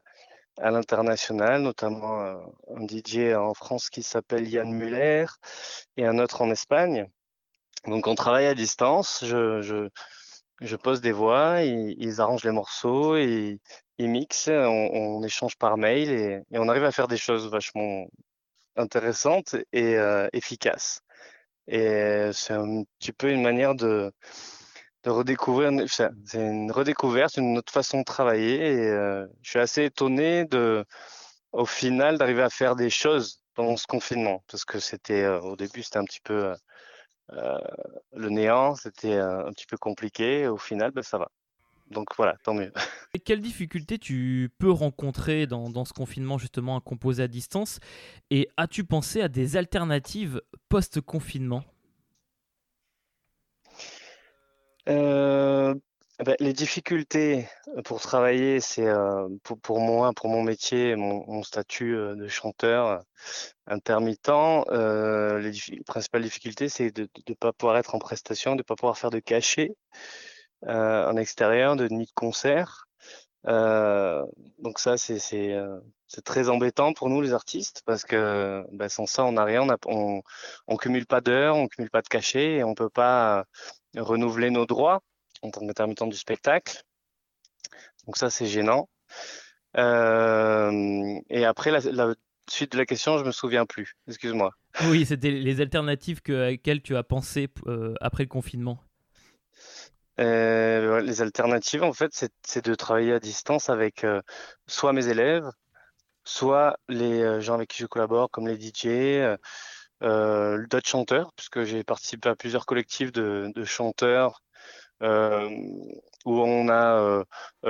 à 0.59 0.71
l'international, 0.71 1.63
notamment 1.63 2.21
un 2.21 2.87
DJ 2.87 3.35
en 3.35 3.55
France 3.55 3.91
qui 3.91 4.05
s'appelle 4.05 4.49
Yann 4.49 4.73
Muller 4.73 5.27
et 5.97 6.07
un 6.07 6.19
autre 6.21 6.43
en 6.43 6.51
Espagne. 6.51 7.09
Donc 7.87 8.07
on 8.07 8.15
travaille 8.15 8.47
à 8.47 8.55
distance. 8.55 9.25
Je, 9.25 10.77
pose 10.77 11.01
des 11.01 11.13
voix, 11.13 11.63
ils, 11.63 12.21
arrangent 12.21 12.45
les 12.45 12.53
morceaux 12.53 13.17
ils 13.17 13.59
mixent, 13.99 14.49
on, 14.49 15.25
échange 15.25 15.57
par 15.57 15.77
mail 15.77 16.11
et, 16.11 16.41
on 16.53 16.69
arrive 16.69 16.85
à 16.85 16.93
faire 16.93 17.09
des 17.09 17.17
choses 17.17 17.51
vachement 17.51 18.07
intéressantes 18.77 19.57
et 19.73 19.97
euh, 19.97 20.29
efficaces. 20.33 21.03
Et 21.67 22.31
c'est 22.33 22.55
un 22.55 22.85
petit 23.01 23.13
peu 23.13 23.31
une 23.31 23.43
manière 23.43 23.75
de, 23.75 24.13
de 25.05 25.11
redécouvrir, 25.11 25.71
c'est 25.89 26.11
une 26.35 26.73
redécouverte, 26.73 27.37
une 27.37 27.59
autre 27.59 27.73
façon 27.73 28.01
de 28.01 28.05
travailler. 28.05 28.57
Et 28.57 28.91
euh, 28.91 29.27
je 29.43 29.51
suis 29.51 29.59
assez 29.59 29.85
étonné 29.85 30.45
de, 30.45 30.85
au 31.53 31.67
final, 31.67 32.19
d'arriver 32.19 32.43
à 32.43 32.51
faire 32.51 32.77
des 32.77 32.91
choses 32.91 33.43
dans 33.57 33.77
ce 33.77 33.87
confinement, 33.87 34.45
parce 34.51 34.65
que 34.65 34.79
c'était 34.79 35.23
euh, 35.23 35.41
au 35.41 35.57
début 35.57 35.83
c'était 35.83 35.99
un 35.99 36.05
petit 36.05 36.21
peu 36.21 36.55
le 37.31 38.31
néant, 38.31 38.75
c'était 38.75 39.17
un 39.19 39.51
petit 39.53 39.67
peu 39.67 39.77
compliqué. 39.77 40.47
au 40.49 40.57
final, 40.57 40.93
ben, 40.93 41.03
ça 41.03 41.19
va. 41.19 41.31
Donc 41.91 42.09
voilà, 42.17 42.37
tant 42.43 42.55
mieux. 42.55 42.73
Et 43.15 43.19
quelles 43.19 43.41
difficultés 43.41 43.99
tu 43.99 44.51
peux 44.59 44.71
rencontrer 44.71 45.47
dans, 45.47 45.71
dans, 45.71 45.85
ce 45.85 45.93
confinement 45.93 46.39
justement 46.39 46.77
à 46.77 46.81
composer 46.81 47.23
à 47.23 47.29
distance? 47.29 47.81
Et 48.31 48.49
as-tu 48.57 48.85
pensé 48.85 49.23
à 49.23 49.29
des 49.29 49.57
alternatives 49.57 50.43
post-confinement? 50.69 51.65
Euh, 54.89 55.75
ben, 56.25 56.37
Les 56.41 56.53
difficultés 56.53 57.49
pour 57.85 58.01
travailler, 58.01 58.61
c'est 58.61 58.87
euh, 58.87 59.29
pour, 59.63 59.81
moi, 59.81 60.13
pour 60.15 60.29
mon 60.29 60.43
métier, 60.43 60.97
mon, 60.97 61.43
statut 61.43 61.95
euh, 61.97 62.15
de 62.17 62.29
chanteur 62.29 63.03
intermittent, 63.67 64.29
euh, 64.29 65.39
les 65.39 65.53
principales 65.87 66.23
difficultés, 66.23 66.69
c'est 66.69 66.91
de 66.91 67.09
ne 67.29 67.35
pas 67.35 67.53
pouvoir 67.53 67.79
être 67.79 67.95
en 67.95 67.99
prestation, 67.99 68.53
de 68.53 68.59
ne 68.59 68.63
pas 68.63 68.77
pouvoir 68.77 68.99
faire 68.99 69.11
de 69.11 69.21
cachet 69.21 69.77
euh, 70.67 71.09
en 71.09 71.17
extérieur, 71.17 71.77
de 71.77 71.89
nuit 71.89 72.07
de 72.07 72.13
concert. 72.15 72.89
Euh, 73.47 74.25
donc 74.59 74.79
ça, 74.81 74.97
c'est 74.99 75.55
euh, 75.55 75.79
très 76.25 76.49
embêtant 76.49 76.93
pour 76.93 77.09
nous 77.09 77.21
les 77.21 77.33
artistes 77.33 77.83
parce 77.87 78.05
que 78.05 78.65
bah, 78.73 78.89
sans 78.89 79.07
ça, 79.07 79.25
on 79.25 79.33
n'a 79.33 79.45
rien, 79.45 79.63
on, 79.63 79.71
a, 79.71 80.23
on 80.67 80.77
cumule 80.77 81.07
pas 81.07 81.21
d'heures, 81.21 81.57
on 81.57 81.69
cumule 81.69 81.91
pas 81.91 82.03
de 82.03 82.09
cachets 82.09 82.57
et 82.57 82.65
on 82.65 82.75
peut 82.75 82.91
pas 82.91 83.45
renouveler 83.97 84.51
nos 84.51 84.67
droits 84.67 85.03
en 85.43 85.51
tant 85.51 85.61
qu'intermittent 85.61 86.09
du 86.09 86.17
spectacle. 86.17 86.83
Donc 88.07 88.17
ça, 88.17 88.31
c'est 88.31 88.47
gênant. 88.47 88.89
Euh, 89.77 91.21
et 91.29 91.45
après, 91.45 91.71
la, 91.71 91.81
la, 91.81 92.15
suite 92.49 92.73
de 92.73 92.79
la 92.79 92.87
question, 92.87 93.19
je 93.19 93.25
me 93.25 93.31
souviens 93.31 93.67
plus. 93.67 93.95
Excuse-moi. 94.07 94.53
Oui, 94.87 95.05
c'était 95.05 95.31
les 95.31 95.61
alternatives 95.61 96.23
que, 96.23 96.55
auxquelles 96.55 96.83
tu 96.83 96.97
as 96.97 97.03
pensé 97.03 97.49
euh, 97.67 97.95
après 98.01 98.23
le 98.23 98.29
confinement. 98.29 98.79
Euh, 100.21 101.01
les 101.01 101.21
alternatives, 101.21 101.83
en 101.83 101.93
fait, 101.93 102.11
c'est 102.43 102.65
de 102.65 102.75
travailler 102.75 103.13
à 103.13 103.21
distance 103.21 103.69
avec 103.69 104.05
soit 104.67 104.93
mes 104.93 105.09
élèves, 105.09 105.49
soit 106.25 106.79
les 106.89 107.41
gens 107.41 107.55
avec 107.55 107.69
qui 107.69 107.83
je 107.83 107.87
collabore, 107.87 108.31
comme 108.31 108.49
les 108.49 108.59
DJ, 108.59 109.37
d'autres 110.01 110.89
chanteurs, 110.89 111.33
puisque 111.37 111.65
j'ai 111.65 111.85
participé 111.85 112.29
à 112.29 112.37
plusieurs 112.37 112.67
collectifs 112.67 113.13
de, 113.13 113.51
de 113.55 113.65
chanteurs 113.65 114.43
où 115.01 116.41
on 116.41 116.69
a 116.69 117.25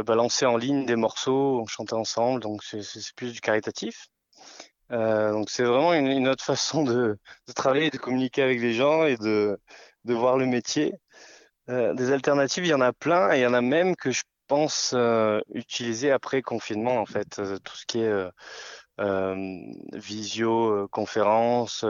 balancé 0.05 0.46
en 0.46 0.56
ligne 0.56 0.86
des 0.86 0.96
morceaux, 0.96 1.60
on 1.60 1.66
chantait 1.66 1.94
ensemble, 1.94 2.40
donc 2.40 2.62
c'est 2.62 2.82
plus 3.16 3.32
du 3.32 3.40
caritatif. 3.40 4.09
donc 4.90 5.50
c'est 5.50 5.64
vraiment 5.64 5.94
une, 5.94 6.28
autre 6.28 6.44
façon 6.44 6.84
de, 6.84 7.18
de 7.46 7.52
travailler, 7.52 7.90
de 7.90 7.98
communiquer 7.98 8.42
avec 8.42 8.60
les 8.60 8.74
gens 8.74 9.05
et 9.05 9.16
de, 9.16 9.59
de 10.05 10.14
voir 10.14 10.36
le 10.38 10.46
métier. 10.46 10.94
Euh, 11.70 11.92
des 11.94 12.12
alternatives, 12.12 12.64
il 12.64 12.70
y 12.70 12.74
en 12.74 12.80
a 12.80 12.92
plein 12.92 13.32
et 13.32 13.40
il 13.40 13.42
y 13.42 13.46
en 13.46 13.55
a 13.55 13.60
même 13.60 13.94
que 13.94 14.10
je 14.10 14.22
pense 14.46 14.92
euh, 14.94 15.40
utiliser 15.52 16.10
après 16.10 16.40
confinement 16.40 16.98
en 16.98 17.06
fait. 17.06 17.38
Euh, 17.38 17.59
tout 17.59 17.76
ce 17.76 17.84
qui 17.86 18.00
est 18.00 18.30
euh, 19.01 19.59
visio, 19.93 20.89
conférence, 20.89 21.85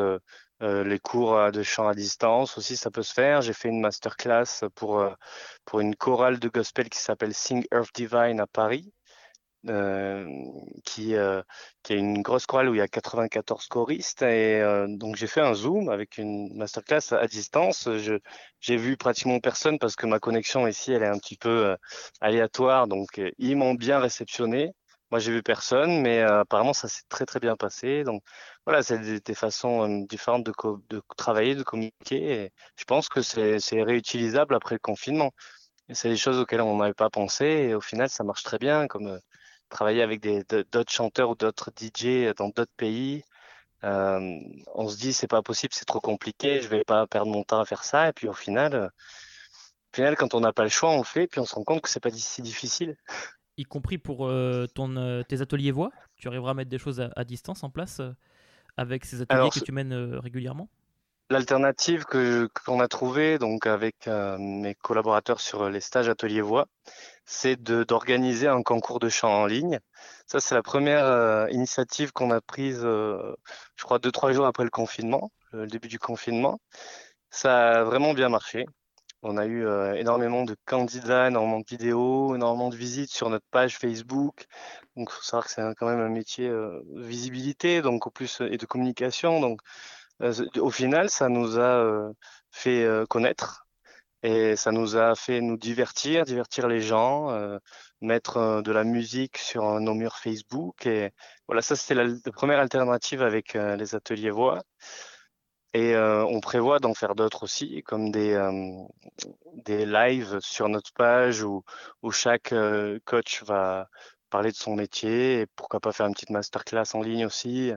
les 0.61 0.99
cours 0.99 1.53
de 1.53 1.63
chant 1.63 1.89
à 1.89 1.95
distance 1.95 2.59
aussi, 2.59 2.77
ça 2.77 2.91
peut 2.91 3.03
se 3.03 3.13
faire. 3.13 3.43
J'ai 3.43 3.53
fait 3.53 3.69
une 3.69 3.81
masterclass 3.81 4.69
pour, 4.75 5.05
pour 5.65 5.81
une 5.81 5.95
chorale 5.97 6.39
de 6.39 6.49
gospel 6.49 6.89
qui 6.91 6.99
s'appelle 6.99 7.35
Sing 7.35 7.65
Earth 7.73 7.95
Divine 7.95 8.41
à 8.41 8.47
Paris. 8.47 8.93
Euh, 9.69 10.25
qui, 10.85 11.17
euh, 11.17 11.43
qui 11.83 11.93
est 11.93 11.97
une 11.99 12.23
grosse 12.23 12.47
chorale 12.47 12.69
où 12.69 12.75
il 12.75 12.79
y 12.79 12.81
a 12.81 12.89
94 12.89 13.67
choristes. 13.67 14.23
Et 14.23 14.61
euh, 14.61 14.87
donc 14.89 15.17
j'ai 15.17 15.27
fait 15.27 15.41
un 15.41 15.53
Zoom 15.53 15.89
avec 15.91 16.17
une 16.17 16.57
masterclass 16.57 17.13
à 17.13 17.27
distance. 17.27 17.89
J'ai 18.61 18.77
vu 18.77 18.97
pratiquement 18.97 19.41
personne 19.41 19.79
parce 19.79 19.97
que 19.97 20.07
ma 20.07 20.21
connexion 20.21 20.67
ici, 20.69 20.93
elle 20.93 21.03
est 21.03 21.09
un 21.09 21.19
petit 21.19 21.37
peu 21.37 21.77
aléatoire. 22.21 22.87
Donc 22.87 23.21
ils 23.39 23.57
m'ont 23.57 23.75
bien 23.75 23.99
réceptionné. 23.99 24.73
Moi, 25.11 25.21
j'ai 25.21 25.33
vu 25.33 25.43
personne, 25.43 26.03
mais 26.03 26.21
apparemment, 26.23 26.73
ça 26.75 26.89
s'est 26.89 27.03
très 27.09 27.25
très 27.27 27.41
bien 27.41 27.57
passé. 27.57 28.05
Donc 28.05 28.23
voilà, 28.67 28.83
c'est 28.83 28.99
des, 28.99 29.21
des 29.21 29.35
façons 29.35 30.05
différentes 30.09 30.45
de, 30.45 30.53
de 30.91 31.03
travailler, 31.17 31.55
de 31.55 31.63
communiquer. 31.63 32.45
Et 32.45 32.53
je 32.77 32.85
pense 32.85 33.09
que 33.09 33.23
c'est, 33.23 33.59
réutilisable 33.83 34.55
après 34.55 34.75
le 34.75 34.81
confinement. 34.81 35.33
C'est 35.93 36.11
des 36.11 36.17
choses 36.17 36.39
auxquelles 36.39 36.61
on 36.61 36.77
n'avait 36.79 36.95
pas 36.95 37.11
pensé. 37.11 37.45
Et 37.47 37.75
au 37.75 37.81
final, 37.81 38.11
ça 38.11 38.25
marche 38.25 38.43
très 38.43 38.59
bien. 38.59 38.87
Comme 38.89 39.19
travailler 39.69 40.03
avec 40.03 40.21
d'autres 40.23 40.93
chanteurs 40.93 41.31
ou 41.31 41.35
d'autres 41.35 41.71
DJ 41.71 42.35
dans 42.37 42.49
d'autres 42.49 42.73
pays. 42.77 43.23
Euh, 43.85 44.41
on 44.75 44.89
se 44.89 44.97
dit 44.97 45.13
c'est 45.13 45.29
pas 45.29 45.43
possible, 45.43 45.73
c'est 45.75 45.85
trop 45.85 46.01
compliqué, 46.01 46.61
je 46.61 46.69
vais 46.69 46.85
pas 46.85 47.07
perdre 47.07 47.31
mon 47.31 47.45
temps 47.45 47.61
à 47.61 47.65
faire 47.65 47.85
ça. 47.85 48.09
Et 48.09 48.13
puis 48.13 48.29
au 48.29 48.33
final, 48.33 48.75
euh, 48.75 48.87
au 48.87 49.97
final 49.97 50.17
quand 50.17 50.35
on 50.35 50.41
n'a 50.41 50.53
pas 50.53 50.65
le 50.65 50.69
choix, 50.71 50.91
on 50.91 51.05
fait. 51.05 51.27
Puis 51.29 51.41
on 51.41 51.45
se 51.45 51.55
rend 51.55 51.65
compte 51.65 51.83
que 51.83 51.89
c'est 51.89 52.01
pas 52.01 52.11
si 52.11 52.43
difficile. 52.43 52.97
Y 53.59 53.65
compris 53.65 53.99
pour 53.99 54.27
euh, 54.27 54.67
ton, 54.73 54.97
euh, 54.97 55.23
tes 55.25 55.41
ateliers 55.41 55.73
voix, 55.73 55.91
tu 56.17 56.29
arriveras 56.29 56.53
à 56.53 56.55
mettre 56.55 56.71
des 56.71 56.79
choses 56.79 57.01
à, 57.01 57.11
à 57.17 57.25
distance 57.25 57.65
en 57.65 57.71
place 57.71 57.99
euh, 57.99 58.13
avec 58.77 59.05
ces 59.05 59.21
ateliers 59.21 59.41
Alors, 59.41 59.53
que 59.53 59.59
tu 59.59 59.73
mènes 59.73 59.93
régulièrement 59.93 60.69
l'alternative 61.31 62.05
que 62.07 62.49
qu'on 62.65 62.81
a 62.81 62.89
trouvée 62.89 63.39
donc 63.39 63.67
avec 63.67 64.09
mes 64.39 64.75
collaborateurs 64.77 65.41
sur 65.41 65.69
les 65.69 65.81
stages 65.81 66.09
atelier 66.09 66.41
voix, 66.41 66.69
c'est 67.27 67.63
d'organiser 67.63 68.49
un 68.49 68.63
concours 68.63 68.99
de 68.99 69.11
chant 69.11 69.43
en 69.43 69.45
ligne. 69.45 69.79
Ça, 70.25 70.41
c'est 70.41 70.55
la 70.55 70.63
première 70.63 71.47
initiative 71.51 72.13
qu'on 72.13 72.31
a 72.31 72.41
prise, 72.41 72.81
je 72.81 73.85
crois, 73.85 73.99
deux, 73.99 74.11
trois 74.11 74.33
jours 74.33 74.47
après 74.47 74.65
le 74.65 74.71
confinement, 74.71 75.31
le 75.53 75.67
début 75.67 75.89
du 75.89 75.99
confinement. 75.99 76.61
Ça 77.29 77.81
a 77.81 77.85
vraiment 77.85 78.15
bien 78.15 78.31
marché. 78.31 78.65
On 79.23 79.37
a 79.37 79.47
eu 79.47 79.67
énormément 79.97 80.45
de 80.45 80.57
candidats, 80.65 81.29
énormément 81.29 81.61
de 81.61 81.67
vidéos, 81.69 82.35
énormément 82.37 82.69
de 82.69 82.77
visites 82.77 83.11
sur 83.11 83.31
notre 83.31 83.47
page 83.51 83.77
Facebook. 83.77 84.47
Donc, 84.97 85.09
il 85.11 85.15
faut 85.15 85.23
savoir 85.23 85.45
que 85.47 85.51
c'est 85.51 85.63
quand 85.77 85.87
même 85.87 86.01
un 86.01 86.09
métier 86.09 86.49
de 86.49 86.83
visibilité, 87.03 87.83
donc 87.83 88.07
au 88.07 88.11
plus 88.11 88.41
et 88.41 88.57
de 88.57 88.67
communication. 88.67 89.41
Donc, 89.41 89.61
au 90.57 90.71
final, 90.71 91.11
ça 91.11 91.29
nous 91.29 91.59
a 91.59 92.13
fait 92.53 92.87
connaître 93.09 93.67
et 94.23 94.57
ça 94.57 94.73
nous 94.73 94.97
a 94.97 95.15
fait 95.15 95.41
nous 95.41 95.57
divertir, 95.57 96.25
divertir 96.25 96.69
les 96.69 96.81
gens, 96.81 97.59
mettre 98.01 98.63
de 98.63 98.73
la 98.73 98.85
musique 98.85 99.39
sur 99.39 99.81
nos 99.81 99.95
murs 99.95 100.19
Facebook. 100.19 100.87
Et 100.87 101.13
voilà, 101.47 101.63
ça 101.63 101.77
c'était 101.77 101.95
la, 101.95 102.07
première 102.33 102.61
alternative 102.61 103.23
avec 103.23 103.55
les 103.55 103.95
ateliers 103.95 104.31
voix. 104.31 104.63
Et 105.75 105.95
on 105.97 106.41
prévoit 106.41 106.79
d'en 106.79 106.95
faire 106.95 107.15
d'autres 107.15 107.43
aussi, 107.43 107.83
comme 107.85 108.11
des, 108.11 108.37
des 109.65 109.85
lives 109.85 110.39
sur 110.41 110.69
notre 110.69 110.93
page 110.93 111.43
où, 111.43 111.63
chaque 112.11 112.55
coach 113.05 113.43
va 113.45 113.89
parler 114.31 114.51
de 114.51 114.57
son 114.57 114.75
métier 114.75 115.41
et 115.41 115.47
pourquoi 115.47 115.81
pas 115.81 115.93
faire 115.93 116.07
une 116.07 116.15
petite 116.15 116.31
masterclass 116.31 116.95
en 116.95 117.03
ligne 117.03 117.27
aussi. 117.27 117.73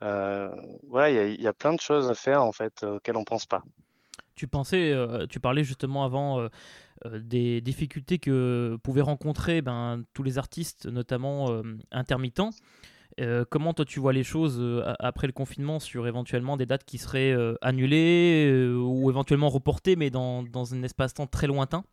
voilà, 0.00 1.10
il 1.10 1.40
y, 1.40 1.48
a, 1.48 1.52
plein 1.52 1.74
de 1.74 1.80
choses 1.80 2.08
à 2.08 2.14
faire 2.14 2.42
en 2.42 2.52
fait 2.52 2.84
auxquelles 2.84 3.16
on 3.16 3.24
pense 3.24 3.46
pas. 3.46 3.62
Tu 4.34 4.48
pensais, 4.48 4.92
euh, 4.92 5.26
tu 5.26 5.38
parlais 5.38 5.62
justement 5.62 6.04
avant 6.04 6.40
euh, 6.40 6.48
euh, 7.06 7.20
des 7.20 7.60
difficultés 7.60 8.18
que 8.18 8.76
pouvaient 8.82 9.00
rencontrer 9.00 9.62
ben, 9.62 10.02
tous 10.12 10.24
les 10.24 10.38
artistes, 10.38 10.86
notamment 10.86 11.62
intermittents. 11.92 12.50
Comment 13.50 13.74
toi 13.74 13.84
tu 13.84 14.00
vois 14.00 14.12
les 14.12 14.24
choses 14.24 14.62
après 14.98 15.26
le 15.26 15.32
confinement 15.32 15.78
sur 15.78 16.06
éventuellement 16.06 16.56
des 16.56 16.66
dates 16.66 16.84
qui 16.84 16.98
seraient 16.98 17.34
annulées 17.60 18.72
ou 18.74 19.10
éventuellement 19.10 19.48
reportées, 19.48 19.96
mais 19.96 20.10
dans, 20.10 20.42
dans 20.42 20.74
un 20.74 20.82
espace-temps 20.82 21.26
très 21.26 21.46
lointain? 21.46 21.84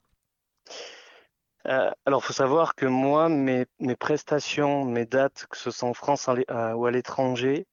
Alors, 1.64 2.22
il 2.24 2.26
faut 2.26 2.34
savoir 2.34 2.74
que 2.74 2.88
moi, 2.88 3.30
mes, 3.30 3.66
mes, 3.80 3.96
prestations, 3.96 4.84
mes 4.84 5.06
dates, 5.06 5.46
que 5.50 5.58
ce 5.58 5.70
soit 5.70 5.90
en 5.90 5.94
France 5.94 6.28
ou 6.28 6.86
à 6.86 6.92
l'étranger, 6.92 7.68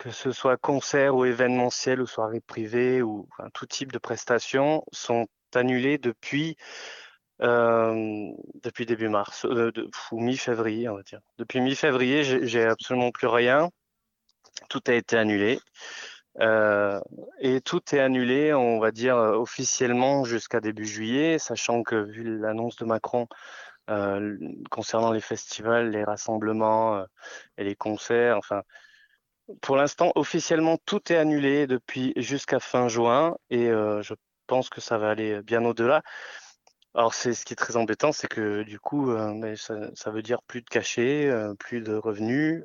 que 0.00 0.10
ce 0.10 0.32
soit 0.32 0.56
concert 0.56 1.14
ou 1.14 1.26
événementiel 1.26 2.00
ou 2.00 2.06
soirée 2.06 2.40
privée 2.40 3.02
ou 3.02 3.28
tout 3.52 3.66
type 3.66 3.92
de 3.92 3.98
prestations 3.98 4.82
sont 4.92 5.26
annulées 5.54 5.98
depuis 5.98 6.56
euh, 6.58 7.09
depuis 7.40 8.86
début 8.86 9.08
mars 9.08 9.44
euh, 9.46 9.72
ou 10.12 10.20
mi-février 10.20 10.88
on 10.88 10.96
va 10.96 11.02
dire. 11.02 11.20
Depuis 11.38 11.60
mi-février 11.60 12.22
j'ai 12.24 12.64
absolument 12.64 13.10
plus 13.10 13.28
rien. 13.28 13.70
Tout 14.68 14.82
a 14.86 14.94
été 14.94 15.16
annulé. 15.16 15.58
Euh, 16.40 17.00
et 17.40 17.60
tout 17.60 17.82
est 17.92 17.98
annulé, 17.98 18.54
on 18.54 18.78
va 18.78 18.92
dire 18.92 19.16
officiellement 19.16 20.24
jusqu'à 20.24 20.60
début 20.60 20.86
juillet, 20.86 21.38
sachant 21.38 21.82
que 21.82 21.96
vu 21.96 22.38
l'annonce 22.38 22.76
de 22.76 22.84
Macron 22.84 23.26
concernant 24.70 25.10
les 25.10 25.20
festivals, 25.20 25.90
les 25.90 26.04
rassemblements 26.04 27.04
et 27.58 27.64
les 27.64 27.74
concerts, 27.74 28.36
enfin, 28.36 28.62
pour 29.60 29.76
l'instant, 29.76 30.12
officiellement, 30.14 30.78
tout 30.84 31.12
est 31.12 31.16
annulé 31.16 31.66
depuis 31.66 32.12
jusqu'à 32.16 32.60
fin 32.60 32.88
juin 32.88 33.36
et 33.50 33.68
euh, 33.68 34.02
je 34.02 34.14
pense 34.46 34.68
que 34.68 34.80
ça 34.80 34.98
va 34.98 35.10
aller 35.10 35.42
bien 35.42 35.64
au-delà. 35.64 36.02
Alors, 36.94 37.14
c'est 37.14 37.34
ce 37.34 37.44
qui 37.44 37.52
est 37.52 37.56
très 37.56 37.76
embêtant, 37.76 38.12
c'est 38.12 38.28
que 38.28 38.62
du 38.62 38.80
coup, 38.80 39.10
euh, 39.12 39.56
ça, 39.56 40.10
veut 40.10 40.22
dire 40.22 40.42
plus 40.42 40.60
de 40.62 40.68
cachets, 40.68 41.26
euh, 41.28 41.54
plus 41.54 41.80
de 41.82 41.94
revenus, 41.94 42.64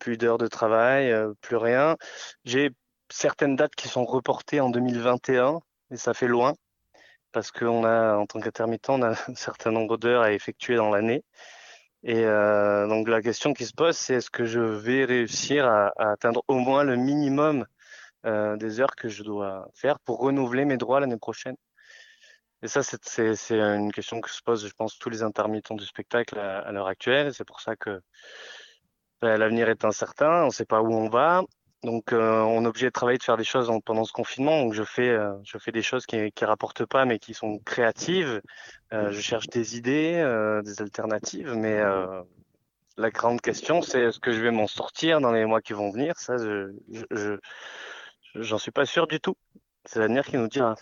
plus 0.00 0.16
d'heures 0.16 0.38
de 0.38 0.48
travail, 0.48 1.14
plus 1.40 1.56
rien. 1.56 1.96
J'ai 2.44 2.70
certaines 3.10 3.56
dates 3.56 3.74
qui 3.76 3.88
sont 3.88 4.04
reportées 4.04 4.60
en 4.60 4.70
2021 4.70 5.60
et 5.90 5.96
ça 5.96 6.14
fait 6.14 6.28
loin 6.28 6.54
parce 7.32 7.50
qu'on 7.52 7.84
a, 7.84 8.16
en 8.16 8.26
tant 8.26 8.40
qu'intermittent, 8.40 8.90
on 8.90 9.02
a 9.02 9.10
un 9.28 9.34
certain 9.34 9.70
nombre 9.70 9.96
d'heures 9.98 10.22
à 10.22 10.32
effectuer 10.32 10.76
dans 10.76 10.90
l'année. 10.90 11.24
Et 12.04 12.24
euh, 12.24 12.86
donc 12.88 13.08
la 13.08 13.22
question 13.22 13.52
qui 13.52 13.66
se 13.66 13.72
pose, 13.74 13.96
c'est 13.96 14.14
est-ce 14.14 14.30
que 14.30 14.44
je 14.44 14.60
vais 14.60 15.04
réussir 15.04 15.66
à, 15.66 15.92
atteindre 15.98 16.42
au 16.48 16.54
moins 16.54 16.84
le 16.84 16.96
minimum 16.96 17.66
euh, 18.26 18.56
des 18.56 18.80
heures 18.80 18.96
que 18.96 19.08
je 19.08 19.22
dois 19.22 19.68
faire 19.74 19.98
pour 20.00 20.18
renouveler 20.18 20.64
mes 20.64 20.76
droits 20.76 21.00
l'année 21.00 21.16
prochaine? 21.16 21.56
Et 22.62 22.68
ça, 22.68 22.82
c'est 22.82 23.52
une 23.52 23.92
question 23.92 24.20
que 24.20 24.30
se 24.30 24.42
posent, 24.42 24.66
je 24.66 24.74
pense, 24.74 24.98
tous 24.98 25.10
les 25.10 25.22
intermittents 25.22 25.76
du 25.76 25.86
spectacle 25.86 26.38
à, 26.38 26.70
l'heure 26.72 26.88
actuelle. 26.88 27.32
C'est 27.32 27.44
pour 27.44 27.60
ça 27.60 27.76
que 27.76 28.00
ben, 29.22 29.36
l'avenir 29.36 29.68
est 29.68 29.84
incertain, 29.84 30.42
on 30.42 30.46
ne 30.46 30.50
sait 30.50 30.64
pas 30.64 30.82
où 30.82 30.92
on 30.92 31.08
va. 31.08 31.42
Donc, 31.84 32.12
euh, 32.12 32.40
on 32.40 32.64
est 32.64 32.66
obligé 32.66 32.86
de 32.86 32.90
travailler, 32.90 33.18
de 33.18 33.22
faire 33.22 33.36
des 33.36 33.44
choses 33.44 33.70
pendant 33.84 34.04
ce 34.04 34.12
confinement. 34.12 34.62
Donc, 34.62 34.72
je 34.74 34.82
fais, 34.82 35.08
euh, 35.10 35.34
je 35.44 35.58
fais 35.58 35.70
des 35.70 35.82
choses 35.82 36.06
qui 36.06 36.16
ne 36.16 36.46
rapportent 36.46 36.84
pas, 36.84 37.04
mais 37.04 37.20
qui 37.20 37.34
sont 37.34 37.60
créatives. 37.60 38.40
Euh, 38.92 39.12
je 39.12 39.20
cherche 39.20 39.46
des 39.46 39.76
idées, 39.76 40.14
des 40.64 40.82
alternatives. 40.82 41.54
Mais 41.54 41.80
la 42.96 43.10
grande 43.10 43.40
question, 43.40 43.82
c'est 43.82 44.00
est-ce 44.00 44.18
que 44.18 44.32
je 44.32 44.40
vais 44.40 44.50
m'en 44.50 44.66
sortir 44.66 45.20
dans 45.20 45.30
les 45.30 45.44
mois 45.44 45.60
qui 45.60 45.74
vont 45.74 45.92
venir? 45.92 46.18
Ça, 46.18 46.36
je, 46.36 46.72
je, 47.12 47.38
j'en 48.34 48.58
suis 48.58 48.72
pas 48.72 48.86
sûr 48.86 49.06
du 49.06 49.20
tout. 49.20 49.36
C'est 49.84 50.00
l'avenir 50.00 50.24
qui 50.24 50.36
nous 50.36 50.48
dira. 50.48 50.74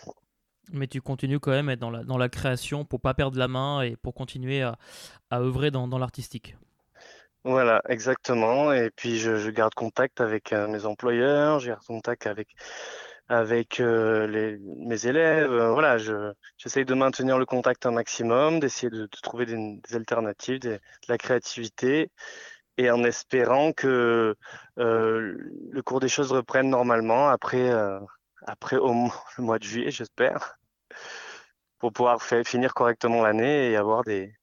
Mais 0.73 0.87
tu 0.87 1.01
continues 1.01 1.39
quand 1.39 1.51
même 1.51 1.69
à 1.69 1.73
être 1.73 1.79
dans 1.79 1.91
la, 1.91 2.03
dans 2.03 2.17
la 2.17 2.29
création 2.29 2.85
pour 2.85 3.01
pas 3.01 3.13
perdre 3.13 3.37
la 3.37 3.47
main 3.47 3.81
et 3.81 3.95
pour 3.95 4.13
continuer 4.13 4.61
à, 4.61 4.77
à 5.29 5.39
œuvrer 5.39 5.71
dans, 5.71 5.87
dans 5.87 5.97
l'artistique. 5.97 6.55
Voilà, 7.47 7.81
exactement. 7.87 8.73
Et 8.73 8.89
puis 8.91 9.17
je, 9.17 9.49
garde 9.51 9.73
contact 9.73 10.19
avec 10.19 10.51
euh, 10.51 10.67
mes 10.67 10.85
employeurs, 10.85 11.59
je 11.59 11.69
garde 11.69 11.85
contact 11.85 12.27
avec 12.27 12.49
avec 13.29 13.79
euh, 13.79 14.27
les, 14.27 14.57
mes 14.85 15.05
élèves. 15.07 15.51
Euh, 15.51 15.71
voilà, 15.71 15.97
je 15.97 16.33
j'essaye 16.57 16.85
de 16.85 16.93
maintenir 16.93 17.37
le 17.37 17.45
contact 17.45 17.85
un 17.85 17.91
maximum, 17.91 18.59
d'essayer 18.59 18.89
de, 18.89 19.07
trouver 19.23 19.45
des, 19.45 19.79
alternatives, 19.93 20.59
de 20.59 20.79
la 21.07 21.17
créativité, 21.17 22.11
et 22.77 22.91
en 22.91 23.03
espérant 23.05 23.71
que 23.73 24.35
le 24.77 25.81
cours 25.85 25.99
des 26.01 26.09
choses 26.09 26.31
reprenne 26.33 26.69
normalement 26.69 27.29
après 27.29 27.71
après 28.47 28.77
au 28.77 28.93
le 29.37 29.43
mois 29.43 29.59
de 29.59 29.63
juillet, 29.63 29.91
j'espère, 29.91 30.57
pour 31.79 31.91
pouvoir 31.93 32.21
finir 32.23 32.73
correctement 32.73 33.21
l'année 33.23 33.71
et 33.71 33.75
avoir 33.77 34.03
des 34.03 34.33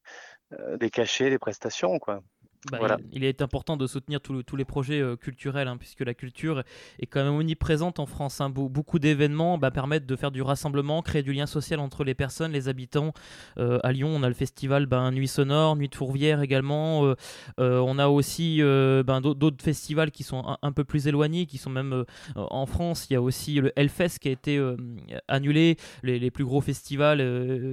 des 0.79 0.91
cachets, 0.91 1.31
des 1.31 1.39
prestations, 1.39 1.99
quoi. 1.99 2.23
Bah, 2.71 2.97
il, 3.13 3.25
est 3.25 3.43
important 3.43 3.77
de 3.77 3.87
soutenir 3.87 4.21
tous 4.21 4.57
les 4.57 4.65
projets 4.65 5.01
euh, 5.01 5.17
culturels, 5.17 5.69
hein, 5.69 5.77
puisque 5.77 6.01
la 6.01 6.15
culture 6.15 6.63
est 6.99 7.07
quand 7.07 7.23
même 7.23 7.35
omniprésente 7.35 7.99
en 7.99 8.07
France. 8.07 8.41
Hein. 8.41 8.49
beaucoup 8.49 8.99
d'événements 8.99 9.59
bah, 9.59 9.71
permettent 9.71 10.07
de 10.07 10.17
faire 10.17 10.31
du 10.31 10.41
rassemblement, 10.41 11.03
créer 11.03 11.23
du 11.23 11.33
lien 11.33 11.47
social 11.47 11.79
entre 11.81 12.05
les 12.05 12.15
personnes, 12.15 12.53
les 12.53 12.69
habitants. 12.69 13.13
Euh, 13.59 13.79
à 13.83 13.93
Lyon, 13.93 14.09
on 14.09 14.23
a 14.23 14.29
le 14.29 14.35
festival 14.35 14.87
ben, 14.87 15.11
Nuit 15.11 15.29
Sonore, 15.29 15.77
Nuit 15.77 15.89
de 15.89 15.95
Fourvière 15.95 16.41
également. 16.41 17.05
Euh, 17.61 17.79
on 17.79 17.99
a 17.99 18.09
aussi 18.09 18.61
d'autres 18.61 19.63
festivals 19.63 20.11
qui 20.11 20.23
sont 20.23 20.57
un, 20.61 20.73
peu 20.73 20.85
plus 20.85 21.07
éloignés, 21.07 21.47
qui 21.47 21.59
sont 21.59 21.71
même 21.71 22.05
en 22.35 22.67
France. 22.67 23.07
Il 23.11 23.13
y 23.13 23.17
a 23.17 23.23
aussi 23.23 23.61
le 23.61 23.73
Hellfest 23.79 24.19
qui 24.21 24.29
a 24.29 24.33
été 24.33 24.61
annulé, 25.29 25.77
les, 26.03 26.31
plus 26.31 26.45
gros 26.45 26.61
festivals 26.61 27.19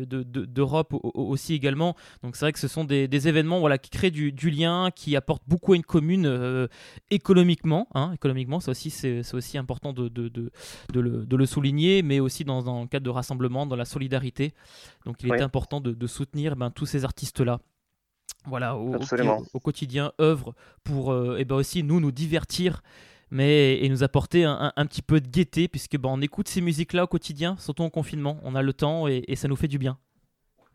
d'Europe 0.06 0.94
aussi 1.14 1.54
également. 1.54 1.96
Donc 2.24 2.36
c'est 2.36 2.46
vrai 2.46 2.52
que 2.52 2.60
ce 2.60 2.68
sont 2.68 2.84
des, 2.84 3.28
événements 3.28 3.60
voilà, 3.60 3.78
qui 3.78 3.90
créent 3.90 4.12
du 4.12 4.50
lien 4.50 4.81
qui 4.90 5.16
apporte 5.16 5.44
beaucoup 5.48 5.74
à 5.74 5.76
une 5.76 5.84
commune 5.84 6.26
euh, 6.26 6.68
économiquement. 7.12 7.88
Hein, 7.94 8.14
économiquement, 8.14 8.60
c'est 8.60 8.72
aussi, 8.72 8.90
c'est, 8.90 9.34
aussi 9.34 9.58
important 9.58 9.94
de, 9.94 10.08
de, 10.08 10.30
de, 10.30 10.52
de, 10.92 11.00
le, 11.00 11.26
de, 11.26 11.36
le, 11.36 11.46
souligner, 11.46 12.02
mais 12.02 12.20
aussi 12.20 12.44
dans, 12.44 12.64
dans, 12.64 12.82
le 12.82 12.88
cadre 12.88 13.06
de 13.06 13.10
rassemblement, 13.10 13.66
dans 13.66 13.76
la 13.76 13.86
solidarité. 13.86 14.54
Donc 15.06 15.18
il 15.24 15.32
est 15.32 15.42
important 15.42 15.82
de, 15.82 16.08
soutenir 16.08 16.56
ben, 16.56 16.72
tous 16.72 16.86
ces 16.86 17.06
artistes-là. 17.06 17.60
Voilà, 18.46 18.76
au, 18.76 18.96
au, 19.54 19.60
quotidien, 19.60 20.14
œuvre 20.20 20.56
pour 20.84 21.12
euh, 21.12 21.44
ben 21.44 21.56
aussi 21.56 21.84
nous 21.84 22.00
nous 22.00 22.12
divertir 22.12 22.82
mais 23.30 23.78
et 23.84 23.88
nous 23.88 24.04
apporter 24.04 24.46
un, 24.46 24.74
un, 24.76 24.86
petit 24.86 25.02
peu 25.02 25.22
de 25.22 25.28
gaieté 25.28 25.68
puisque 25.68 25.98
ben, 25.98 26.10
on 26.12 26.22
écoute 26.22 26.48
ces 26.48 26.60
musiques 26.60 26.94
là 26.94 27.04
au 27.04 27.08
quotidien 27.08 27.56
surtout 27.58 27.84
en 27.84 27.90
confinement 27.90 28.40
on 28.44 28.56
a 28.56 28.62
le 28.62 28.74
temps 28.74 29.08
et, 29.08 29.24
et 29.28 29.36
ça 29.36 29.48
nous 29.48 29.56
fait 29.56 29.68
du 29.68 29.78
bien 29.78 29.98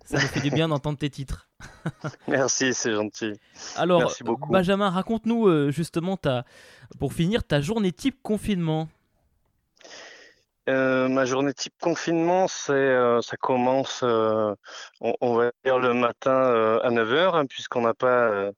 ça 0.07 0.19
nous 0.19 0.29
fait 0.29 0.41
du 0.41 0.51
bien 0.51 0.69
d'entendre 0.69 0.99
tes 0.99 1.11
titres. 1.11 1.49
Merci, 2.29 2.73
c'est 2.73 2.93
gentil. 2.93 3.33
Alors, 3.75 4.15
Benjamin, 4.49 4.89
raconte-nous 4.89 5.49
euh, 5.49 5.71
justement, 5.71 6.17
ta, 6.17 6.45
pour 6.99 7.13
finir, 7.13 7.43
ta 7.43 7.61
journée 7.61 7.93
type 7.93 8.23
confinement. 8.23 8.89
Euh, 10.69 11.09
ma 11.09 11.25
journée 11.25 11.53
type 11.53 11.75
confinement, 11.81 12.47
c'est, 12.49 12.73
euh, 12.73 13.21
ça 13.21 13.37
commence, 13.37 14.03
on, 14.03 15.35
va 15.35 15.51
dire 15.65 15.79
le 15.79 15.93
matin 15.93 16.79
à 16.83 16.91
9h, 16.91 17.35
hein, 17.35 17.47
puisqu'on 17.47 17.83
n'a 17.83 17.95
pas 17.95 18.51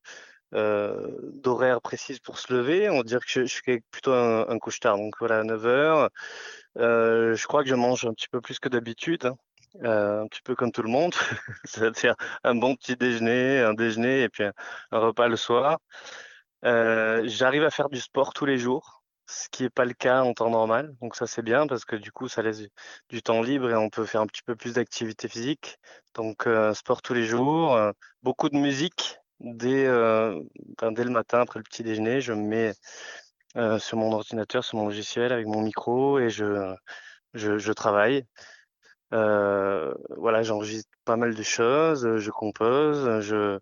d'horaire 0.53 1.81
précis 1.81 2.19
pour 2.23 2.39
se 2.39 2.53
lever. 2.53 2.91
On 2.91 2.99
va 2.99 3.03
dire 3.05 3.21
que 3.21 3.31
je, 3.31 3.45
suis 3.45 3.81
plutôt 3.91 4.13
un, 4.13 4.59
couche 4.59 4.81
tard. 4.81 4.99
Donc 4.99 5.15
voilà, 5.19 5.39
à 5.39 5.45
9h, 5.45 6.09
je 6.77 7.47
crois 7.47 7.63
que 7.63 7.71
je 7.71 7.75
mange 7.75 8.05
un 8.05 8.13
petit 8.13 8.29
peu 8.29 8.43
plus 8.43 8.59
que 8.59 8.69
d'habitude. 8.69 9.25
Hein. 9.25 9.37
Un 9.83 10.27
petit 10.29 10.43
peu 10.43 10.55
comme 10.55 10.73
tout 10.73 10.83
le 10.83 10.91
monde, 10.91 11.15
c'est-à-dire 11.65 12.15
un 12.45 12.55
bon 12.55 12.75
petit 12.77 12.97
déjeuner, 12.97 13.61
un 13.61 13.75
déjeuner 13.75 14.23
et 14.23 14.29
puis 14.29 14.45
un, 14.45 14.53
repas 14.93 15.29
le 15.29 15.37
soir. 15.37 15.79
J'arrive 16.63 17.65
à 17.65 17.71
faire 17.71 17.89
du 17.89 18.01
sport 18.01 18.33
tous 18.33 18.47
les 18.47 18.59
jours, 18.59 19.03
ce 19.27 19.49
qui 19.51 19.63
n'est 19.65 19.71
pas 19.71 19.85
le 19.85 19.95
cas 19.95 20.23
en 20.23 20.33
temps 20.35 20.51
normal. 20.51 20.95
Donc 21.01 21.17
ça 21.17 21.27
c'est 21.27 21.43
bien 21.43 21.67
parce 21.67 21.85
que 21.85 21.97
du 21.97 22.13
coup 22.13 22.29
ça 22.29 22.43
laisse 22.43 22.63
du 23.09 23.23
temps 23.23 23.43
libre 23.43 23.71
et 23.71 23.75
on 23.77 23.91
peut 23.91 24.05
faire 24.07 24.21
un 24.21 24.27
petit 24.27 24.43
peu 24.43 24.57
plus 24.57 24.75
d'activité 24.75 25.29
physique. 25.29 25.79
Donc 26.15 26.49
sport 26.75 27.03
tous 27.03 27.15
les 27.15 27.25
jours, 27.25 27.79
beaucoup 28.23 28.49
de 28.49 28.57
musique 28.57 29.19
dès, 29.41 29.85
dès 29.85 31.05
le 31.05 31.11
matin 31.11 31.41
après 31.41 31.61
le 31.61 31.65
petit 31.65 31.83
déjeuner. 31.83 32.21
Je 32.21 32.33
me 32.33 32.43
mets 32.43 32.75
sur 33.79 33.97
mon 33.99 34.13
ordinateur, 34.13 34.65
sur 34.65 34.79
mon 34.79 34.87
logiciel 34.87 35.33
avec 35.33 35.47
mon 35.47 35.63
micro 35.63 36.19
et 36.19 36.31
je, 36.31 36.75
je 37.35 37.73
travaille. 37.73 38.25
Voilà, 39.11 40.43
j'enregistre 40.43 40.91
pas 41.05 41.17
mal 41.17 41.35
de 41.35 41.43
choses, 41.43 42.17
je 42.17 42.31
compose, 42.31 43.21
je 43.21 43.59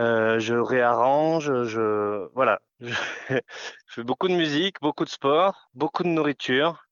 euh, 0.00 0.38
je 0.38 0.54
réarrange, 0.54 1.64
je 1.64 2.28
voilà, 2.34 2.60
je, 2.80 2.94
fais 3.86 4.04
beaucoup 4.04 4.28
de 4.28 4.34
musique, 4.34 4.80
beaucoup 4.80 5.04
de 5.04 5.10
sport, 5.10 5.68
beaucoup 5.74 6.04
de 6.04 6.08
nourriture 6.08 6.86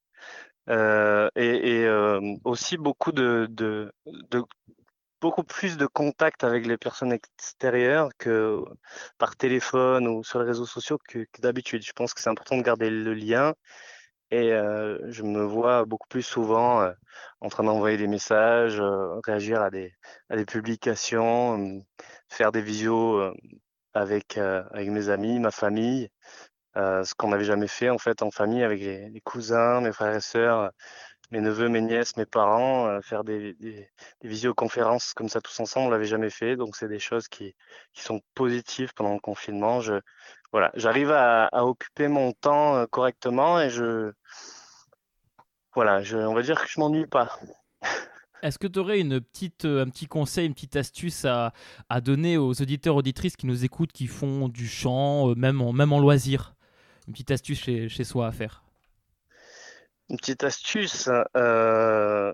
euh, 0.69 1.29
et, 1.35 1.85
euh, 1.85 2.35
aussi 2.43 2.77
beaucoup 2.77 3.11
de, 3.11 3.47
de, 3.49 3.91
beaucoup 5.21 5.43
plus 5.43 5.77
de 5.77 5.87
contact 5.87 6.43
avec 6.43 6.67
les 6.67 6.77
personnes 6.77 7.11
extérieures 7.13 8.09
que 8.17 8.63
par 9.17 9.35
téléphone 9.35 10.07
ou 10.07 10.23
sur 10.23 10.39
les 10.39 10.45
réseaux 10.45 10.65
sociaux 10.65 10.99
que 11.07 11.25
d'habitude. 11.39 11.83
Je 11.83 11.93
pense 11.93 12.13
que 12.13 12.21
c'est 12.21 12.29
important 12.29 12.57
de 12.57 12.63
garder 12.63 12.89
le 12.89 13.13
lien 13.13 13.55
et 14.31 14.53
euh, 14.53 14.99
je 15.11 15.23
me 15.23 15.43
vois 15.43 15.85
beaucoup 15.85 16.07
plus 16.07 16.21
souvent 16.21 16.81
euh, 16.81 16.91
en 17.41 17.49
train 17.49 17.63
d'envoyer 17.63 17.97
des 17.97 18.07
messages, 18.07 18.79
euh, 18.79 19.19
réagir 19.25 19.61
à 19.61 19.71
des, 19.71 19.93
à 20.29 20.35
des 20.35 20.45
publications, 20.45 21.83
faire 22.29 22.51
des 22.51 22.61
visios 22.61 23.33
avec, 23.93 24.37
avec 24.37 24.89
mes 24.89 25.09
amis, 25.09 25.39
ma 25.39 25.51
famille, 25.51 26.09
ce 26.75 27.13
qu'on 27.15 27.29
n'avait 27.29 27.45
jamais 27.45 27.67
fait 27.67 27.89
en 27.89 27.97
fait 27.97 28.21
en 28.21 28.31
famille 28.31 28.63
avec 28.63 28.79
les, 28.81 29.09
les, 29.09 29.21
cousins, 29.21 29.81
mes 29.81 29.91
frères 29.91 30.15
et 30.15 30.21
sœurs, 30.21 30.71
mes 31.31 31.41
neveux, 31.41 31.69
mes 31.69 31.81
nièces, 31.81 32.17
mes 32.17 32.25
parents, 32.25 33.01
faire 33.01 33.23
des, 33.23 33.53
des, 33.55 33.89
des, 34.21 34.27
visioconférences 34.29 35.13
comme 35.13 35.29
ça 35.29 35.41
tous 35.41 35.59
ensemble, 35.59 35.87
on 35.87 35.89
l'avait 35.91 36.05
jamais 36.05 36.29
fait. 36.29 36.55
Donc 36.55 36.75
c'est 36.75 36.87
des 36.87 36.99
choses 36.99 37.27
qui, 37.27 37.55
qui 37.93 38.03
sont 38.03 38.21
positives 38.35 38.93
pendant 38.93 39.13
le 39.13 39.19
confinement. 39.19 39.81
Je, 39.81 39.99
voilà, 40.51 40.71
j'arrive 40.75 41.11
à, 41.11 41.45
à, 41.45 41.63
occuper 41.63 42.07
mon 42.07 42.31
temps 42.33 42.85
correctement 42.87 43.61
et 43.61 43.69
je, 43.69 44.11
voilà, 45.75 46.01
je, 46.01 46.17
on 46.17 46.33
va 46.33 46.41
dire 46.41 46.61
que 46.61 46.67
je 46.67 46.79
m'ennuie 46.79 47.07
pas. 47.07 47.37
Est-ce 48.41 48.57
que 48.57 48.67
tu 48.67 48.79
aurais 48.79 48.99
une 48.99 49.19
petite, 49.19 49.65
un 49.65 49.89
petit 49.89 50.07
conseil, 50.07 50.47
une 50.47 50.53
petite 50.53 50.77
astuce 50.77 51.25
à, 51.25 51.51
à, 51.89 51.99
donner 51.99 52.37
aux 52.37 52.53
auditeurs, 52.61 52.95
auditrices 52.95 53.35
qui 53.35 53.47
nous 53.47 53.65
écoutent, 53.65 53.91
qui 53.91 54.07
font 54.07 54.47
du 54.47 54.67
chant, 54.67 55.35
même 55.35 55.61
en, 55.61 55.73
même 55.73 55.91
en 55.91 55.99
loisir? 55.99 56.55
Une 57.07 57.13
petite 57.13 57.31
astuce 57.31 57.59
chez, 57.59 57.89
chez 57.89 58.03
soi 58.03 58.27
à 58.27 58.31
faire. 58.31 58.63
Une 60.09 60.17
petite 60.17 60.43
astuce, 60.43 61.09
euh, 61.35 62.33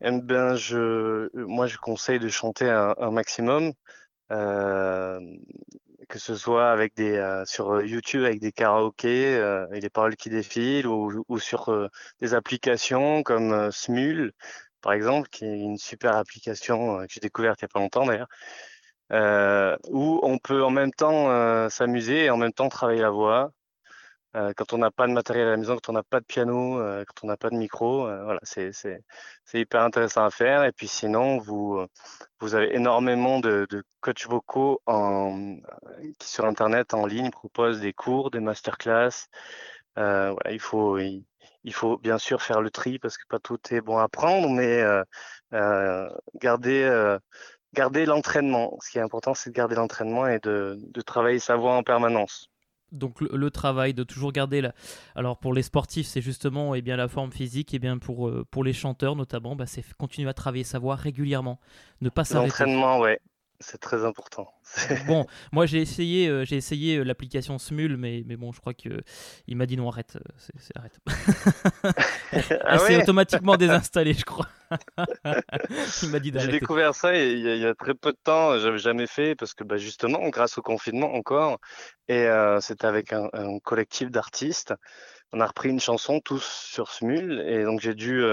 eh 0.00 0.20
ben 0.20 0.54
je, 0.54 1.28
moi 1.34 1.66
je 1.66 1.76
conseille 1.76 2.18
de 2.18 2.28
chanter 2.28 2.68
un, 2.68 2.94
un 2.98 3.10
maximum, 3.10 3.72
euh, 4.30 5.20
que 6.10 6.18
ce 6.18 6.34
soit 6.34 6.70
avec 6.70 6.94
des 6.96 7.16
euh, 7.16 7.44
sur 7.46 7.82
YouTube 7.82 8.24
avec 8.24 8.40
des 8.40 8.52
karaokés 8.52 9.36
euh, 9.36 9.66
et 9.72 9.80
des 9.80 9.88
paroles 9.90 10.16
qui 10.16 10.28
défilent, 10.28 10.86
ou, 10.86 11.38
sur 11.38 11.70
euh, 11.70 11.88
des 12.20 12.34
applications 12.34 13.22
comme 13.22 13.70
Smule 13.72 14.32
par 14.82 14.92
exemple, 14.92 15.28
qui 15.30 15.44
est 15.44 15.58
une 15.58 15.78
super 15.78 16.16
application 16.16 16.98
que 17.00 17.06
j'ai 17.10 17.20
découverte 17.20 17.60
il 17.60 17.64
y 17.64 17.66
a 17.66 17.68
pas 17.68 17.80
longtemps 17.80 18.06
d'ailleurs, 18.06 18.28
où 19.90 20.20
on 20.22 20.38
peut 20.38 20.64
en 20.64 20.70
même 20.70 20.92
temps 20.92 21.68
s'amuser 21.68 22.24
et 22.24 22.30
en 22.30 22.38
même 22.38 22.52
temps 22.52 22.68
travailler 22.70 23.02
la 23.02 23.10
voix. 23.10 23.52
Quand 24.32 24.72
on 24.72 24.78
n'a 24.78 24.90
pas 24.92 25.08
de 25.08 25.12
matériel 25.12 25.48
à 25.48 25.50
la 25.52 25.56
maison, 25.56 25.74
quand 25.74 25.88
on 25.90 25.92
n'a 25.92 26.04
pas 26.04 26.20
de 26.20 26.24
piano, 26.24 26.76
quand 26.78 27.24
on 27.24 27.26
n'a 27.26 27.36
pas 27.36 27.50
de 27.50 27.56
micro, 27.56 28.02
voilà, 28.04 28.38
c'est, 28.44 28.70
hyper 29.54 29.82
intéressant 29.82 30.24
à 30.24 30.30
faire. 30.30 30.64
Et 30.64 30.72
puis 30.72 30.86
sinon, 30.88 31.38
vous, 31.38 31.84
vous 32.40 32.54
avez 32.54 32.74
énormément 32.76 33.40
de, 33.40 33.66
de 33.70 33.82
coachs 34.00 34.26
vocaux 34.26 34.80
qui 36.18 36.28
sur 36.28 36.44
Internet, 36.44 36.94
en 36.94 37.06
ligne, 37.06 37.30
proposent 37.30 37.80
des 37.80 37.92
cours, 37.92 38.30
des 38.30 38.40
masterclass. 38.40 39.28
il 39.96 40.60
faut, 40.60 40.98
il, 40.98 41.24
faut 41.72 41.98
bien 41.98 42.18
sûr 42.18 42.40
faire 42.42 42.60
le 42.60 42.70
tri 42.70 42.98
parce 43.00 43.18
que 43.18 43.26
pas 43.28 43.40
tout 43.40 43.58
est 43.72 43.80
bon 43.80 43.98
à 43.98 44.08
prendre, 44.08 44.48
mais 44.50 44.84
garder, 46.36 47.18
garder 47.74 48.06
l'entraînement. 48.06 48.78
Ce 48.80 48.90
qui 48.90 48.98
est 48.98 49.02
important, 49.02 49.34
c'est 49.34 49.50
de 49.50 49.54
garder 49.54 49.74
l'entraînement 49.74 50.26
et 50.28 50.38
de, 50.38 50.78
de 50.80 51.00
travailler 51.00 51.40
sa 51.40 51.56
voix 51.56 51.74
en 51.74 51.82
permanence 51.82 52.50
donc 52.92 53.20
le, 53.20 53.50
travail 53.50 53.94
de 53.94 54.02
toujours 54.02 54.32
garder 54.32 54.60
la... 54.60 54.72
alors 55.14 55.38
pour 55.38 55.52
les 55.54 55.62
sportifs 55.62 56.06
c'est 56.06 56.20
justement 56.20 56.74
eh 56.74 56.82
bien 56.82 56.96
la 56.96 57.08
forme 57.08 57.32
physique 57.32 57.72
et 57.72 57.76
eh 57.76 57.78
bien 57.78 57.98
pour 57.98 58.28
euh, 58.28 58.46
pour 58.50 58.64
les 58.64 58.72
chanteurs 58.72 59.16
notamment 59.16 59.56
bah, 59.56 59.66
c'est 59.66 59.84
continuer 59.94 60.28
à 60.28 60.34
travailler 60.34 60.64
sa 60.64 60.78
voix 60.78 60.96
régulièrement. 60.96 61.58
Ne 62.00 62.08
pas 62.08 62.24
s'arrêter. 62.24 62.48
L'entraînement 62.48 63.00
ouais 63.00 63.20
c'est 63.60 63.78
très 63.78 64.04
important. 64.04 64.52
bon, 65.06 65.26
moi 65.52 65.66
j'ai 65.66 65.80
essayé, 65.80 66.28
euh, 66.28 66.44
j'ai 66.44 66.56
essayé 66.56 66.96
euh, 66.96 67.02
l'application 67.02 67.58
Smule, 67.58 67.96
mais, 67.96 68.24
mais 68.26 68.36
bon, 68.36 68.52
je 68.52 68.60
crois 68.60 68.74
que 68.74 69.02
il 69.46 69.56
m'a 69.56 69.66
dit 69.66 69.76
non, 69.76 69.88
arrête, 69.88 70.18
c'est, 70.38 70.76
arrête. 70.76 70.98
ah 72.64 72.72
Elle 72.72 72.80
s'est 72.80 73.02
automatiquement 73.02 73.56
désinstallée, 73.58 74.14
je 74.14 74.24
crois. 74.24 74.48
il 76.02 76.08
m'a 76.10 76.18
dit 76.18 76.32
d'arrêter. 76.32 76.52
J'ai 76.52 76.60
découvert 76.60 76.94
ça 76.94 77.14
il 77.16 77.38
y, 77.38 77.66
a, 77.66 77.74
très 77.74 77.94
peu 77.94 78.12
de 78.12 78.18
temps, 78.22 78.58
j'avais 78.58 78.78
jamais 78.78 79.06
fait 79.06 79.34
parce 79.34 79.54
que 79.54 79.62
bah, 79.62 79.76
justement, 79.76 80.28
grâce 80.30 80.56
au 80.56 80.62
confinement 80.62 81.14
encore, 81.14 81.58
et 82.08 82.26
euh, 82.26 82.60
c'était 82.60 82.86
avec 82.86 83.12
un, 83.12 83.28
collectif 83.62 84.10
d'artistes. 84.10 84.74
On 85.32 85.40
a 85.40 85.46
repris 85.46 85.68
une 85.68 85.80
chanson 85.80 86.20
tous 86.20 86.42
sur 86.44 86.90
Smule, 86.90 87.44
et 87.46 87.62
donc 87.62 87.80
j'ai 87.80 87.94
dû 87.94 88.24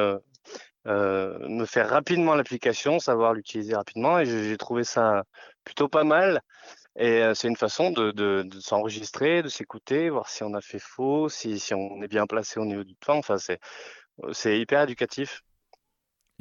euh, 0.87 1.37
me 1.49 1.65
faire 1.65 1.89
rapidement 1.89 2.35
l'application, 2.35 2.99
savoir 2.99 3.33
l'utiliser 3.33 3.75
rapidement, 3.75 4.19
et 4.19 4.25
j'ai 4.25 4.57
trouvé 4.57 4.83
ça 4.83 5.23
plutôt 5.63 5.87
pas 5.89 6.03
mal. 6.03 6.41
Et 6.97 7.23
euh, 7.23 7.33
c'est 7.35 7.47
une 7.47 7.55
façon 7.57 7.91
de, 7.91 8.11
de, 8.11 8.43
de 8.43 8.59
s'enregistrer, 8.59 9.43
de 9.43 9.49
s'écouter, 9.49 10.09
voir 10.09 10.29
si 10.29 10.43
on 10.43 10.53
a 10.53 10.61
fait 10.61 10.79
faux, 10.79 11.29
si, 11.29 11.59
si 11.59 11.73
on 11.73 12.01
est 12.01 12.07
bien 12.07 12.25
placé 12.25 12.59
au 12.59 12.65
niveau 12.65 12.83
du 12.83 12.95
temps. 12.95 13.17
Enfin, 13.17 13.37
c'est, 13.37 13.59
c'est 14.31 14.59
hyper 14.59 14.83
éducatif. 14.83 15.43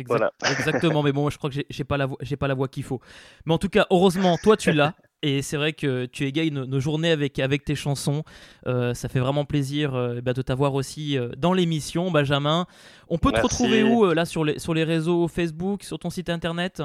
voilà. 0.06 0.32
Exactement, 0.50 1.02
mais 1.02 1.12
bon, 1.12 1.30
je 1.30 1.38
crois 1.38 1.50
que 1.50 1.56
j'ai 1.68 1.84
pas 1.84 1.96
la 1.96 2.06
voix, 2.06 2.18
j'ai 2.20 2.36
pas 2.36 2.48
la 2.48 2.54
voix 2.54 2.68
qu'il 2.68 2.84
faut. 2.84 3.00
Mais 3.44 3.54
en 3.54 3.58
tout 3.58 3.68
cas, 3.68 3.86
heureusement, 3.90 4.38
toi 4.38 4.56
tu 4.56 4.72
l'as. 4.72 4.94
Et 5.22 5.42
c'est 5.42 5.56
vrai 5.56 5.72
que 5.72 6.04
tu 6.06 6.24
égayes 6.24 6.50
nos, 6.50 6.80
journées 6.80 7.10
avec, 7.10 7.38
avec 7.38 7.64
tes 7.64 7.74
chansons. 7.74 8.22
Euh, 8.66 8.92
ça 8.94 9.08
fait 9.08 9.18
vraiment 9.18 9.44
plaisir 9.44 9.94
euh, 9.94 10.20
bah, 10.20 10.34
de 10.34 10.42
t'avoir 10.42 10.74
aussi 10.74 11.18
euh, 11.18 11.30
dans 11.36 11.52
l'émission, 11.52 12.10
Benjamin. 12.10 12.66
On 13.08 13.18
peut 13.18 13.32
te 13.32 13.40
retrouver 13.40 13.82
où 13.82 14.04
là 14.12 14.24
sur 14.24 14.44
les, 14.44 14.58
sur 14.58 14.74
les 14.74 14.84
réseaux 14.84 15.26
Facebook, 15.26 15.82
sur 15.84 15.98
ton 15.98 16.10
site 16.10 16.28
internet? 16.28 16.82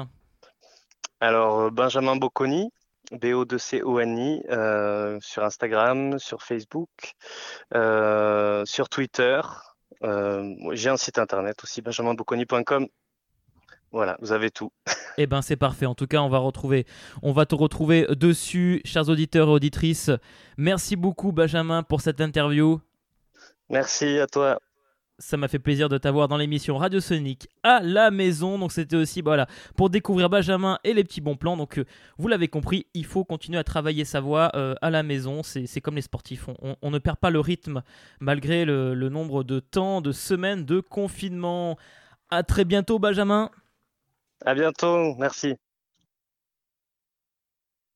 Alors, 1.20 1.70
Benjamin 1.70 2.16
Bocconi, 2.16 2.70
B-O-C-O-N-I, 3.12 4.42
sur 5.20 5.44
Instagram, 5.44 6.18
sur 6.18 6.42
Facebook, 6.42 6.88
sur 8.64 8.88
Twitter. 8.88 9.40
J'ai 10.02 10.88
un 10.88 10.96
site 10.96 11.18
internet 11.18 11.62
aussi, 11.62 11.82
benjaminbocconi.com. 11.82 12.88
Voilà, 13.92 14.16
vous 14.20 14.32
avez 14.32 14.50
tout. 14.50 14.72
Eh 15.18 15.26
ben 15.26 15.42
c'est 15.42 15.56
parfait. 15.56 15.84
En 15.84 15.94
tout 15.94 16.06
cas, 16.06 16.22
on 16.22 16.30
va 16.30 16.38
retrouver, 16.38 16.86
on 17.22 17.32
va 17.32 17.44
te 17.44 17.54
retrouver 17.54 18.06
dessus, 18.16 18.80
chers 18.86 19.10
auditeurs 19.10 19.48
et 19.48 19.50
auditrices. 19.50 20.10
Merci 20.56 20.96
beaucoup, 20.96 21.32
Benjamin, 21.32 21.82
pour 21.82 22.00
cette 22.00 22.22
interview. 22.22 22.80
Merci 23.68 24.18
à 24.18 24.26
toi. 24.26 24.58
Ça 25.18 25.36
m'a 25.36 25.48
fait 25.48 25.58
plaisir 25.58 25.90
de 25.90 25.98
t'avoir 25.98 26.28
dans 26.28 26.38
l'émission 26.38 26.78
Radio 26.78 26.98
Sonic 26.98 27.48
à 27.62 27.80
la 27.82 28.10
maison. 28.10 28.58
Donc 28.58 28.72
c'était 28.72 28.96
aussi 28.96 29.20
voilà 29.20 29.46
pour 29.76 29.90
découvrir 29.90 30.30
Benjamin 30.30 30.78
et 30.82 30.94
les 30.94 31.04
petits 31.04 31.20
bons 31.20 31.36
plans. 31.36 31.58
Donc 31.58 31.78
euh, 31.78 31.84
vous 32.16 32.26
l'avez 32.26 32.48
compris, 32.48 32.86
il 32.94 33.04
faut 33.04 33.24
continuer 33.24 33.58
à 33.58 33.64
travailler 33.64 34.06
sa 34.06 34.20
voix 34.20 34.50
euh, 34.54 34.74
à 34.80 34.88
la 34.88 35.02
maison. 35.02 35.42
C'est 35.42 35.80
comme 35.82 35.96
les 35.96 36.02
sportifs, 36.02 36.48
on, 36.48 36.90
ne 36.90 36.98
perd 36.98 37.18
pas 37.18 37.28
le 37.28 37.38
rythme 37.38 37.82
malgré 38.18 38.64
le, 38.64 38.94
le 38.94 39.08
nombre 39.10 39.44
de 39.44 39.60
temps, 39.60 40.00
de 40.00 40.10
semaines 40.10 40.64
de 40.64 40.80
confinement. 40.80 41.76
À 42.30 42.42
très 42.42 42.64
bientôt, 42.64 42.98
Benjamin. 42.98 43.50
À 44.44 44.54
bientôt, 44.54 45.16
merci. 45.16 45.56